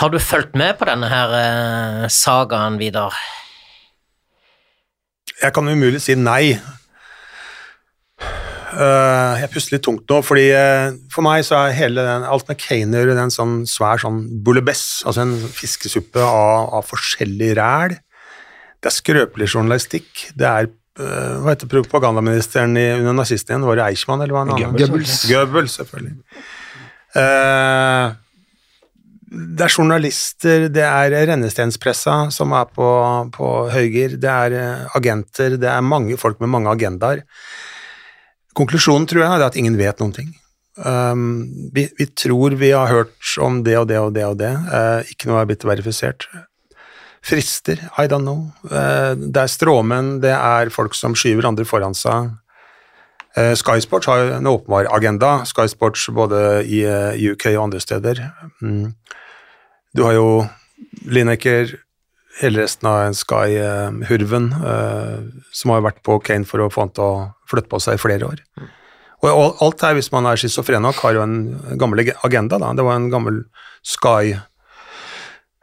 Har 0.00 0.08
du 0.08 0.18
fulgt 0.18 0.54
med 0.56 0.78
på 0.78 0.88
denne 0.88 1.08
her 1.10 1.34
eh, 1.36 2.08
sagaen, 2.08 2.78
Vidar? 2.80 3.16
Jeg 5.42 5.52
kan 5.52 5.68
umulig 5.68 6.00
si 6.02 6.14
nei. 6.16 6.54
Eh, 8.72 9.40
jeg 9.42 9.50
puster 9.52 9.76
litt 9.76 9.84
tungt 9.84 10.08
nå, 10.08 10.18
fordi 10.24 10.46
eh, 10.56 10.94
for 11.12 11.24
meg 11.26 11.44
så 11.44 11.58
er 11.58 11.74
hele 11.76 12.04
den, 12.06 12.24
alt 12.24 12.48
med 12.48 12.60
Kane 12.60 13.02
å 13.04 13.16
en 13.20 13.34
sånn 13.34 13.56
svær 13.68 14.00
sånn 14.00 14.22
bouillabaisse, 14.44 15.02
altså 15.08 15.26
en 15.26 15.34
fiskesuppe 15.52 16.22
av, 16.24 16.70
av 16.78 16.86
forskjellig 16.88 17.50
ræl. 17.58 17.98
Det 18.80 18.88
er 18.88 18.96
skrøpelig 18.96 19.50
journalistikk, 19.52 20.30
det 20.38 20.48
er 20.48 20.70
eh, 20.70 21.34
Hva 21.42 21.52
heter 21.52 21.68
propagandaministeren 21.74 22.78
i, 22.80 22.88
under 22.96 23.18
nazistene 23.20 23.58
igjen? 23.58 23.68
Var 23.68 23.80
det 23.80 23.86
Eichmann, 23.90 24.24
eller 24.24 24.38
hva 24.38 24.46
han 24.46 24.54
annen? 24.56 24.78
Goebbels. 24.80 25.20
Goebbels, 25.28 25.76
selvfølgelig. 25.82 26.16
Uh, 27.12 28.16
det 29.32 29.66
er 29.66 29.74
journalister, 29.74 30.64
det 30.72 30.86
er 30.86 31.12
rennestenspressa 31.28 32.16
som 32.32 32.56
er 32.56 32.72
på, 32.72 32.88
på 33.36 33.50
høygir, 33.72 34.16
det 34.20 34.32
er 34.32 34.88
agenter, 34.96 35.58
det 35.60 35.68
er 35.68 35.84
mange 35.84 36.16
folk 36.20 36.40
med 36.40 36.52
mange 36.56 36.72
agendaer. 36.72 37.20
Konklusjonen 38.58 39.08
tror 39.08 39.24
jeg 39.24 39.34
er 39.38 39.44
at 39.46 39.58
ingen 39.58 39.78
vet 39.80 40.00
noen 40.02 40.14
ting. 40.16 40.30
Um, 40.76 41.70
vi, 41.74 41.86
vi 41.98 42.06
tror 42.16 42.56
vi 42.60 42.72
har 42.72 42.88
hørt 42.88 43.34
om 43.44 43.60
det 43.64 43.76
og 43.76 43.90
det 43.90 43.98
og 44.00 44.14
det 44.16 44.24
og 44.24 44.38
det, 44.40 44.52
Uh, 44.72 45.00
ikke 45.12 45.28
noe 45.28 45.42
er 45.42 45.50
blitt 45.50 45.66
verifisert. 45.68 46.28
Frister, 47.22 47.78
I 48.00 48.08
don't 48.10 48.26
know. 48.26 48.48
Uh, 48.66 49.14
det 49.14 49.44
er 49.44 49.52
stråmenn, 49.52 50.16
det 50.24 50.32
er 50.34 50.72
folk 50.74 50.96
som 50.98 51.16
skyver 51.16 51.48
andre 51.48 51.68
foran 51.68 51.96
seg. 51.96 52.32
Uh, 53.36 53.52
Sky 53.56 53.78
Sports 53.80 54.08
har 54.10 54.20
jo 54.20 54.32
en 54.36 54.50
åpenbar 54.50 54.90
agenda, 54.92 55.38
Sky 55.48 55.68
Sports 55.72 56.08
både 56.12 56.64
i 56.68 56.82
uh, 56.84 57.12
UK 57.16 57.52
og 57.54 57.68
andre 57.68 57.80
steder. 57.80 58.24
Mm. 58.60 58.92
Du 59.96 60.04
har 60.04 60.16
jo 60.16 60.28
Lineker, 61.08 61.76
hele 62.40 62.62
resten 62.62 62.88
av 62.88 63.12
Sky-hurven, 63.16 64.52
eh, 64.52 65.18
som 65.52 65.72
har 65.74 65.84
vært 65.84 66.02
på 66.04 66.18
Kane 66.24 66.48
for 66.48 66.64
å 66.64 66.70
få 66.72 66.86
han 66.86 66.94
til 66.96 67.04
å 67.04 67.30
flytte 67.52 67.70
på 67.72 67.80
seg 67.82 67.98
i 67.98 68.02
flere 68.02 68.28
år. 68.28 68.40
Og 69.22 69.60
alt 69.62 69.84
her, 69.86 69.94
hvis 69.94 70.10
man 70.10 70.26
er 70.26 70.40
schizofren 70.40 70.82
nok, 70.82 70.98
har 71.04 71.14
jo 71.14 71.22
en 71.22 71.36
gammel 71.78 72.02
agenda. 72.26 72.58
da. 72.58 72.72
Det 72.74 72.86
var 72.86 72.98
en 72.98 73.12
gammel 73.12 73.44
Sky 73.86 74.34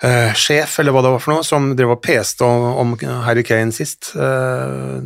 eh, 0.04 0.34
sjef, 0.36 0.80
eller 0.80 0.96
hva 0.96 1.04
det 1.04 1.12
var 1.14 1.24
for 1.24 1.34
noe, 1.34 1.46
som 1.48 1.72
drev 1.76 1.96
og 1.96 2.02
peste 2.04 2.46
om, 2.46 2.96
Harry 3.26 3.44
Kane 3.48 3.76
sist, 3.76 4.14
eh, 4.16 5.00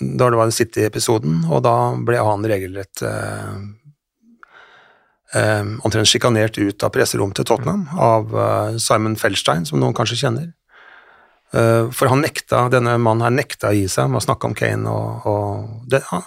da 0.00 0.30
det 0.30 0.40
var 0.40 0.50
City-episoden, 0.54 1.44
og 1.50 1.62
da 1.66 1.76
ble 2.06 2.18
han 2.18 2.46
regelrett 2.50 3.02
eh, 3.06 3.58
omtrent 5.86 6.10
sjikanert 6.10 6.58
ut 6.58 6.82
av 6.82 6.90
presserom 6.94 7.30
til 7.34 7.46
Tottenham 7.46 7.86
av 7.94 8.34
Simon 8.82 9.14
Felstein, 9.18 9.62
som 9.68 9.78
noen 9.78 9.94
kanskje 9.94 10.18
kjenner. 10.24 10.50
Eh, 11.52 11.88
for 11.90 12.06
han 12.12 12.20
nekta, 12.22 12.68
denne 12.70 12.92
mannen 13.02 13.24
her 13.26 13.34
nekta 13.34 13.72
å 13.72 13.74
gi 13.74 13.88
seg 13.90 14.10
med 14.12 14.20
å 14.20 14.26
snakke 14.26 14.46
om 14.46 14.54
Kane 14.54 14.86
og, 14.90 15.26
og 15.26 15.88
det, 15.90 16.02
ja, 16.06 16.20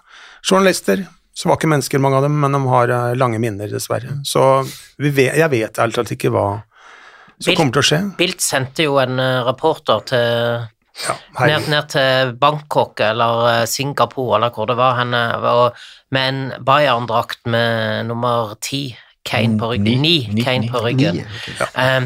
Journalister, 0.44 1.06
svake 1.34 1.70
mennesker 1.72 2.02
mange 2.04 2.20
av 2.20 2.26
dem, 2.28 2.36
men 2.44 2.52
de 2.58 2.60
har 2.68 2.92
eh, 2.92 3.14
lange 3.16 3.40
minner, 3.40 3.72
dessverre. 3.72 4.18
Så 4.28 4.44
vi 5.00 5.10
vet, 5.16 5.38
jeg 5.40 5.50
vet 5.54 5.80
ærlig 5.80 5.96
talt 5.96 6.12
ikke 6.18 6.34
hva 6.36 6.48
som 7.40 7.50
Bil- 7.50 7.58
kommer 7.58 7.78
til 7.78 7.82
å 7.84 7.88
skje. 7.88 8.00
Bilt 8.20 8.44
sendte 8.44 8.86
jo 8.90 9.00
en 9.02 9.20
eh, 9.24 9.40
reporter 9.48 10.04
til 10.12 10.68
Ja, 11.08 11.16
ned, 11.42 11.70
ned 11.72 11.88
til 11.90 12.36
Bangkok 12.38 13.00
eller 13.02 13.64
Singapore 13.66 14.36
eller 14.38 14.52
hvor 14.54 14.68
det 14.70 14.76
var 14.78 15.00
henne, 15.00 15.22
og 15.42 15.80
med 16.14 16.28
en 16.30 16.66
Bayern-drakt 16.68 17.48
med 17.50 18.06
nummer 18.12 18.52
ti, 18.62 18.92
Kane 19.26 19.56
på 19.58 19.72
ryggen. 19.72 20.04
Ni. 20.04 20.28
Ni, 20.28 20.36
Ni, 20.36 20.44
Kane 20.46 20.68
ni. 20.68 20.70
på 20.70 20.84
ryggen. 20.86 21.18
Ni, 21.24 21.56
ja. 21.58 21.70
Eh, 21.82 22.06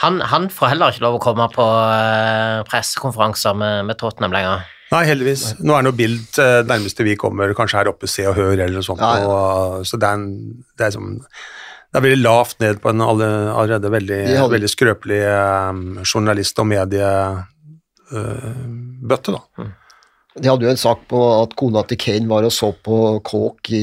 han, 0.00 0.20
han 0.32 0.46
får 0.52 0.70
heller 0.72 0.92
ikke 0.94 1.04
lov 1.04 1.18
å 1.18 1.22
komme 1.22 1.46
på 1.52 1.64
eh, 1.92 2.58
pressekonferanser 2.70 3.52
med, 3.60 3.74
med 3.90 3.98
Tottenham 4.00 4.32
lenger. 4.36 4.58
Nei, 4.90 5.04
heldigvis. 5.06 5.42
Nå 5.62 5.70
er 5.76 5.80
det 5.84 5.88
noe 5.90 5.98
Bild 6.00 6.38
eh, 6.42 6.60
nærmeste 6.66 7.04
vi 7.06 7.12
kommer, 7.20 7.52
kanskje 7.54 7.78
her 7.82 7.90
oppe 7.92 8.08
Se 8.10 8.24
og 8.26 8.34
Hør 8.38 8.54
eller 8.56 8.78
noe 8.80 8.86
sånt. 8.86 9.02
Ja, 9.04 9.10
ja. 9.22 9.26
Og, 9.30 9.84
så 9.86 9.94
det 10.00 10.08
er, 10.08 10.14
en, 10.18 10.24
det, 10.74 10.82
er 10.88 10.92
som, 10.96 11.04
det 11.20 11.96
er 12.00 12.06
veldig 12.08 12.22
lavt 12.24 12.56
ned 12.64 12.80
på 12.82 12.88
en 12.90 13.04
alle, 13.06 13.28
allerede 13.54 13.88
veldig, 13.94 14.18
De 14.26 14.34
hadde- 14.40 14.54
veldig 14.56 14.72
skrøpelig 14.72 15.20
eh, 15.30 15.70
journalist- 16.10 16.58
og 16.64 16.68
mediebøtte, 16.72 19.36
da. 19.36 19.40
De 20.38 20.46
hadde 20.46 20.62
jo 20.62 20.70
en 20.70 20.78
sak 20.78 21.00
på 21.10 21.18
at 21.40 21.56
kona 21.58 21.80
til 21.90 21.98
Kane 21.98 22.28
var 22.30 22.44
og 22.46 22.52
så 22.54 22.68
på 22.86 22.96
Kåk 23.26 23.70
i 23.74 23.80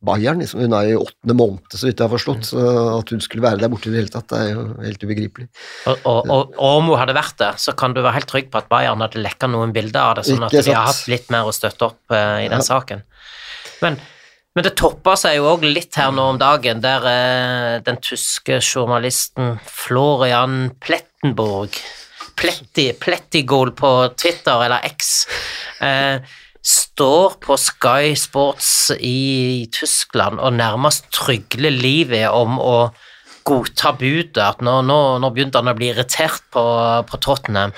Bayern. 0.00 0.38
Liksom. 0.40 0.62
Hun 0.64 0.76
er 0.78 0.86
i 0.88 0.96
åttende 0.96 1.36
måned, 1.36 1.66
så 1.76 1.84
vidt 1.84 2.00
jeg 2.00 2.06
har 2.06 2.12
forstått. 2.14 2.46
Så 2.48 2.62
at 2.94 3.12
hun 3.12 3.20
skulle 3.20 3.44
være 3.44 3.60
der 3.60 3.68
borte 3.72 3.90
i 3.90 3.92
det 3.92 4.00
hele 4.00 4.12
tatt, 4.14 4.30
det 4.32 4.38
er 4.40 4.54
jo 4.54 4.62
helt 4.80 5.04
ubegripelig. 5.04 5.46
Og, 5.90 5.98
og, 6.08 6.30
og, 6.32 6.54
og 6.56 6.78
om 6.78 6.88
hun 6.88 6.96
hadde 7.02 7.16
vært 7.18 7.36
det, 7.42 7.50
så 7.60 7.74
kan 7.76 7.92
du 7.92 8.00
være 8.00 8.16
helt 8.16 8.30
trygg 8.32 8.48
på 8.54 8.62
at 8.62 8.70
Bayern 8.72 9.04
hadde 9.04 9.20
lekka 9.20 9.50
noen 9.52 9.74
bilder 9.76 10.00
av 10.00 10.14
det, 10.20 10.24
sånn 10.30 10.46
at 10.48 10.56
de 10.56 10.64
har 10.72 10.88
hatt 10.88 11.04
litt 11.12 11.28
mer 11.34 11.50
å 11.50 11.52
støtte 11.52 11.90
opp 11.90 12.16
uh, 12.16 12.40
i 12.40 12.48
den 12.48 12.64
Ja. 12.64 12.68
saken. 12.70 13.04
Men, 13.84 13.98
men 14.56 14.64
det 14.64 14.72
topper 14.80 15.20
seg 15.20 15.36
jo 15.36 15.50
òg 15.52 15.66
litt 15.68 16.00
her 16.00 16.14
nå 16.16 16.30
om 16.32 16.40
dagen, 16.40 16.80
der 16.80 17.04
uh, 17.04 17.74
den 17.84 18.00
tyske 18.00 18.56
journalisten 18.64 19.58
Florian 19.68 20.70
Plettenborg 20.80 21.76
Pletti, 22.36 22.88
Plettigol 23.00 23.72
på 23.76 23.90
Twitter, 24.18 24.64
eller 24.66 24.84
X, 24.90 25.26
eh, 25.80 26.20
står 26.64 27.38
på 27.44 27.56
Sky 27.60 28.14
Sports 28.16 28.90
i 28.96 29.66
Tyskland 29.72 30.40
og 30.40 30.56
nærmest 30.56 31.10
trygler 31.12 31.74
livet 31.74 32.30
om 32.32 32.56
å 32.60 32.76
godta 33.44 33.92
budet, 34.00 34.40
at 34.40 34.62
nå, 34.64 34.78
nå, 34.88 35.00
nå 35.20 35.30
begynte 35.34 35.60
han 35.60 35.68
å 35.68 35.76
bli 35.76 35.90
irritert 35.92 36.46
på, 36.54 36.64
på 37.04 37.20
Tottenham. 37.20 37.74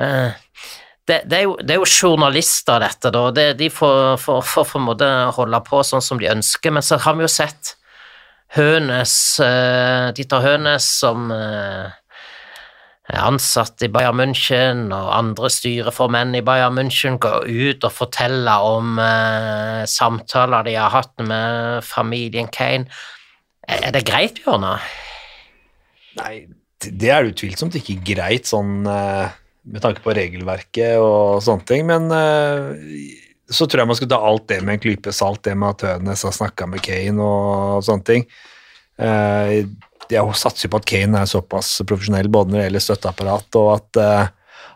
Eh, 0.00 0.32
det, 1.06 1.20
det, 1.30 1.38
er 1.38 1.46
jo, 1.46 1.54
det 1.62 1.74
er 1.74 1.80
jo 1.80 1.86
journalister, 1.86 2.82
dette, 2.82 3.12
da. 3.14 3.22
Det, 3.34 3.46
de 3.58 3.70
får, 3.72 4.16
får, 4.22 4.42
får 4.46 4.66
på 4.72 4.80
en 4.80 4.88
måte 4.88 5.10
holde 5.36 5.62
på 5.66 5.84
sånn 5.86 6.04
som 6.04 6.18
de 6.20 6.30
ønsker, 6.30 6.74
men 6.74 6.86
så 6.86 6.98
har 7.02 7.18
vi 7.18 7.26
jo 7.26 7.30
sett 7.30 7.76
Hønes, 8.56 9.14
eh, 9.46 10.10
Dieter 10.16 10.42
Hønes 10.42 10.86
som 10.98 11.30
eh, 11.30 11.99
er 13.10 13.26
ansatt 13.26 13.82
i 13.84 13.90
Bayern 13.92 14.18
München, 14.20 14.88
og 14.94 15.10
andre 15.14 15.50
styreformenn 15.52 16.36
i 16.38 16.44
Bayern 16.46 16.76
München 16.78 17.18
går 17.22 17.48
ut 17.48 17.86
og 17.86 17.94
forteller 17.94 18.66
om 18.66 19.00
eh, 19.02 19.82
samtaler 19.90 20.66
de 20.68 20.76
har 20.78 20.94
hatt 20.94 21.14
med 21.26 21.84
familien 21.86 22.50
Kane. 22.52 22.90
Er 23.70 23.92
det 23.94 24.06
greit, 24.08 24.40
Bjørnar? 24.44 24.84
Nei, 26.18 26.34
det 26.80 27.10
er 27.12 27.28
utvilsomt 27.28 27.76
ikke 27.78 28.00
greit 28.12 28.48
sånn 28.50 28.86
eh, 28.88 29.36
med 29.70 29.84
tanke 29.84 30.02
på 30.04 30.14
regelverket 30.16 30.98
og 31.02 31.42
sånne 31.44 31.68
ting, 31.68 31.86
men 31.90 32.08
eh, 32.14 33.18
så 33.50 33.66
tror 33.66 33.82
jeg 33.82 33.90
man 33.90 33.98
skal 33.98 34.10
ta 34.12 34.22
alt 34.22 34.48
det 34.50 34.62
med 34.62 34.78
en 34.78 34.82
klype 34.86 35.14
salt, 35.14 35.42
det 35.46 35.56
med 35.58 35.74
at 35.74 35.86
Hønes 35.88 36.24
har 36.26 36.34
snakka 36.34 36.70
med 36.70 36.82
Kane 36.86 37.22
og 37.22 37.84
sånne 37.86 38.06
ting. 38.06 38.26
Jeg 40.10 40.36
satser 40.38 40.70
på 40.70 40.80
at 40.80 40.88
Kane 40.88 41.22
er 41.22 41.30
såpass 41.30 41.78
profesjonell 41.86 42.30
både 42.32 42.52
når 42.52 42.58
det 42.58 42.66
gjelder 42.68 42.84
støtteapparat, 42.86 43.58
og 43.60 43.70
at 43.76 44.00
eh, 44.02 44.30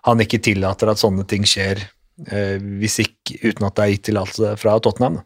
han 0.08 0.24
ikke 0.24 0.42
tillater 0.44 0.90
at 0.92 1.00
sånne 1.00 1.26
ting 1.28 1.46
skjer 1.48 1.80
eh, 1.82 2.58
hvis 2.80 3.00
ikke, 3.04 3.38
uten 3.42 3.68
at 3.68 3.76
det 3.76 3.84
er 3.84 3.94
gitt 3.94 4.04
tillatelse 4.10 4.56
fra 4.60 4.76
Tottenham. 4.82 5.22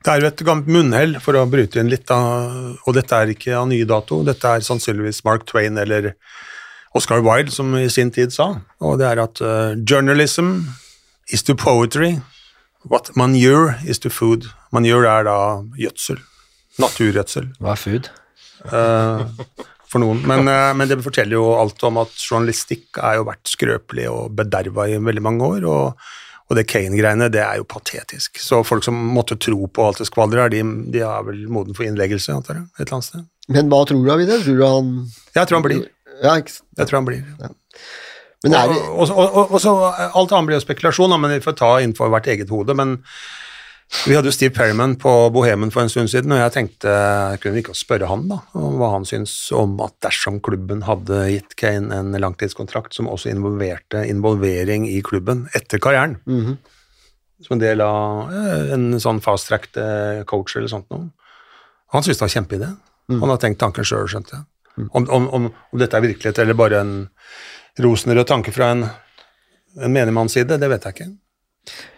Det 0.00 0.12
er 0.12 0.22
jo 0.22 0.30
et 0.30 0.42
gammelt 0.48 0.70
munnhell, 0.72 1.18
for 1.20 1.36
å 1.36 1.44
bryte 1.50 1.80
inn 1.80 1.90
litt, 1.92 2.08
av, 2.14 2.78
og 2.86 2.96
dette 2.96 3.16
er 3.16 3.34
ikke 3.34 3.56
av 3.58 3.66
nye 3.68 3.88
dato. 3.88 4.22
Dette 4.24 4.54
er 4.56 4.64
sannsynligvis 4.64 5.20
Mark 5.26 5.44
Twain 5.48 5.76
eller 5.80 6.14
Oscar 6.96 7.20
Wilde 7.22 7.52
som 7.52 7.74
i 7.78 7.88
sin 7.92 8.10
tid 8.14 8.32
sa, 8.34 8.54
og 8.80 8.96
det 9.00 9.10
er 9.10 9.20
at 9.22 9.42
eh, 9.44 9.74
journalism 9.84 10.56
is 11.30 11.44
to 11.46 11.54
poetry 11.54 12.16
what 12.88 13.14
manure 13.16 13.76
is 13.84 13.98
to 13.98 14.10
food. 14.10 14.48
Manure 14.72 15.08
er 15.08 15.28
da 15.28 15.36
gjødsel. 15.78 16.20
Naturgjødsel. 16.80 17.52
Hva 17.60 17.74
er 17.74 17.80
food? 17.80 18.10
Eh, 18.64 19.22
for 19.90 20.02
noen. 20.02 20.22
Men, 20.26 20.48
eh, 20.48 20.70
men 20.76 20.90
det 20.90 21.00
forteller 21.04 21.38
jo 21.38 21.52
alt 21.58 21.82
om 21.88 22.00
at 22.02 22.16
journalistikk 22.16 23.00
er 23.02 23.20
jo 23.20 23.28
vært 23.28 23.52
skrøpelig 23.52 24.08
og 24.10 24.34
bederva 24.38 24.88
i 24.88 24.98
veldig 24.98 25.24
mange 25.26 25.54
år. 25.56 25.68
og, 25.70 26.10
og 26.50 26.56
det 26.58 26.66
Kane-greiene, 26.66 27.28
det 27.30 27.44
er 27.44 27.60
jo 27.60 27.66
patetisk. 27.70 28.40
Så 28.42 28.64
folk 28.66 28.82
som 28.82 28.96
måtte 29.14 29.38
tro 29.38 29.68
på 29.70 29.84
alt 29.86 30.00
det 30.02 30.08
skvaldret 30.08 30.50
de, 30.50 30.64
de 30.90 31.02
er 31.06 31.26
vel 31.28 31.44
moden 31.46 31.76
for 31.78 31.86
innleggelse, 31.86 32.34
antar 32.34 32.58
jeg, 32.58 32.66
et 32.74 32.82
eller 32.88 32.96
annet 32.96 33.06
sted. 33.06 33.26
Men 33.54 33.70
hva 33.70 33.84
tror 33.86 34.02
du 34.02 34.10
av 34.10 34.22
det? 34.22 34.38
Tror 34.42 34.58
du 34.58 34.64
han 34.66 34.88
Jeg 35.34 35.46
tror 35.46 35.60
han 35.60 35.66
blir. 35.66 35.84
Ja, 36.20 36.34
ikke 36.38 36.56
sant? 36.56 36.66
Jeg 36.78 36.90
tror 36.90 36.98
han 36.98 37.06
blir. 37.06 37.22
Men 38.44 38.56
er 38.56 38.72
det 38.72 38.80
Og, 38.80 39.04
og, 39.04 39.12
og, 39.14 39.36
og, 39.36 39.54
og 39.54 39.62
så 39.62 39.74
Alt 40.08 40.32
annet 40.32 40.48
blir 40.48 40.58
jo 40.58 40.64
spekulasjon, 40.64 41.14
men 41.20 41.36
vi 41.36 41.44
får 41.44 41.56
ta 41.60 41.70
innenfor 41.78 42.10
hvert 42.12 42.28
eget 42.34 42.50
hode. 42.50 42.74
Men 42.78 42.98
vi 44.06 44.14
hadde 44.14 44.30
jo 44.30 44.34
Steve 44.34 44.54
Perriman 44.54 44.94
på 45.00 45.10
Bohemen 45.34 45.72
for 45.74 45.82
en 45.82 45.90
stund 45.90 46.10
siden, 46.12 46.30
og 46.32 46.38
jeg 46.38 46.52
tenkte 46.54 46.92
kunne 47.42 47.56
vi 47.56 47.62
ikke 47.64 47.74
spørre 47.76 48.06
han 48.10 48.26
da, 48.30 48.38
om 48.56 48.76
hva 48.78 48.92
han 48.94 49.06
syns 49.08 49.32
om 49.56 49.74
at 49.84 49.96
dersom 50.06 50.38
klubben 50.46 50.84
hadde 50.86 51.18
gitt 51.32 51.56
Kane 51.58 51.90
en 51.98 52.12
langtidskontrakt 52.22 52.94
som 52.96 53.08
også 53.10 53.32
involverte 53.32 54.04
involvering 54.08 54.86
i 54.88 55.00
klubben 55.06 55.48
etter 55.58 55.82
karrieren, 55.82 56.18
Mhm. 56.26 56.58
som 57.42 57.54
en 57.56 57.58
del 57.64 57.80
av 57.80 58.30
eh, 58.36 58.72
en 58.74 58.92
sånn 59.00 59.20
fast-tracked 59.24 59.76
eh, 59.80 60.22
coach 60.24 60.56
eller 60.56 60.68
sånt 60.68 60.88
noe. 60.92 61.10
Han 61.92 62.02
syntes 62.04 62.18
det 62.20 62.26
var 62.28 62.34
kjempeidé. 62.36 62.68
Han 63.10 63.28
har 63.32 63.38
tenkt 63.42 63.58
tanken 63.58 63.82
sjøl, 63.84 64.06
skjønte 64.06 64.36
jeg. 64.36 64.44
Om, 64.94 65.08
om, 65.10 65.24
om, 65.34 65.46
om 65.72 65.78
dette 65.80 65.96
er 65.98 66.04
virkelighet 66.04 66.38
eller 66.38 66.54
bare 66.54 66.78
en 66.84 66.92
rosenrød 67.82 68.28
tanke 68.28 68.52
fra 68.54 68.68
en, 68.70 68.84
en 69.80 69.92
menigmanns 69.92 70.36
side, 70.36 70.60
det 70.62 70.68
vet 70.70 70.84
jeg 70.86 70.94
ikke. 70.94 71.08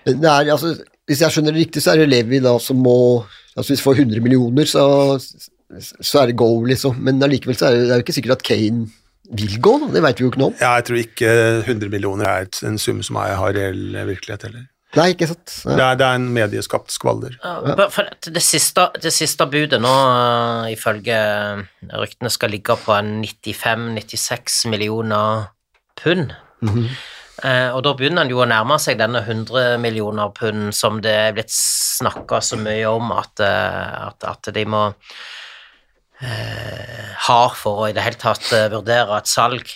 Det 0.07 0.17
er, 0.19 0.51
altså, 0.53 0.75
hvis 1.09 1.23
jeg 1.23 1.35
skjønner 1.35 1.55
det 1.55 1.67
riktig, 1.67 1.83
så 1.85 1.93
er 1.93 2.03
det 2.03 2.11
Levi 2.11 2.41
da 2.43 2.57
som 2.63 2.81
må 2.83 2.97
altså 3.53 3.75
Hvis 3.75 3.83
vi 3.83 3.85
får 3.85 3.99
100 4.07 4.25
millioner, 4.25 4.65
så, 4.65 4.83
så 6.01 6.23
er 6.23 6.31
det 6.31 6.39
go, 6.41 6.65
liksom. 6.65 6.97
Men 7.05 7.21
allikevel 7.23 7.59
så 7.59 7.69
er 7.69 7.75
det, 7.77 7.83
det 7.85 7.91
er 7.91 8.01
jo 8.01 8.05
ikke 8.07 8.15
sikkert 8.17 8.39
at 8.39 8.45
Kane 8.49 8.87
vil 9.37 9.59
gå, 9.61 9.75
da. 9.83 9.89
Det 9.93 10.03
veit 10.07 10.21
vi 10.21 10.25
jo 10.25 10.31
ikke 10.33 10.41
noe 10.41 10.53
om. 10.55 10.57
Ja, 10.61 10.71
jeg 10.81 10.87
tror 10.89 11.01
ikke 11.03 11.35
100 11.67 11.93
millioner 11.93 12.31
er 12.31 12.49
en 12.65 12.81
sum 12.81 13.03
som 13.05 13.19
er, 13.21 13.35
har 13.37 13.53
reell 13.57 13.99
virkelighet 14.09 14.49
heller. 14.49 14.65
Nei, 14.93 15.07
ikke 15.15 15.29
sant. 15.31 15.53
Det 15.65 15.79
er, 15.81 15.97
det 15.97 16.05
er 16.05 16.19
en 16.19 16.27
medieskapt 16.37 16.93
skvalder. 16.93 17.39
Ja, 17.41 17.87
For 17.93 18.09
det, 18.29 18.43
siste, 18.45 18.91
det 19.01 19.13
siste 19.17 19.47
budet 19.49 19.81
nå, 19.81 19.93
eh, 19.93 20.73
ifølge 20.75 21.17
ryktene, 21.89 22.33
skal 22.33 22.53
ligge 22.53 22.77
på 22.77 22.99
95-96 23.01 24.67
millioner 24.73 25.49
pund. 26.03 26.35
Eh, 26.65 26.93
og 27.73 27.81
da 27.83 27.95
begynner 27.97 28.27
en 28.27 28.31
jo 28.31 28.43
å 28.45 28.49
nærme 28.49 28.77
seg 28.83 28.99
denne 29.01 29.23
100 29.25 29.79
millioner 29.81 30.29
pund 30.37 30.75
som 30.77 31.01
det 31.03 31.15
er 31.17 31.33
blitt 31.37 31.53
snakka 32.03 32.41
så 32.45 32.59
mye 32.61 32.91
om 32.91 33.13
at, 33.17 33.41
eh, 33.41 34.09
at, 34.09 34.27
at 34.29 34.51
de 34.55 34.65
må 34.69 34.83
eh, 36.21 37.09
ha 37.27 37.41
for 37.57 37.83
å 37.83 37.89
i 37.89 37.97
det 37.97 38.05
hele 38.05 38.21
tatt 38.21 38.53
eh, 38.53 38.69
vurdere 38.73 39.19
et 39.19 39.31
salg. 39.31 39.73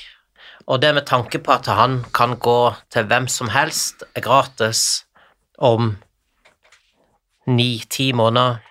Og 0.66 0.82
det 0.82 0.92
med 0.96 1.06
tanke 1.08 1.40
på 1.40 1.54
at 1.54 1.68
han 1.70 2.00
kan 2.14 2.36
gå 2.42 2.60
til 2.92 3.06
hvem 3.08 3.28
som 3.30 3.50
helst 3.54 4.02
gratis 4.18 5.04
om 5.56 5.96
ni-ti 7.46 8.12
måneder 8.16 8.62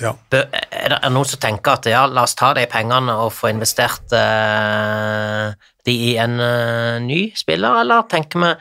Ja. 0.00 0.14
Er 0.32 0.88
det 0.88 0.98
noen 1.12 1.28
som 1.28 1.38
tenker 1.38 1.76
at 1.76 1.86
ja, 1.86 2.06
la 2.08 2.24
oss 2.24 2.32
ta 2.34 2.54
de 2.56 2.64
pengene 2.66 3.12
og 3.22 3.28
få 3.36 3.50
investert 3.52 4.14
eh, 4.16 5.52
de 5.86 5.96
i 6.12 6.12
en 6.20 6.38
uh, 6.40 7.00
ny 7.02 7.24
spiller, 7.36 7.80
eller 7.82 8.06
tenker 8.10 8.42
vi 8.42 8.52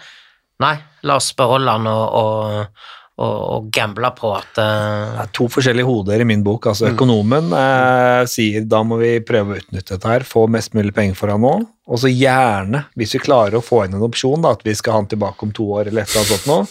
nei, 0.62 0.76
la 1.08 1.18
oss 1.18 1.32
beholde 1.38 1.74
han 1.74 1.90
og, 1.90 2.18
og, 2.22 2.84
og, 3.22 3.38
og 3.56 3.70
gamble 3.74 4.12
på 4.18 4.34
at 4.38 4.60
uh... 4.62 5.14
Det 5.16 5.24
er 5.26 5.32
to 5.38 5.48
forskjellige 5.52 5.88
hoder 5.88 6.24
i 6.24 6.28
min 6.30 6.44
bok. 6.46 6.70
altså 6.72 6.92
Økonomen 6.92 7.50
uh, 7.54 8.22
sier 8.30 8.68
da 8.70 8.84
må 8.86 9.00
vi 9.02 9.16
prøve 9.26 9.56
å 9.56 9.62
utnytte 9.62 9.96
dette 9.96 10.12
her, 10.12 10.28
få 10.28 10.46
mest 10.52 10.78
mulig 10.78 10.94
penger 10.98 11.18
for 11.18 11.34
han 11.34 11.42
nå, 11.46 11.56
og 11.92 12.04
så 12.04 12.12
gjerne, 12.12 12.86
hvis 12.98 13.18
vi 13.18 13.26
klarer 13.26 13.60
å 13.60 13.66
få 13.66 13.86
inn 13.86 13.98
en 13.98 14.06
opsjon, 14.08 14.42
da, 14.46 14.54
at 14.56 14.64
vi 14.66 14.78
skal 14.78 14.96
ha 14.96 15.04
han 15.04 15.12
tilbake 15.12 15.48
om 15.48 15.56
to 15.56 15.68
år 15.80 15.90
eller 15.90 16.06
et 16.06 16.14
eller 16.14 16.24
annet 16.24 16.38
sånt 16.38 16.52
nå, 16.52 16.62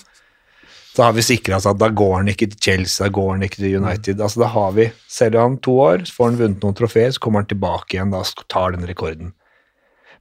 så 0.91 1.07
har 1.07 1.13
vi 1.15 1.23
sikra 1.23 1.59
oss 1.61 1.69
at 1.71 1.79
da 1.79 1.87
går 1.95 2.17
han 2.17 2.31
ikke 2.33 2.49
til 2.51 2.63
Chelsea, 2.67 3.07
da 3.07 3.15
går 3.15 3.29
han 3.35 3.45
ikke 3.47 3.61
til 3.61 3.77
United. 3.79 4.21
altså 4.21 4.43
da 4.43 4.49
har 4.51 4.73
vi, 4.75 4.89
Selger 5.11 5.43
han 5.43 5.59
to 5.63 5.77
år, 5.81 6.03
så 6.07 6.17
får 6.17 6.31
han 6.31 6.41
vunnet 6.41 6.65
noen 6.65 6.79
trofeer, 6.81 7.13
så 7.15 7.23
kommer 7.23 7.45
han 7.45 7.51
tilbake 7.53 7.97
igjen 7.97 8.15
da 8.15 8.25
tar 8.51 8.75
den 8.75 8.89
rekorden. 8.89 9.31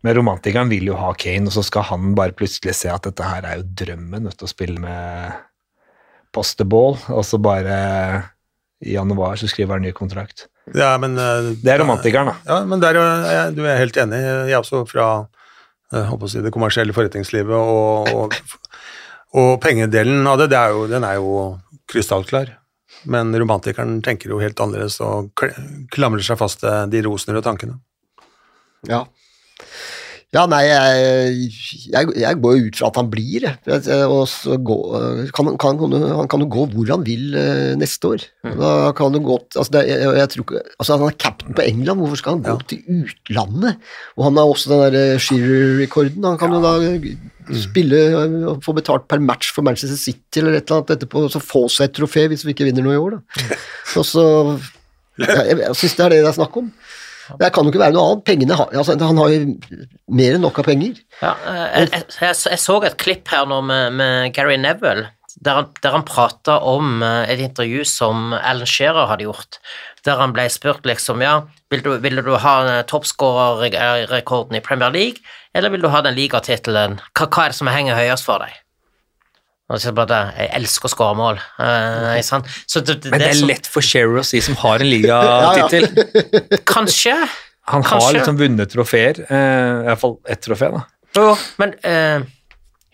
Men 0.06 0.16
romantikeren 0.16 0.72
vil 0.72 0.88
jo 0.88 0.98
ha 1.00 1.12
Kane, 1.20 1.50
og 1.50 1.56
så 1.56 1.64
skal 1.66 1.88
han 1.90 2.14
bare 2.16 2.36
plutselig 2.38 2.76
se 2.78 2.92
at 2.92 3.04
dette 3.08 3.26
her 3.26 3.48
er 3.48 3.60
jo 3.60 3.68
drømmen, 3.82 4.30
vet 4.30 4.40
du, 4.40 4.46
å 4.48 4.52
spille 4.52 4.80
med 4.80 5.34
posterball, 6.36 6.96
og 7.10 7.26
så 7.26 7.40
bare 7.42 7.80
i 8.86 8.94
januar 8.96 9.36
så 9.40 9.50
skriver 9.52 9.76
han 9.76 9.84
ny 9.84 9.92
kontrakt. 9.96 10.48
Ja, 10.76 10.94
men, 11.02 11.18
eh, 11.18 11.52
Det 11.64 11.74
er 11.74 11.80
romantikeren, 11.82 12.32
da. 12.32 12.36
Ja, 12.46 12.66
men 12.66 12.80
der 12.80 12.96
er 12.96 13.26
jeg, 13.34 13.56
du 13.58 13.66
er 13.66 13.78
helt 13.78 13.98
enig. 13.98 14.22
Jeg 14.22 14.54
er 14.54 14.62
også 14.62 14.86
fra 14.88 15.28
eh, 15.92 16.06
håper 16.06 16.30
å 16.30 16.32
si, 16.32 16.40
det 16.46 16.54
kommersielle 16.54 16.96
forretningslivet, 16.96 17.52
og, 17.52 18.08
og, 18.14 18.34
og 19.36 19.52
pengedelen 19.60 20.28
av 20.28 20.40
det, 20.40 20.52
det 20.54 20.62
er 20.62 20.78
jo, 20.78 20.88
den 20.88 21.04
er 21.04 21.20
jo 21.20 21.60
krystallklar. 21.92 22.56
Men 23.10 23.34
romantikeren 23.36 24.00
tenker 24.04 24.32
jo 24.32 24.42
helt 24.42 24.60
annerledes 24.60 25.00
og 25.04 25.32
klamrer 25.92 26.24
seg 26.24 26.40
fast 26.40 26.64
til 26.64 26.90
de 26.92 27.04
og 27.08 27.44
tankene. 27.44 27.80
Ja. 28.88 29.06
Ja, 30.30 30.44
nei, 30.46 30.60
jeg, 30.68 31.46
jeg, 31.90 32.10
jeg 32.22 32.38
går 32.38 32.58
jo 32.60 32.66
ut 32.68 32.78
fra 32.78 32.90
at 32.92 32.98
han 33.00 33.08
blir, 33.10 33.48
Og 34.06 34.28
så 34.30 34.60
gå, 34.62 34.76
kan, 35.34 35.50
kan, 35.58 35.80
han 35.90 36.30
kan 36.30 36.44
jo 36.44 36.50
gå 36.54 36.66
hvor 36.70 36.92
han 36.92 37.06
vil 37.08 37.34
eh, 37.34 37.72
neste 37.82 38.12
år. 38.12 38.26
Da 38.46 38.92
kan 38.98 39.16
det 39.16 39.24
gå 39.26 39.40
altså, 39.40 39.72
det, 39.74 39.84
jeg, 39.90 40.12
jeg 40.20 40.32
tror 40.36 40.54
altså 40.60 41.00
Han 41.00 41.08
er 41.08 41.18
cap'n 41.26 41.58
på 41.58 41.66
England, 41.66 42.04
hvorfor 42.04 42.22
skal 42.22 42.38
han 42.38 42.46
gå 42.46 42.56
til 42.70 43.02
utlandet? 43.02 43.82
Og 44.20 44.28
han 44.28 44.38
har 44.38 44.54
også 44.54 44.70
den 44.76 44.86
der 44.94 45.18
Shearer-rekorden. 45.26 46.30
Han 46.30 46.38
kan 46.38 46.54
jo 46.54 46.62
da 46.62 46.76
spille 47.66 48.04
og 48.54 48.62
få 48.62 48.78
betalt 48.78 49.10
per 49.10 49.18
match 49.24 49.50
for 49.56 49.66
Manchester 49.66 49.98
City 49.98 50.44
eller 50.44 50.60
et 50.60 50.68
eller 50.70 50.84
annet 50.84 51.00
etterpå, 51.00 51.26
og 51.26 51.34
så 51.34 51.42
få 51.42 51.66
seg 51.74 51.90
et 51.90 51.98
trofé 51.98 52.30
hvis 52.30 52.46
vi 52.46 52.54
ikke 52.54 52.70
vinner 52.70 52.86
noe 52.86 52.94
i 52.94 53.02
år, 53.02 53.18
da. 53.18 53.58
Og 53.98 54.06
så 54.06 54.28
jeg, 55.20 55.58
jeg 55.58 55.76
syns 55.76 55.98
det 55.98 56.06
er 56.06 56.14
det 56.14 56.22
det 56.24 56.30
er 56.30 56.38
snakk 56.38 56.62
om. 56.62 56.70
Det 57.38 57.52
kan 57.54 57.68
jo 57.68 57.74
ikke 57.74 57.84
være 57.84 57.96
noe 57.96 58.08
annet. 58.08 58.26
Pengene 58.28 58.58
altså, 58.58 58.98
han 58.98 59.22
har 59.22 59.32
jo 59.34 59.40
mer 60.20 60.36
enn 60.36 60.44
nok 60.46 60.60
av 60.62 60.68
penger. 60.70 61.00
Ja, 61.22 61.36
eh, 61.52 61.64
jeg, 61.86 62.04
jeg, 62.18 62.36
jeg 62.54 62.62
så 62.64 62.78
et 62.88 63.00
klipp 63.02 63.30
her 63.32 63.48
nå 63.50 63.62
med, 63.66 63.98
med 64.00 64.36
Gary 64.36 64.58
Neville, 64.60 65.10
der 65.46 65.60
han, 65.62 65.70
der 65.84 65.96
han 65.96 66.08
prata 66.08 66.60
om 66.66 67.04
eh, 67.06 67.30
et 67.32 67.44
intervju 67.44 67.86
som 67.88 68.34
Alan 68.34 68.70
Shearer 68.70 69.10
hadde 69.12 69.28
gjort, 69.28 69.60
der 70.08 70.20
han 70.22 70.34
ble 70.36 70.48
spurt 70.52 70.88
liksom 70.88 71.24
ja, 71.24 71.42
vil 71.72 71.84
du, 71.86 71.92
vil 72.04 72.24
du 72.26 72.34
ha 72.42 72.56
eh, 72.68 72.82
toppskårerrekorden 72.90 74.58
i 74.60 74.64
Premier 74.66 74.94
League, 74.96 75.24
eller 75.54 75.74
vil 75.74 75.86
du 75.86 75.92
ha 75.94 76.04
den 76.06 76.18
ligatittelen? 76.18 77.00
Hva, 77.14 77.30
hva 77.30 77.46
er 77.46 77.54
det 77.54 77.60
som 77.60 77.72
henger 77.72 78.00
høyest 78.00 78.28
for 78.28 78.44
deg? 78.44 78.58
Jeg 79.70 80.50
elsker 80.58 80.90
å 80.90 80.92
skåre 80.94 81.16
mål. 81.20 81.40
eh, 81.62 82.22
sant? 82.26 82.48
Så 82.66 82.82
det, 82.82 83.02
det, 83.04 83.12
Men 83.14 83.22
det 83.22 83.30
er 83.36 83.46
lett 83.46 83.68
for 83.70 83.86
Shearer 83.86 84.22
å 84.22 84.26
si 84.26 84.42
som 84.42 84.56
har 84.64 84.82
en 84.82 84.90
ligatittel. 84.90 85.86
Kanskje. 86.74 87.14
Han 87.70 87.84
har 87.86 87.90
Kanskje. 88.00 88.16
liksom 88.18 88.40
vunnet 88.40 88.72
trofeer, 88.74 89.20
eh, 89.30 89.84
i 89.84 89.88
hvert 89.92 90.02
fall 90.02 90.18
ett 90.26 90.42
trofé, 90.42 90.72
da. 90.74 90.82
Jo, 91.20 91.36
men 91.62 91.76
eh, 91.86 92.26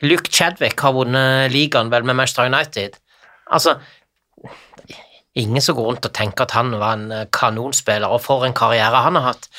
Luke 0.03 0.27
Chadwick 0.31 0.79
har 0.83 0.91
vunnet 0.97 1.51
ligaen 1.53 1.89
vel 1.93 2.03
med 2.03 2.19
Manchester 2.19 2.49
United. 2.51 2.97
Altså 3.55 3.77
Ingen 5.35 5.61
som 5.61 5.75
går 5.75 5.89
rundt 5.89 6.05
og 6.07 6.13
tenker 6.15 6.45
at 6.45 6.53
han 6.55 6.71
var 6.79 6.95
en 6.95 7.09
eh, 7.11 7.25
kanonspiller, 7.35 8.07
og 8.07 8.21
for 8.23 8.45
en 8.47 8.55
karriere 8.55 9.01
han 9.03 9.19
har 9.19 9.33
hatt. 9.33 9.49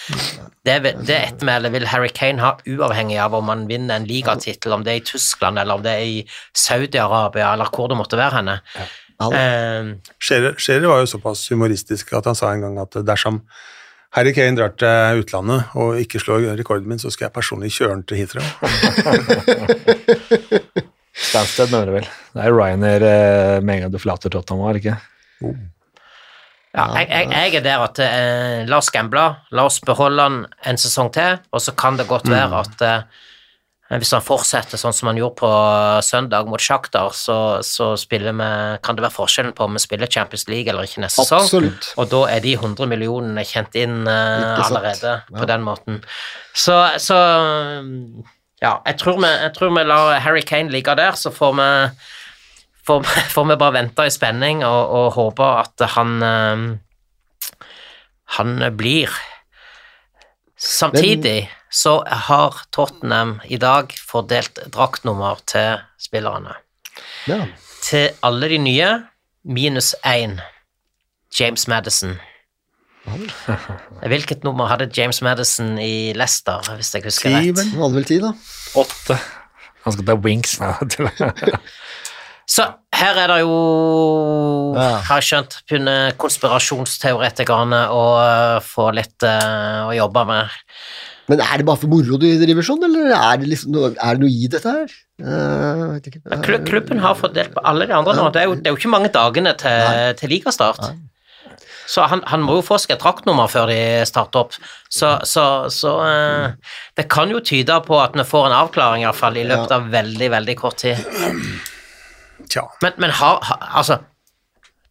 Det, 0.64 0.76
det 1.04 1.18
ettermælet 1.18 1.74
vil 1.74 1.88
Harry 1.92 2.08
Kane 2.16 2.40
ha 2.40 2.54
uavhengig 2.64 3.18
av 3.22 3.36
om 3.36 3.52
han 3.52 3.66
vinner 3.68 4.00
en 4.00 4.08
ligatittel, 4.08 4.72
om 4.72 4.86
det 4.86 4.94
er 4.94 5.02
i 5.02 5.08
Tyskland, 5.12 5.60
eller 5.60 5.76
om 5.76 5.84
det 5.84 5.92
er 5.98 6.06
i 6.06 6.22
Saudi-Arabia, 6.56 7.52
eller 7.52 7.68
hvor 7.74 7.92
det 7.92 7.98
måtte 8.00 8.18
være 8.20 8.40
henne. 8.40 8.60
Ja, 8.76 8.86
Eh, 9.16 9.94
Scherer 10.20 10.86
var 10.86 10.98
jo 11.00 11.06
såpass 11.08 11.46
humoristisk 11.48 12.10
at 12.12 12.26
han 12.28 12.36
sa 12.36 12.50
en 12.52 12.66
gang 12.66 12.74
at 12.82 12.98
dersom 13.06 13.38
Harry 14.16 14.34
Kane 14.36 14.56
drar 14.58 14.74
til 14.76 15.22
utlandet 15.22 15.72
og 15.76 15.96
ikke 16.00 16.20
slår 16.20 16.44
rekorden 16.58 16.88
min, 16.88 17.00
så 17.00 17.08
skal 17.12 17.26
jeg 17.26 17.32
personlig 17.36 17.72
kjøre 17.72 17.94
han 17.94 18.04
til 18.04 18.20
Heathrow. 18.20 18.44
Stansted 21.16 21.72
mener 21.72 21.88
du 21.88 21.94
vel. 21.96 22.08
Det 22.36 22.44
er 22.44 22.52
Ryanair 22.52 23.06
eh, 23.08 23.60
med 23.64 23.78
en 23.78 23.86
gang 23.86 23.94
du 23.94 24.00
forlater 24.00 24.32
Tottenham, 24.32 24.66
var 24.66 24.76
det 24.76 24.84
ikke? 24.84 24.98
Ja, 26.76 26.90
jeg, 26.98 27.08
jeg, 27.08 27.28
jeg 27.32 27.54
er 27.56 27.64
der 27.64 27.84
at 27.86 28.00
eh, 28.04 28.64
la 28.68 28.80
oss 28.82 28.90
gamble, 28.92 29.22
la 29.56 29.64
oss 29.64 29.78
beholde 29.84 30.26
han 30.26 30.42
en 30.68 30.80
sesong 30.80 31.08
til, 31.14 31.38
og 31.48 31.62
så 31.64 31.72
kan 31.78 31.96
det 31.96 32.04
godt 32.10 32.28
være 32.28 32.60
at 32.60 32.84
eh, 32.84 33.22
hvis 33.94 34.10
han 34.12 34.24
fortsetter 34.24 34.80
sånn 34.80 34.92
som 34.96 35.08
han 35.08 35.20
gjorde 35.20 35.38
på 35.38 35.50
søndag 36.02 36.48
mot 36.50 36.60
Shakhtar, 36.60 37.12
så, 37.14 37.36
så 37.64 37.92
spiller 38.00 38.34
vi, 38.34 38.48
kan 38.84 38.98
det 38.98 39.06
være 39.06 39.14
forskjellen 39.14 39.54
på 39.56 39.68
om 39.68 39.78
vi 39.78 39.82
spiller 39.86 40.10
Champions 40.10 40.48
League 40.50 40.68
eller 40.72 40.88
ikke 40.88 41.04
neste 41.04 41.22
sesong. 41.22 41.46
Absolutt. 41.46 41.92
Og 41.96 42.10
da 42.10 42.24
er 42.34 42.42
de 42.44 42.56
100 42.58 42.90
millionene 42.90 43.46
kjent 43.46 43.78
inn 43.78 44.02
eh, 44.10 44.64
allerede 44.66 45.14
ja. 45.22 45.38
på 45.38 45.48
den 45.48 45.64
måten. 45.64 46.02
Så, 46.50 46.76
så 47.00 47.20
ja, 48.60 48.74
jeg 48.88 48.98
tror, 49.00 49.22
vi, 49.22 49.30
jeg 49.46 49.54
tror 49.56 49.72
vi 49.78 49.86
lar 49.86 50.18
Harry 50.24 50.42
Kane 50.44 50.74
ligge 50.74 50.98
der, 50.98 51.16
så 51.16 51.30
får 51.32 51.56
vi 51.56 51.70
får, 52.86 53.06
får 53.34 53.48
vi 53.50 53.60
bare 53.60 53.78
vente 53.80 54.06
i 54.06 54.14
spenning 54.14 54.64
og, 54.66 54.96
og 54.98 55.14
håpe 55.18 55.52
at 55.62 55.88
han 55.96 56.18
eh, 56.22 56.66
han 58.26 58.76
blir. 58.76 59.10
Samtidig 60.58 61.50
så 61.70 62.04
har 62.06 62.54
Tottenham 62.72 63.40
i 63.44 63.56
dag 63.56 63.92
fordelt 64.08 64.58
draktnummer 64.72 65.38
til 65.46 65.82
spillerne. 66.00 66.56
Ja. 67.28 67.44
Til 67.82 68.10
alle 68.24 68.48
de 68.48 68.58
nye, 68.58 68.88
minus 69.44 69.94
én. 70.06 70.40
James 71.40 71.68
Madison. 71.68 72.16
Hvilket 74.10 74.44
nummer 74.44 74.66
hadde 74.66 74.90
James 74.96 75.22
Madison 75.22 75.78
i 75.78 76.12
Leicester, 76.12 76.74
hvis 76.74 76.94
jeg 76.94 77.04
husker 77.04 77.30
rett? 77.30 77.60
Han 77.60 77.82
hadde 77.82 77.94
vel 77.94 78.08
tid, 78.08 78.24
da. 78.24 78.32
Åtte. 78.74 79.18
Han 79.84 79.94
skal 79.94 80.06
ta 80.08 80.16
wings 80.18 80.56
nå. 80.60 80.72
Så 82.46 82.62
her 82.94 83.18
er 83.18 83.32
det 83.32 83.40
jo, 83.42 83.54
Ja. 84.76 85.00
har 85.08 85.20
jeg 85.20 85.26
skjønt, 85.26 85.56
begynner 85.66 86.14
konspirasjonsteoretikerne 86.20 87.80
å 87.90 88.04
eh, 88.22 88.60
få 88.62 88.92
litt 88.94 89.26
uh, 89.26 89.90
å 89.90 89.96
jobbe 89.96 90.22
med. 90.28 90.62
Men 91.26 91.42
er 91.42 91.58
det 91.58 91.66
bare 91.66 91.80
for 91.82 91.90
moro 91.90 92.20
du 92.22 92.26
driver 92.38 92.62
sånn, 92.62 92.84
eller 92.86 93.10
er 93.10 93.42
det, 93.42 93.50
liksom 93.50 93.74
er 93.74 94.14
det 94.14 94.22
noe 94.22 94.30
i 94.30 94.46
dette 94.52 94.76
her? 94.76 94.94
Uh, 95.18 95.98
ikke. 95.98 96.22
uh, 96.22 96.38
Klubben 96.68 97.02
har 97.02 97.18
fordelt 97.18 97.50
på 97.56 97.66
alle 97.66 97.90
de 97.90 97.98
andre 97.98 98.14
nå. 98.14 98.30
Det 98.30 98.44
er 98.44 98.46
jo, 98.46 98.54
det 98.54 98.70
er 98.70 98.76
jo 98.76 98.78
ikke 98.78 98.94
mange 98.94 99.10
dagene 99.10 99.56
til, 99.58 100.14
til 100.20 100.34
ligastart. 100.36 100.86
Så 101.86 102.02
han, 102.10 102.22
han 102.26 102.42
må 102.42 102.56
jo 102.58 102.64
få 102.66 102.78
seg 102.82 102.96
et 102.96 103.02
draktnummer 103.02 103.50
før 103.50 103.70
de 103.70 103.78
starter 104.06 104.44
opp. 104.44 104.54
Så, 104.90 105.16
så, 105.26 105.66
så 105.70 105.98
uh, 106.02 106.76
det 106.98 107.10
kan 107.10 107.30
jo 107.30 107.42
tyde 107.42 107.74
på 107.86 107.98
at 108.02 108.14
vi 108.14 108.26
får 108.26 108.48
en 108.52 108.60
avklaring 108.62 109.02
i, 109.02 109.08
hvert 109.10 109.18
fall, 109.18 109.38
i 109.38 109.46
løpet 109.50 109.74
av 109.74 109.90
veldig, 109.90 110.30
veldig 110.38 110.56
kort 110.62 110.78
tid. 110.86 111.02
Tja, 112.50 112.66
Men, 112.82 112.92
men 113.02 113.10
har, 113.10 113.40
har, 113.42 113.62
altså 113.80 114.00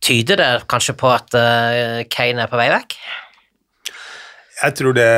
Tyder 0.05 0.38
det 0.38 0.49
kanskje 0.69 0.93
på 0.97 1.09
at 1.09 1.34
uh, 1.34 2.01
Kane 2.11 2.43
er 2.43 2.49
på 2.51 2.57
vei 2.59 2.67
vekk? 2.69 2.95
Jeg 4.61 4.76
tror 4.77 4.93
det 4.95 5.11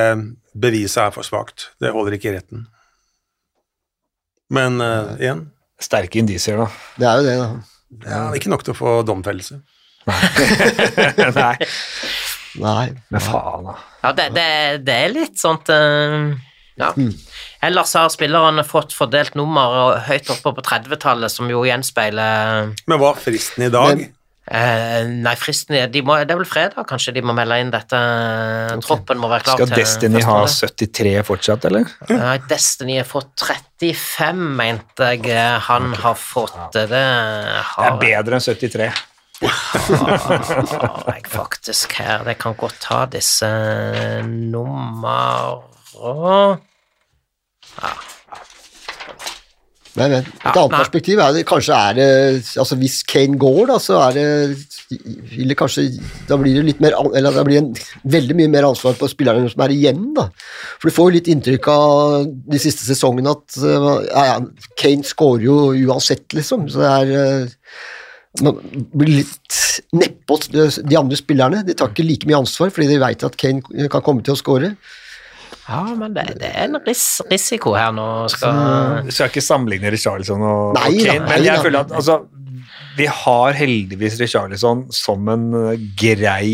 beviset 0.58 1.02
er 1.04 1.14
for 1.14 1.28
svakt. 1.28 1.70
Det 1.82 1.92
holder 1.94 2.16
ikke 2.16 2.32
i 2.32 2.36
retten. 2.38 2.68
Men 4.54 4.80
uh, 4.80 5.18
igjen, 5.20 5.44
Sterke 5.78 6.22
indisier, 6.22 6.58
da. 6.58 6.70
Det 6.98 7.10
er 7.10 7.20
jo 7.20 7.26
det, 7.28 7.36
da. 7.42 7.50
det 8.06 8.14
er 8.16 8.38
ikke 8.40 8.54
nok 8.54 8.64
til 8.66 8.74
å 8.74 8.78
få 8.80 8.94
domfellelse. 9.06 9.60
Nei, 10.08 11.58
Nei. 12.68 12.86
men 13.12 13.22
faen, 13.28 13.68
da. 13.68 13.76
Ja, 14.06 14.14
det, 14.18 14.30
det, 14.38 14.48
det 14.88 14.96
er 15.04 15.14
litt 15.14 15.38
sånt 15.42 15.70
uh, 15.74 16.32
Ja. 16.80 16.94
Ellers 17.64 17.94
har 17.98 18.10
spillerne 18.14 18.64
fått 18.68 18.94
fordelt 18.94 19.34
nummer 19.36 19.98
høyt 20.06 20.30
oppe 20.30 20.54
på 20.54 20.62
30-tallet, 20.66 21.32
som 21.34 21.50
jo 21.50 21.64
gjenspeiler 21.66 22.74
Men 22.88 23.02
hva 23.02 23.16
er 23.16 23.20
fristen 23.24 23.66
i 23.66 23.72
dag? 23.74 23.98
Men- 23.98 24.14
eh, 24.52 25.08
Nei, 25.10 25.34
fristen 25.36 25.76
er 25.76 25.88
de 25.92 26.02
må, 26.06 26.20
Det 26.22 26.32
er 26.36 26.38
vel 26.38 26.46
fredag, 26.50 26.86
kanskje 26.88 27.14
de 27.18 27.22
må 27.26 27.34
melde 27.36 27.58
inn 27.64 27.72
dette. 27.74 27.98
Troppen 28.86 29.18
må 29.18 29.28
være 29.32 29.44
klar 29.48 29.58
Skal 29.58 29.68
til 29.72 29.82
Destiny 29.82 30.22
ha 30.24 30.38
73 30.46 31.24
fortsatt, 31.26 31.66
eller? 31.66 31.90
Nei, 32.14 32.38
Destiny 32.48 32.98
har 33.02 33.10
fått 33.10 33.34
35, 33.42 34.38
mente 34.62 35.12
jeg 35.18 35.26
han 35.34 35.60
han 35.68 35.94
har 36.06 36.16
fått. 36.16 36.58
Det 36.74 36.88
Det 36.90 37.02
er 37.02 37.98
bedre 38.02 38.38
enn 38.38 38.46
73. 38.46 38.92
har 39.42 41.14
jeg 41.14 41.28
faktisk 41.30 41.92
her. 42.00 42.24
Det 42.26 42.38
kan 42.40 42.56
godt 42.58 42.80
ta 42.82 43.06
disse 43.06 43.50
nummer 44.26 45.62
Men, 49.98 50.12
men, 50.12 50.26
et 50.28 50.44
Ja, 50.44 50.52
annet 50.52 50.74
nei. 50.76 50.80
perspektiv 50.80 51.20
er 51.24 51.34
det 51.34 51.44
kanskje 51.50 51.78
er 51.78 51.96
det 51.98 52.10
altså 52.62 52.78
Hvis 52.78 53.00
Kane 53.08 53.38
går, 53.42 53.64
da, 53.72 53.78
så 53.82 53.98
er 54.06 54.18
det 54.18 54.26
vil 55.34 55.50
det 55.50 55.58
kanskje 55.58 55.88
Da 56.30 56.38
blir 56.38 56.60
det 56.60 56.66
litt 56.68 56.84
mer 56.84 56.94
Eller 57.18 57.34
da 57.34 57.46
blir 57.48 57.64
en, 57.64 57.72
veldig 58.06 58.38
mye 58.38 58.52
mer 58.54 58.68
ansvar 58.70 58.98
på 59.00 59.10
spillerne 59.10 59.50
som 59.50 59.64
er 59.66 59.74
igjen, 59.74 60.04
da. 60.18 60.28
For 60.78 60.90
du 60.90 60.96
får 60.96 61.10
jo 61.10 61.16
litt 61.18 61.32
inntrykk 61.34 61.70
av 61.74 62.28
de 62.30 62.62
siste 62.62 62.86
sesongene 62.86 63.34
at 63.34 63.58
uh, 63.64 64.04
ja, 64.06 64.38
Kane 64.80 65.08
scorer 65.08 65.48
jo 65.48 65.58
uansett, 65.90 66.28
liksom. 66.38 66.70
Så 66.72 66.84
det 66.84 66.94
er 66.94 67.16
uh, 67.18 67.56
man 68.46 68.60
blir 68.94 69.24
litt 69.24 69.60
nedpå 69.98 70.38
de 70.54 71.00
andre 71.00 71.18
spillerne. 71.18 71.64
De 71.66 71.74
tar 71.78 71.90
ikke 71.90 72.06
like 72.06 72.30
mye 72.30 72.44
ansvar 72.44 72.70
fordi 72.74 72.92
de 72.92 73.02
vet 73.02 73.26
at 73.26 73.38
Kane 73.40 73.90
kan 73.90 74.06
komme 74.06 74.26
til 74.26 74.36
å 74.36 74.40
score. 74.40 74.76
Ja, 75.68 75.82
men 76.00 76.14
det, 76.16 76.24
det 76.40 76.48
er 76.54 76.70
en 76.70 76.78
ris 76.88 77.06
risiko 77.32 77.74
her 77.76 77.92
nå. 77.96 78.08
Skal 78.32 78.56
Så, 78.56 79.12
skal 79.18 79.32
ikke 79.34 79.44
sammenligne 79.44 79.92
Richarlison 79.92 80.42
og, 80.48 80.78
Nei 80.80 80.94
og 80.94 81.02
Kane, 81.04 81.20
nei 81.26 81.36
men 81.36 81.44
jeg 81.44 81.58
nei, 81.58 81.64
føler 81.66 81.84
at 81.84 81.92
altså, 82.00 82.22
vi 82.98 83.06
har 83.12 83.54
heldigvis 83.60 84.16
Richarlison 84.22 84.86
som 84.96 85.28
en 85.30 85.44
eh, 85.74 85.84
grei 86.00 86.50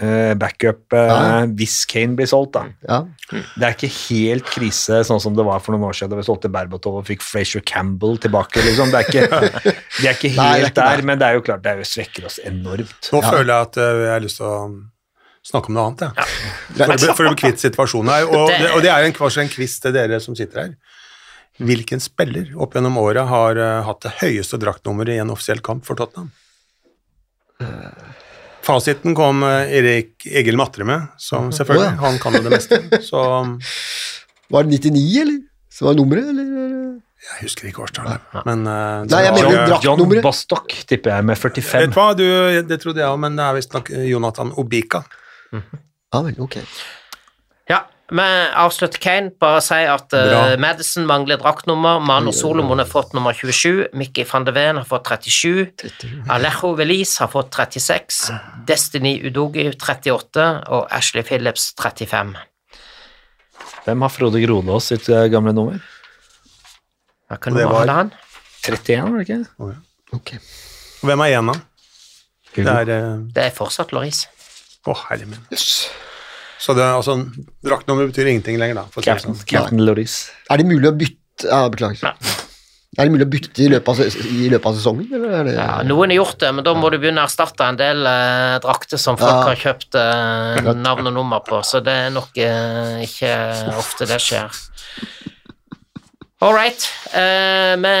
eh, 0.00 0.32
backup 0.40 0.96
eh, 0.96 1.12
Ja. 1.12 1.44
hvis 1.60 1.76
Kane 1.90 2.16
blir 2.18 2.26
solgt. 2.30 2.56
da. 2.56 2.64
Ja. 2.88 2.98
Det 3.30 3.68
er 3.68 3.76
ikke 3.76 3.92
helt 4.08 4.48
krise 4.48 5.02
sånn 5.06 5.20
som 5.22 5.36
det 5.38 5.44
var 5.46 5.60
for 5.62 5.76
noen 5.76 5.86
år 5.90 5.94
siden 6.00 6.14
da 6.16 6.18
vi 6.22 6.26
solgte 6.26 6.50
Berbatov 6.50 6.98
og 7.02 7.06
fikk 7.10 7.22
Frazier 7.22 7.62
Campbell 7.68 8.16
tilbake. 8.24 8.64
liksom. 8.64 8.90
Det 8.94 9.04
er 9.04 9.10
ikke, 9.12 9.42
de 10.00 10.08
er 10.08 10.14
ikke 10.16 10.32
helt 10.34 10.40
Nei, 10.40 10.52
er 10.56 10.66
ikke 10.70 10.74
der, 10.80 10.94
der, 10.96 11.06
men 11.12 11.20
det 11.22 11.28
er 11.28 11.38
jo 11.38 11.44
klart 11.52 11.62
det 11.68 11.74
er 11.76 11.82
jo 11.84 11.90
svekker 11.92 12.26
oss 12.32 12.40
enormt. 12.48 13.12
Nå 13.12 13.22
Ja. 13.22 13.30
føler 13.30 13.52
jeg 13.54 13.68
at 13.70 13.82
jeg 13.84 14.14
har 14.16 14.24
lyst 14.24 14.40
til 14.40 14.48
å 14.48 14.60
snakke 15.48 15.70
om 15.72 15.76
noe 15.78 15.86
annet, 15.88 16.04
jeg. 16.04 16.28
For, 16.76 16.92
å 16.94 17.14
for 17.16 17.28
å 17.30 17.32
bli 17.32 17.40
kvitt 17.42 17.62
situasjonen 17.64 18.12
her. 18.12 18.28
Og 18.28 18.48
Det- 18.52 18.70
og 18.74 18.82
det 18.84 18.90
er 18.92 19.06
en, 19.08 19.16
kanskje 19.16 19.42
en 19.46 19.52
quiz 19.52 19.78
til 19.80 19.92
dere 19.96 20.20
som 20.20 20.36
sitter 20.36 20.60
her. 20.66 20.74
Hvilken 21.58 21.98
spiller 22.04 22.52
opp 22.60 22.76
gjennom 22.76 22.98
året 23.00 23.26
har 23.26 23.58
uh, 23.58 23.80
hatt 23.88 24.04
det 24.04 24.12
høyeste 24.20 24.60
draktnummeret 24.62 25.16
i 25.16 25.22
en 25.24 25.32
offisiell 25.34 25.58
kamp 25.64 25.84
for 25.88 25.98
Tottenham? 25.98 26.28
Fasiten 28.62 29.14
kom 29.16 29.42
uh, 29.42 29.64
Erik 29.72 30.26
Egil 30.28 30.58
Matre 30.60 30.84
med, 30.86 31.08
som 31.18 31.48
selvfølgelig. 31.54 31.88
oh, 31.88 31.94
ja. 31.96 32.04
Han 32.04 32.18
kan 32.22 32.36
jo 32.36 32.42
det 32.44 32.52
meste. 32.52 32.78
Så 33.08 33.22
Var 34.52 34.64
det 34.68 34.78
99, 34.84 35.20
eller? 35.24 35.38
Så 35.72 35.88
var 35.88 35.96
nummeret, 35.98 36.30
eller? 36.34 36.54
jeg 37.28 37.42
husker 37.42 37.66
ikke 37.68 37.82
årstallet. 37.84 38.22
Men 38.46 38.62
uh, 38.68 39.02
Nei, 39.10 39.22
jeg 39.26 39.34
mener 39.34 39.64
drakt- 39.68 39.84
John 39.84 39.98
nummeret. 40.00 40.22
Bostock 40.24 40.70
tipper 40.88 41.16
jeg 41.16 41.26
med 41.28 41.36
Vet 41.40 41.58
45. 41.58 41.88
du 41.90 41.96
hva, 41.98 42.06
du, 42.16 42.26
det 42.70 42.78
trodde 42.82 43.02
jeg 43.02 43.08
òg, 43.10 43.18
men 43.24 43.34
det 43.38 43.44
er 43.48 43.56
visstnok 43.58 43.90
Jonathan 44.06 44.52
Obika. 44.62 45.02
Ja 45.52 46.22
vel, 46.26 46.34
ok. 46.40 46.56
Ja, 47.68 47.82
vi 48.08 48.24
avslutter 48.56 48.98
Kane. 49.04 49.30
Bare 49.40 49.60
si 49.64 49.76
at 49.84 50.14
uh, 50.16 50.54
Madison 50.60 51.04
mangler 51.08 51.36
draktnummer. 51.42 52.00
Mano 52.00 52.32
Solomon 52.32 52.80
har 52.80 52.88
fått 52.88 53.12
nummer 53.16 53.36
27. 53.36 53.88
Mickey 53.92 54.24
van 54.30 54.46
de 54.48 54.54
Ven 54.56 54.80
har 54.80 54.86
fått 54.88 55.04
37. 55.10 55.84
Alejo 56.32 56.70
Velis 56.78 57.18
har 57.20 57.28
fått 57.32 57.50
36. 57.52 58.22
Destiny 58.68 59.18
Udogi 59.28 59.66
38. 59.74 60.46
Og 60.72 60.86
Ashley 60.96 61.22
Phillips 61.28 61.74
35. 61.76 62.32
Hvem 63.84 64.02
har 64.04 64.12
Frode 64.12 64.40
Grodås 64.40 64.88
sitt 64.92 65.08
eh, 65.12 65.26
gamle 65.32 65.52
nummer? 65.56 65.78
Hva 67.28 67.36
kan 67.40 67.54
Det 67.56 67.66
var- 67.68 67.88
han? 67.92 68.10
31, 68.64 69.04
var 69.12 69.18
det 69.20 69.28
ikke? 69.28 69.76
Okay. 70.16 70.38
Hvem 71.04 71.20
er 71.24 71.30
igjen, 71.30 71.52
da? 71.52 71.60
Det 72.56 72.64
er 72.66 72.90
uh... 72.90 73.20
Det 73.32 73.44
er 73.44 73.52
fortsatt 73.54 73.92
Loris. 73.92 74.24
Å, 74.86 74.94
herre 75.08 75.26
min. 75.26 75.40
Yes. 75.50 75.88
Så 76.58 76.74
det, 76.74 76.82
er 76.82 76.96
altså, 76.98 77.14
draktnummer 77.66 78.08
betyr 78.10 78.30
ingenting 78.32 78.58
lenger, 78.60 78.80
da. 78.82 78.84
For 78.94 79.02
Captain, 79.06 79.34
sånn. 79.34 79.46
Captain 79.46 79.82
Loris. 79.86 80.28
Er 80.50 80.58
det 80.62 80.66
mulig 80.70 80.90
å 80.90 80.94
bytte 80.98 81.46
Ja, 81.46 81.64
beklager. 81.70 82.02
Nei. 82.02 82.36
Er 82.98 83.06
det 83.06 83.12
mulig 83.14 83.26
å 83.28 83.30
bytte 83.30 83.62
i 83.62 83.68
løpet 83.70 83.88
av, 83.92 84.16
i 84.26 84.48
løpet 84.50 84.66
av 84.66 84.74
sesongen, 84.78 85.06
eller 85.14 85.34
er 85.38 85.44
det 85.46 85.52
Ja, 85.54 85.66
noen 85.86 86.10
har 86.10 86.16
gjort 86.18 86.38
det, 86.42 86.48
men 86.56 86.64
da 86.66 86.72
må 86.74 86.88
du 86.90 86.96
begynne 86.98 87.22
å 87.22 87.28
erstatte 87.28 87.66
en 87.68 87.76
del 87.78 88.00
eh, 88.10 88.56
drakter 88.64 88.98
som 88.98 89.18
folk 89.20 89.30
Ja. 89.30 89.44
har 89.52 89.60
kjøpt 89.60 89.98
eh, 90.00 90.72
navn 90.74 91.06
og 91.06 91.14
nummer 91.14 91.44
på, 91.46 91.60
så 91.62 91.78
det 91.84 91.94
er 92.08 92.10
nok 92.16 92.40
eh, 92.42 93.04
ikke 93.06 93.30
ofte 93.78 94.08
det 94.10 94.18
skjer. 94.24 94.50
All 96.40 96.54
right. 96.54 96.88
eh, 97.12 97.74
vi, 97.82 97.94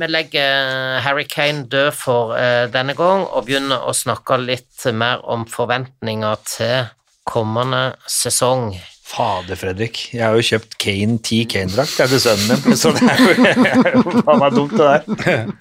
vi 0.00 0.06
legger 0.08 1.00
Harry 1.04 1.26
Kane 1.28 1.66
død 1.68 1.90
for 1.92 2.32
eh, 2.38 2.64
denne 2.72 2.94
gang 2.96 3.26
og 3.26 3.44
begynner 3.44 3.84
å 3.84 3.92
snakke 3.92 4.38
litt 4.40 4.86
mer 4.96 5.20
om 5.28 5.44
forventninger 5.44 6.38
til 6.48 6.86
kommende 7.28 7.90
sesong. 8.08 8.70
Fader, 9.08 9.56
Fredrik. 9.60 10.00
Jeg 10.14 10.24
har 10.24 10.36
jo 10.36 10.46
kjøpt 10.48 10.78
Kane 10.80 11.18
10 11.20 11.44
Kane-drakt 11.52 12.00
til 12.08 12.22
sønnen 12.24 12.64
min, 12.64 12.76
så 12.76 12.92
det 12.96 13.04
er 13.04 13.92
jo, 13.98 14.16
faen 14.16 14.40
meg 14.40 14.56
dumt, 14.56 14.72
det 14.80 14.88
der. 15.26 15.52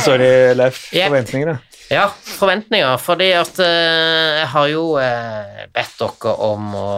Sorry, 0.00 0.32
Leif. 0.56 0.86
Forventninger, 0.88 1.52
da? 1.52 1.58
Ja, 1.92 2.06
forventninger, 2.38 2.96
fordi 3.00 3.28
at 3.36 3.60
eh, 3.60 4.40
jeg 4.40 4.48
har 4.54 4.72
jo 4.72 4.86
eh, 5.04 5.66
bedt 5.76 6.00
dere 6.00 6.34
om 6.48 6.72
å 6.80 6.88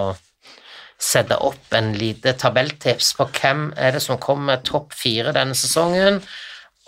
sette 1.04 1.36
opp 1.44 1.74
en 1.76 1.92
lite 1.98 2.34
tabelltips 2.40 3.12
på 3.18 3.28
hvem 3.36 3.68
er 3.76 3.94
det 3.96 4.02
som 4.04 4.20
kommer 4.22 4.62
topp 4.64 4.94
fire 4.96 5.34
denne 5.36 5.56
sesongen, 5.58 6.20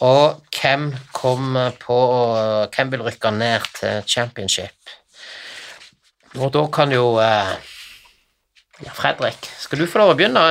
og 0.04 0.42
hvem 0.52 0.90
kommer 1.16 1.72
på 1.80 1.96
Hvem 2.74 2.90
vil 2.92 3.04
rykke 3.06 3.30
ned 3.32 3.64
til 3.78 4.02
championship. 4.04 4.92
Og 6.36 6.52
da 6.52 6.66
kan 6.68 6.92
jo 6.92 7.14
eh, 7.22 7.54
ja, 8.84 8.92
Fredrik, 8.92 9.48
skal 9.56 9.80
du 9.80 9.86
få 9.88 10.02
lov 10.02 10.12
å 10.12 10.16
begynne? 10.18 10.42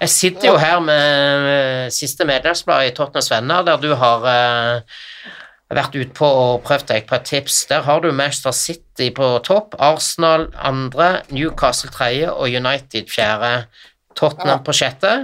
Jeg 0.00 0.12
sitter 0.12 0.48
jo 0.48 0.54
her 0.60 0.80
med 0.80 1.48
eh, 1.50 1.90
siste 1.92 2.24
medlemsblad 2.24 2.88
i 2.88 2.94
Tottenhams 2.96 3.28
Venner, 3.28 3.66
der 3.66 3.82
du 3.82 3.90
har 4.00 4.24
eh, 5.70 5.76
vært 5.78 5.98
utpå 6.00 6.28
og 6.28 6.62
prøvd 6.66 6.88
deg 6.92 7.08
på 7.08 7.18
et 7.18 7.28
tips. 7.30 7.64
Der 7.70 7.84
har 7.86 8.00
du 8.04 8.10
Manchester 8.12 8.54
City 8.56 9.10
på 9.14 9.30
topp, 9.46 9.74
Arsenal 9.78 10.48
andre, 10.58 11.22
Newcastle 11.30 11.92
tredje 11.94 12.32
og 12.32 12.48
United 12.48 13.10
fjerde. 13.12 13.66
Tottenham 14.14 14.62
på 14.64 14.74
sjette. 14.76 15.14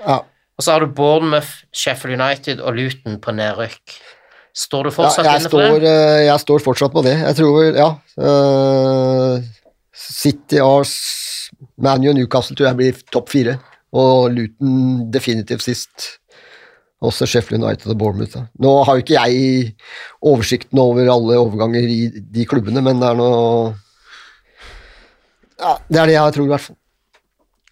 Ja. 0.00 0.22
Og 0.56 0.64
så 0.64 0.72
har 0.72 0.84
du 0.84 0.92
Bournemouth, 0.92 1.62
Sheffield 1.72 2.20
United 2.20 2.60
og 2.60 2.74
Luton 2.76 3.20
på 3.20 3.32
nedrykk. 3.36 3.94
Står 4.56 4.88
du 4.88 4.90
fortsatt 4.92 5.24
ja, 5.28 5.36
inne 5.38 5.48
for 5.48 5.62
står, 5.62 5.80
det? 5.80 5.90
eh, 5.94 6.22
jeg 6.26 6.42
står 6.42 6.62
fortsatt 6.64 6.92
på 6.92 7.02
det. 7.06 7.14
Jeg 7.20 7.36
tror 7.38 7.78
ja 7.78 7.88
uh, 8.20 9.36
City, 9.94 10.58
Ars, 10.60 10.94
ManU 11.80 12.10
og 12.10 12.16
Newcastle 12.18 12.56
tror 12.58 12.70
jeg 12.70 12.80
blir 12.80 13.04
topp 13.14 13.30
fire. 13.32 13.56
Og 13.96 14.30
Luton 14.34 15.06
definitivt 15.12 15.64
sist. 15.64 16.19
Også 17.00 17.24
Sheffield 17.28 17.64
United 17.64 17.94
og 17.94 17.98
Bournemouth. 18.00 18.34
Da. 18.34 18.42
Nå 18.60 18.72
har 18.84 18.98
jo 18.98 19.04
ikke 19.04 19.16
jeg 19.16 19.70
oversikten 20.20 20.82
over 20.82 21.08
alle 21.08 21.38
overganger 21.40 21.86
i 21.88 22.00
de 22.10 22.44
klubbene, 22.48 22.82
men 22.84 23.00
det 23.00 23.08
er 23.08 23.16
noe 23.20 23.72
Ja, 25.60 25.78
det 25.88 26.02
er 26.02 26.12
det 26.12 26.18
jeg 26.18 26.36
tror, 26.36 26.44
i 26.48 26.52
hvert 26.52 26.66
fall. 26.66 26.76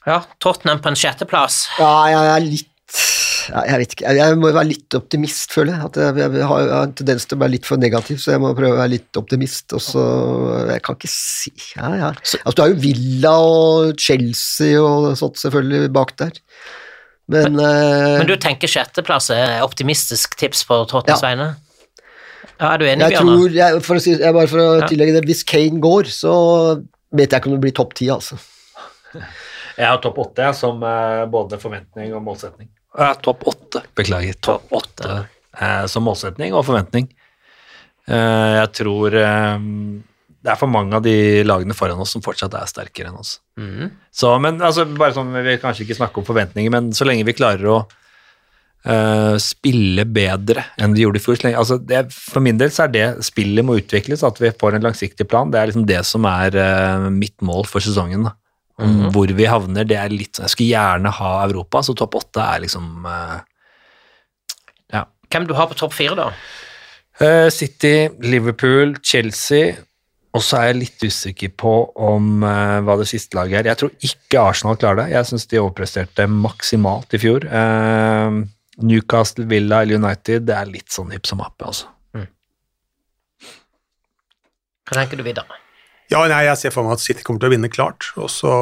Ja, 0.08 0.22
Tottenham 0.40 0.80
på 0.80 0.88
en 0.92 0.96
sjetteplass. 0.96 1.66
Ja, 1.76 1.92
jeg 2.08 2.32
er 2.32 2.44
litt 2.46 2.74
ja, 3.48 3.62
Jeg 3.68 3.80
vet 3.82 3.94
ikke. 3.94 4.12
Jeg, 4.16 4.36
må 4.40 4.50
være 4.52 4.70
litt 4.70 4.96
optimist, 4.96 5.52
føler 5.56 5.74
jeg. 5.74 5.90
At 5.90 6.00
jeg, 6.00 6.32
jeg 6.38 6.48
har 6.50 6.72
en 6.78 6.96
tendens 6.96 7.28
til 7.28 7.38
å 7.38 7.42
være 7.42 7.54
litt 7.56 7.68
for 7.68 7.80
negativ, 7.80 8.20
så 8.22 8.34
jeg 8.34 8.42
må 8.44 8.54
prøve 8.56 8.76
å 8.76 8.80
være 8.80 8.94
litt 8.96 9.20
optimist. 9.20 9.72
Og 9.76 9.84
så 9.84 10.04
Jeg 10.72 10.84
kan 10.86 10.98
ikke 10.98 11.12
si 11.12 11.52
Ja, 11.76 11.92
ja. 11.96 12.10
Altså, 12.16 12.56
du 12.56 12.64
har 12.64 12.72
jo 12.72 12.82
Villa 12.82 13.34
og 13.44 14.00
Chelsea 14.00 14.80
og 14.80 15.12
sånt 15.20 15.40
selvfølgelig 15.40 15.92
bak 15.96 16.14
der. 16.20 16.40
Men, 17.28 17.58
eh, 17.60 18.18
Men 18.22 18.26
du 18.30 18.36
tenker 18.40 18.70
sjetteplass 18.70 19.28
er 19.34 19.58
optimistisk 19.66 20.36
tips 20.40 20.62
på 20.68 20.78
Tottenhams 20.88 21.22
Ja. 21.22 21.28
vegne? 21.28 21.48
Ja, 22.58 22.72
er 22.74 22.78
du 22.80 22.84
enig, 22.86 23.04
jeg 23.04 23.12
Bjørnar? 23.12 23.36
tror 23.36 23.52
jeg, 23.54 23.82
for 23.84 23.94
å 23.98 24.00
si, 24.02 24.14
jeg, 24.16 24.34
Bare 24.34 24.48
for 24.50 24.58
å 24.58 24.80
Ja. 24.80 24.86
tillegge 24.88 25.12
det, 25.18 25.24
hvis 25.28 25.44
Kane 25.46 25.78
går, 25.80 26.08
så 26.10 26.84
vet 27.12 27.30
jeg 27.30 27.40
ikke 27.42 27.46
om 27.52 27.52
det 27.52 27.60
blir 27.60 27.74
topp 27.76 27.94
ti, 27.94 28.06
altså. 28.08 28.38
Jeg 29.78 29.86
har 29.86 29.98
topp 30.02 30.16
åtte 30.18 30.54
som 30.56 30.82
eh, 30.82 31.26
både 31.30 31.58
forventning 31.60 32.14
og 32.16 32.24
målsetning. 32.24 32.68
Ja, 32.98 33.12
topp 33.14 33.44
åtte, 33.46 33.82
beklager. 33.94 34.34
Topp 34.40 34.72
åtte 34.72 35.28
eh, 35.60 35.86
som 35.86 36.02
målsetning 36.04 36.52
og 36.52 36.64
forventning. 36.66 37.08
Eh, 38.08 38.54
jeg 38.64 38.72
tror 38.72 39.14
det 40.48 40.54
er 40.54 40.60
for 40.62 40.72
mange 40.72 40.96
av 40.96 41.04
de 41.04 41.44
lagene 41.44 41.76
foran 41.76 42.00
oss 42.00 42.14
som 42.14 42.24
fortsatt 42.24 42.54
er 42.56 42.68
sterkere 42.70 43.10
enn 43.10 43.20
oss. 43.20 43.36
Mm. 43.60 43.90
Så, 44.08 44.30
men 44.40 44.62
altså, 44.64 44.86
bare 44.96 45.12
sånn, 45.12 45.34
Vi 45.34 45.44
vil 45.44 45.58
kanskje 45.60 45.84
ikke 45.84 45.98
snakke 45.98 46.22
om 46.22 46.24
forventninger, 46.24 46.72
men 46.72 46.88
så 46.96 47.04
lenge 47.04 47.26
vi 47.28 47.34
klarer 47.36 47.66
å 47.68 47.78
uh, 47.84 49.34
spille 49.42 50.06
bedre 50.08 50.64
enn 50.80 50.94
vi 50.96 51.04
gjorde 51.04 51.20
i 51.20 51.24
fjor 51.26 51.36
så 51.36 51.48
lenge, 51.48 51.60
altså, 51.60 51.76
det, 51.84 52.00
For 52.14 52.44
min 52.44 52.60
del 52.60 52.72
så 52.72 52.86
er 52.86 52.94
det 52.94 53.06
spillet 53.28 53.66
må 53.66 53.76
utvikles, 53.82 54.24
at 54.24 54.40
vi 54.40 54.54
får 54.56 54.78
en 54.78 54.86
langsiktig 54.88 55.26
plan. 55.28 55.52
Det 55.52 55.60
er 55.60 55.68
liksom 55.68 55.84
det 55.90 56.00
som 56.08 56.28
er 56.30 56.56
uh, 56.56 57.10
mitt 57.12 57.36
mål 57.44 57.68
for 57.68 57.84
sesongen. 57.84 58.24
da. 58.30 58.32
Om 58.80 59.10
Hvor 59.12 59.28
vi 59.34 59.50
havner, 59.50 59.84
det 59.90 59.98
er 59.98 60.12
litt 60.14 60.38
sånn 60.38 60.46
Jeg 60.46 60.54
skulle 60.54 60.70
gjerne 60.70 61.10
ha 61.16 61.32
Europa, 61.42 61.82
så 61.82 61.96
topp 61.98 62.14
åtte 62.22 62.46
er 62.46 62.62
liksom 62.64 63.04
uh, 63.04 63.36
Ja. 64.94 65.04
Hvem 65.28 65.50
du 65.50 65.52
har 65.58 65.68
på 65.68 65.76
topp 65.76 65.92
fire, 65.98 66.16
da? 66.16 66.30
City, 67.50 68.06
Liverpool, 68.22 68.92
Chelsea, 69.02 69.72
og 70.36 70.44
så 70.44 70.58
er 70.58 70.66
jeg 70.68 70.80
litt 70.82 71.04
usikker 71.08 71.52
på 71.58 71.74
om 72.08 72.42
uh, 72.44 72.78
hva 72.84 72.98
det 73.00 73.08
siste 73.10 73.38
laget 73.38 73.62
er. 73.62 73.70
Jeg 73.72 73.80
tror 73.80 74.08
ikke 74.10 74.42
Arsenal 74.42 74.78
klarer 74.80 75.02
det. 75.02 75.12
Jeg 75.14 75.28
syns 75.30 75.48
de 75.48 75.60
overpresterte 75.62 76.28
maksimalt 76.30 77.16
i 77.16 77.22
fjor. 77.22 77.46
Uh, 77.48 78.44
Newcastle, 78.78 79.48
Villa 79.50 79.82
eller 79.82 79.98
United, 79.98 80.44
det 80.46 80.54
er 80.54 80.68
litt 80.70 80.92
sånn 80.94 81.10
hipp 81.14 81.26
som 81.26 81.40
happ, 81.42 81.56
altså. 81.66 81.88
Hva 84.88 85.02
tenker 85.02 85.20
du 85.20 85.24
videre? 85.26 85.58
Ja, 86.08 86.22
nei, 86.30 86.46
jeg 86.46 86.56
ser 86.56 86.72
for 86.72 86.86
meg 86.86 86.96
at 86.96 87.02
City 87.04 87.24
kommer 87.26 87.42
til 87.42 87.50
å 87.50 87.52
vinne 87.52 87.68
klart, 87.68 88.06
og 88.16 88.30
så 88.32 88.52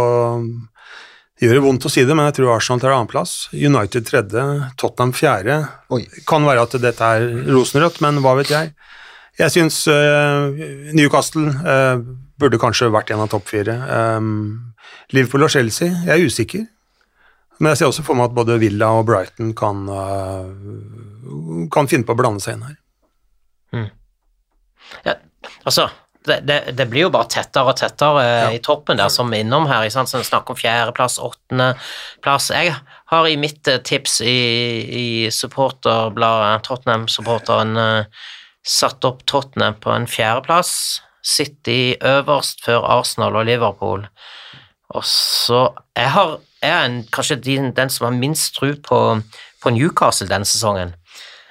det 1.36 1.46
gjør 1.46 1.58
det 1.58 1.64
vondt 1.66 1.86
å 1.86 1.92
si 1.92 2.02
det, 2.08 2.14
men 2.16 2.26
jeg 2.30 2.38
tror 2.38 2.54
Arsenal 2.54 2.80
tar 2.80 2.94
annenplass. 2.96 3.34
United 3.52 4.06
tredje, 4.08 4.44
Tottenham 4.80 5.12
fjerde. 5.14 5.58
Oi. 5.92 6.06
Kan 6.28 6.48
være 6.48 6.64
at 6.64 6.76
dette 6.80 7.10
er 7.18 7.26
rosenrødt, 7.52 8.00
men 8.02 8.22
hva 8.24 8.32
vet 8.38 8.50
jeg. 8.54 8.72
Jeg 9.36 9.52
syns 9.52 9.82
eh, 9.92 10.64
Newcastle 10.96 11.50
eh, 11.52 11.98
burde 12.40 12.60
kanskje 12.60 12.88
vært 12.92 13.12
en 13.12 13.24
av 13.24 13.28
topp 13.32 13.50
fire. 13.50 13.74
Um, 14.16 14.72
Liverpool 15.12 15.44
og 15.46 15.52
Chelsea, 15.52 15.92
jeg 16.06 16.14
er 16.14 16.24
usikker. 16.24 16.64
Men 17.58 17.72
jeg 17.72 17.80
ser 17.80 17.90
også 17.90 18.04
for 18.04 18.18
meg 18.18 18.30
at 18.30 18.36
både 18.36 18.58
Villa 18.60 18.90
og 18.98 19.06
Brighton 19.08 19.52
kan, 19.56 19.84
eh, 19.92 21.68
kan 21.72 21.88
finne 21.88 22.08
på 22.08 22.16
å 22.16 22.20
blande 22.20 22.44
seg 22.44 22.58
inn 22.58 22.66
her. 22.68 22.82
Ja, 25.02 25.16
altså, 25.66 25.88
det, 26.26 26.40
det, 26.48 26.58
det 26.76 26.86
blir 26.90 27.06
jo 27.06 27.12
bare 27.14 27.28
tettere 27.30 27.70
og 27.70 27.78
tettere 27.78 28.24
ja. 28.24 28.46
i 28.54 28.60
toppen 28.62 28.98
der, 28.98 29.10
som 29.12 29.32
innom 29.34 29.68
her. 29.70 29.86
ikke 29.86 29.96
sant? 29.98 30.10
Så 30.10 30.22
Snakk 30.26 30.50
om 30.50 30.58
fjerdeplass, 30.58 31.18
åttendeplass. 31.22 32.50
Jeg 32.54 32.74
har 33.12 33.28
i 33.28 33.36
mitt 33.40 33.68
eh, 33.70 33.80
tips 33.86 34.20
i, 34.26 34.38
i 34.86 35.06
supporterbladet, 35.34 36.66
Tottenham-supporteren, 36.66 37.76
eh, 37.80 38.24
satt 38.66 39.04
opp 39.06 39.24
Tottenham 39.30 39.78
på 39.80 39.92
en 39.94 40.08
fjerdeplass. 40.10 41.00
City 41.26 41.96
øverst 42.06 42.62
før 42.64 42.84
Arsenal 42.98 43.36
og 43.38 43.48
Liverpool. 43.48 44.06
Og 44.94 45.04
så 45.04 45.72
Jeg, 45.96 46.10
har, 46.10 46.38
jeg 46.62 46.70
er 46.70 46.84
en, 46.84 47.00
kanskje 47.12 47.40
den, 47.42 47.72
den 47.76 47.90
som 47.90 48.04
har 48.04 48.14
minst 48.14 48.54
tro 48.54 48.68
på, 48.88 49.00
på 49.62 49.70
Newcastle 49.70 50.28
denne 50.28 50.46
sesongen. 50.46 50.94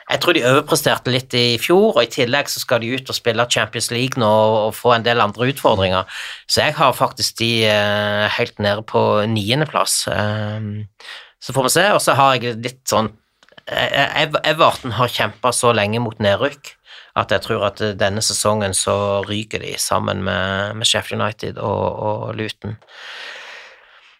Jeg 0.05 0.21
tror 0.21 0.37
de 0.37 0.43
overpresterte 0.45 1.09
litt 1.09 1.33
i 1.33 1.57
fjor, 1.57 1.95
og 1.95 2.03
i 2.03 2.11
tillegg 2.13 2.49
så 2.51 2.61
skal 2.61 2.83
de 2.83 2.91
ut 2.93 3.09
og 3.09 3.17
spille 3.17 3.47
Champions 3.49 3.89
League 3.89 4.21
nå 4.21 4.29
og, 4.29 4.57
og 4.67 4.75
få 4.77 4.93
en 4.93 5.05
del 5.05 5.23
andre 5.23 5.49
utfordringer. 5.49 6.05
Så 6.45 6.61
jeg 6.61 6.77
har 6.77 6.93
faktisk 6.93 7.39
de 7.41 7.49
eh, 7.65 8.25
helt 8.37 8.61
nede 8.61 8.85
på 8.85 9.01
niendeplass. 9.31 10.03
Um, 10.07 10.85
så 11.41 11.57
får 11.57 11.67
vi 11.67 11.73
se. 11.73 11.85
Og 11.97 12.01
så 12.05 12.13
har 12.19 12.37
jeg 12.37 12.59
litt 12.61 12.83
sånn 12.89 13.11
Everton 13.65 14.93
har 14.93 15.09
kjempa 15.09 15.49
så 15.49 15.71
lenge 15.73 15.97
mot 15.97 16.19
nedrykk 16.21 16.75
at 17.15 17.31
jeg 17.31 17.43
tror 17.45 17.69
at 17.69 17.81
eh, 17.83 17.95
denne 17.97 18.23
sesongen 18.25 18.75
så 18.75 18.95
ryker 19.27 19.63
de 19.63 19.75
sammen 19.79 20.23
med, 20.25 20.75
med 20.79 20.89
Sheffield 20.89 21.21
United 21.21 21.61
og, 21.63 21.85
og 22.09 22.35
Luton. 22.35 22.75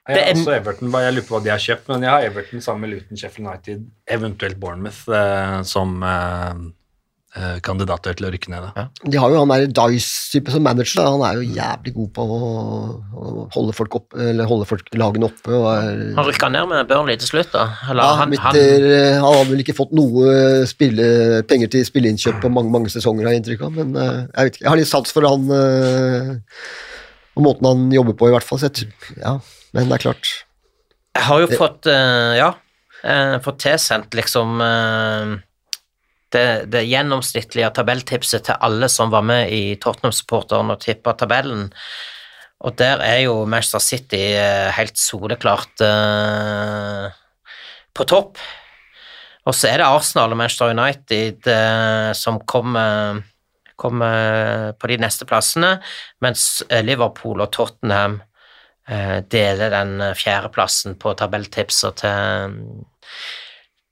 Jeg 0.05 0.21
har 0.21 0.35
også 0.35 0.53
Everton, 0.53 0.91
bare 0.93 1.07
jeg 1.07 1.15
lurer 1.15 1.25
på 1.25 1.33
hva 1.33 1.41
de 1.41 1.49
har 1.49 1.61
kjøpt, 1.63 1.87
men 1.89 2.03
jeg 2.05 2.13
har 2.13 2.27
Everton 2.27 2.61
sammen 2.61 2.85
med 2.85 2.91
Luton, 2.93 3.17
Sheffield 3.17 3.47
United, 3.49 3.85
eventuelt 4.17 4.59
Bournemouth, 4.61 5.07
eh, 5.09 5.61
som 5.65 5.95
eh, 6.05 6.59
kandidater 7.65 8.15
til 8.15 8.27
å 8.27 8.31
rykke 8.31 8.51
ned. 8.53 8.67
Da. 8.75 8.85
De 9.03 9.19
har 9.19 9.33
jo 9.33 9.41
han 9.41 9.51
der 9.51 9.65
Dice-type 9.67 10.53
som 10.53 10.63
manager, 10.63 11.01
da. 11.01 11.07
han 11.11 11.25
er 11.27 11.41
jo 11.41 11.57
jævlig 11.57 11.93
god 11.97 12.11
på 12.15 12.27
å, 12.37 12.39
å 13.11 13.45
holde 13.55 13.75
folk 13.75 13.97
opp, 13.99 14.15
eller 14.15 14.47
holde 14.49 14.67
folk 14.69 14.87
lagene 14.95 15.27
oppe. 15.27 15.51
Og 15.51 15.67
er, 15.73 16.01
Han 16.15 16.29
rykka 16.29 16.49
ned 16.53 16.71
med 16.71 16.87
Burnley 16.91 17.19
til 17.19 17.33
slutt, 17.33 17.51
da. 17.51 17.67
Eller, 17.89 18.03
ja, 18.03 18.17
han, 18.21 18.31
mitt, 18.31 18.43
han, 18.45 18.59
eh, 18.61 19.19
han 19.19 19.27
har 19.27 19.47
vel 19.51 19.65
ikke 19.65 19.77
fått 19.77 19.91
noe 19.97 20.63
spille, 20.69 21.43
penger 21.49 21.75
til 21.75 21.87
spilleinnkjøp 21.87 22.39
på 22.45 22.51
mange 22.55 22.71
mange 22.71 22.93
sesonger, 22.93 23.27
har 23.27 23.35
jeg 23.35 23.43
inntrykk 23.43 23.67
av. 23.67 23.77
Men 23.81 23.95
eh, 23.99 24.11
jeg, 24.23 24.49
vet 24.49 24.55
ikke, 24.55 24.65
jeg 24.65 24.71
har 24.71 24.81
litt 24.83 24.93
sans 24.93 25.15
for 25.15 25.27
han 25.27 25.55
eh, 25.59 26.35
og 27.35 27.43
måten 27.43 27.67
han 27.67 27.87
jobber 27.91 28.15
på, 28.17 28.29
i 28.29 28.35
hvert 28.35 28.47
fall. 28.47 28.61
Så 28.61 28.69
jeg, 28.71 28.91
ja, 29.19 29.37
men 29.75 29.89
det 29.89 29.99
er 29.99 30.05
klart. 30.07 30.31
Jeg 31.15 31.27
har 31.29 31.41
jo 31.43 31.49
fått, 31.51 31.87
eh, 31.91 32.37
ja, 32.39 32.53
eh, 33.03 33.35
fått 33.43 33.61
tilsendt 33.63 34.15
liksom 34.17 34.61
eh, 34.63 35.35
det, 36.33 36.71
det 36.73 36.85
gjennomsnittlige 36.89 37.69
tabelltipset 37.77 38.47
til 38.47 38.59
alle 38.65 38.89
som 38.91 39.13
var 39.13 39.25
med 39.25 39.53
i 39.53 39.75
Tottenham-supporteren 39.81 40.73
og 40.73 40.81
tippa 40.83 41.13
tabellen. 41.17 41.69
Og 42.65 42.75
der 42.79 43.01
er 43.03 43.19
jo 43.25 43.43
Manchester 43.45 43.83
City 43.83 44.21
eh, 44.33 44.71
helt 44.73 44.97
soleklart 44.97 45.83
eh, 45.85 47.09
på 47.95 48.07
topp. 48.09 48.39
Og 49.45 49.53
så 49.53 49.69
er 49.69 49.81
det 49.81 49.87
Arsenal 49.87 50.33
og 50.33 50.39
Manchester 50.39 50.73
United 50.73 51.49
eh, 51.51 52.11
som 52.17 52.39
kommer, 52.49 53.21
kommer 53.77 54.71
på 54.79 54.89
de 54.89 54.97
neste 55.03 55.27
plassene, 55.29 55.75
mens 56.25 56.63
Liverpool 56.81 57.43
og 57.45 57.51
Tottenham 57.53 58.21
eh, 58.89 59.19
deler 59.29 59.73
den 59.75 59.99
eh, 60.01 60.17
fjerdeplassen 60.17 60.97
på 61.01 61.13
tabelltipser 61.19 61.93
til 62.01 62.57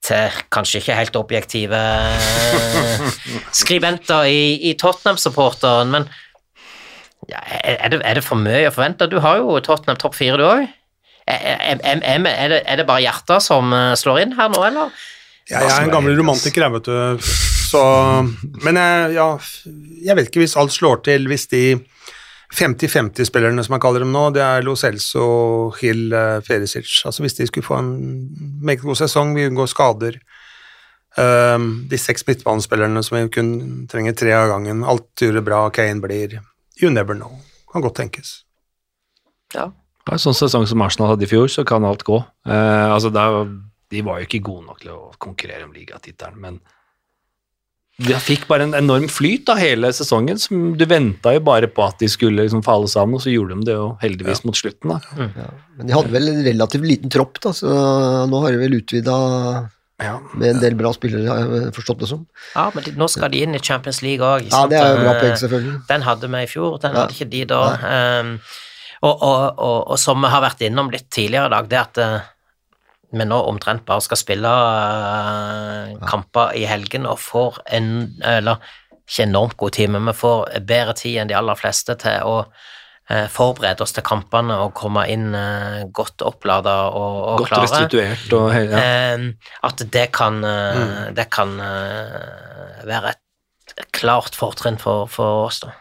til 0.04 0.44
kanskje 0.54 0.82
ikke 0.82 0.98
helt 0.98 1.16
objektive 1.16 1.80
eh, 1.80 3.08
skribenter 3.62 4.28
i, 4.28 4.44
i 4.70 4.76
Tottenham-supporteren, 4.80 5.94
men 5.96 6.08
ja, 7.32 7.40
er, 7.64 7.88
det, 7.94 8.02
er 8.04 8.20
det 8.20 8.26
for 8.26 8.40
mye 8.40 8.68
å 8.68 8.74
forvente? 8.76 9.08
Du 9.08 9.20
har 9.24 9.40
jo 9.40 9.56
Tottenham 9.64 10.00
topp 10.00 10.18
fire, 10.18 10.36
du 10.40 10.44
òg. 10.44 10.66
Er, 11.24 11.80
er, 11.80 12.26
er, 12.28 12.76
det, 12.76 12.84
bare 12.88 13.04
hjertet 13.06 13.46
som 13.46 13.72
eh, 13.72 13.94
slår 14.00 14.26
inn 14.26 14.36
her 14.36 14.52
nå, 14.52 14.60
eller? 14.68 14.92
Jeg 15.48 15.64
er 15.68 15.86
en 15.86 15.92
gammel 15.92 16.18
romantiker, 16.20 16.66
jeg, 16.66 16.74
vet 16.78 16.90
du. 16.90 17.32
Så, 17.74 17.82
men 18.64 18.80
jeg, 18.80 19.16
ja, 19.16 19.28
jeg 20.04 20.18
vet 20.20 20.30
ikke 20.30 20.44
hvis 20.44 20.58
alt 20.60 20.76
slår 20.76 21.02
til 21.08 21.28
hvis 21.32 21.48
de 21.52 21.64
50-50-spillerne 22.54 23.64
som 23.66 23.76
jeg 23.76 23.84
kaller 23.84 24.04
dem 24.04 24.14
nå, 24.14 24.28
det 24.36 24.44
er 24.46 24.66
Lo 24.66 24.76
Celso, 24.78 25.26
Hill, 25.80 26.14
Ferisic. 26.46 27.00
Altså 27.08 27.26
hvis 27.26 27.38
de 27.40 27.48
skulle 27.50 27.66
få 27.66 27.80
en 27.82 27.94
meget 28.62 28.84
god 28.86 29.00
sesong, 29.02 29.34
vi 29.38 29.48
unngår 29.50 29.72
skader. 29.72 30.20
Um, 31.14 31.86
de 31.90 31.98
seks 32.02 32.26
midtbanespillerne 32.26 33.04
som 33.06 33.20
vi 33.20 33.28
kun 33.36 33.52
trenger 33.90 34.16
tre 34.18 34.34
av 34.34 34.48
gangen. 34.50 34.82
Alt 34.82 35.22
gjør 35.22 35.38
det 35.38 35.46
bra, 35.46 35.68
Kane 35.74 36.02
blir 36.02 36.40
You 36.82 36.90
never 36.90 37.14
know. 37.14 37.38
Kan 37.72 37.86
godt 37.86 38.00
tenkes. 38.00 38.40
Ja. 39.54 39.70
På 40.04 40.16
en 40.16 40.22
sånn 40.22 40.36
sesong 40.36 40.66
som 40.68 40.82
Arsenal 40.82 41.14
hadde 41.14 41.28
i 41.28 41.30
fjor, 41.30 41.52
så 41.54 41.62
kan 41.68 41.86
alt 41.86 42.02
gå. 42.08 42.18
Uh, 42.50 42.90
altså, 42.90 43.12
da, 43.14 43.46
de 43.94 44.02
var 44.06 44.20
jo 44.20 44.28
ikke 44.28 44.42
gode 44.50 44.66
nok 44.66 44.82
til 44.82 44.96
å 44.96 45.12
konkurrere 45.22 45.68
om 45.68 45.76
ligatittelen, 45.76 46.42
men 46.42 46.58
de 48.02 48.16
fikk 48.18 48.48
bare 48.50 48.64
en 48.66 48.74
enorm 48.74 49.06
flyt 49.12 49.50
av 49.54 49.60
hele 49.62 49.92
sesongen. 49.94 50.40
som 50.42 50.74
Du 50.78 50.86
venta 50.90 51.34
jo 51.36 51.40
bare 51.46 51.68
på 51.70 51.84
at 51.86 52.00
de 52.00 52.08
skulle 52.10 52.42
liksom 52.42 52.64
falle 52.66 52.88
sammen, 52.90 53.16
og 53.16 53.22
så 53.22 53.30
gjorde 53.30 53.60
de 53.60 53.66
det 53.70 53.76
jo 53.78 53.98
heldigvis 54.02 54.44
mot 54.46 54.56
slutten. 54.58 54.90
da. 54.90 55.30
Men 55.78 55.88
de 55.88 55.94
hadde 55.94 56.10
vel 56.12 56.28
en 56.32 56.44
relativt 56.44 56.88
liten 56.90 57.10
tropp, 57.14 57.40
da, 57.40 57.50
så 57.54 57.70
nå 58.28 58.42
har 58.42 58.52
de 58.52 58.58
vel 58.58 58.80
utvida 58.82 59.70
Ja. 60.02 60.18
med 60.36 60.56
en 60.56 60.60
del 60.60 60.74
bra 60.76 60.92
spillere, 60.92 61.28
har 61.30 61.38
jeg 61.62 61.74
forstått 61.76 62.00
det 62.00 62.08
som. 62.10 62.26
Ja, 62.56 62.72
men 62.74 62.84
de, 62.84 62.92
nå 62.98 63.08
skal 63.08 63.30
de 63.30 63.44
inn 63.46 63.54
i 63.56 63.60
Champions 63.60 64.02
League 64.02 64.26
òg. 64.26 64.50
Ja, 64.52 64.66
det 64.68 64.80
er 64.82 64.98
jo 64.98 65.04
bra 65.06 65.14
poeng, 65.22 65.38
selvfølgelig. 65.38 65.88
Den 65.88 66.02
hadde 66.02 66.28
vi 66.34 66.42
i 66.44 66.50
fjor, 66.50 66.80
den 66.82 66.92
Ja. 66.94 67.00
hadde 67.06 67.14
ikke 67.14 67.30
de 67.30 67.46
da. 67.46 67.62
Um, 68.20 68.40
og, 69.04 69.22
og, 69.22 69.60
og, 69.60 69.92
og 69.92 70.00
som 70.00 70.20
vi 70.20 70.28
har 70.34 70.42
vært 70.42 70.62
innom 70.66 70.90
litt 70.90 71.10
tidligere 71.12 71.46
i 71.46 71.54
dag, 71.54 71.70
det 71.70 71.78
at 71.80 71.98
eh, 71.98 72.20
vi 73.14 73.26
nå 73.30 73.40
omtrent 73.48 73.86
bare 73.86 74.04
skal 74.04 74.20
spille 74.20 74.50
uh, 74.50 75.94
kamper 76.10 76.56
i 76.58 76.66
helgen 76.70 77.08
og 77.10 77.22
får 77.22 77.62
en 77.78 77.92
Eller 78.26 78.62
ikke 79.04 79.28
enormt 79.28 79.58
god 79.60 79.76
tid, 79.76 79.92
men 79.92 80.08
vi 80.08 80.16
får 80.16 80.54
bedre 80.64 80.96
tid 80.98 81.20
enn 81.22 81.30
de 81.30 81.36
aller 81.36 81.58
fleste 81.60 81.92
til 82.00 82.24
å 82.24 82.38
eh, 83.12 83.26
forberede 83.28 83.84
oss 83.84 83.92
til 83.92 84.06
kampene 84.08 84.56
og 84.64 84.72
komme 84.80 85.04
inn 85.12 85.36
uh, 85.36 85.84
godt 85.92 86.24
opplada 86.24 86.78
og, 86.88 87.18
og 87.34 87.44
Godt 87.44 87.52
klare. 87.52 87.66
restituert 87.68 88.36
og 88.38 88.48
ja. 88.56 88.80
Eh, 88.80 89.26
at 89.68 89.84
det 89.92 90.06
kan, 90.16 90.40
mm. 90.40 91.12
det 91.20 91.28
kan 91.36 91.52
være 92.88 93.12
et 93.12 93.92
klart 93.92 94.40
fortrinn 94.40 94.80
for, 94.80 95.12
for 95.12 95.50
oss, 95.50 95.60
da. 95.66 95.76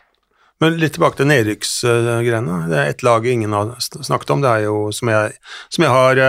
Men 0.62 0.76
litt 0.78 0.94
tilbake 0.94 1.18
til 1.18 1.30
nedrykksgreiene. 1.30 2.58
Det 2.70 2.76
er 2.78 2.90
ett 2.90 3.06
lag 3.06 3.24
ingen 3.26 3.54
har 3.54 3.72
snakket 3.82 4.34
om, 4.34 4.42
det 4.44 4.50
er 4.50 4.66
jo 4.68 4.76
som 4.94 5.10
jeg, 5.10 5.38
som 5.74 5.86
jeg 5.86 5.94
har 5.94 6.20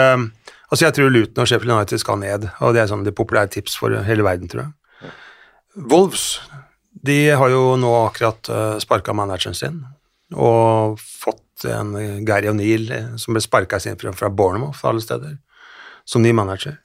Altså, 0.73 0.87
jeg 0.87 0.95
tror 0.97 1.11
Luton 1.13 1.43
og 1.43 1.49
Sheffield 1.49 1.75
United 1.75 2.01
skal 2.01 2.17
ned, 2.17 2.47
og 2.65 2.71
det 2.73 2.81
er 2.81 2.87
sånn 2.89 3.03
det 3.05 3.13
populære 3.13 3.51
tips 3.53 3.75
for 3.77 3.93
hele 4.07 4.25
verden, 4.25 4.49
tror 4.49 4.63
jeg. 4.63 5.11
Wolves, 5.91 6.23
de 7.05 7.17
har 7.37 7.51
jo 7.53 7.75
nå 7.77 7.91
akkurat 8.07 8.49
uh, 8.49 8.79
sparka 8.81 9.13
manageren 9.13 9.53
sin, 9.57 9.83
og 10.33 10.97
fått 10.97 11.67
en 11.69 11.93
eh, 11.99 12.15
Gary 12.25 12.49
O'Neill 12.49 12.89
eh, 12.91 13.11
som 13.21 13.35
ble 13.35 13.41
sparka 13.43 13.77
sin 13.79 13.99
fra, 14.01 14.31
Bournemouth, 14.33 14.81
alle 14.89 15.03
steder, 15.03 15.35
som 16.09 16.25
ny 16.25 16.31
manager. 16.33 16.79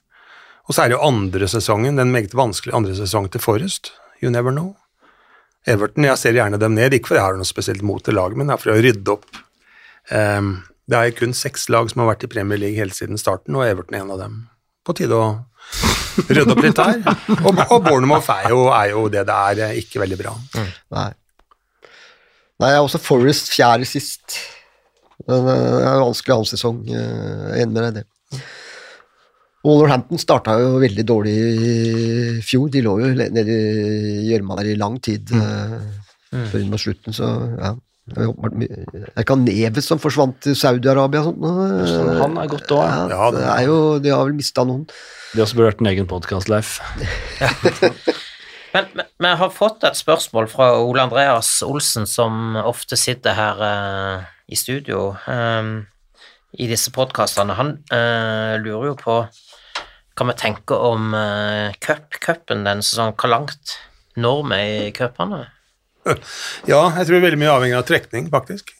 Og 0.69 0.75
så 0.75 0.83
er 0.83 0.91
det 0.91 0.99
jo 0.99 1.07
andre 1.07 1.49
sesongen, 1.49 1.97
den 1.97 2.13
meget 2.13 2.35
vanskelige 2.37 2.77
andre 2.77 2.93
sesongen 2.93 3.33
til 3.33 3.41
Forrest. 3.41 3.89
You 4.21 4.29
never 4.29 4.53
know. 4.53 4.75
Everton, 5.65 6.05
jeg 6.05 6.21
ser 6.21 6.37
gjerne 6.37 6.61
dem 6.61 6.77
ned, 6.77 6.93
ikke 6.93 7.09
fordi 7.11 7.23
jeg 7.23 7.25
har 7.25 7.41
noe 7.41 7.49
spesielt 7.49 7.81
mot 7.81 8.05
det 8.05 8.13
laget, 8.13 8.37
men 8.37 8.47
det 8.47 8.55
er 8.55 8.61
for 8.61 8.75
å 8.75 8.81
rydde 8.85 9.15
opp. 9.17 9.41
Ehm, 10.13 10.53
det 10.89 10.97
er 10.99 11.15
kun 11.17 11.35
seks 11.37 11.67
lag 11.69 11.89
som 11.91 12.01
har 12.03 12.13
vært 12.13 12.25
i 12.25 12.31
Premier 12.31 12.59
League 12.61 12.79
helt 12.79 12.97
siden 12.97 13.19
starten, 13.21 13.57
og 13.57 13.67
Everton 13.67 13.97
er 13.97 14.03
en 14.03 14.13
av 14.15 14.21
dem. 14.23 14.37
På 14.87 14.95
tide 14.97 15.13
å 15.13 15.27
rydde 16.29 16.53
opp 16.55 16.61
litt 16.65 16.79
her. 16.81 17.01
Og, 17.39 17.59
og 17.69 17.83
Bournemouth 17.85 18.29
er 18.33 18.49
jo, 18.53 18.63
er 18.73 18.93
jo 18.93 19.03
det 19.13 19.25
det 19.29 19.35
er, 19.35 19.63
eh, 19.67 19.81
ikke 19.83 20.01
veldig 20.01 20.17
bra. 20.19 20.33
Nei. 20.95 21.09
Nei, 22.59 22.71
jeg 22.73 22.79
er 22.79 22.85
også 22.85 22.99
Forest 23.01 23.51
fjerde 23.53 23.87
sist. 23.87 24.39
Men 25.27 25.45
det 25.45 25.57
er 25.59 25.91
en 25.93 26.07
vanskelig 26.07 26.35
annen 26.35 26.49
sesong. 26.49 26.79
eh, 26.89 27.51
Jeg 27.53 27.67
enig 27.67 27.75
med 27.75 27.83
deg 27.83 27.91
i 27.91 27.99
det. 27.99 28.41
Wallerhampton 29.67 30.21
starta 30.21 30.55
jo 30.55 30.79
veldig 30.79 31.03
dårlig 31.07 31.35
i 31.35 32.41
fjor. 32.47 32.69
De 32.71 32.81
lå 32.83 32.95
jo 33.03 33.11
nede 33.19 33.43
i 33.45 34.29
gjørma 34.31 34.55
der 34.61 34.71
i 34.71 34.79
lang 34.79 34.95
tid 35.03 35.33
mm. 35.35 36.45
før 36.51 36.65
mot 36.71 36.81
slutten, 36.81 37.15
så 37.15 37.27
ja. 37.59 37.73
Er 38.17 39.21
ikke 39.23 39.35
han 39.35 39.45
Neves 39.45 39.87
som 39.89 39.99
forsvant 40.01 40.37
til 40.45 40.55
Saudi-Arabia 40.57 41.21
eh, 41.29 41.93
Han 42.21 42.37
er 42.41 42.49
godt 42.51 42.71
òg. 42.75 42.83
Ja, 42.87 43.05
Ja, 43.11 43.29
det 43.35 43.43
er 43.45 43.63
jo, 43.67 43.77
de 44.03 44.13
har 44.13 44.25
vel 44.25 44.37
mista 44.37 44.65
noen. 44.67 44.87
Det 45.33 45.43
også 45.43 45.59
burde 45.59 45.69
vært 45.73 45.83
en 45.83 45.91
egen 45.91 46.07
podkast, 46.09 46.49
Leif. 46.49 46.79
Men 48.73 48.85
men- 48.93 49.05
vi 49.19 49.29
har 49.41 49.49
fått 49.49 49.83
et 49.87 49.97
spørsmål 49.97 50.47
fra 50.51 50.67
Ole 50.77 51.01
Andreas 51.01 51.63
Olsen, 51.65 52.05
som 52.07 52.55
ofte 52.61 52.97
sitter 52.97 53.33
her 53.33 53.61
uh, 53.65 54.27
i 54.47 54.55
studio 54.55 55.15
um, 55.27 55.71
i 56.53 56.67
disse 56.69 56.91
podkastene. 56.93 57.55
Han 57.57 57.71
uh, 57.89 58.57
lurer 58.61 58.91
jo 58.91 58.95
på 58.99 59.15
hva 60.19 60.27
vi 60.29 60.35
tenker 60.37 60.85
om 60.91 61.13
uh, 61.17 61.73
cup, 61.81 62.19
cupen 62.21 62.61
denne 62.67 62.85
sesongen. 62.85 63.17
Hvor 63.17 63.33
langt 63.33 63.73
når 64.19 64.45
vi 64.51 64.61
i 64.89 64.91
cupene? 64.93 65.47
Ja, 66.71 66.81
jeg 66.97 67.07
tror 67.09 67.23
veldig 67.25 67.39
mye 67.41 67.53
avhenger 67.55 67.81
av 67.81 67.87
trekning, 67.89 68.29
faktisk. 68.33 68.73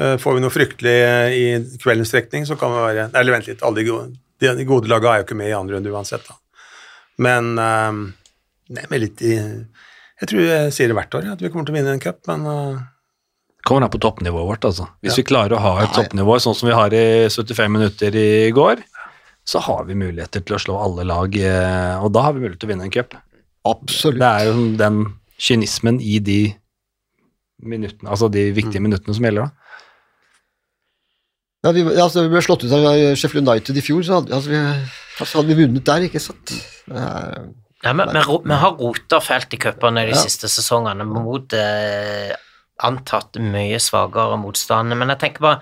Eh, 0.00 0.16
Får 0.20 0.34
vi 0.38 0.42
noe 0.44 0.52
fryktelig 0.54 0.94
eh, 1.04 1.34
i 1.36 1.44
kveldens 1.82 2.12
trekning, 2.14 2.46
så 2.48 2.56
kan 2.60 2.72
vi 2.72 2.80
være 2.86 3.10
Eller 3.12 3.34
vent 3.36 3.48
litt, 3.50 3.62
alle 3.66 3.82
de 3.82 3.88
gode, 3.90 4.14
de, 4.42 4.52
de 4.58 4.64
gode 4.68 4.88
lagene 4.90 5.12
er 5.16 5.22
jo 5.22 5.26
ikke 5.28 5.36
med 5.38 5.50
i 5.52 5.56
andre 5.58 5.76
runde 5.78 5.92
uansett, 5.92 6.24
da. 6.28 6.38
Men 7.22 7.52
um, 7.60 7.98
Nei, 8.72 8.86
med 8.88 9.02
litt 9.04 9.20
i 9.26 9.34
Jeg 9.36 10.28
tror 10.30 10.46
jeg 10.46 10.72
sier 10.72 10.88
det 10.88 10.96
hvert 10.96 11.14
år, 11.18 11.26
ja, 11.28 11.34
at 11.36 11.42
vi 11.44 11.50
kommer 11.52 11.68
til 11.68 11.74
å 11.74 11.78
vinne 11.80 11.92
en 11.92 12.00
cup, 12.02 12.22
men 12.30 12.46
uh, 12.48 12.80
Kommer 13.68 13.84
an 13.86 13.92
på 13.92 14.00
toppnivået 14.02 14.48
vårt, 14.48 14.64
altså. 14.66 14.88
Hvis 15.04 15.12
Ja. 15.12 15.20
vi 15.20 15.26
klarer 15.28 15.54
å 15.54 15.60
ha 15.62 15.74
et 15.84 15.92
toppnivå 15.94 16.34
sånn 16.42 16.56
som 16.58 16.66
vi 16.66 16.74
har 16.74 16.94
i 16.96 17.04
75 17.30 17.70
minutter 17.70 18.16
i 18.18 18.48
går, 18.50 18.80
så 19.46 19.60
har 19.62 19.84
vi 19.86 19.94
muligheter 19.94 20.42
til 20.42 20.56
å 20.56 20.62
slå 20.64 20.78
alle 20.82 21.04
lag, 21.06 21.36
og 22.02 22.08
da 22.16 22.24
har 22.24 22.34
vi 22.34 22.42
mulighet 22.42 22.58
til 22.62 22.70
å 22.70 22.72
vinne 22.72 22.88
en 22.88 22.94
cup. 22.94 23.14
Absolutt. 23.70 24.18
Det 24.18 24.30
er 24.40 24.48
jo 24.50 24.64
den 24.80 24.98
kynismen 25.42 25.98
i 26.00 26.18
de 26.22 26.40
minuttene, 27.62 28.10
altså 28.10 28.28
de 28.32 28.48
viktige 28.54 28.80
Mm. 28.80 28.88
minuttene 28.90 29.14
som 29.14 29.24
gjelder, 29.26 29.46
da. 29.46 29.50
Ja, 31.62 31.70
vi, 31.76 31.82
altså, 31.94 32.24
vi 32.26 32.32
ble 32.32 32.40
slått 32.42 32.64
ut 32.66 32.72
av 32.74 32.86
Sheffield 33.18 33.46
United 33.46 33.76
i 33.78 33.84
fjor, 33.86 34.02
så 34.02 34.16
hadde, 34.18 34.34
altså, 34.34 34.50
vi, 34.50 34.62
altså, 35.22 35.36
hadde 35.38 35.52
vi 35.52 35.58
vunnet 35.62 35.84
der, 35.86 36.06
ikke 36.08 36.22
sant? 36.22 36.54
Ja, 36.90 37.92
men, 37.94 38.10
vi, 38.14 38.24
vi 38.50 38.58
har 38.64 38.74
rota 38.80 39.20
fælt 39.22 39.54
i 39.54 39.60
cupene 39.62 40.02
de 40.08 40.14
Ja. 40.16 40.18
siste 40.24 40.50
sesongene 40.50 41.06
mot 41.06 41.54
eh, 41.54 42.34
antatt 42.82 43.38
mye 43.42 43.78
svakere 43.82 44.38
motstandere. 44.42 44.98
men 44.98 45.08
jeg 45.14 45.18
tenker 45.22 45.40
bare 45.46 45.60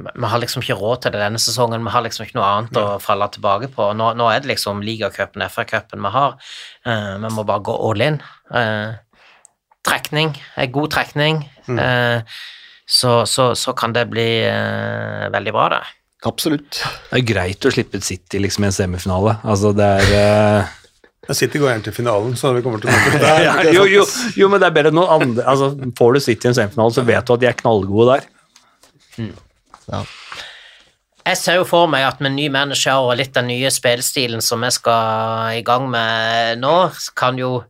vi- 0.00 0.30
har 0.32 0.40
liksom 0.40 0.62
ikke 0.62 0.78
råd 0.80 1.02
til 1.02 1.12
det 1.12 1.20
denne 1.20 1.38
sesongen, 1.38 1.84
vi 1.84 1.90
har 1.90 2.02
liksom 2.02 2.26
ikke 2.26 2.38
noe 2.38 2.48
annet 2.48 2.80
å 2.80 3.00
falle 3.00 3.28
tilbake 3.28 3.68
på. 3.74 3.90
Nå, 3.96 4.14
nå 4.16 4.30
er 4.32 4.40
det 4.40 4.50
liksom 4.52 4.82
ligacupen, 4.82 5.42
FA-cupen 5.48 6.02
vi 6.02 6.10
har. 6.16 6.36
Uh, 6.86 7.18
vi 7.18 7.34
må 7.36 7.44
bare 7.46 7.64
gå 7.68 7.76
all 7.90 8.00
in. 8.00 8.20
Uh, 8.50 8.94
trekning, 9.86 10.34
en 10.56 10.72
god 10.72 10.90
trekning, 10.92 11.38
eh, 11.72 12.20
så, 12.84 13.24
så, 13.24 13.54
så 13.56 13.72
kan 13.72 13.94
det 13.96 14.10
bli 14.10 14.26
veldig 15.32 15.52
bra, 15.56 15.68
det. 15.72 15.80
absolutt. 16.28 16.82
Det 17.08 17.16
er 17.16 17.24
greit 17.24 17.64
å 17.64 17.72
slippe 17.72 18.00
City 18.04 18.42
liksom 18.42 18.66
i 18.66 18.68
en 18.68 18.76
semifinale. 18.76 19.38
Altså, 19.40 19.72
det 19.72 19.88
er 20.12 20.68
City 21.36 21.60
går 21.60 21.70
gjerne 21.70 21.86
til 21.86 21.94
finalen, 21.94 22.34
så 22.36 22.50
vi 22.56 22.62
kommer 22.64 22.82
til 22.82 22.90
å 22.90 22.96
møte 22.96 23.20
der. 23.22 23.42
ja, 23.46 23.54
jo, 23.70 23.84
jo, 23.88 24.04
jo, 24.36 24.48
men 24.50 24.62
det 24.62 24.68
er 24.70 24.74
bedre 24.76 24.90
enn 24.92 24.98
noen 24.98 25.14
andre. 25.16 25.44
Altså, 25.48 25.70
får 25.98 26.16
du 26.16 26.20
City 26.24 26.48
i 26.48 26.50
en 26.50 26.56
semifinale, 26.58 26.96
så 26.96 27.04
vet 27.06 27.26
du 27.26 27.34
at 27.36 27.42
de 27.42 27.48
er 27.50 27.58
knallgode 27.60 28.16
der. 28.16 28.28
Ja. 29.90 30.04
Jeg 31.20 31.36
ser 31.36 31.58
jo 31.60 31.66
for 31.68 31.90
meg 31.90 32.06
at 32.06 32.22
med 32.24 32.32
ny 32.34 32.48
manager 32.52 33.04
og 33.04 33.18
litt 33.20 33.34
den 33.36 33.50
nye 33.50 33.70
spillestilen 33.70 34.40
som 34.42 34.64
vi 34.64 34.70
skal 34.72 35.58
i 35.58 35.62
gang 35.66 35.86
med 35.92 36.62
nå, 36.62 36.74
kan 37.18 37.38
jo 37.38 37.60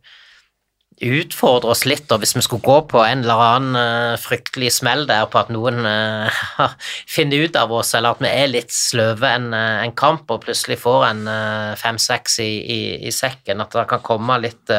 utfordre 1.00 1.72
oss 1.72 1.86
litt, 1.88 2.10
og 2.12 2.20
hvis 2.20 2.34
vi 2.36 2.42
skulle 2.44 2.64
gå 2.64 2.76
på 2.92 3.00
en 3.00 3.22
eller 3.24 3.40
annen 3.40 3.78
eh, 3.80 4.16
fryktelig 4.20 4.68
smell 4.76 5.06
der 5.08 5.24
på 5.32 5.40
at 5.40 5.52
noen 5.52 5.80
eh, 5.88 6.40
finner 7.14 7.46
ut 7.46 7.56
av 7.56 7.72
oss, 7.72 7.94
eller 7.96 8.12
at 8.12 8.20
vi 8.20 8.28
er 8.28 8.52
litt 8.52 8.74
sløve 8.74 9.30
en, 9.32 9.48
eh, 9.56 9.78
en 9.86 9.94
kamp 9.96 10.28
og 10.30 10.44
plutselig 10.44 10.76
får 10.82 11.06
en 11.08 11.22
eh, 11.32 11.70
fem-seks 11.80 12.36
i, 12.44 12.50
i, 12.60 12.80
i 13.08 13.14
sekken, 13.16 13.64
at 13.64 13.72
det 13.76 13.86
kan 13.94 14.04
komme 14.04 14.36
litt 14.44 14.76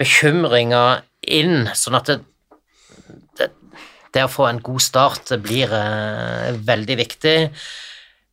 bekymringer 0.00 1.04
inn, 1.30 1.68
sånn 1.78 1.98
at 2.00 2.10
det, 2.10 2.18
det 4.14 4.26
å 4.26 4.32
få 4.32 4.48
en 4.48 4.60
god 4.64 4.82
start 4.82 5.32
blir 5.44 5.72
eh, 5.74 6.56
veldig 6.66 6.96
viktig. 7.00 7.36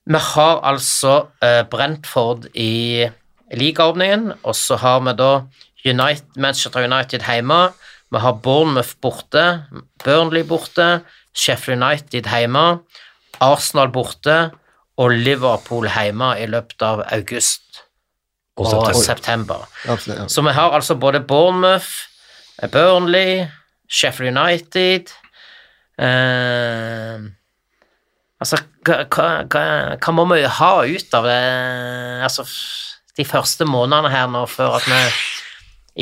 Vi 0.07 0.21
har 0.31 0.61
altså 0.65 1.27
eh, 1.43 1.63
Brentford 1.69 2.47
i 2.55 3.07
ligaordningen, 3.53 4.31
og 4.43 4.55
så 4.55 4.77
har 4.81 5.01
vi 5.05 5.15
da 5.19 5.31
United, 5.87 6.27
Manchester 6.35 6.87
United 6.87 7.23
hjemme. 7.27 7.59
Vi 8.11 8.21
har 8.23 8.39
Bournemouth 8.43 8.95
borte, 9.03 9.43
Burnley 10.03 10.43
borte, 10.47 11.01
Sheffield 11.35 11.83
United 11.83 12.29
hjemme, 12.31 12.79
Arsenal 13.43 13.91
borte 13.93 14.37
og 14.97 15.13
Liverpool 15.13 15.89
hjemme 15.91 16.33
i 16.41 16.47
løpet 16.49 16.81
av 16.81 17.03
august 17.11 17.83
Og 18.57 18.65
og 18.65 18.95
september. 18.95 19.67
september. 19.85 20.27
Så 20.27 20.41
vi 20.41 20.51
har 20.55 20.73
altså 20.73 20.95
både 20.95 21.19
Bournemouth, 21.19 22.07
Burnley, 22.71 23.45
Sheffield 23.87 24.37
United 24.37 25.13
eh, 25.99 27.17
Altså, 28.37 28.59
hva, 28.85 28.99
hva, 29.09 29.27
hva, 29.97 30.11
må 30.13 30.27
vi 30.29 30.43
ha 30.45 30.71
ut 30.85 31.15
av 31.17 31.25
det 31.25 31.37
Altså, 32.27 32.43
de 33.17 33.25
første 33.25 33.65
månedene 33.65 34.11
her 34.13 34.27
nå 34.29 34.43
før 34.51 34.75
at 34.77 34.85
vi 34.91 34.99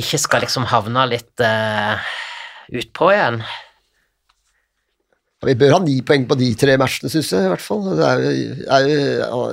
ikke 0.04 0.20
skal 0.20 0.44
liksom 0.44 0.66
havne 0.68 1.06
litt 1.08 1.40
eh, 1.40 2.10
utpå 2.76 3.14
igjen? 3.14 3.38
Vi 5.46 5.54
bør 5.62 5.76
ha 5.76 5.80
ni 5.84 6.00
poeng 6.04 6.24
på 6.28 6.36
de 6.40 6.48
tre 6.58 6.74
matchene, 6.82 7.08
syns 7.14 7.28
jeg, 7.32 7.46
i 7.46 7.50
hvert 7.52 7.62
fall. 7.62 7.84
Det 7.96 8.06
er, 8.08 8.24
er, 8.66 9.26
altså, 9.30 9.52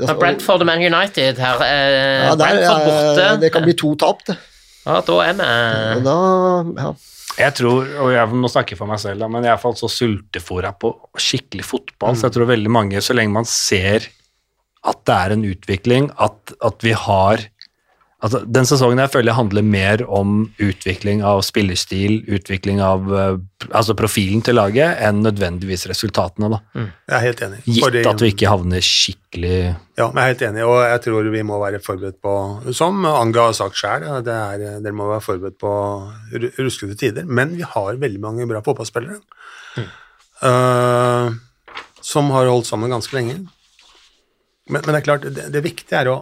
ja, 0.00 0.08
Men 0.10 0.18
Brentford 0.18 0.64
og 0.64 0.68
Man 0.68 0.82
United 0.82 1.38
her 1.38 1.62
eh, 1.64 2.24
ja, 2.26 2.32
der, 2.34 2.42
Brentford 2.42 2.88
borte. 2.88 3.26
er- 3.28 3.40
Det 3.46 3.52
kan 3.54 3.64
bli 3.68 3.76
to 3.78 3.92
tap, 4.00 4.24
det. 4.28 4.36
Ja, 4.82 5.00
da 5.06 5.18
er 5.22 5.34
vi 5.38 5.46
Og 5.98 6.06
da, 6.06 6.16
ja. 6.82 6.92
Jeg 7.40 7.54
tror, 7.56 7.86
og 8.04 8.10
jeg 8.12 8.40
må 8.42 8.48
snakke 8.52 8.76
for 8.76 8.90
meg 8.90 9.00
selv, 9.00 9.24
men 9.32 9.40
jeg 9.40 9.48
er 9.48 9.54
iallfall 9.54 9.76
så 9.78 9.88
sultefòra 9.88 10.74
på 10.76 10.90
skikkelig 11.16 11.64
fotball, 11.64 12.18
så 12.18 12.28
jeg 12.28 12.36
tror 12.36 12.50
veldig 12.50 12.72
mange, 12.72 13.00
så 13.00 13.16
lenge 13.16 13.32
man 13.32 13.48
ser 13.48 14.10
at 14.82 14.98
det 15.08 15.14
er 15.16 15.32
en 15.32 15.46
utvikling, 15.46 16.10
at, 16.20 16.52
at 16.60 16.84
vi 16.84 16.92
har 16.98 17.46
altså, 18.22 18.40
Den 18.46 18.68
sesongen 18.68 19.00
jeg 19.02 19.10
føler 19.12 19.32
jeg 19.32 19.38
handler 19.38 19.64
mer 19.66 20.02
om 20.08 20.34
utvikling 20.62 21.22
av 21.26 21.42
spillerstil, 21.46 22.20
utvikling 22.38 22.80
av 22.84 23.08
eh, 23.12 23.36
altså 23.70 23.96
profilen 23.98 24.42
til 24.46 24.56
laget, 24.58 24.96
enn 25.02 25.22
nødvendigvis 25.24 25.86
resultatene. 25.90 26.50
da. 26.54 26.60
Jeg 26.74 27.16
er 27.18 27.24
helt 27.26 27.42
enig. 27.46 27.62
Gitt 27.66 27.84
Fordi- 27.84 28.04
at 28.08 28.24
vi 28.24 28.32
ikke 28.32 28.50
havner 28.52 28.84
skikkelig 28.86 29.56
Ja, 29.98 30.08
men 30.08 30.22
jeg 30.22 30.22
er 30.22 30.32
helt 30.32 30.44
enig, 30.48 30.66
og 30.66 30.78
jeg 30.88 31.02
tror 31.04 31.30
vi 31.30 31.42
må 31.46 31.58
være 31.60 31.82
forberedt 31.84 32.20
på, 32.24 32.34
som 32.74 33.04
Anga 33.06 33.48
har 33.50 33.56
sagt 33.58 33.76
sjøl, 33.76 34.06
dere 34.24 34.92
må 34.96 35.10
være 35.10 35.26
forberedt 35.26 35.58
på 35.60 35.72
ruskete 36.58 36.96
tider. 36.98 37.26
Men 37.26 37.56
vi 37.56 37.62
har 37.62 38.00
veldig 38.00 38.20
mange 38.20 38.48
bra 38.48 38.62
fotballspillere 38.64 39.20
eh, 40.42 41.32
som 42.02 42.30
har 42.34 42.50
holdt 42.50 42.66
sammen 42.68 42.90
ganske 42.92 43.14
lenge. 43.16 43.42
Men, 44.70 44.80
men 44.82 44.88
det 44.94 45.00
er 45.00 45.06
klart, 45.06 45.26
det, 45.34 45.48
det 45.54 45.62
viktige 45.64 46.00
er 46.02 46.10
å, 46.12 46.16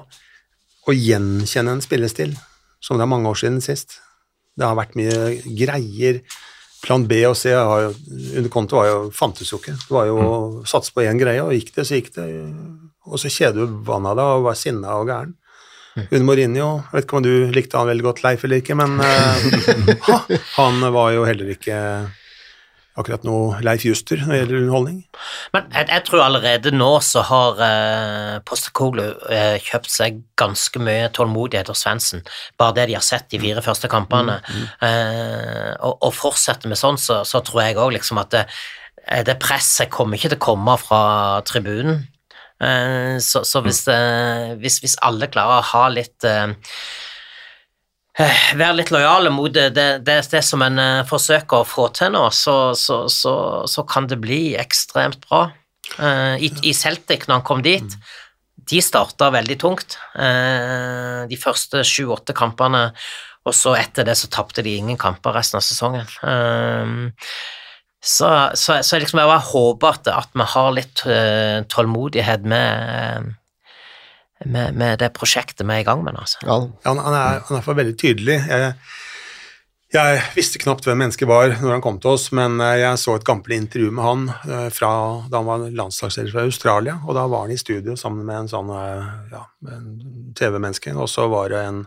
å 0.88 0.94
gjenkjenne 0.96 1.76
en 1.76 1.82
spillestil, 1.84 2.36
som 2.80 2.96
det 2.96 3.04
er 3.04 3.12
mange 3.12 3.30
år 3.30 3.40
siden 3.42 3.60
sist. 3.64 3.98
Det 4.56 4.66
har 4.66 4.78
vært 4.78 4.96
mye 4.98 5.40
greier. 5.58 6.22
Plan 6.80 7.04
B 7.08 7.20
og 7.28 7.36
C 7.36 7.52
har 7.52 7.82
jo, 7.84 7.90
under 8.40 8.52
konto 8.52 8.78
var 8.78 8.88
jo, 8.88 9.00
fantes 9.14 9.52
jo 9.52 9.60
ikke. 9.60 9.76
Det 9.76 9.92
var 9.92 10.08
jo 10.08 10.20
å 10.20 10.38
satse 10.68 10.94
på 10.94 11.04
én 11.04 11.20
greie, 11.20 11.42
og 11.44 11.52
gikk 11.56 11.74
det, 11.76 11.84
så 11.86 11.98
gikk 11.98 12.14
det. 12.16 12.28
Og 13.10 13.20
så 13.20 13.32
kjeder 13.32 13.66
du 13.68 13.82
vannet 13.86 14.14
av 14.14 14.20
deg 14.20 14.38
og 14.38 14.48
var 14.48 14.58
sinna 14.58 14.96
og 14.96 15.12
gæren. 15.12 15.36
Under 16.00 16.22
Mourinho, 16.24 16.68
jeg 16.78 16.94
vet 16.94 17.06
ikke 17.06 17.18
om 17.18 17.24
du 17.26 17.32
likte 17.52 17.80
han 17.80 17.88
veldig 17.90 18.06
godt, 18.06 18.22
Leif, 18.24 18.44
eller 18.46 18.62
ikke, 18.62 18.76
men 18.78 18.96
uh, 19.02 20.40
han 20.54 20.84
var 20.94 21.12
jo 21.16 21.26
heller 21.28 21.50
ikke 21.52 21.76
akkurat 23.00 23.24
noe 23.26 23.60
Leif 23.64 23.84
Juster 23.86 24.20
når 24.22 24.32
det 24.32 24.40
gjelder 24.40 24.58
underholdning. 24.60 24.98
Men 25.54 25.70
jeg, 25.74 25.88
jeg 25.90 26.04
tror 26.06 26.24
allerede 26.24 26.72
nå 26.74 26.90
så 27.04 27.24
har 27.28 27.62
eh, 27.66 28.36
Postekoglu 28.46 29.04
eh, 29.32 29.56
kjøpt 29.64 29.92
seg 29.92 30.20
ganske 30.40 30.82
mye 30.82 31.08
tålmodighet 31.16 31.72
hos 31.72 31.84
Svendsen. 31.84 32.24
Bare 32.60 32.76
det 32.78 32.90
de 32.90 32.98
har 32.98 33.06
sett 33.06 33.30
de 33.32 33.40
fire 33.42 33.64
første 33.64 33.90
kampene. 33.92 34.38
Eh, 34.84 35.72
og, 35.80 35.98
og 36.06 36.14
fortsetter 36.16 36.70
med 36.70 36.80
sånn, 36.80 37.00
så, 37.00 37.22
så 37.28 37.42
tror 37.44 37.64
jeg 37.64 37.80
òg 37.80 37.94
liksom 37.98 38.20
at 38.22 38.32
det, 38.36 38.46
eh, 39.06 39.24
det 39.26 39.40
presset 39.42 39.92
kommer 39.92 40.20
ikke 40.20 40.34
til 40.34 40.40
å 40.40 40.46
komme 40.50 40.78
fra 40.80 41.02
tribunen. 41.48 42.04
Eh, 42.60 43.16
så, 43.24 43.44
så 43.44 43.62
hvis, 43.64 43.84
det, 43.88 44.00
hvis, 44.60 44.80
hvis 44.84 44.98
alle 45.06 45.30
klarer 45.32 45.62
å 45.62 45.68
ha 45.72 45.84
litt 45.92 46.26
eh, 46.28 46.52
eh, 46.52 47.09
være 48.18 48.76
litt 48.80 48.90
lojale 48.92 49.30
mot 49.32 49.52
det, 49.54 49.70
det, 49.76 50.00
det, 50.02 50.42
som 50.44 50.62
en 50.66 50.78
eh, 50.82 51.02
forsøker 51.08 51.62
å 51.62 51.68
få 51.68 51.88
til 51.96 52.12
nå, 52.14 52.24
så, 52.34 52.72
så, 52.78 53.04
så, 53.12 53.34
så 53.70 53.84
kan 53.88 54.08
det 54.10 54.20
bli 54.22 54.56
ekstremt 54.60 55.22
bra. 55.28 55.46
Eh, 55.98 56.46
I, 56.46 56.50
I 56.70 56.74
Celtic, 56.76 57.28
når 57.28 57.40
han 57.40 57.46
kom 57.46 57.62
dit, 57.64 57.96
de 58.70 58.82
starta 58.84 59.30
veldig 59.34 59.56
tungt. 59.62 59.96
Eh, 60.18 61.22
de 61.30 61.38
første 61.40 61.84
sju-åtte 61.86 62.36
kampene, 62.36 62.90
og 63.46 63.56
så 63.56 63.74
etter 63.78 64.04
det 64.06 64.18
så 64.20 64.28
tapte 64.32 64.64
de 64.66 64.76
ingen 64.76 65.00
kamper 65.00 65.34
resten 65.38 65.60
av 65.60 65.64
sesongen. 65.64 66.10
Eh, 66.26 67.24
så, 68.00 68.28
så, 68.56 68.80
så 68.80 68.98
liksom 69.00 69.20
jeg 69.20 69.28
bare 69.28 69.48
håper 69.50 69.94
at, 69.94 70.08
at 70.08 70.30
vi 70.36 70.46
har 70.54 70.70
litt 70.72 71.02
eh, 71.04 71.60
tålmodighet 71.68 72.46
med, 72.48 72.94
eh, 72.96 73.39
med, 74.44 74.76
med 74.76 74.98
det 75.02 75.12
prosjektet 75.16 75.66
vi 75.66 75.76
er 75.76 75.84
i 75.84 75.86
gang 75.86 76.02
med. 76.06 76.16
Altså. 76.18 76.40
Ja, 76.46 76.58
Han, 76.86 76.98
han, 76.98 77.16
er, 77.16 77.40
han 77.48 77.60
er 77.60 77.80
veldig 77.80 77.96
tydelig. 78.00 78.38
Jeg, 78.48 78.72
jeg 79.90 80.22
visste 80.36 80.60
knapt 80.62 80.86
hvem 80.86 81.00
mennesket 81.02 81.26
var 81.26 81.50
når 81.56 81.74
han 81.74 81.84
kom 81.84 81.98
til 82.02 82.14
oss, 82.14 82.28
men 82.36 82.60
eh, 82.62 82.78
jeg 82.84 83.02
så 83.02 83.16
et 83.18 83.26
gammelt 83.26 83.56
intervju 83.56 83.90
med 83.90 84.06
han 84.06 84.26
eh, 84.30 84.68
fra 84.74 84.90
da 85.26 85.40
han 85.40 85.48
var 85.48 85.64
landslagsleder 85.82 86.30
fra 86.34 86.46
Australia, 86.46 87.00
og 87.04 87.16
da 87.18 87.26
var 87.30 87.46
han 87.46 87.54
i 87.54 87.60
studio 87.60 87.96
sammen 87.98 88.22
med 88.28 88.44
en 88.44 88.52
sånn 88.52 88.70
eh, 88.76 89.08
ja, 89.34 89.44
TV-menneske, 90.38 90.94
og 90.94 91.10
så 91.10 91.26
var 91.32 91.50
det 91.50 91.64
en 91.66 91.84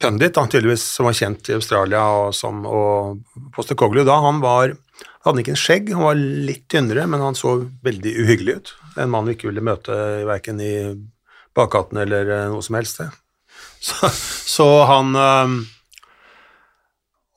pundit, 0.00 0.32
da, 0.36 0.46
tydeligvis, 0.48 0.86
som 0.94 1.10
var 1.10 1.18
kjent 1.18 1.50
i 1.50 1.58
Australia, 1.58 2.04
og, 2.22 2.30
som, 2.36 2.62
og 2.64 3.50
Postecoglou 3.56 4.06
da, 4.06 4.16
han 4.24 4.38
var 4.44 4.76
han 5.20 5.34
hadde 5.34 5.42
ikke 5.42 5.52
en 5.52 5.60
skjegg, 5.60 5.90
han 5.92 6.06
var 6.06 6.20
litt 6.48 6.62
tynnere, 6.72 7.02
men 7.10 7.20
han 7.20 7.36
så 7.36 7.58
veldig 7.84 8.12
uhyggelig 8.22 8.54
ut. 8.56 8.70
En 9.02 9.10
mann 9.12 9.26
vi 9.28 9.34
ikke 9.36 9.50
ville 9.50 9.64
møte 9.64 9.92
verken 10.24 10.62
i 10.64 10.72
bakgaten 11.56 12.00
eller 12.02 12.30
eh, 12.30 12.48
noe 12.52 12.64
som 12.64 12.78
helst. 12.78 13.02
Så, 13.80 14.08
så 14.46 14.66
han 14.88 15.14
eh, 15.16 15.52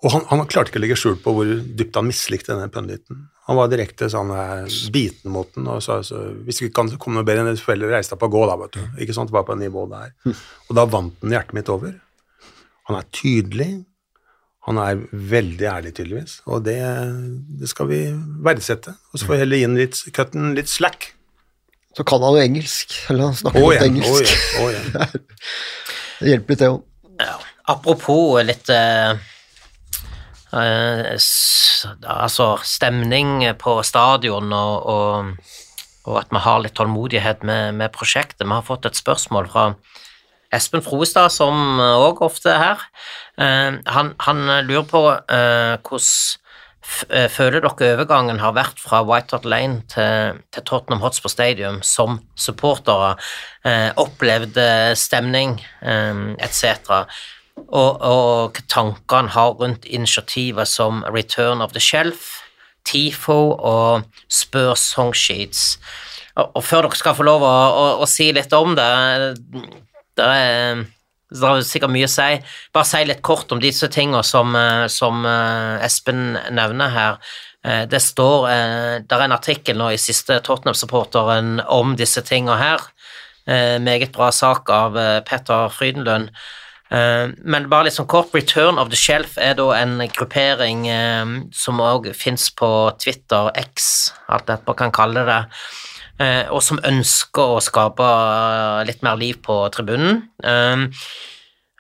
Og 0.03 0.11
han, 0.11 0.25
han 0.27 0.41
klarte 0.51 0.73
ikke 0.73 0.81
å 0.81 0.83
legge 0.83 0.97
skjul 0.99 1.15
på 1.23 1.31
hvor 1.35 1.47
dypt 1.47 1.95
han 1.95 2.09
mislikte 2.09 2.51
denne 2.51 2.71
punditen. 2.71 3.29
Han 3.47 3.59
var 3.59 3.71
direkte 3.71 4.09
sånn 4.11 4.31
eh, 4.35 4.67
biten 4.91 5.31
mot 5.31 5.49
den 5.55 5.69
og 5.71 5.79
sa 5.83 6.01
altså, 6.01 6.25
hvis 6.43 6.61
ikke 6.61 6.75
kan 6.81 6.91
komme 6.97 7.19
noe 7.19 7.27
bedre 7.27 7.45
enn 7.45 7.53
et 7.53 7.63
foreldre, 7.63 7.91
reiste 7.95 8.15
deg 8.15 8.19
opp 8.19 8.27
og 8.27 8.35
gå, 8.35 8.43
da, 8.49 8.59
vet 8.61 8.77
du. 8.77 8.83
Ikke 9.05 9.15
sant, 9.15 9.31
var 9.35 9.47
på 9.47 9.55
nivå 9.59 9.87
der. 9.91 10.13
Og 10.67 10.77
da 10.77 10.85
vant 10.87 11.15
den 11.23 11.35
hjertet 11.35 11.57
mitt 11.57 11.71
over. 11.71 11.95
Han 12.89 12.99
er 12.99 13.09
tydelig. 13.15 13.71
Han 14.63 14.79
er 14.79 15.01
veldig 15.11 15.65
ærlig, 15.67 15.91
tydeligvis, 15.97 16.37
og 16.47 16.61
det, 16.63 16.77
det 17.59 17.67
skal 17.67 17.89
vi 17.89 17.97
verdsette. 18.45 18.93
Og 19.11 19.19
så 19.19 19.27
får 19.27 19.35
vi 19.35 19.39
heller 19.41 19.59
gi 19.59 19.65
ham 19.67 19.75
litt, 19.75 19.99
litt 20.55 20.71
slack. 20.71 21.09
Så 21.93 22.03
kan 22.03 22.23
han 22.25 22.33
jo 22.37 22.41
engelsk, 22.41 22.95
eller 23.09 23.29
han 23.29 23.35
snakker 23.37 23.61
oh, 23.61 23.69
godt 23.69 23.77
ja, 23.77 23.85
engelsk. 23.85 24.09
engelsk. 24.09 24.45
ja, 24.53 24.63
Oh, 24.63 24.71
ja. 24.73 25.05
Det 26.23 26.31
hjelper 26.31 26.53
litt, 26.53 26.61
det 26.61 26.69
òg. 26.71 26.81
Ja. 27.19 27.33
Apropos 27.73 28.43
litt 28.43 28.69
eh, 28.71 29.11
eh, 30.55 31.09
s, 31.15 31.85
Altså 32.07 32.53
stemning 32.63 33.43
på 33.59 33.77
stadion 33.87 34.51
og, 34.55 34.87
og, 34.93 35.51
og 36.07 36.19
at 36.21 36.31
vi 36.31 36.41
har 36.45 36.63
litt 36.63 36.75
tålmodighet 36.79 37.43
med, 37.47 37.75
med 37.79 37.93
prosjektet. 37.95 38.45
Vi 38.45 38.51
har 38.55 38.65
fått 38.67 38.87
et 38.89 38.99
spørsmål 38.99 39.49
fra 39.51 39.65
Espen 40.53 40.83
Froestad, 40.85 41.33
som 41.33 41.81
òg 41.81 42.21
ofte 42.23 42.51
er 42.53 42.61
her. 42.61 42.87
Eh, 43.41 43.81
han, 43.95 44.13
han 44.23 44.45
lurer 44.67 44.87
på 44.89 45.03
eh, 45.11 45.75
hvordan 45.83 46.41
føler 46.83 47.63
dere 47.63 47.93
overgangen 47.93 48.41
har 48.43 48.55
vært 48.57 48.81
fra 48.81 49.01
White 49.07 49.35
Hart 49.35 49.45
Lane 49.47 49.81
til, 49.91 50.41
til 50.51 50.65
Tottenham 50.67 51.03
Hotspur 51.03 51.31
Stadium 51.31 51.81
som 51.85 52.19
supportere? 52.35 53.15
Eh, 53.63 53.89
opplevd 53.99 54.59
eh, 54.59 54.91
stemning 54.99 55.55
eh, 55.81 56.23
etc. 56.43 57.05
Og, 57.69 58.01
og 58.01 58.59
tanker 58.69 59.29
har 59.35 59.55
rundt 59.59 59.85
initiativer 59.85 60.67
som 60.67 61.03
Return 61.07 61.61
of 61.61 61.71
the 61.71 61.79
Shelf, 61.79 62.41
TIFO 62.85 63.39
og 63.55 64.03
Spør 64.27 64.73
Songsheets. 64.75 65.77
Og, 66.35 66.51
og 66.57 66.63
før 66.65 66.87
dere 66.87 66.99
skal 66.99 67.15
få 67.15 67.27
lov 67.27 67.45
å, 67.45 67.53
å, 67.53 67.87
å 68.03 68.09
si 68.09 68.31
litt 68.35 68.53
om 68.57 68.75
det 68.75 68.89
det 70.13 70.25
er, 70.25 70.83
det 71.33 71.49
er 71.49 71.65
sikkert 71.65 71.93
mye 71.93 72.07
å 72.07 72.11
si. 72.11 72.29
Bare 72.75 72.87
si 72.87 73.01
litt 73.07 73.23
kort 73.25 73.51
om 73.53 73.61
disse 73.61 73.89
tingene 73.91 74.23
som, 74.25 74.53
eh, 74.55 74.85
som 74.87 75.25
eh, 75.25 75.83
Espen 75.85 76.37
nevner 76.53 76.93
her. 76.93 77.19
Eh, 77.65 77.85
Det 77.85 78.01
står 78.01 78.47
Det 79.07 79.11
er 79.11 79.23
en 79.23 79.31
artikkel 79.31 79.77
nå 79.77 79.91
i 79.93 79.97
siste 79.97 80.39
Tottenham-supporteren 80.41 81.61
om 81.67 81.95
disse 81.95 82.21
tingene 82.21 82.57
her. 82.57 82.79
Meget 83.79 84.13
bra 84.13 84.31
sak 84.31 84.69
av 84.69 84.93
Petter 85.25 85.67
Frydenlund. 85.67 86.29
Men 86.89 87.67
bare 87.67 87.83
litt 87.83 87.93
sånn 87.97 88.07
kort, 88.07 88.33
Return 88.33 88.77
of 88.79 88.89
the 88.89 88.95
Shelf 88.95 89.37
er 89.37 89.55
da 89.55 89.65
en 89.75 89.99
gruppering 90.07 90.85
som 91.51 91.81
òg 91.83 92.13
fins 92.15 92.49
på 92.55 92.69
Twitter, 93.03 93.51
X, 93.55 94.13
alt 94.29 94.47
dette 94.47 94.63
man 94.65 94.75
kan 94.79 94.95
kalle 94.95 95.25
det, 95.27 95.41
og 96.53 96.61
som 96.61 96.81
ønsker 96.85 97.55
å 97.55 97.61
skape 97.63 98.05
eh, 98.05 98.81
litt 98.89 99.01
mer 99.05 99.17
liv 99.17 99.39
på 99.41 99.55
tribunen. 99.73 100.27
eh, 100.43 100.87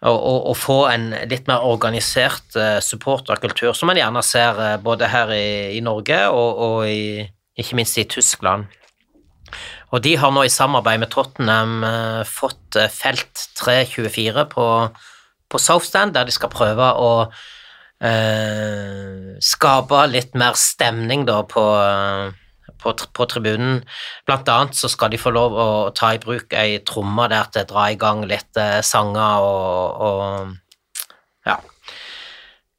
Og, 0.03 0.57
få 0.59 0.89
en 0.91 1.13
litt 1.31 1.47
mer 1.47 1.63
organisert 1.63 2.57
eh, 2.59 2.81
supporterkultur, 2.83 3.71
som 3.71 3.87
man 3.87 3.95
gjerne 3.95 4.23
ser 4.25 4.59
eh, 4.59 4.77
både 4.83 5.07
her 5.07 5.31
i, 5.31 5.77
i 5.77 5.81
Norge 5.85 6.17
og, 6.27 6.59
og 6.65 6.89
i, 6.89 7.23
ikke 7.55 7.77
minst 7.79 7.97
i 8.01 8.03
Tyskland. 8.03 8.67
Og 9.93 10.01
de 10.03 10.15
har 10.17 10.33
nå 10.33 10.43
i 10.43 10.51
samarbeid 10.51 10.99
med 10.99 11.11
Tottenham 11.13 11.83
eh, 11.87 12.21
fått 12.27 12.75
eh, 12.75 12.91
felt 12.91 13.47
324 13.61 14.47
på, 14.51 14.67
på 15.47 15.61
Southstand, 15.61 16.17
der 16.17 16.27
de 16.27 16.35
skal 16.35 16.51
prøve 16.51 16.89
å 16.99 17.11
eh, 18.03 19.37
skape 19.39 20.03
litt 20.11 20.35
mer 20.35 20.57
stemning 20.59 21.23
da 21.29 21.43
på, 21.47 21.63
eh, 21.79 22.42
på, 22.83 22.93
på 23.15 23.27
tribunen. 23.31 23.81
Blant 24.27 24.49
annet 24.51 24.77
så 24.77 24.91
skal 24.91 25.13
de 25.13 25.21
få 25.21 25.33
lov 25.35 25.55
å 25.57 25.69
ta 25.95 26.13
i 26.13 26.21
bruk 26.21 26.53
ei 26.57 26.81
tromme 26.85 27.29
der 27.31 27.49
til 27.53 27.65
å 27.65 27.71
dra 27.71 27.87
i 27.91 27.99
gang 27.99 28.25
litt 28.29 28.59
eh, 28.59 28.81
sanger 28.85 29.47
og, 29.47 30.03
og 30.07 31.47
ja. 31.47 31.57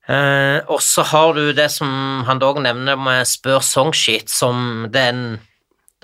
Eh, 0.05 0.61
og 0.69 0.85
så 0.85 1.03
har 1.09 1.33
du 1.33 1.49
det 1.57 1.71
som 1.73 2.23
han 2.29 2.41
dog 2.43 2.61
nevner 2.61 3.01
med 3.01 3.25
Spør 3.29 3.65
Songsheet, 3.65 4.29
som 4.29 4.87
det 4.93 5.09
er 5.09 5.13
en 5.17 5.27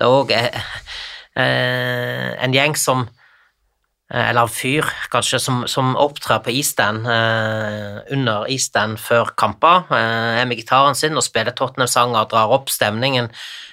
det 0.01 0.07
er 0.07 0.17
òg 0.17 0.31
eh, 0.33 2.29
en 2.41 2.55
gjeng 2.55 2.73
som 2.79 3.03
eh, 3.05 4.29
eller 4.31 4.47
en 4.47 4.49
fyr, 4.49 4.87
kanskje, 5.13 5.39
som, 5.43 5.59
som 5.69 5.93
opptrer 5.93 6.41
på 6.41 6.53
Eastend, 6.55 7.05
eh, 7.05 7.99
under 8.15 8.49
Eastend 8.49 8.97
før 8.97 9.29
kamper, 9.37 9.85
eh, 9.93 10.41
er 10.41 10.49
med 10.49 10.57
gitaren 10.57 10.97
sin 10.97 11.19
og 11.19 11.27
spiller 11.27 11.53
Tottenham-sanger 11.53 12.31
drar 12.33 12.55
opp 12.57 12.73
stemningen 12.73 13.29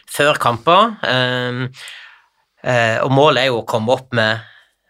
før 0.08 0.38
kamper. 0.40 0.94
Eh, 1.06 1.64
eh, 2.64 2.96
og 3.04 3.12
målet 3.14 3.44
er 3.44 3.52
jo 3.52 3.62
å 3.62 3.68
komme 3.68 3.94
opp 3.94 4.14
med 4.16 4.44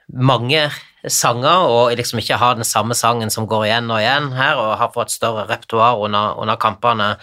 mange 0.09 0.69
sanger, 1.07 1.69
og 1.69 1.95
liksom 1.99 2.21
ikke 2.23 2.41
ha 2.41 2.55
den 2.59 2.67
samme 2.67 2.97
sangen 2.99 3.31
som 3.31 3.47
går 3.49 3.69
igjen 3.69 3.93
og 3.93 4.03
igjen 4.03 4.33
her, 4.37 4.59
og 4.59 4.79
ha 4.81 4.91
fått 4.95 5.15
større 5.15 5.47
repertoar 5.51 6.01
under, 6.05 6.35
under 6.41 6.59
kampene. 6.61 7.15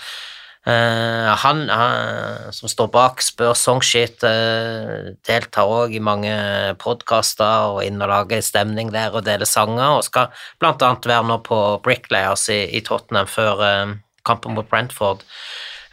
Uh, 0.66 1.30
han, 1.44 1.60
uh, 1.70 2.48
som 2.50 2.66
står 2.72 2.88
bak 2.90 3.20
Spør 3.22 3.52
Songshit, 3.54 4.24
uh, 4.26 5.12
deltar 5.28 5.70
òg 5.70 5.94
i 5.94 6.02
mange 6.02 6.32
podkaster 6.82 7.76
og 7.76 7.84
inn 7.86 8.02
og 8.02 8.10
lager 8.10 8.42
stemning 8.42 8.90
der 8.90 9.14
og 9.14 9.28
deler 9.28 9.46
sanger, 9.46 10.00
og 10.00 10.08
skal 10.08 10.34
blant 10.58 10.82
annet 10.82 11.06
være 11.06 11.28
nå 11.30 11.38
på 11.46 11.60
Bricklayers 11.86 12.48
i, 12.50 12.64
i 12.74 12.82
Tottenham 12.82 13.30
før 13.30 13.62
kampen 14.26 14.58
mot 14.58 14.66
Brentford, 14.66 15.22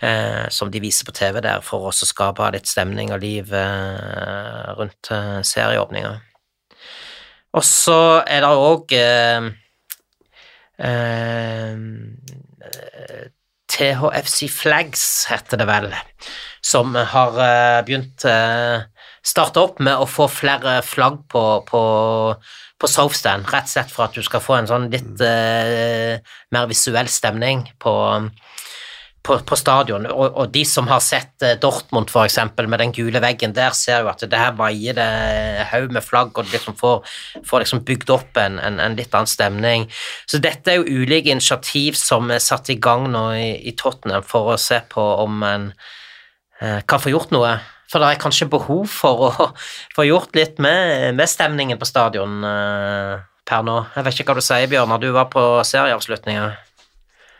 eh, 0.02 0.48
som 0.50 0.70
de 0.70 0.82
viser 0.82 1.06
på 1.08 1.14
TV 1.16 1.40
der, 1.44 1.62
for 1.64 1.88
også 1.90 2.06
å 2.06 2.12
skape 2.12 2.50
litt 2.54 2.70
stemning 2.70 3.12
og 3.14 3.22
liv 3.22 3.52
eh, 3.54 4.74
rundt 4.78 5.12
eh, 5.14 5.40
serieåpninga. 5.46 6.14
Og 7.52 7.64
så 7.68 7.98
er 8.24 8.44
det 8.44 8.52
òg 8.56 8.94
eh, 8.96 9.50
THFC 13.72 14.48
Flags, 14.52 15.04
heter 15.30 15.60
det 15.60 15.68
vel, 15.68 15.92
som 16.64 16.96
har 16.96 17.38
eh, 17.44 17.80
begynt 17.86 18.24
eh, 18.28 18.84
starte 19.22 19.62
opp 19.62 19.80
med 19.84 20.00
å 20.00 20.08
få 20.08 20.26
flere 20.32 20.80
flagg 20.84 21.22
på, 21.30 21.44
på, 21.68 21.82
på 22.80 22.90
Southstand, 22.90 23.46
rett 23.52 23.68
og 23.70 23.74
slett 23.74 23.92
for 23.94 24.08
at 24.08 24.16
du 24.16 24.24
skal 24.26 24.42
få 24.44 24.58
en 24.58 24.70
sånn 24.70 24.88
litt 24.92 25.22
eh, 25.24 26.18
mer 26.52 26.68
visuell 26.70 27.10
stemning 27.10 27.64
på, 27.82 27.94
på, 29.22 29.36
på 29.46 29.56
stadion. 29.58 30.06
Og, 30.10 30.34
og 30.34 30.50
de 30.54 30.64
som 30.66 30.88
har 30.90 31.02
sett 31.04 31.44
eh, 31.46 31.54
Dortmund, 31.60 32.10
for 32.10 32.26
eksempel, 32.26 32.68
med 32.70 32.82
den 32.82 32.94
gule 32.94 33.22
veggen 33.22 33.54
der, 33.56 33.74
ser 33.76 34.02
jo 34.02 34.10
at 34.12 34.22
det 34.26 34.38
her 34.38 34.54
vaier 34.58 34.96
det 34.98 35.66
haug 35.70 35.94
med 35.94 36.04
flagg, 36.04 36.34
og 36.38 36.50
liksom 36.52 36.76
får, 36.78 37.14
får 37.48 37.64
liksom 37.64 37.84
bygd 37.88 38.12
opp 38.14 38.40
en, 38.42 38.58
en, 38.62 38.80
en 38.82 38.96
litt 38.98 39.14
annen 39.14 39.30
stemning. 39.30 39.88
Så 40.26 40.42
dette 40.42 40.72
er 40.72 40.80
jo 40.80 41.02
ulike 41.02 41.30
initiativ 41.32 41.98
som 42.00 42.32
er 42.34 42.42
satt 42.42 42.72
i 42.74 42.78
gang 42.82 43.08
nå 43.12 43.26
i, 43.38 43.50
i 43.70 43.76
Tottenham 43.78 44.26
for 44.26 44.54
å 44.54 44.60
se 44.60 44.82
på 44.90 45.04
om 45.22 45.44
en 45.46 45.70
eh, 46.60 46.80
kan 46.86 47.02
få 47.02 47.14
gjort 47.14 47.34
noe. 47.34 47.56
For 47.92 48.00
det 48.00 48.08
er 48.08 48.22
kanskje 48.22 48.50
behov 48.50 48.86
for 48.90 49.28
å 49.28 49.50
få 49.96 50.08
gjort 50.08 50.34
litt 50.38 50.58
med, 50.62 51.12
med 51.18 51.30
stemningen 51.30 51.78
på 51.78 51.88
stadion 51.88 52.42
eh, 52.48 53.22
per 53.46 53.64
nå. 53.66 53.78
Jeg 53.94 54.06
vet 54.06 54.18
ikke 54.18 54.32
hva 54.32 54.40
du 54.40 54.46
sier, 54.46 54.68
Bjørnar, 54.70 55.02
du 55.02 55.12
var 55.14 55.30
på 55.30 55.44
serieavslutninga. 55.68 56.50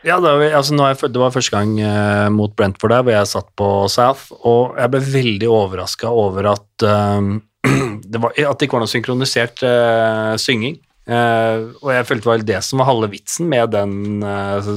Ja, 0.03 0.17
det 0.19 0.27
var, 0.27 0.41
altså, 0.59 0.75
jeg, 0.75 1.11
det 1.15 1.21
var 1.21 1.31
første 1.31 1.55
gang 1.55 1.77
eh, 1.79 2.29
mot 2.35 2.51
Brentford 2.59 2.91
der, 2.91 3.03
hvor 3.07 3.15
jeg 3.15 3.29
satt 3.31 3.49
på 3.59 3.67
South, 3.91 4.33
og 4.43 4.75
jeg 4.75 4.91
ble 4.91 4.99
veldig 5.13 5.47
overraska 5.47 6.11
over 6.11 6.49
at, 6.51 6.83
eh, 6.83 7.29
det 8.11 8.19
var, 8.19 8.35
at 8.35 8.59
det 8.59 8.67
ikke 8.67 8.77
var 8.77 8.83
noe 8.83 8.91
synkronisert 8.91 9.63
eh, 9.67 10.33
synging. 10.43 10.75
Eh, 11.03 11.63
og 11.83 11.89
jeg 11.91 12.07
følte 12.07 12.23
det 12.23 12.31
var 12.31 12.43
det 12.47 12.59
som 12.63 12.79
var 12.79 12.87
halve 12.87 13.09
vitsen 13.11 13.47
med 13.51 13.73
den 13.75 14.23
eh, 14.27 14.69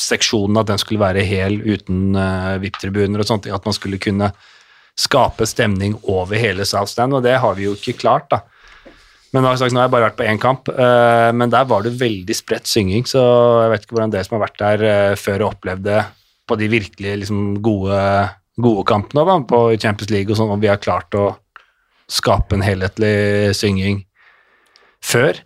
seksjonen, 0.00 0.60
at 0.60 0.72
den 0.72 0.80
skulle 0.80 1.00
være 1.00 1.24
hel 1.24 1.56
uten 1.64 2.16
uh, 2.16 2.56
VIP-tribuner 2.60 3.22
og 3.22 3.28
sånt, 3.28 3.48
at 3.48 3.68
man 3.68 3.76
skulle 3.76 4.00
kunne 4.00 4.28
skape 5.00 5.46
stemning 5.48 5.96
over 6.02 6.36
hele 6.36 6.66
South 6.68 6.92
Stand, 6.92 7.16
og 7.16 7.24
det 7.24 7.38
har 7.40 7.56
vi 7.56 7.68
jo 7.68 7.76
ikke 7.76 7.96
klart, 8.00 8.28
da. 8.32 8.42
Men 9.30 9.46
sagt, 9.46 9.70
nå 9.70 9.78
har 9.78 9.86
jeg 9.86 9.94
bare 9.94 10.06
vært 10.08 10.18
på 10.18 10.26
én 10.26 10.40
kamp, 10.42 10.68
eh, 10.72 11.28
men 11.36 11.52
der 11.52 11.66
var 11.70 11.84
det 11.86 11.92
veldig 12.00 12.34
spredt 12.34 12.66
synging, 12.66 13.04
så 13.06 13.20
jeg 13.62 13.70
vet 13.72 13.84
ikke 13.84 13.94
hvordan 13.94 14.14
det 14.14 14.24
som 14.26 14.36
har 14.36 14.42
vært 14.48 14.58
der 14.58 14.86
eh, 14.88 15.18
før 15.20 15.44
og 15.44 15.52
opplevd 15.52 15.84
det 15.86 16.00
på 16.50 16.58
de 16.58 16.70
virkelig 16.72 17.12
liksom, 17.22 17.44
gode, 17.62 18.00
gode 18.58 18.82
kampene 18.90 19.22
da, 19.28 19.36
på 19.46 19.60
Champions 19.78 20.10
League 20.10 20.34
og 20.34 20.40
sånn, 20.40 20.50
om 20.50 20.62
vi 20.62 20.70
har 20.72 20.82
klart 20.82 21.14
å 21.14 21.28
skape 22.10 22.58
en 22.58 22.66
helhetlig 22.66 23.54
synging 23.54 24.02
før. 24.98 25.38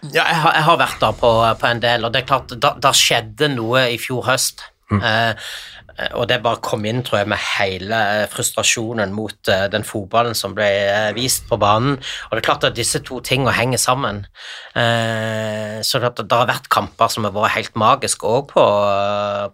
Ja, 0.00 0.24
jeg 0.24 0.40
har, 0.40 0.54
jeg 0.56 0.64
har 0.70 0.80
vært 0.80 1.02
der 1.04 1.20
på, 1.20 1.30
på 1.60 1.68
en 1.68 1.84
del, 1.84 2.08
og 2.08 2.14
det 2.14 2.22
er 2.22 2.30
klart, 2.32 2.56
da, 2.64 2.72
da 2.80 2.94
skjedde 2.96 3.52
noe 3.52 3.90
i 3.92 4.00
fjor 4.00 4.24
høst. 4.30 4.64
Eh, 4.90 5.50
og 6.14 6.28
det 6.30 6.38
bare 6.44 6.60
kom 6.64 6.84
inn, 6.88 7.02
tror 7.06 7.20
jeg, 7.22 7.28
med 7.32 7.40
hele 7.58 7.98
eh, 8.22 8.26
frustrasjonen 8.32 9.12
mot 9.16 9.50
eh, 9.52 9.66
den 9.72 9.84
fotballen 9.86 10.36
som 10.38 10.54
ble 10.56 10.68
eh, 10.68 11.10
vist 11.16 11.46
på 11.50 11.58
banen. 11.60 11.98
Og 12.28 12.32
det 12.36 12.42
er 12.42 12.48
klart 12.48 12.66
at 12.68 12.78
disse 12.78 13.02
to 13.06 13.20
tingene 13.26 13.54
henger 13.56 13.80
sammen. 13.82 14.22
Eh, 14.78 15.80
så 15.86 16.00
det, 16.02 16.14
det 16.22 16.38
har 16.40 16.48
vært 16.50 16.70
kamper 16.72 17.12
som 17.12 17.26
har 17.28 17.34
vært 17.36 17.56
helt 17.58 17.76
magiske 17.80 18.26
òg 18.26 18.48
på, 18.54 18.64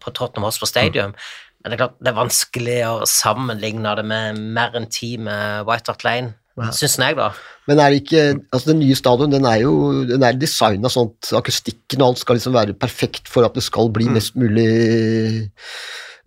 på 0.02 0.14
Tottenham 0.16 0.48
Hotspur 0.48 0.70
Stadium. 0.70 1.14
Men 1.62 1.72
det 1.72 1.76
er 1.80 1.82
klart 1.82 1.96
det 1.98 2.12
er 2.12 2.18
vanskelig 2.20 2.80
å 2.86 2.96
sammenligne 3.10 3.94
det 3.98 4.04
med 4.06 4.42
mer 4.54 4.76
enn 4.78 4.90
ti 4.92 5.16
med 5.18 5.64
White 5.66 5.90
Hart 5.92 6.04
Lane, 6.06 6.34
Ja. 6.56 6.70
syns 6.72 6.94
jeg, 6.96 7.16
da. 7.18 7.26
Men 7.68 7.80
er 7.82 7.90
det 7.92 7.98
ikke 8.00 8.20
Altså, 8.54 8.70
den 8.70 8.78
nye 8.80 8.94
stadion, 8.96 9.32
den 9.34 9.44
er 9.44 9.58
jo 9.60 9.72
den 10.08 10.22
er 10.24 10.38
designa 10.40 10.88
sånn 10.88 11.10
at 11.10 11.32
akustikken 11.42 12.00
og 12.00 12.14
alt 12.14 12.22
skal 12.22 12.38
liksom 12.38 12.54
være 12.54 12.72
perfekt 12.80 13.28
for 13.28 13.44
at 13.44 13.58
det 13.58 13.64
skal 13.66 13.90
bli 13.92 14.06
mest 14.08 14.38
mulig 14.40 15.50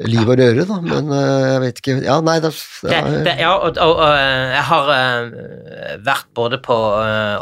liv 0.08 0.30
og 0.32 0.38
røre, 0.40 0.64
da. 0.70 0.78
Men 0.86 1.10
eh, 1.12 1.46
jeg 1.54 1.62
vet 1.66 1.80
ikke 1.82 1.96
Ja, 2.06 2.20
nei, 2.24 2.38
det, 2.44 2.52
Det, 2.86 3.00
det, 3.26 3.34
ja, 3.42 3.52
og, 3.58 3.76
og, 3.78 3.98
og 4.00 4.14
eh, 4.16 4.54
jeg 4.56 4.64
har 4.70 4.92
eh, 4.96 5.98
vært 6.08 6.30
både 6.40 6.60
på 6.64 6.78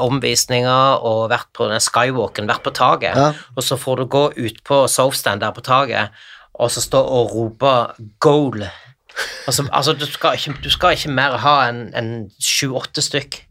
omvisninger 0.08 1.04
og 1.06 1.28
vært 1.32 1.50
på 1.58 1.68
den 1.70 1.82
skywalken, 1.84 2.50
vært 2.50 2.66
på 2.66 2.74
taket, 2.78 3.16
Ja. 3.18 3.32
og 3.56 3.64
så 3.64 3.78
får 3.80 4.02
du 4.02 4.06
gå 4.18 4.24
ut 4.38 4.64
på 4.68 4.82
softstand 4.90 5.42
der 5.46 5.54
på 5.56 5.62
taket, 5.66 6.10
og 6.58 6.72
så 6.74 6.82
stå 6.82 7.02
og 7.04 7.34
rope 7.36 7.74
'goal'. 8.24 8.68
Altså, 9.48 9.68
altså 9.72 9.94
du, 9.94 10.06
skal 10.06 10.34
ikke, 10.38 10.56
du 10.64 10.70
skal 10.70 10.94
ikke 10.98 11.10
mer 11.14 11.38
ha 11.42 11.56
enn 11.70 11.88
en 11.98 12.10
sju-åtte 12.42 13.02
stykk. 13.02 13.44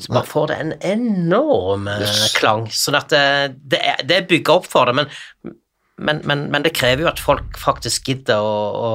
Så 0.00 0.12
bare 0.12 0.24
får 0.28 0.46
det 0.48 0.56
en 0.60 0.72
enorm 0.80 1.88
Yes. 1.88 2.32
klang. 2.36 2.66
Sånn 2.72 2.96
at 2.96 3.08
det, 3.12 3.56
det, 3.72 3.80
det 4.08 4.16
er 4.16 4.28
bygga 4.30 4.52
opp 4.60 4.66
for 4.70 4.88
det, 4.88 4.94
men, 4.94 5.06
men, 6.00 6.22
men, 6.28 6.46
men 6.52 6.64
det 6.64 6.72
krever 6.76 7.04
jo 7.04 7.10
at 7.10 7.20
folk 7.22 7.58
faktisk 7.60 8.10
gidder 8.10 8.40
å, 8.40 8.56
å, 8.74 8.90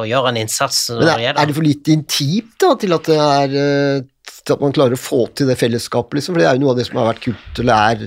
å 0.00 0.06
gjøre 0.08 0.32
en 0.32 0.40
innsats. 0.44 0.86
Men 0.94 1.10
er, 1.16 1.34
er 1.34 1.50
det 1.50 1.56
for 1.56 1.66
lite 1.66 1.94
intimt 1.94 2.56
da, 2.62 2.72
til 2.78 2.96
at 2.96 3.10
det 3.10 3.18
er 3.18 3.60
eh, 3.62 4.08
til 4.48 4.56
at 4.56 4.64
man 4.64 4.74
klarer 4.74 4.96
å 4.96 5.00
få 5.00 5.26
til 5.36 5.50
det 5.50 5.58
fellesskapet, 5.60 6.18
liksom? 6.18 6.34
For 6.34 6.42
det 6.42 6.48
er 6.48 6.58
jo 6.58 6.64
noe 6.64 6.74
av 6.74 6.80
det 6.80 6.88
som 6.88 7.00
har 7.00 7.10
vært 7.10 7.24
kult, 7.26 7.62
eller 7.62 7.92
er 7.92 8.04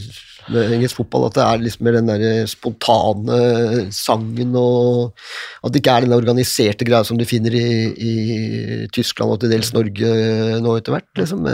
med 0.52 0.74
engelsk 0.74 0.98
fotball, 0.98 1.28
at 1.28 1.36
det 1.38 1.44
er 1.46 1.62
liksom 1.62 1.86
mer 1.86 1.98
den 2.00 2.10
der 2.10 2.48
spontane 2.50 3.38
sangen, 3.94 4.56
og 4.58 5.12
at 5.62 5.74
det 5.74 5.82
ikke 5.84 5.98
er 6.00 6.08
den 6.08 6.16
organiserte 6.18 6.88
greia 6.88 7.06
som 7.08 7.20
du 7.20 7.28
finner 7.30 7.56
i, 7.58 7.68
i 7.94 8.14
Tyskland 8.94 9.36
og 9.36 9.44
til 9.44 9.54
dels 9.54 9.70
Norge 9.76 10.16
nå 10.64 10.74
etter 10.80 10.98
hvert, 10.98 11.12
liksom, 11.20 11.46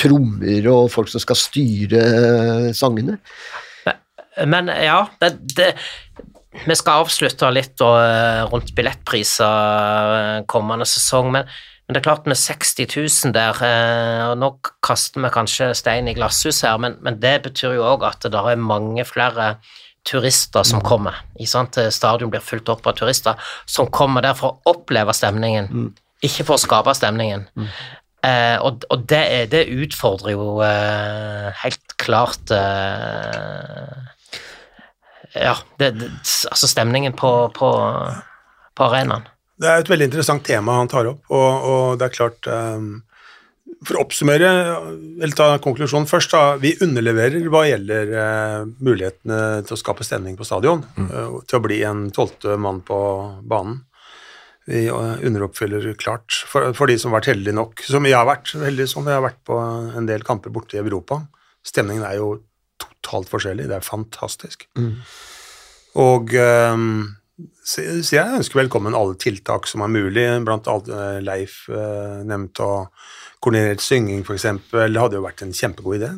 trommer 0.00 0.68
og 0.72 0.90
folk 0.92 1.12
som 1.12 1.22
skal 1.22 1.38
styre 1.38 2.02
sangene. 2.76 3.20
Men 4.44 4.68
ja, 4.68 5.06
det, 5.22 5.30
det 5.56 5.70
Vi 6.66 6.76
skal 6.76 7.04
avslutte 7.04 7.48
litt 7.52 7.80
og, 7.84 7.96
rundt 8.52 8.74
billettpriser 8.76 10.12
eh, 10.18 10.44
kommende 10.48 10.86
sesong, 10.88 11.30
men, 11.34 11.48
men 11.86 11.96
det 11.96 12.00
er 12.00 12.06
klart 12.08 12.28
med 12.28 12.40
60 12.40 12.86
000 12.96 13.34
der 13.36 13.60
eh, 13.64 14.22
og 14.30 14.38
Nå 14.40 14.50
kaster 14.84 15.20
vi 15.24 15.32
kanskje 15.32 15.72
stein 15.76 16.08
i 16.08 16.16
glasshus 16.16 16.62
her, 16.64 16.78
men, 16.80 16.96
men 17.04 17.20
det 17.20 17.38
betyr 17.48 17.76
jo 17.76 17.84
òg 17.94 18.06
at 18.08 18.24
det 18.24 18.40
er 18.40 18.60
mange 18.60 19.04
flere 19.08 19.56
turister 20.06 20.62
som 20.62 20.80
kommer. 20.86 21.18
Stadion 21.90 22.30
blir 22.30 22.44
fulgt 22.44 22.70
opp 22.72 22.86
av 22.86 22.96
turister 22.98 23.36
som 23.66 23.90
kommer 23.90 24.24
der 24.24 24.36
for 24.38 24.54
å 24.54 24.74
oppleve 24.76 25.14
stemningen, 25.16 25.90
ikke 26.24 26.46
for 26.46 26.56
å 26.56 26.62
skape 26.62 26.94
stemningen. 26.96 27.48
Eh, 28.26 28.56
og 28.64 28.86
og 28.90 29.04
det, 29.10 29.50
det 29.52 29.66
utfordrer 29.70 30.34
jo 30.34 30.60
eh, 30.64 31.50
helt 31.62 31.96
klart 32.00 32.50
eh, 32.54 33.92
Ja, 35.36 35.56
det, 35.80 35.90
det, 36.00 36.10
altså 36.50 36.68
stemningen 36.70 37.16
på, 37.18 37.32
på, 37.56 37.72
på 38.76 38.86
arenaen. 38.88 39.26
Det 39.56 39.68
er 39.70 39.80
et 39.80 39.90
veldig 39.90 40.10
interessant 40.10 40.44
tema 40.44 40.76
han 40.82 40.90
tar 40.92 41.08
opp, 41.08 41.22
og, 41.32 41.66
og 41.70 41.84
det 42.00 42.10
er 42.10 42.16
klart 42.16 42.48
um, 42.50 42.88
For 43.86 43.96
å 43.96 44.02
oppsummere, 44.04 44.50
eller 45.16 45.36
ta 45.36 45.46
konklusjonen 45.64 46.08
først, 46.10 46.34
da. 46.34 46.58
Vi 46.60 46.74
underleverer 46.84 47.48
hva 47.52 47.64
gjelder 47.68 48.12
uh, 48.12 48.68
mulighetene 48.84 49.40
til 49.66 49.76
å 49.76 49.80
skape 49.80 50.04
stemning 50.04 50.36
på 50.36 50.46
stadion. 50.48 50.84
eh, 51.00 51.36
til 51.48 51.58
å 51.58 51.64
bli 51.64 51.80
en 51.88 52.08
tolvte 52.14 52.56
mann 52.60 52.82
på 52.86 52.98
banen. 53.48 53.80
Vi 54.66 54.86
eh, 54.90 55.26
underoppfyller 55.26 55.92
klart 55.94 56.34
for, 56.50 56.72
for 56.74 56.90
de 56.90 56.98
som 56.98 57.12
har 57.12 57.20
vært 57.20 57.32
heldige 57.36 57.54
nok, 57.54 57.84
som 57.86 58.06
jeg 58.08 58.18
har 58.18 58.26
vært 58.26 58.50
heldig 58.58 58.88
som 58.90 59.06
jeg 59.06 59.14
har 59.14 59.24
vært 59.24 59.42
på 59.46 59.58
en 59.96 60.08
del 60.08 60.26
kamper 60.26 60.52
borte 60.54 60.76
i 60.76 60.82
Europa. 60.82 61.20
Stemningen 61.66 62.06
er 62.06 62.18
jo 62.18 62.32
totalt 63.06 63.30
forskjellig. 63.30 63.68
Det 63.70 63.78
er 63.78 63.86
fantastisk. 63.86 64.66
Og 65.96 66.34
ehm, 66.34 67.16
så 67.64 67.84
så 68.04 68.16
jeg 68.16 68.38
ønsker 68.38 68.62
velkommen 68.62 68.96
alle 68.96 69.16
tiltak 69.20 69.66
som 69.68 69.84
er 69.84 69.92
mulig, 69.92 70.24
blant 70.46 70.68
annet 70.72 70.88
eh, 70.88 71.18
Leif 71.24 71.66
uh, 71.68 72.22
nevnte 72.24 72.64
og 72.64 73.04
koordinert 73.44 73.84
synging 73.84 74.24
f.eks. 74.24 74.46
Det 74.72 74.88
hadde 74.96 75.18
jo 75.18 75.26
vært 75.26 75.44
en 75.44 75.52
kjempegod 75.52 75.98
idé. 75.98 76.14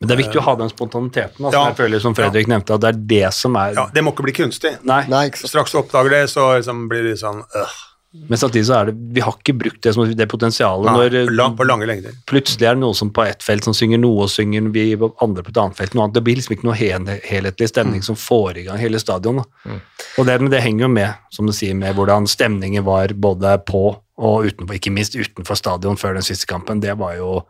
Men 0.00 0.10
det 0.10 0.14
er 0.16 0.20
viktig 0.20 0.40
å 0.42 0.44
ha 0.44 0.54
den 0.58 0.68
spontaniteten, 0.68 1.46
altså, 1.46 1.56
Ja. 1.56 1.68
jeg 1.70 1.78
føler, 1.78 2.02
som 2.02 2.16
Fredrik 2.18 2.48
nevnte, 2.50 2.76
at 2.76 2.82
det 2.82 2.90
er 2.90 3.00
det 3.14 3.32
som 3.32 3.56
er 3.56 3.72
Ja, 3.78 3.86
Det 3.94 4.02
må 4.04 4.12
ikke 4.12 4.26
bli 4.26 4.34
kunstig. 4.36 4.74
Nei, 4.84 5.04
Nei, 5.08 5.28
ikke. 5.30 5.48
Straks 5.48 5.72
du 5.72 5.78
oppdager 5.80 6.10
det, 6.10 6.24
så 6.34 6.50
liksom 6.58 6.88
blir 6.90 7.06
det 7.08 7.16
sånn 7.22 7.40
øh, 7.40 7.76
men 8.14 8.38
samtidig 8.38 8.66
så 8.68 8.76
er 8.76 8.88
det 8.88 8.94
Vi 9.16 9.22
har 9.24 9.34
ikke 9.34 9.56
brukt 9.58 9.80
det 9.82 9.90
som 9.94 10.06
det 10.06 10.26
potensialet 10.30 10.86
nei, 10.86 11.08
når 11.10 11.32
lang, 11.34 11.56
på 11.58 11.66
lange 11.66 11.88
lengder. 11.90 12.14
plutselig 12.30 12.68
er 12.68 12.76
det 12.76 12.82
noen 12.84 12.94
som 12.94 13.10
på 13.14 13.24
ett 13.26 13.42
felt 13.42 13.66
som 13.66 13.74
synger 13.74 13.98
noe, 14.00 14.28
og 14.28 14.30
synger 14.32 14.70
vi 14.74 14.86
andre 14.94 15.42
på 15.42 15.50
et 15.50 15.60
annet 15.60 15.80
felt 15.80 15.96
noe 15.96 16.06
annet. 16.06 16.14
Det 16.18 16.24
blir 16.26 16.38
liksom 16.38 16.54
ikke 16.56 16.68
noe 16.68 16.78
hel, 16.78 17.10
helhetlig 17.26 17.68
stemning 17.72 18.06
som 18.06 18.18
får 18.18 18.62
i 18.62 18.66
gang 18.68 18.78
hele 18.80 19.02
stadion. 19.02 19.42
Da. 19.42 19.78
Og 20.18 20.28
det, 20.28 20.38
men 20.40 20.52
det 20.52 20.62
henger 20.62 20.86
jo 20.86 20.92
med, 20.94 21.20
som 21.34 21.50
du 21.50 21.54
sier, 21.56 21.74
med 21.74 21.98
hvordan 21.98 22.28
stemningen 22.30 22.86
var 22.86 23.12
både 23.18 23.58
på 23.66 23.84
og 24.14 24.46
utenfor, 24.46 24.76
ikke 24.78 24.94
minst 24.94 25.16
utenfor 25.18 25.58
stadion 25.58 25.98
før 25.98 26.14
den 26.14 26.26
siste 26.26 26.46
kampen. 26.46 26.82
Det 26.82 26.94
var 27.00 27.16
jo 27.18 27.40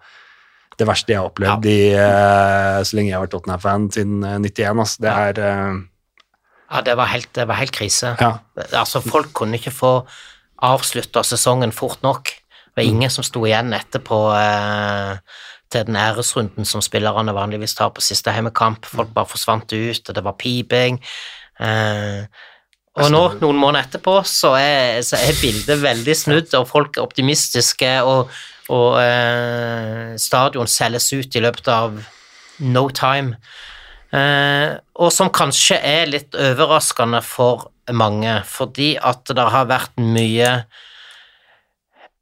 det 0.79 0.87
verste 0.89 1.13
jeg 1.13 1.21
har 1.21 1.29
opplevd 1.29 1.67
i, 1.71 1.81
eh, 1.95 2.79
så 2.83 2.97
lenge 2.97 3.13
jeg 3.13 3.19
har 3.19 3.25
vært 3.27 3.35
Tottenham-fan 3.37 3.91
siden 3.95 4.25
eh, 4.27 4.39
91. 4.43 4.81
Altså. 4.83 5.03
Det 5.05 5.13
er 5.13 5.43
eh, 5.45 5.83
Ja, 6.73 6.81
det 6.89 6.95
var 6.99 7.13
helt, 7.13 7.31
det 7.37 7.45
var 7.47 7.61
helt 7.61 7.75
krise. 7.77 8.15
Ja. 8.19 8.33
Altså, 8.73 9.05
folk 9.05 9.31
kunne 9.37 9.61
ikke 9.61 9.75
få 9.75 9.93
avslutta 10.73 11.25
sesongen 11.27 11.75
fort 11.75 12.03
nok. 12.07 12.31
Det 12.31 12.81
var 12.81 12.89
ingen 12.89 13.13
som 13.13 13.27
sto 13.27 13.45
igjen 13.47 13.75
etterpå 13.77 14.21
eh, 14.39 15.21
til 15.71 15.87
den 15.89 15.99
æresrunden 15.99 16.67
som 16.69 16.83
spillerne 16.83 17.35
vanligvis 17.35 17.77
tar 17.79 17.93
på 17.95 18.03
siste 18.05 18.33
hjemmekamp. 18.35 18.87
Folk 18.87 19.13
bare 19.15 19.31
forsvant 19.31 19.73
ut, 19.73 20.09
og 20.09 20.17
det 20.17 20.25
var 20.25 20.39
piping. 20.41 20.99
Eh, 21.61 22.25
og 22.95 23.11
nå, 23.11 23.23
noen 23.43 23.59
måneder 23.59 23.89
etterpå, 23.89 24.21
så 24.29 24.53
er, 24.55 25.01
så 25.03 25.19
er 25.19 25.39
bildet 25.41 25.81
veldig 25.83 26.15
snudd, 26.15 26.53
og 26.55 26.69
folk 26.71 26.99
er 26.99 27.03
optimistiske, 27.03 27.91
og, 28.07 28.31
og 28.71 28.99
eh, 29.03 30.15
stadion 30.23 30.71
selges 30.71 31.11
ut 31.15 31.35
i 31.35 31.43
løpet 31.43 31.71
av 31.75 31.99
no 32.63 32.85
time. 32.95 33.41
Eh, 34.15 34.77
og 35.03 35.11
som 35.11 35.33
kanskje 35.35 35.81
er 35.83 36.07
litt 36.11 36.39
overraskende 36.39 37.19
for 37.27 37.67
mange, 37.93 38.39
fordi 38.49 38.95
at 38.97 39.29
det 39.29 39.47
har 39.55 39.69
vært 39.69 39.99
mye 40.01 40.51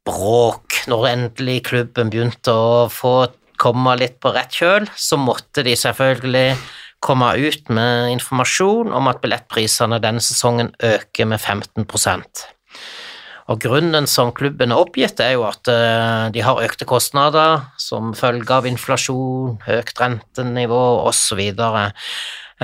bråk 0.03 0.83
når 0.91 1.09
endelig 1.13 1.61
klubben 1.69 2.11
begynte 2.11 2.51
å 2.51 2.87
få 2.91 3.15
komme 3.61 3.95
litt 3.95 4.17
på 4.19 4.33
rett 4.35 4.51
kjøl, 4.51 4.89
så 4.97 5.19
måtte 5.21 5.63
de 5.63 5.77
selvfølgelig 5.79 6.57
komme 7.03 7.29
ut 7.39 7.69
med 7.71 8.11
informasjon 8.15 8.91
om 8.95 9.07
at 9.11 9.21
billettprisene 9.23 10.01
denne 10.03 10.23
sesongen 10.23 10.73
øker 10.83 11.29
med 11.29 11.39
15% 11.39 12.43
og 13.51 13.59
Grunnen 13.59 14.07
som 14.07 14.31
klubben 14.35 14.71
har 14.71 14.85
oppgitt, 14.85 15.19
er 15.19 15.35
jo 15.35 15.43
at 15.47 15.67
eh, 15.71 16.29
de 16.31 16.43
har 16.45 16.61
økte 16.63 16.87
kostnader 16.87 17.65
som 17.81 18.13
følge 18.15 18.55
av 18.55 18.67
inflasjon, 18.69 19.57
høyt 19.65 19.91
rentenivå 19.99 20.83
osv. 21.09 21.41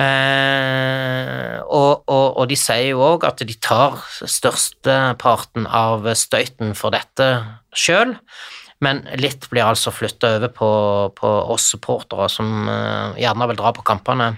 Eh, 0.00 1.58
og, 1.66 2.06
og, 2.08 2.26
og 2.40 2.48
de 2.48 2.56
sier 2.56 2.94
jo 2.94 3.02
òg 3.04 3.26
at 3.28 3.42
de 3.44 3.56
tar 3.60 3.98
størsteparten 4.24 5.66
av 5.66 6.08
støyten 6.16 6.72
for 6.78 6.94
dette 6.94 7.28
sjøl, 7.76 8.14
men 8.80 9.02
litt 9.20 9.44
blir 9.52 9.66
altså 9.68 9.92
flytta 9.92 10.36
over 10.38 10.52
på, 10.56 10.70
på 11.18 11.32
oss 11.52 11.68
supportere 11.74 12.30
som 12.32 12.68
eh, 12.72 13.20
gjerne 13.26 13.50
vil 13.50 13.60
dra 13.60 13.74
på 13.76 13.84
kampene. 13.86 14.32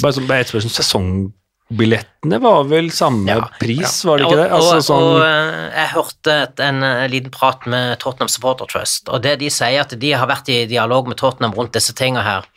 Bare 0.00 0.16
som 0.16 0.26
bare 0.28 0.44
et 0.44 0.52
spørsmål, 0.52 0.74
Sesongbillettene 0.76 2.40
var 2.44 2.68
vel 2.68 2.90
samme 2.94 3.32
Ja, 3.32 3.48
pris, 3.60 4.02
var 4.04 4.20
det 4.20 4.28
ikke 4.28 4.42
det? 4.42 4.50
Altså, 4.58 4.76
og, 4.76 4.84
sånn, 4.90 5.08
eh, 5.24 5.64
jeg 5.78 5.92
hørte 5.94 6.36
en 6.66 6.84
eh, 6.90 7.06
liten 7.12 7.32
prat 7.34 7.64
med 7.72 7.96
Tottenham 8.04 8.30
Supporter 8.32 8.68
Trust, 8.68 9.08
og 9.08 9.24
det 9.24 9.38
de 9.40 9.48
sier 9.52 9.80
at 9.86 9.96
de 9.96 10.12
har 10.12 10.28
vært 10.28 10.52
i 10.52 10.60
dialog 10.70 11.08
med 11.08 11.20
Tottenham 11.20 11.56
rundt 11.56 11.72
disse 11.78 11.96
tingene 11.96 12.26
her. 12.26 12.52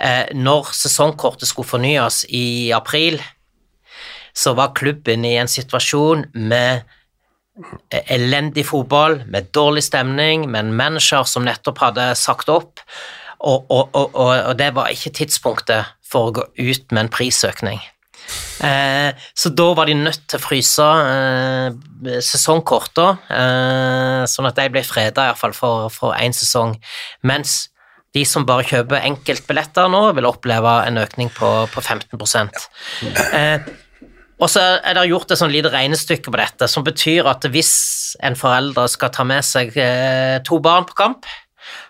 Eh, 0.00 0.34
når 0.36 0.72
sesongkortet 0.76 1.48
skulle 1.48 1.68
fornyes 1.68 2.24
i 2.28 2.72
april, 2.76 3.20
så 4.36 4.52
var 4.56 4.74
klubben 4.76 5.24
i 5.24 5.36
en 5.40 5.48
situasjon 5.48 6.26
med 6.34 6.82
eh, 7.90 8.14
elendig 8.18 8.66
fotball, 8.68 9.22
med 9.26 9.52
dårlig 9.56 9.86
stemning, 9.88 10.48
med 10.50 10.66
en 10.66 10.74
manager 10.76 11.24
som 11.28 11.46
nettopp 11.46 11.80
hadde 11.80 12.10
sagt 12.20 12.52
opp, 12.52 12.82
og, 13.40 13.66
og, 13.70 13.92
og, 13.92 14.14
og, 14.16 14.54
det 14.58 14.70
var 14.76 14.92
ikke 14.92 15.12
tidspunktet 15.16 15.92
for 16.04 16.28
å 16.28 16.34
gå 16.38 16.46
ut 16.56 16.92
med 16.92 17.06
en 17.06 17.12
prisøkning. 17.12 17.80
Eh, 18.64 19.12
så 19.36 19.52
da 19.52 19.66
var 19.76 19.88
de 19.88 19.94
nødt 19.98 20.24
til 20.28 20.40
å 20.40 20.42
fryse 20.42 20.86
eh, 21.12 22.20
sesongkortene, 22.24 23.20
eh, 23.30 24.22
sånn 24.30 24.48
at 24.48 24.58
de 24.58 24.68
ble 24.72 24.82
freda 24.86 25.28
iallfall 25.28 25.54
for 25.56 26.16
én 26.16 26.34
sesong. 26.36 26.74
Mens 27.28 27.66
de 28.14 28.22
som 28.28 28.46
bare 28.48 28.64
kjøper 28.66 29.04
enkeltbilletter 29.04 29.90
nå, 29.92 30.02
vil 30.16 30.28
oppleve 30.28 30.76
en 30.86 31.00
økning 31.02 31.32
på, 31.34 31.48
på 31.72 31.82
15 31.82 32.16
eh, 33.34 33.66
Og 34.38 34.50
så 34.52 34.62
er 34.78 34.96
det 34.96 35.08
gjort 35.10 35.32
et 35.32 35.40
sånn 35.40 35.52
lite 35.52 35.72
regnestykke 35.72 36.30
på 36.30 36.38
dette, 36.38 36.68
som 36.68 36.84
betyr 36.86 37.28
at 37.28 37.44
hvis 37.52 37.74
en 38.24 38.38
forelder 38.38 38.88
skal 38.92 39.12
ta 39.12 39.26
med 39.26 39.44
seg 39.44 39.76
eh, 39.80 40.38
to 40.46 40.60
barn 40.64 40.88
på 40.88 40.96
kamp, 40.96 41.28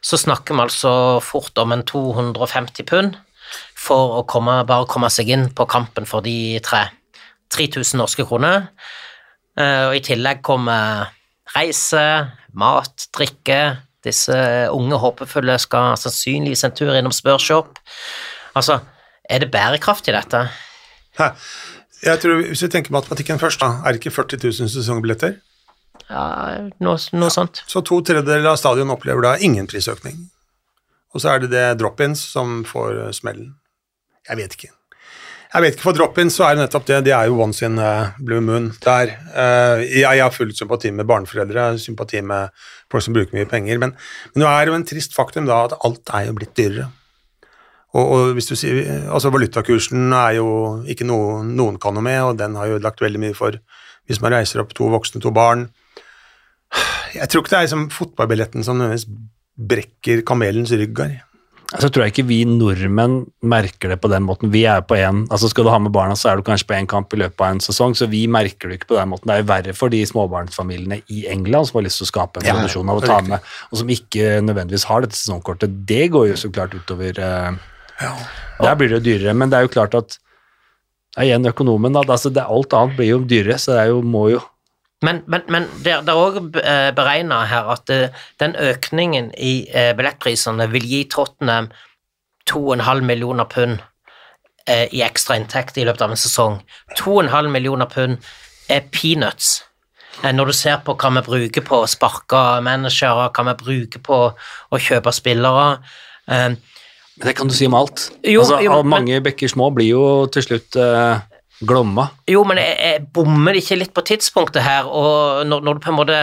så 0.00 0.18
snakker 0.18 0.56
vi 0.56 0.64
altså 0.64 0.92
fort 1.22 1.58
om 1.60 1.74
en 1.74 1.84
250 1.86 2.86
pund 2.88 3.18
for 3.78 4.20
å 4.20 4.22
komme, 4.28 4.62
bare 4.66 4.88
komme 4.90 5.10
seg 5.12 5.30
inn 5.30 5.50
på 5.54 5.66
kampen 5.70 6.08
for 6.08 6.24
de 6.24 6.58
tre. 6.64 6.86
3000 7.54 8.00
norske 8.00 8.24
kroner. 8.26 8.66
Eh, 9.56 9.86
Og 9.88 9.98
i 9.98 10.02
tillegg 10.04 10.42
kommer 10.44 11.12
reise, 11.54 12.02
mat, 12.58 13.06
drikke. 13.14 13.60
Disse 14.06 14.36
unge 14.72 14.98
håpefulle 15.02 15.58
skal 15.62 15.96
sannsynligvis 16.00 16.64
en 16.66 16.76
tur 16.76 16.94
innom 16.94 17.14
Spørshop. 17.14 17.80
Altså, 18.56 18.80
er 19.28 19.42
det 19.42 19.50
bærekraftig, 19.50 20.14
dette? 20.14 20.46
Hæ. 21.18 21.32
Jeg 22.04 22.20
tror, 22.20 22.42
Hvis 22.46 22.62
vi 22.62 22.68
tenker 22.68 22.92
matematikken 22.92 23.40
først, 23.40 23.60
da, 23.60 23.80
er 23.82 23.92
det 23.92 24.04
ikke 24.04 24.14
40 24.14 24.38
000 24.44 24.70
sesongbilletter? 24.70 25.38
Ja, 26.06 26.24
noe, 26.78 26.98
noe 27.18 27.32
sånt. 27.32 27.64
Så 27.66 27.82
to 27.82 27.98
tredjedeler 28.04 28.52
av 28.52 28.60
stadion 28.60 28.92
opplever 28.94 29.24
da 29.24 29.36
ingen 29.42 29.66
prisøkning. 29.66 30.28
Og 31.16 31.22
så 31.24 31.32
er 31.32 31.42
det 31.42 31.50
det 31.54 31.66
drop-ins 31.80 32.20
som 32.20 32.60
får 32.68 33.06
eh, 33.06 33.12
smellen. 33.16 33.54
Jeg 34.28 34.38
vet 34.42 34.56
ikke. 34.58 34.75
Jeg 35.56 35.64
vet 35.64 35.76
ikke, 35.78 35.86
For 35.86 35.96
drop-in 35.96 36.28
så 36.28 36.44
er 36.44 36.56
det 36.56 36.66
nettopp 36.66 36.84
det. 36.84 36.98
De 37.06 37.12
er 37.16 37.30
jo 37.30 37.38
once 37.40 37.64
in 37.64 37.78
blue 38.20 38.42
moon 38.44 38.66
der. 38.84 39.14
Eh, 39.32 39.84
jeg 40.02 40.20
har 40.20 40.34
full 40.34 40.50
sympati 40.52 40.90
med 40.92 41.08
barneforeldre, 41.08 41.78
sympati 41.80 42.20
med 42.20 42.52
folk 42.92 43.06
som 43.06 43.16
bruker 43.16 43.32
mye 43.32 43.48
penger. 43.48 43.80
Men, 43.80 43.94
men 44.34 44.44
det 44.44 44.50
er 44.50 44.68
jo 44.68 44.76
en 44.76 44.84
trist 44.84 45.16
faktum 45.16 45.48
da 45.48 45.62
at 45.64 45.78
alt 45.86 46.12
er 46.12 46.26
jo 46.28 46.36
blitt 46.36 46.52
dyrere. 46.60 46.90
Og, 47.96 48.04
og 48.04 48.34
hvis 48.36 48.50
du 48.50 48.52
sier, 48.58 48.82
altså 49.08 49.32
Valutakursen 49.32 50.12
er 50.12 50.36
jo 50.42 50.50
ikke 50.92 51.06
noe 51.08 51.40
noen 51.48 51.80
kan 51.80 51.96
noe 51.96 52.04
med, 52.04 52.20
og 52.20 52.36
den 52.42 52.58
har 52.60 52.74
jo 52.74 52.82
lagt 52.84 53.00
veldig 53.00 53.22
mye 53.22 53.36
for 53.38 53.56
hvis 54.06 54.20
man 54.20 54.36
reiser 54.36 54.60
opp 54.60 54.76
to 54.76 54.90
voksne, 54.92 55.22
to 55.24 55.32
barn. 55.34 55.70
Jeg 57.16 57.30
tror 57.32 57.42
ikke 57.42 57.54
det 57.54 57.62
er 57.62 57.66
liksom 57.70 57.88
fotballbilletten 57.94 58.66
som 58.66 58.76
nødvendigvis 58.76 59.08
brekker 59.56 60.20
kamelens 60.28 60.74
rygg 60.76 61.00
her. 61.00 61.16
Så 61.66 61.88
tror 61.90 62.04
jeg 62.04 62.12
ikke 62.12 62.24
vi 62.28 62.38
nordmenn 62.46 63.24
merker 63.42 63.90
det 63.90 63.96
på 63.98 64.10
den 64.12 64.22
måten. 64.22 64.52
Vi 64.54 64.62
er 64.70 64.84
på 64.86 64.94
en, 65.00 65.24
altså 65.34 65.48
Skal 65.50 65.66
du 65.66 65.70
ha 65.72 65.80
med 65.82 65.90
barna, 65.94 66.14
så 66.14 66.30
er 66.30 66.38
du 66.38 66.44
kanskje 66.46 66.68
på 66.68 66.76
én 66.76 66.86
kamp 66.86 67.14
i 67.14 67.18
løpet 67.18 67.42
av 67.42 67.56
en 67.56 67.62
sesong, 67.64 67.96
så 67.98 68.06
vi 68.10 68.22
merker 68.30 68.70
det 68.70 68.78
ikke 68.78 68.92
på 68.92 68.98
den 69.00 69.10
måten. 69.10 69.26
Det 69.26 69.34
er 69.34 69.42
jo 69.42 69.48
verre 69.50 69.74
for 69.74 69.90
de 69.90 70.04
småbarnsfamiliene 70.06 71.00
i 71.10 71.24
England 71.32 71.66
som 71.66 71.80
har 71.80 71.88
lyst 71.88 71.98
til 71.98 72.06
å 72.06 72.12
skape 72.12 72.42
en 72.42 72.46
tradisjon 72.46 72.92
av 72.92 73.00
å 73.00 73.06
ta 73.06 73.18
med, 73.26 73.50
og 73.72 73.80
som 73.82 73.90
ikke 73.90 74.36
nødvendigvis 74.46 74.86
har 74.86 75.02
dette 75.02 75.18
sesongkortet. 75.18 75.74
Det 75.90 76.06
går 76.14 76.30
jo 76.30 76.38
så 76.38 76.52
klart 76.54 76.76
utover 76.76 77.18
eh, 77.18 77.58
Der 78.62 78.78
blir 78.78 78.92
det 78.92 79.00
jo 79.00 79.06
dyrere, 79.10 79.34
men 79.34 79.50
det 79.50 79.58
er 79.58 79.66
jo 79.66 79.74
klart 79.74 79.98
at 79.98 80.20
igjen 81.18 81.50
økonomen, 81.50 81.96
da. 81.96 82.04
Altså, 82.06 82.30
det, 82.30 82.46
alt 82.46 82.78
annet 82.78 82.98
blir 82.98 83.16
jo 83.16 83.24
dyrere, 83.26 83.58
så 83.58 83.74
det 83.74 83.86
er 83.86 83.94
jo, 83.94 84.02
må 84.06 84.28
jo 84.36 84.44
Men, 85.04 85.20
men, 85.26 85.42
men 85.52 85.66
det, 85.84 85.98
det 86.06 86.12
er 86.12 86.20
òg 86.20 86.38
beregna 86.96 87.42
her 87.50 87.68
at 87.74 87.90
eh, 87.92 88.14
den 88.40 88.54
økningen 88.56 89.28
i 89.36 89.66
eh, 89.68 89.90
billettprisene 89.96 90.70
vil 90.72 90.86
gi 90.88 91.02
Tottenham 91.12 91.68
2,5 92.48 93.02
millioner 93.04 93.44
pund 93.44 93.78
eh, 94.66 94.86
i 94.94 95.02
ekstra 95.04 95.36
inntekt 95.36 95.76
i 95.78 95.84
løpet 95.84 96.06
av 96.06 96.14
en 96.14 96.20
sesong. 96.20 96.60
2,5 96.96 97.50
millioner 97.52 97.90
pund 97.92 98.16
er 98.72 98.86
peanuts. 98.92 99.58
Eh, 100.22 100.32
Når 100.32 100.52
du 100.52 100.56
ser 100.56 100.80
på 100.86 100.96
hva 100.96 101.12
vi 101.18 101.26
bruker 101.28 101.66
på 101.66 101.82
å 101.82 101.90
sparke 101.90 102.62
managere, 102.64 103.28
hva 103.28 103.46
vi 103.50 103.56
bruker 103.64 104.04
på 104.06 104.22
å 104.32 104.80
kjøpe 104.80 105.12
spillere 105.14 105.68
eh, 106.30 106.56
det 107.16 107.32
kan 107.32 107.48
du 107.48 107.54
si 107.56 107.64
om 107.64 107.72
alt. 107.72 108.10
Jo, 108.28 108.42
altså, 108.42 108.58
jo, 108.60 108.74
mange 108.84 109.22
bekker 109.24 109.48
små 109.48 109.70
blir 109.72 109.88
jo 109.88 110.02
til 110.32 110.44
slutt 110.44 110.76
eh, 110.76 111.22
glomma. 111.64 112.10
Jo, 112.28 112.42
men 112.48 112.60
jeg, 112.60 112.76
jeg 112.82 113.06
bommer 113.16 113.56
ikke 113.56 113.78
litt 113.80 113.94
på 113.96 114.04
tidspunktet 114.06 114.64
her, 114.64 114.90
og 114.90 115.46
når, 115.48 115.64
når 115.64 115.78
du 115.78 115.84
på 115.84 115.92
en 115.94 115.98
måte 116.00 116.20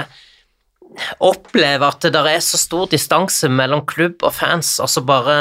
opplever 1.23 1.87
at 1.87 2.05
det 2.05 2.13
der 2.13 2.27
er 2.35 2.41
så 2.43 2.59
stor 2.61 2.89
distanse 2.91 3.49
mellom 3.49 3.83
klubb 3.89 4.23
og 4.25 4.33
fans, 4.35 4.75
og 4.83 4.91
så 4.91 5.01
bare 5.05 5.37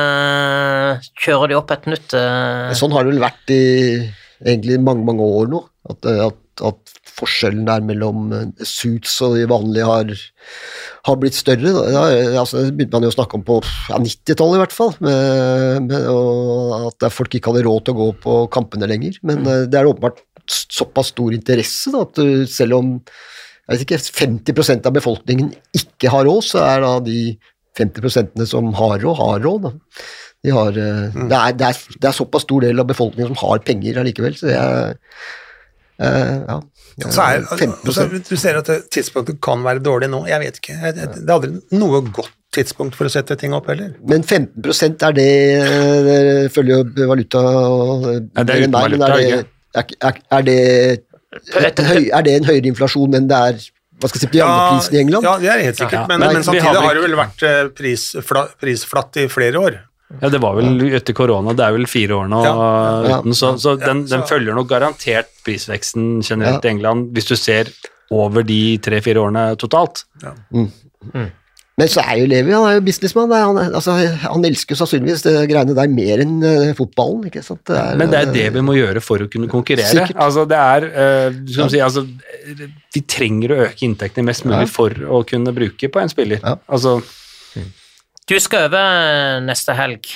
kjører 1.21 1.53
de 1.53 1.59
opp 1.59 1.75
et 1.75 1.89
nytt 1.93 2.17
eh, 2.17 2.73
Sånn 2.79 2.95
har 2.95 3.05
det 3.05 3.13
vel 3.13 3.25
vært 3.25 3.53
i 3.53 3.65
egentlig 4.41 4.81
mange, 4.83 5.05
mange 5.09 5.27
år 5.41 5.53
nå. 5.53 5.61
At, 5.93 6.09
eh, 6.09 6.23
at, 6.25 6.39
at 6.61 6.93
forskjellen 7.17 7.65
der 7.69 7.85
mellom 7.85 8.33
eh, 8.37 8.65
suits 8.67 9.15
og 9.25 9.37
de 9.39 9.47
vanlige 9.51 9.89
har, 9.89 10.13
har 11.09 11.19
blitt 11.21 11.39
større. 11.39 11.73
Da. 11.73 12.05
Altså, 12.41 12.67
det 12.67 12.77
begynte 12.77 12.99
man 12.99 13.07
jo 13.07 13.13
å 13.13 13.17
snakke 13.17 13.39
om 13.39 13.47
på 13.47 13.59
ja, 13.63 14.01
90-tallet 14.03 14.59
i 14.59 14.63
hvert 14.63 14.77
fall, 14.77 14.93
med, 15.05 15.89
med, 15.89 16.09
og 16.13 16.91
at 16.91 17.09
folk 17.15 17.35
ikke 17.39 17.53
hadde 17.53 17.67
råd 17.69 17.87
til 17.87 17.97
å 17.97 18.01
gå 18.03 18.09
på 18.27 18.39
kampene 18.55 18.91
lenger. 18.91 19.17
Men 19.27 19.45
mm. 19.47 19.53
det 19.73 19.81
er 19.81 19.89
åpenbart 19.89 20.21
såpass 20.53 21.13
stor 21.13 21.35
interesse 21.35 21.93
da, 21.95 22.03
at 22.05 22.19
du, 22.19 22.45
selv 22.51 22.81
om 22.81 22.97
ikke, 23.73 24.01
50% 24.03 24.89
av 24.89 24.95
befolkningen 24.97 25.53
ikke 25.79 26.11
har 26.13 26.27
råd, 26.29 26.45
så 26.45 26.65
er 26.67 26.83
da 26.85 26.97
de 27.07 27.21
50% 27.79 28.43
som 28.51 28.73
har 28.77 28.99
råd, 29.01 29.17
har 29.21 29.45
råd. 29.47 29.69
Da. 29.69 30.03
De 30.43 30.51
har, 30.55 30.75
mm. 30.75 31.29
det, 31.31 31.39
er, 31.39 31.55
det, 31.57 31.71
er, 31.71 32.01
det 32.03 32.11
er 32.11 32.17
såpass 32.17 32.45
stor 32.47 32.65
del 32.65 32.83
av 32.83 32.89
befolkningen 32.91 33.31
som 33.31 33.41
har 33.45 33.63
penger 33.67 34.01
allikevel, 34.03 34.35
så 34.37 34.51
det 34.51 34.59
er 34.59 34.91
eh, 34.91 35.23
ja, 35.99 36.59
Så 37.09 37.25
er, 37.25 37.43
15%. 37.47 38.29
du 38.29 38.37
ser 38.41 38.59
at 38.61 38.71
tidspunktet 38.93 39.41
kan 39.45 39.63
være 39.65 39.83
dårlig 39.85 40.09
nå. 40.13 40.25
Jeg 40.31 40.41
vet 40.43 40.61
ikke. 40.63 40.79
Det 40.97 41.09
er 41.23 41.35
aldri 41.35 41.53
noe 41.79 42.01
godt 42.11 42.33
tidspunkt 42.53 42.97
for 42.99 43.09
å 43.09 43.13
sette 43.13 43.37
ting 43.41 43.55
opp 43.57 43.69
heller. 43.73 43.95
Men 44.09 44.25
15 44.25 45.07
er 45.09 45.15
det 45.17 45.29
eh, 45.57 46.01
Det 46.07 46.17
følger 46.53 46.83
jo 46.85 47.07
valuta 47.09 47.43
og 47.43 48.09
Ja, 48.11 48.45
det 48.45 48.57
er 48.57 48.67
uten 48.67 48.75
valuta, 48.77 49.13
er 49.13 50.43
det, 50.45 50.59
er, 50.93 51.71
det 51.73 52.03
er 52.13 52.27
det 52.27 52.35
en 52.37 52.45
høyere 52.51 52.69
inflasjon 52.69 53.17
enn 53.17 53.31
det 53.31 53.39
er 53.53 53.63
hva 54.03 54.11
skal 54.11 54.19
jeg 54.19 54.27
si, 54.27 54.31
pianoprisen 54.35 54.97
i 54.97 54.99
England. 54.99 55.27
Ja, 55.29 55.33
det 55.39 55.51
er 55.53 55.61
helt 55.63 55.79
sikkert, 55.79 56.01
Ja. 56.01 56.07
men, 56.11 56.21
Nei, 56.25 56.33
men 56.35 56.43
samtidig 56.43 56.75
har 56.75 56.97
det 56.97 57.03
vel 57.05 57.15
vært 57.15 57.45
eh, 57.47 57.61
prisfla, 57.79 58.43
prisflatt 58.59 59.19
i 59.23 59.27
flere 59.31 59.61
år. 59.63 59.77
Ja, 60.21 60.29
det 60.29 60.41
var 60.43 60.55
vel 60.59 60.83
etter 60.93 61.15
korona, 61.17 61.55
det 61.57 61.65
er 61.65 61.73
vel 61.73 61.87
fire 61.89 62.19
år 62.21 62.29
nå 62.29 62.43
Ja. 62.45 63.19
uten, 63.21 63.33
så, 63.35 63.55
så 63.59 63.77
den, 63.81 64.05
den 64.11 64.23
følger 64.29 64.55
nok 64.55 64.69
garantert 64.69 65.31
prisveksten 65.47 66.21
generelt 66.23 66.63
Ja. 66.65 66.69
i 66.69 66.73
England, 66.75 67.13
hvis 67.17 67.31
du 67.31 67.37
ser 67.37 67.71
over 68.13 68.43
de 68.45 68.77
tre-fire 68.85 69.23
årene 69.23 69.57
totalt. 69.57 70.05
Men 71.81 71.89
så 71.89 72.03
er 72.05 72.19
jo 72.21 72.27
Levi 72.29 72.53
han 72.53 72.67
er 72.69 72.75
jo 72.77 72.83
businessmann. 72.85 73.33
Han, 73.33 73.57
altså, 73.73 73.95
han 74.21 74.45
elsker 74.45 74.75
jo 74.77 74.81
sannsynligvis 74.83 75.23
det 75.25 75.33
greiene 75.49 75.73
der 75.75 75.89
mer 75.89 76.21
enn 76.21 76.35
uh, 76.45 76.75
fotballen. 76.77 77.25
ikke 77.31 77.41
sant? 77.43 77.63
Det 77.67 77.79
er, 77.81 77.97
Men 77.97 78.13
det 78.13 78.19
er 78.21 78.33
det 78.35 78.45
vi 78.59 78.61
må 78.67 78.75
gjøre 78.77 79.01
for 79.03 79.25
å 79.25 79.29
kunne 79.33 79.49
konkurrere. 79.51 79.89
Sikkert. 79.89 80.21
Altså, 80.21 80.45
det 80.53 80.59
er, 80.61 80.87
uh, 80.93 81.41
kan 81.57 81.73
si, 81.73 81.81
altså, 81.81 82.05
vi 82.93 83.01
trenger 83.09 83.55
å 83.57 83.61
øke 83.65 83.89
inntektene 83.89 84.29
mest 84.29 84.45
mulig 84.45 84.67
Ja. 84.69 84.73
for 84.77 84.91
å 84.93 85.23
kunne 85.27 85.57
bruke 85.57 85.89
på 85.89 86.03
en 86.05 86.13
spiller. 86.13 86.45
Ja. 86.45 86.59
Altså, 86.69 86.99
Du 88.29 88.37
skal 88.41 88.69
over 88.69 89.41
neste 89.43 89.75
helg, 89.77 90.07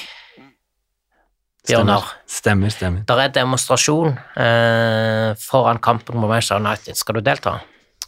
Bjørnar. 1.66 2.04
Stemmer, 2.30 2.70
stemmer. 2.70 3.02
Der 3.08 3.20
er 3.24 3.32
demonstrasjon 3.34 4.12
eh, 4.38 5.32
foran 5.42 5.80
kampen 5.82 6.14
mot 6.20 6.30
Manchester 6.30 6.60
United. 6.62 6.94
Skal 6.94 7.18
du 7.18 7.24
delta? 7.26 7.56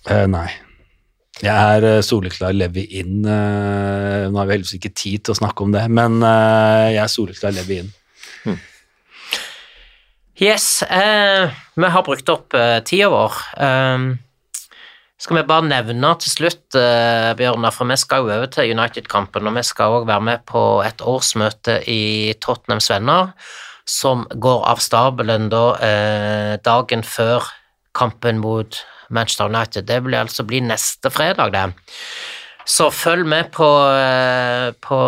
Eh, 0.07 0.29
nei. 0.31 0.47
Jeg 1.43 1.55
er 1.55 1.85
uh, 1.99 2.03
soleklar 2.03 2.55
Levi 2.55 2.85
inn. 3.01 3.25
eh, 3.27 4.29
nå 4.31 4.39
har 4.39 4.47
vi 4.47 4.55
heldigvis 4.57 4.79
ikke 4.79 4.95
tid 4.95 5.27
til 5.27 5.35
å 5.35 5.39
snakke 5.41 5.67
om 5.67 5.75
det, 5.75 5.85
men 5.91 6.23
eh, 6.23 6.87
jeg 6.95 7.03
er 7.03 7.13
soleklar 7.13 7.55
Levi 7.55 7.81
inn. 7.83 7.93
Yes, 10.39 10.85
eh, 10.87 11.51
vi 11.75 11.91
har 11.91 12.07
brukt 12.07 12.31
opp 12.31 12.55
eh, 12.55 12.79
tida 12.87 13.11
vår. 13.11 13.39
Um, 13.59 14.09
skal 15.19 15.41
vi 15.41 15.47
bare 15.51 15.67
nevne 15.67 16.13
til 16.23 16.31
slutt, 16.31 16.77
eh, 16.79 17.33
Bjørnar, 17.39 17.75
for 17.75 17.91
vi 17.91 17.97
skal 17.99 18.23
jo 18.23 18.35
over 18.37 18.47
til 18.47 18.71
United-kampen, 18.71 19.49
og 19.51 19.57
vi 19.57 19.65
skal 19.67 19.99
òg 19.99 20.07
være 20.07 20.23
med 20.23 20.45
på 20.47 20.63
et 20.87 21.03
årsmøte 21.03 21.81
i 21.91 22.35
Tottenhams 22.41 22.91
Venner, 22.91 23.33
som 23.85 24.27
går 24.31 24.65
av 24.71 24.79
stabelen 24.79 25.49
da 25.51 25.65
eh, 25.83 26.55
dagen 26.63 27.03
før 27.03 27.51
kampen 27.99 28.39
mot 28.39 28.79
Manchester 29.11 29.51
United. 29.51 29.89
Det 29.89 30.03
blir 30.05 30.21
altså 30.23 30.47
bli 30.47 30.61
neste 30.63 31.11
fredag, 31.11 31.53
det. 31.53 31.67
Så 32.69 32.91
følg 32.93 33.25
med 33.27 33.49
på, 33.51 33.67
eh, 33.97 34.71
på 34.85 34.99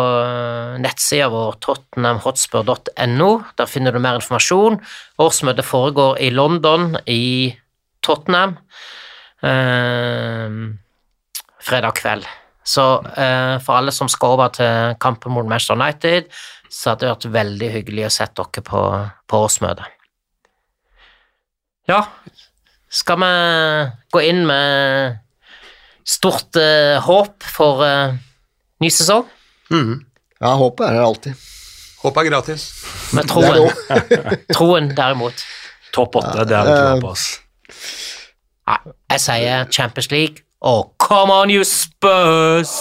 nettsida 0.81 1.29
vår 1.29 1.59
tottenhamhotspur.no. 1.61 3.29
Der 3.55 3.69
finner 3.69 3.93
du 3.93 3.99
mer 4.01 4.17
informasjon. 4.17 4.81
Årsmøtet 5.21 5.65
foregår 5.65 6.17
i 6.19 6.31
London, 6.33 6.97
i 7.05 7.53
Tottenham, 8.01 8.57
fredag 11.61 11.95
kveld. 11.97 12.27
Så 12.63 12.83
eh, 13.17 13.55
for 13.63 13.79
alle 13.79 13.93
som 13.93 14.09
skal 14.11 14.35
over 14.35 14.51
til 14.53 14.93
kampen 15.01 15.33
mot 15.33 15.47
Manchester 15.49 15.79
United, 15.79 16.29
så 16.69 16.91
hadde 16.93 17.07
det 17.07 17.11
vært 17.11 17.33
veldig 17.33 17.69
hyggelig 17.73 18.05
å 18.07 18.13
sette 18.13 18.45
dere 18.45 18.65
på, 18.67 18.81
på 19.27 19.41
årsmøtet. 19.47 19.97
Ja, 21.89 22.03
skal 22.91 23.17
vi 23.23 23.31
gå 24.13 24.21
inn 24.29 24.45
med 24.47 25.17
stort 26.07 26.55
eh, 26.59 27.01
håp 27.01 27.43
for 27.55 27.83
eh, 27.87 28.13
ny 28.83 28.91
sesong? 28.93 29.25
Ja, 30.41 30.53
håpet 30.59 30.85
er 30.87 30.99
der 30.99 31.07
alltid. 31.07 31.47
Håpet 32.01 32.23
er 32.23 32.29
gratis. 32.29 32.67
Med 33.13 33.25
er 33.25 33.29
troen, 33.29 34.45
troen 34.53 34.89
derimot. 34.97 35.43
Topp 35.91 36.21
åtte, 36.21 36.45
det 36.47 36.55
er 36.55 36.69
vi 36.69 36.77
klare 36.77 37.01
på 37.03 37.11
oss. 37.11 37.27
Nei, 38.67 38.93
jeg 39.09 39.23
sier 39.25 39.65
Champions 39.71 40.11
League, 40.11 40.45
og 40.61 40.93
come 40.99 41.33
on, 41.33 41.49
you 41.49 41.63
Spurs! 41.63 42.77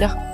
Media. 0.00 0.29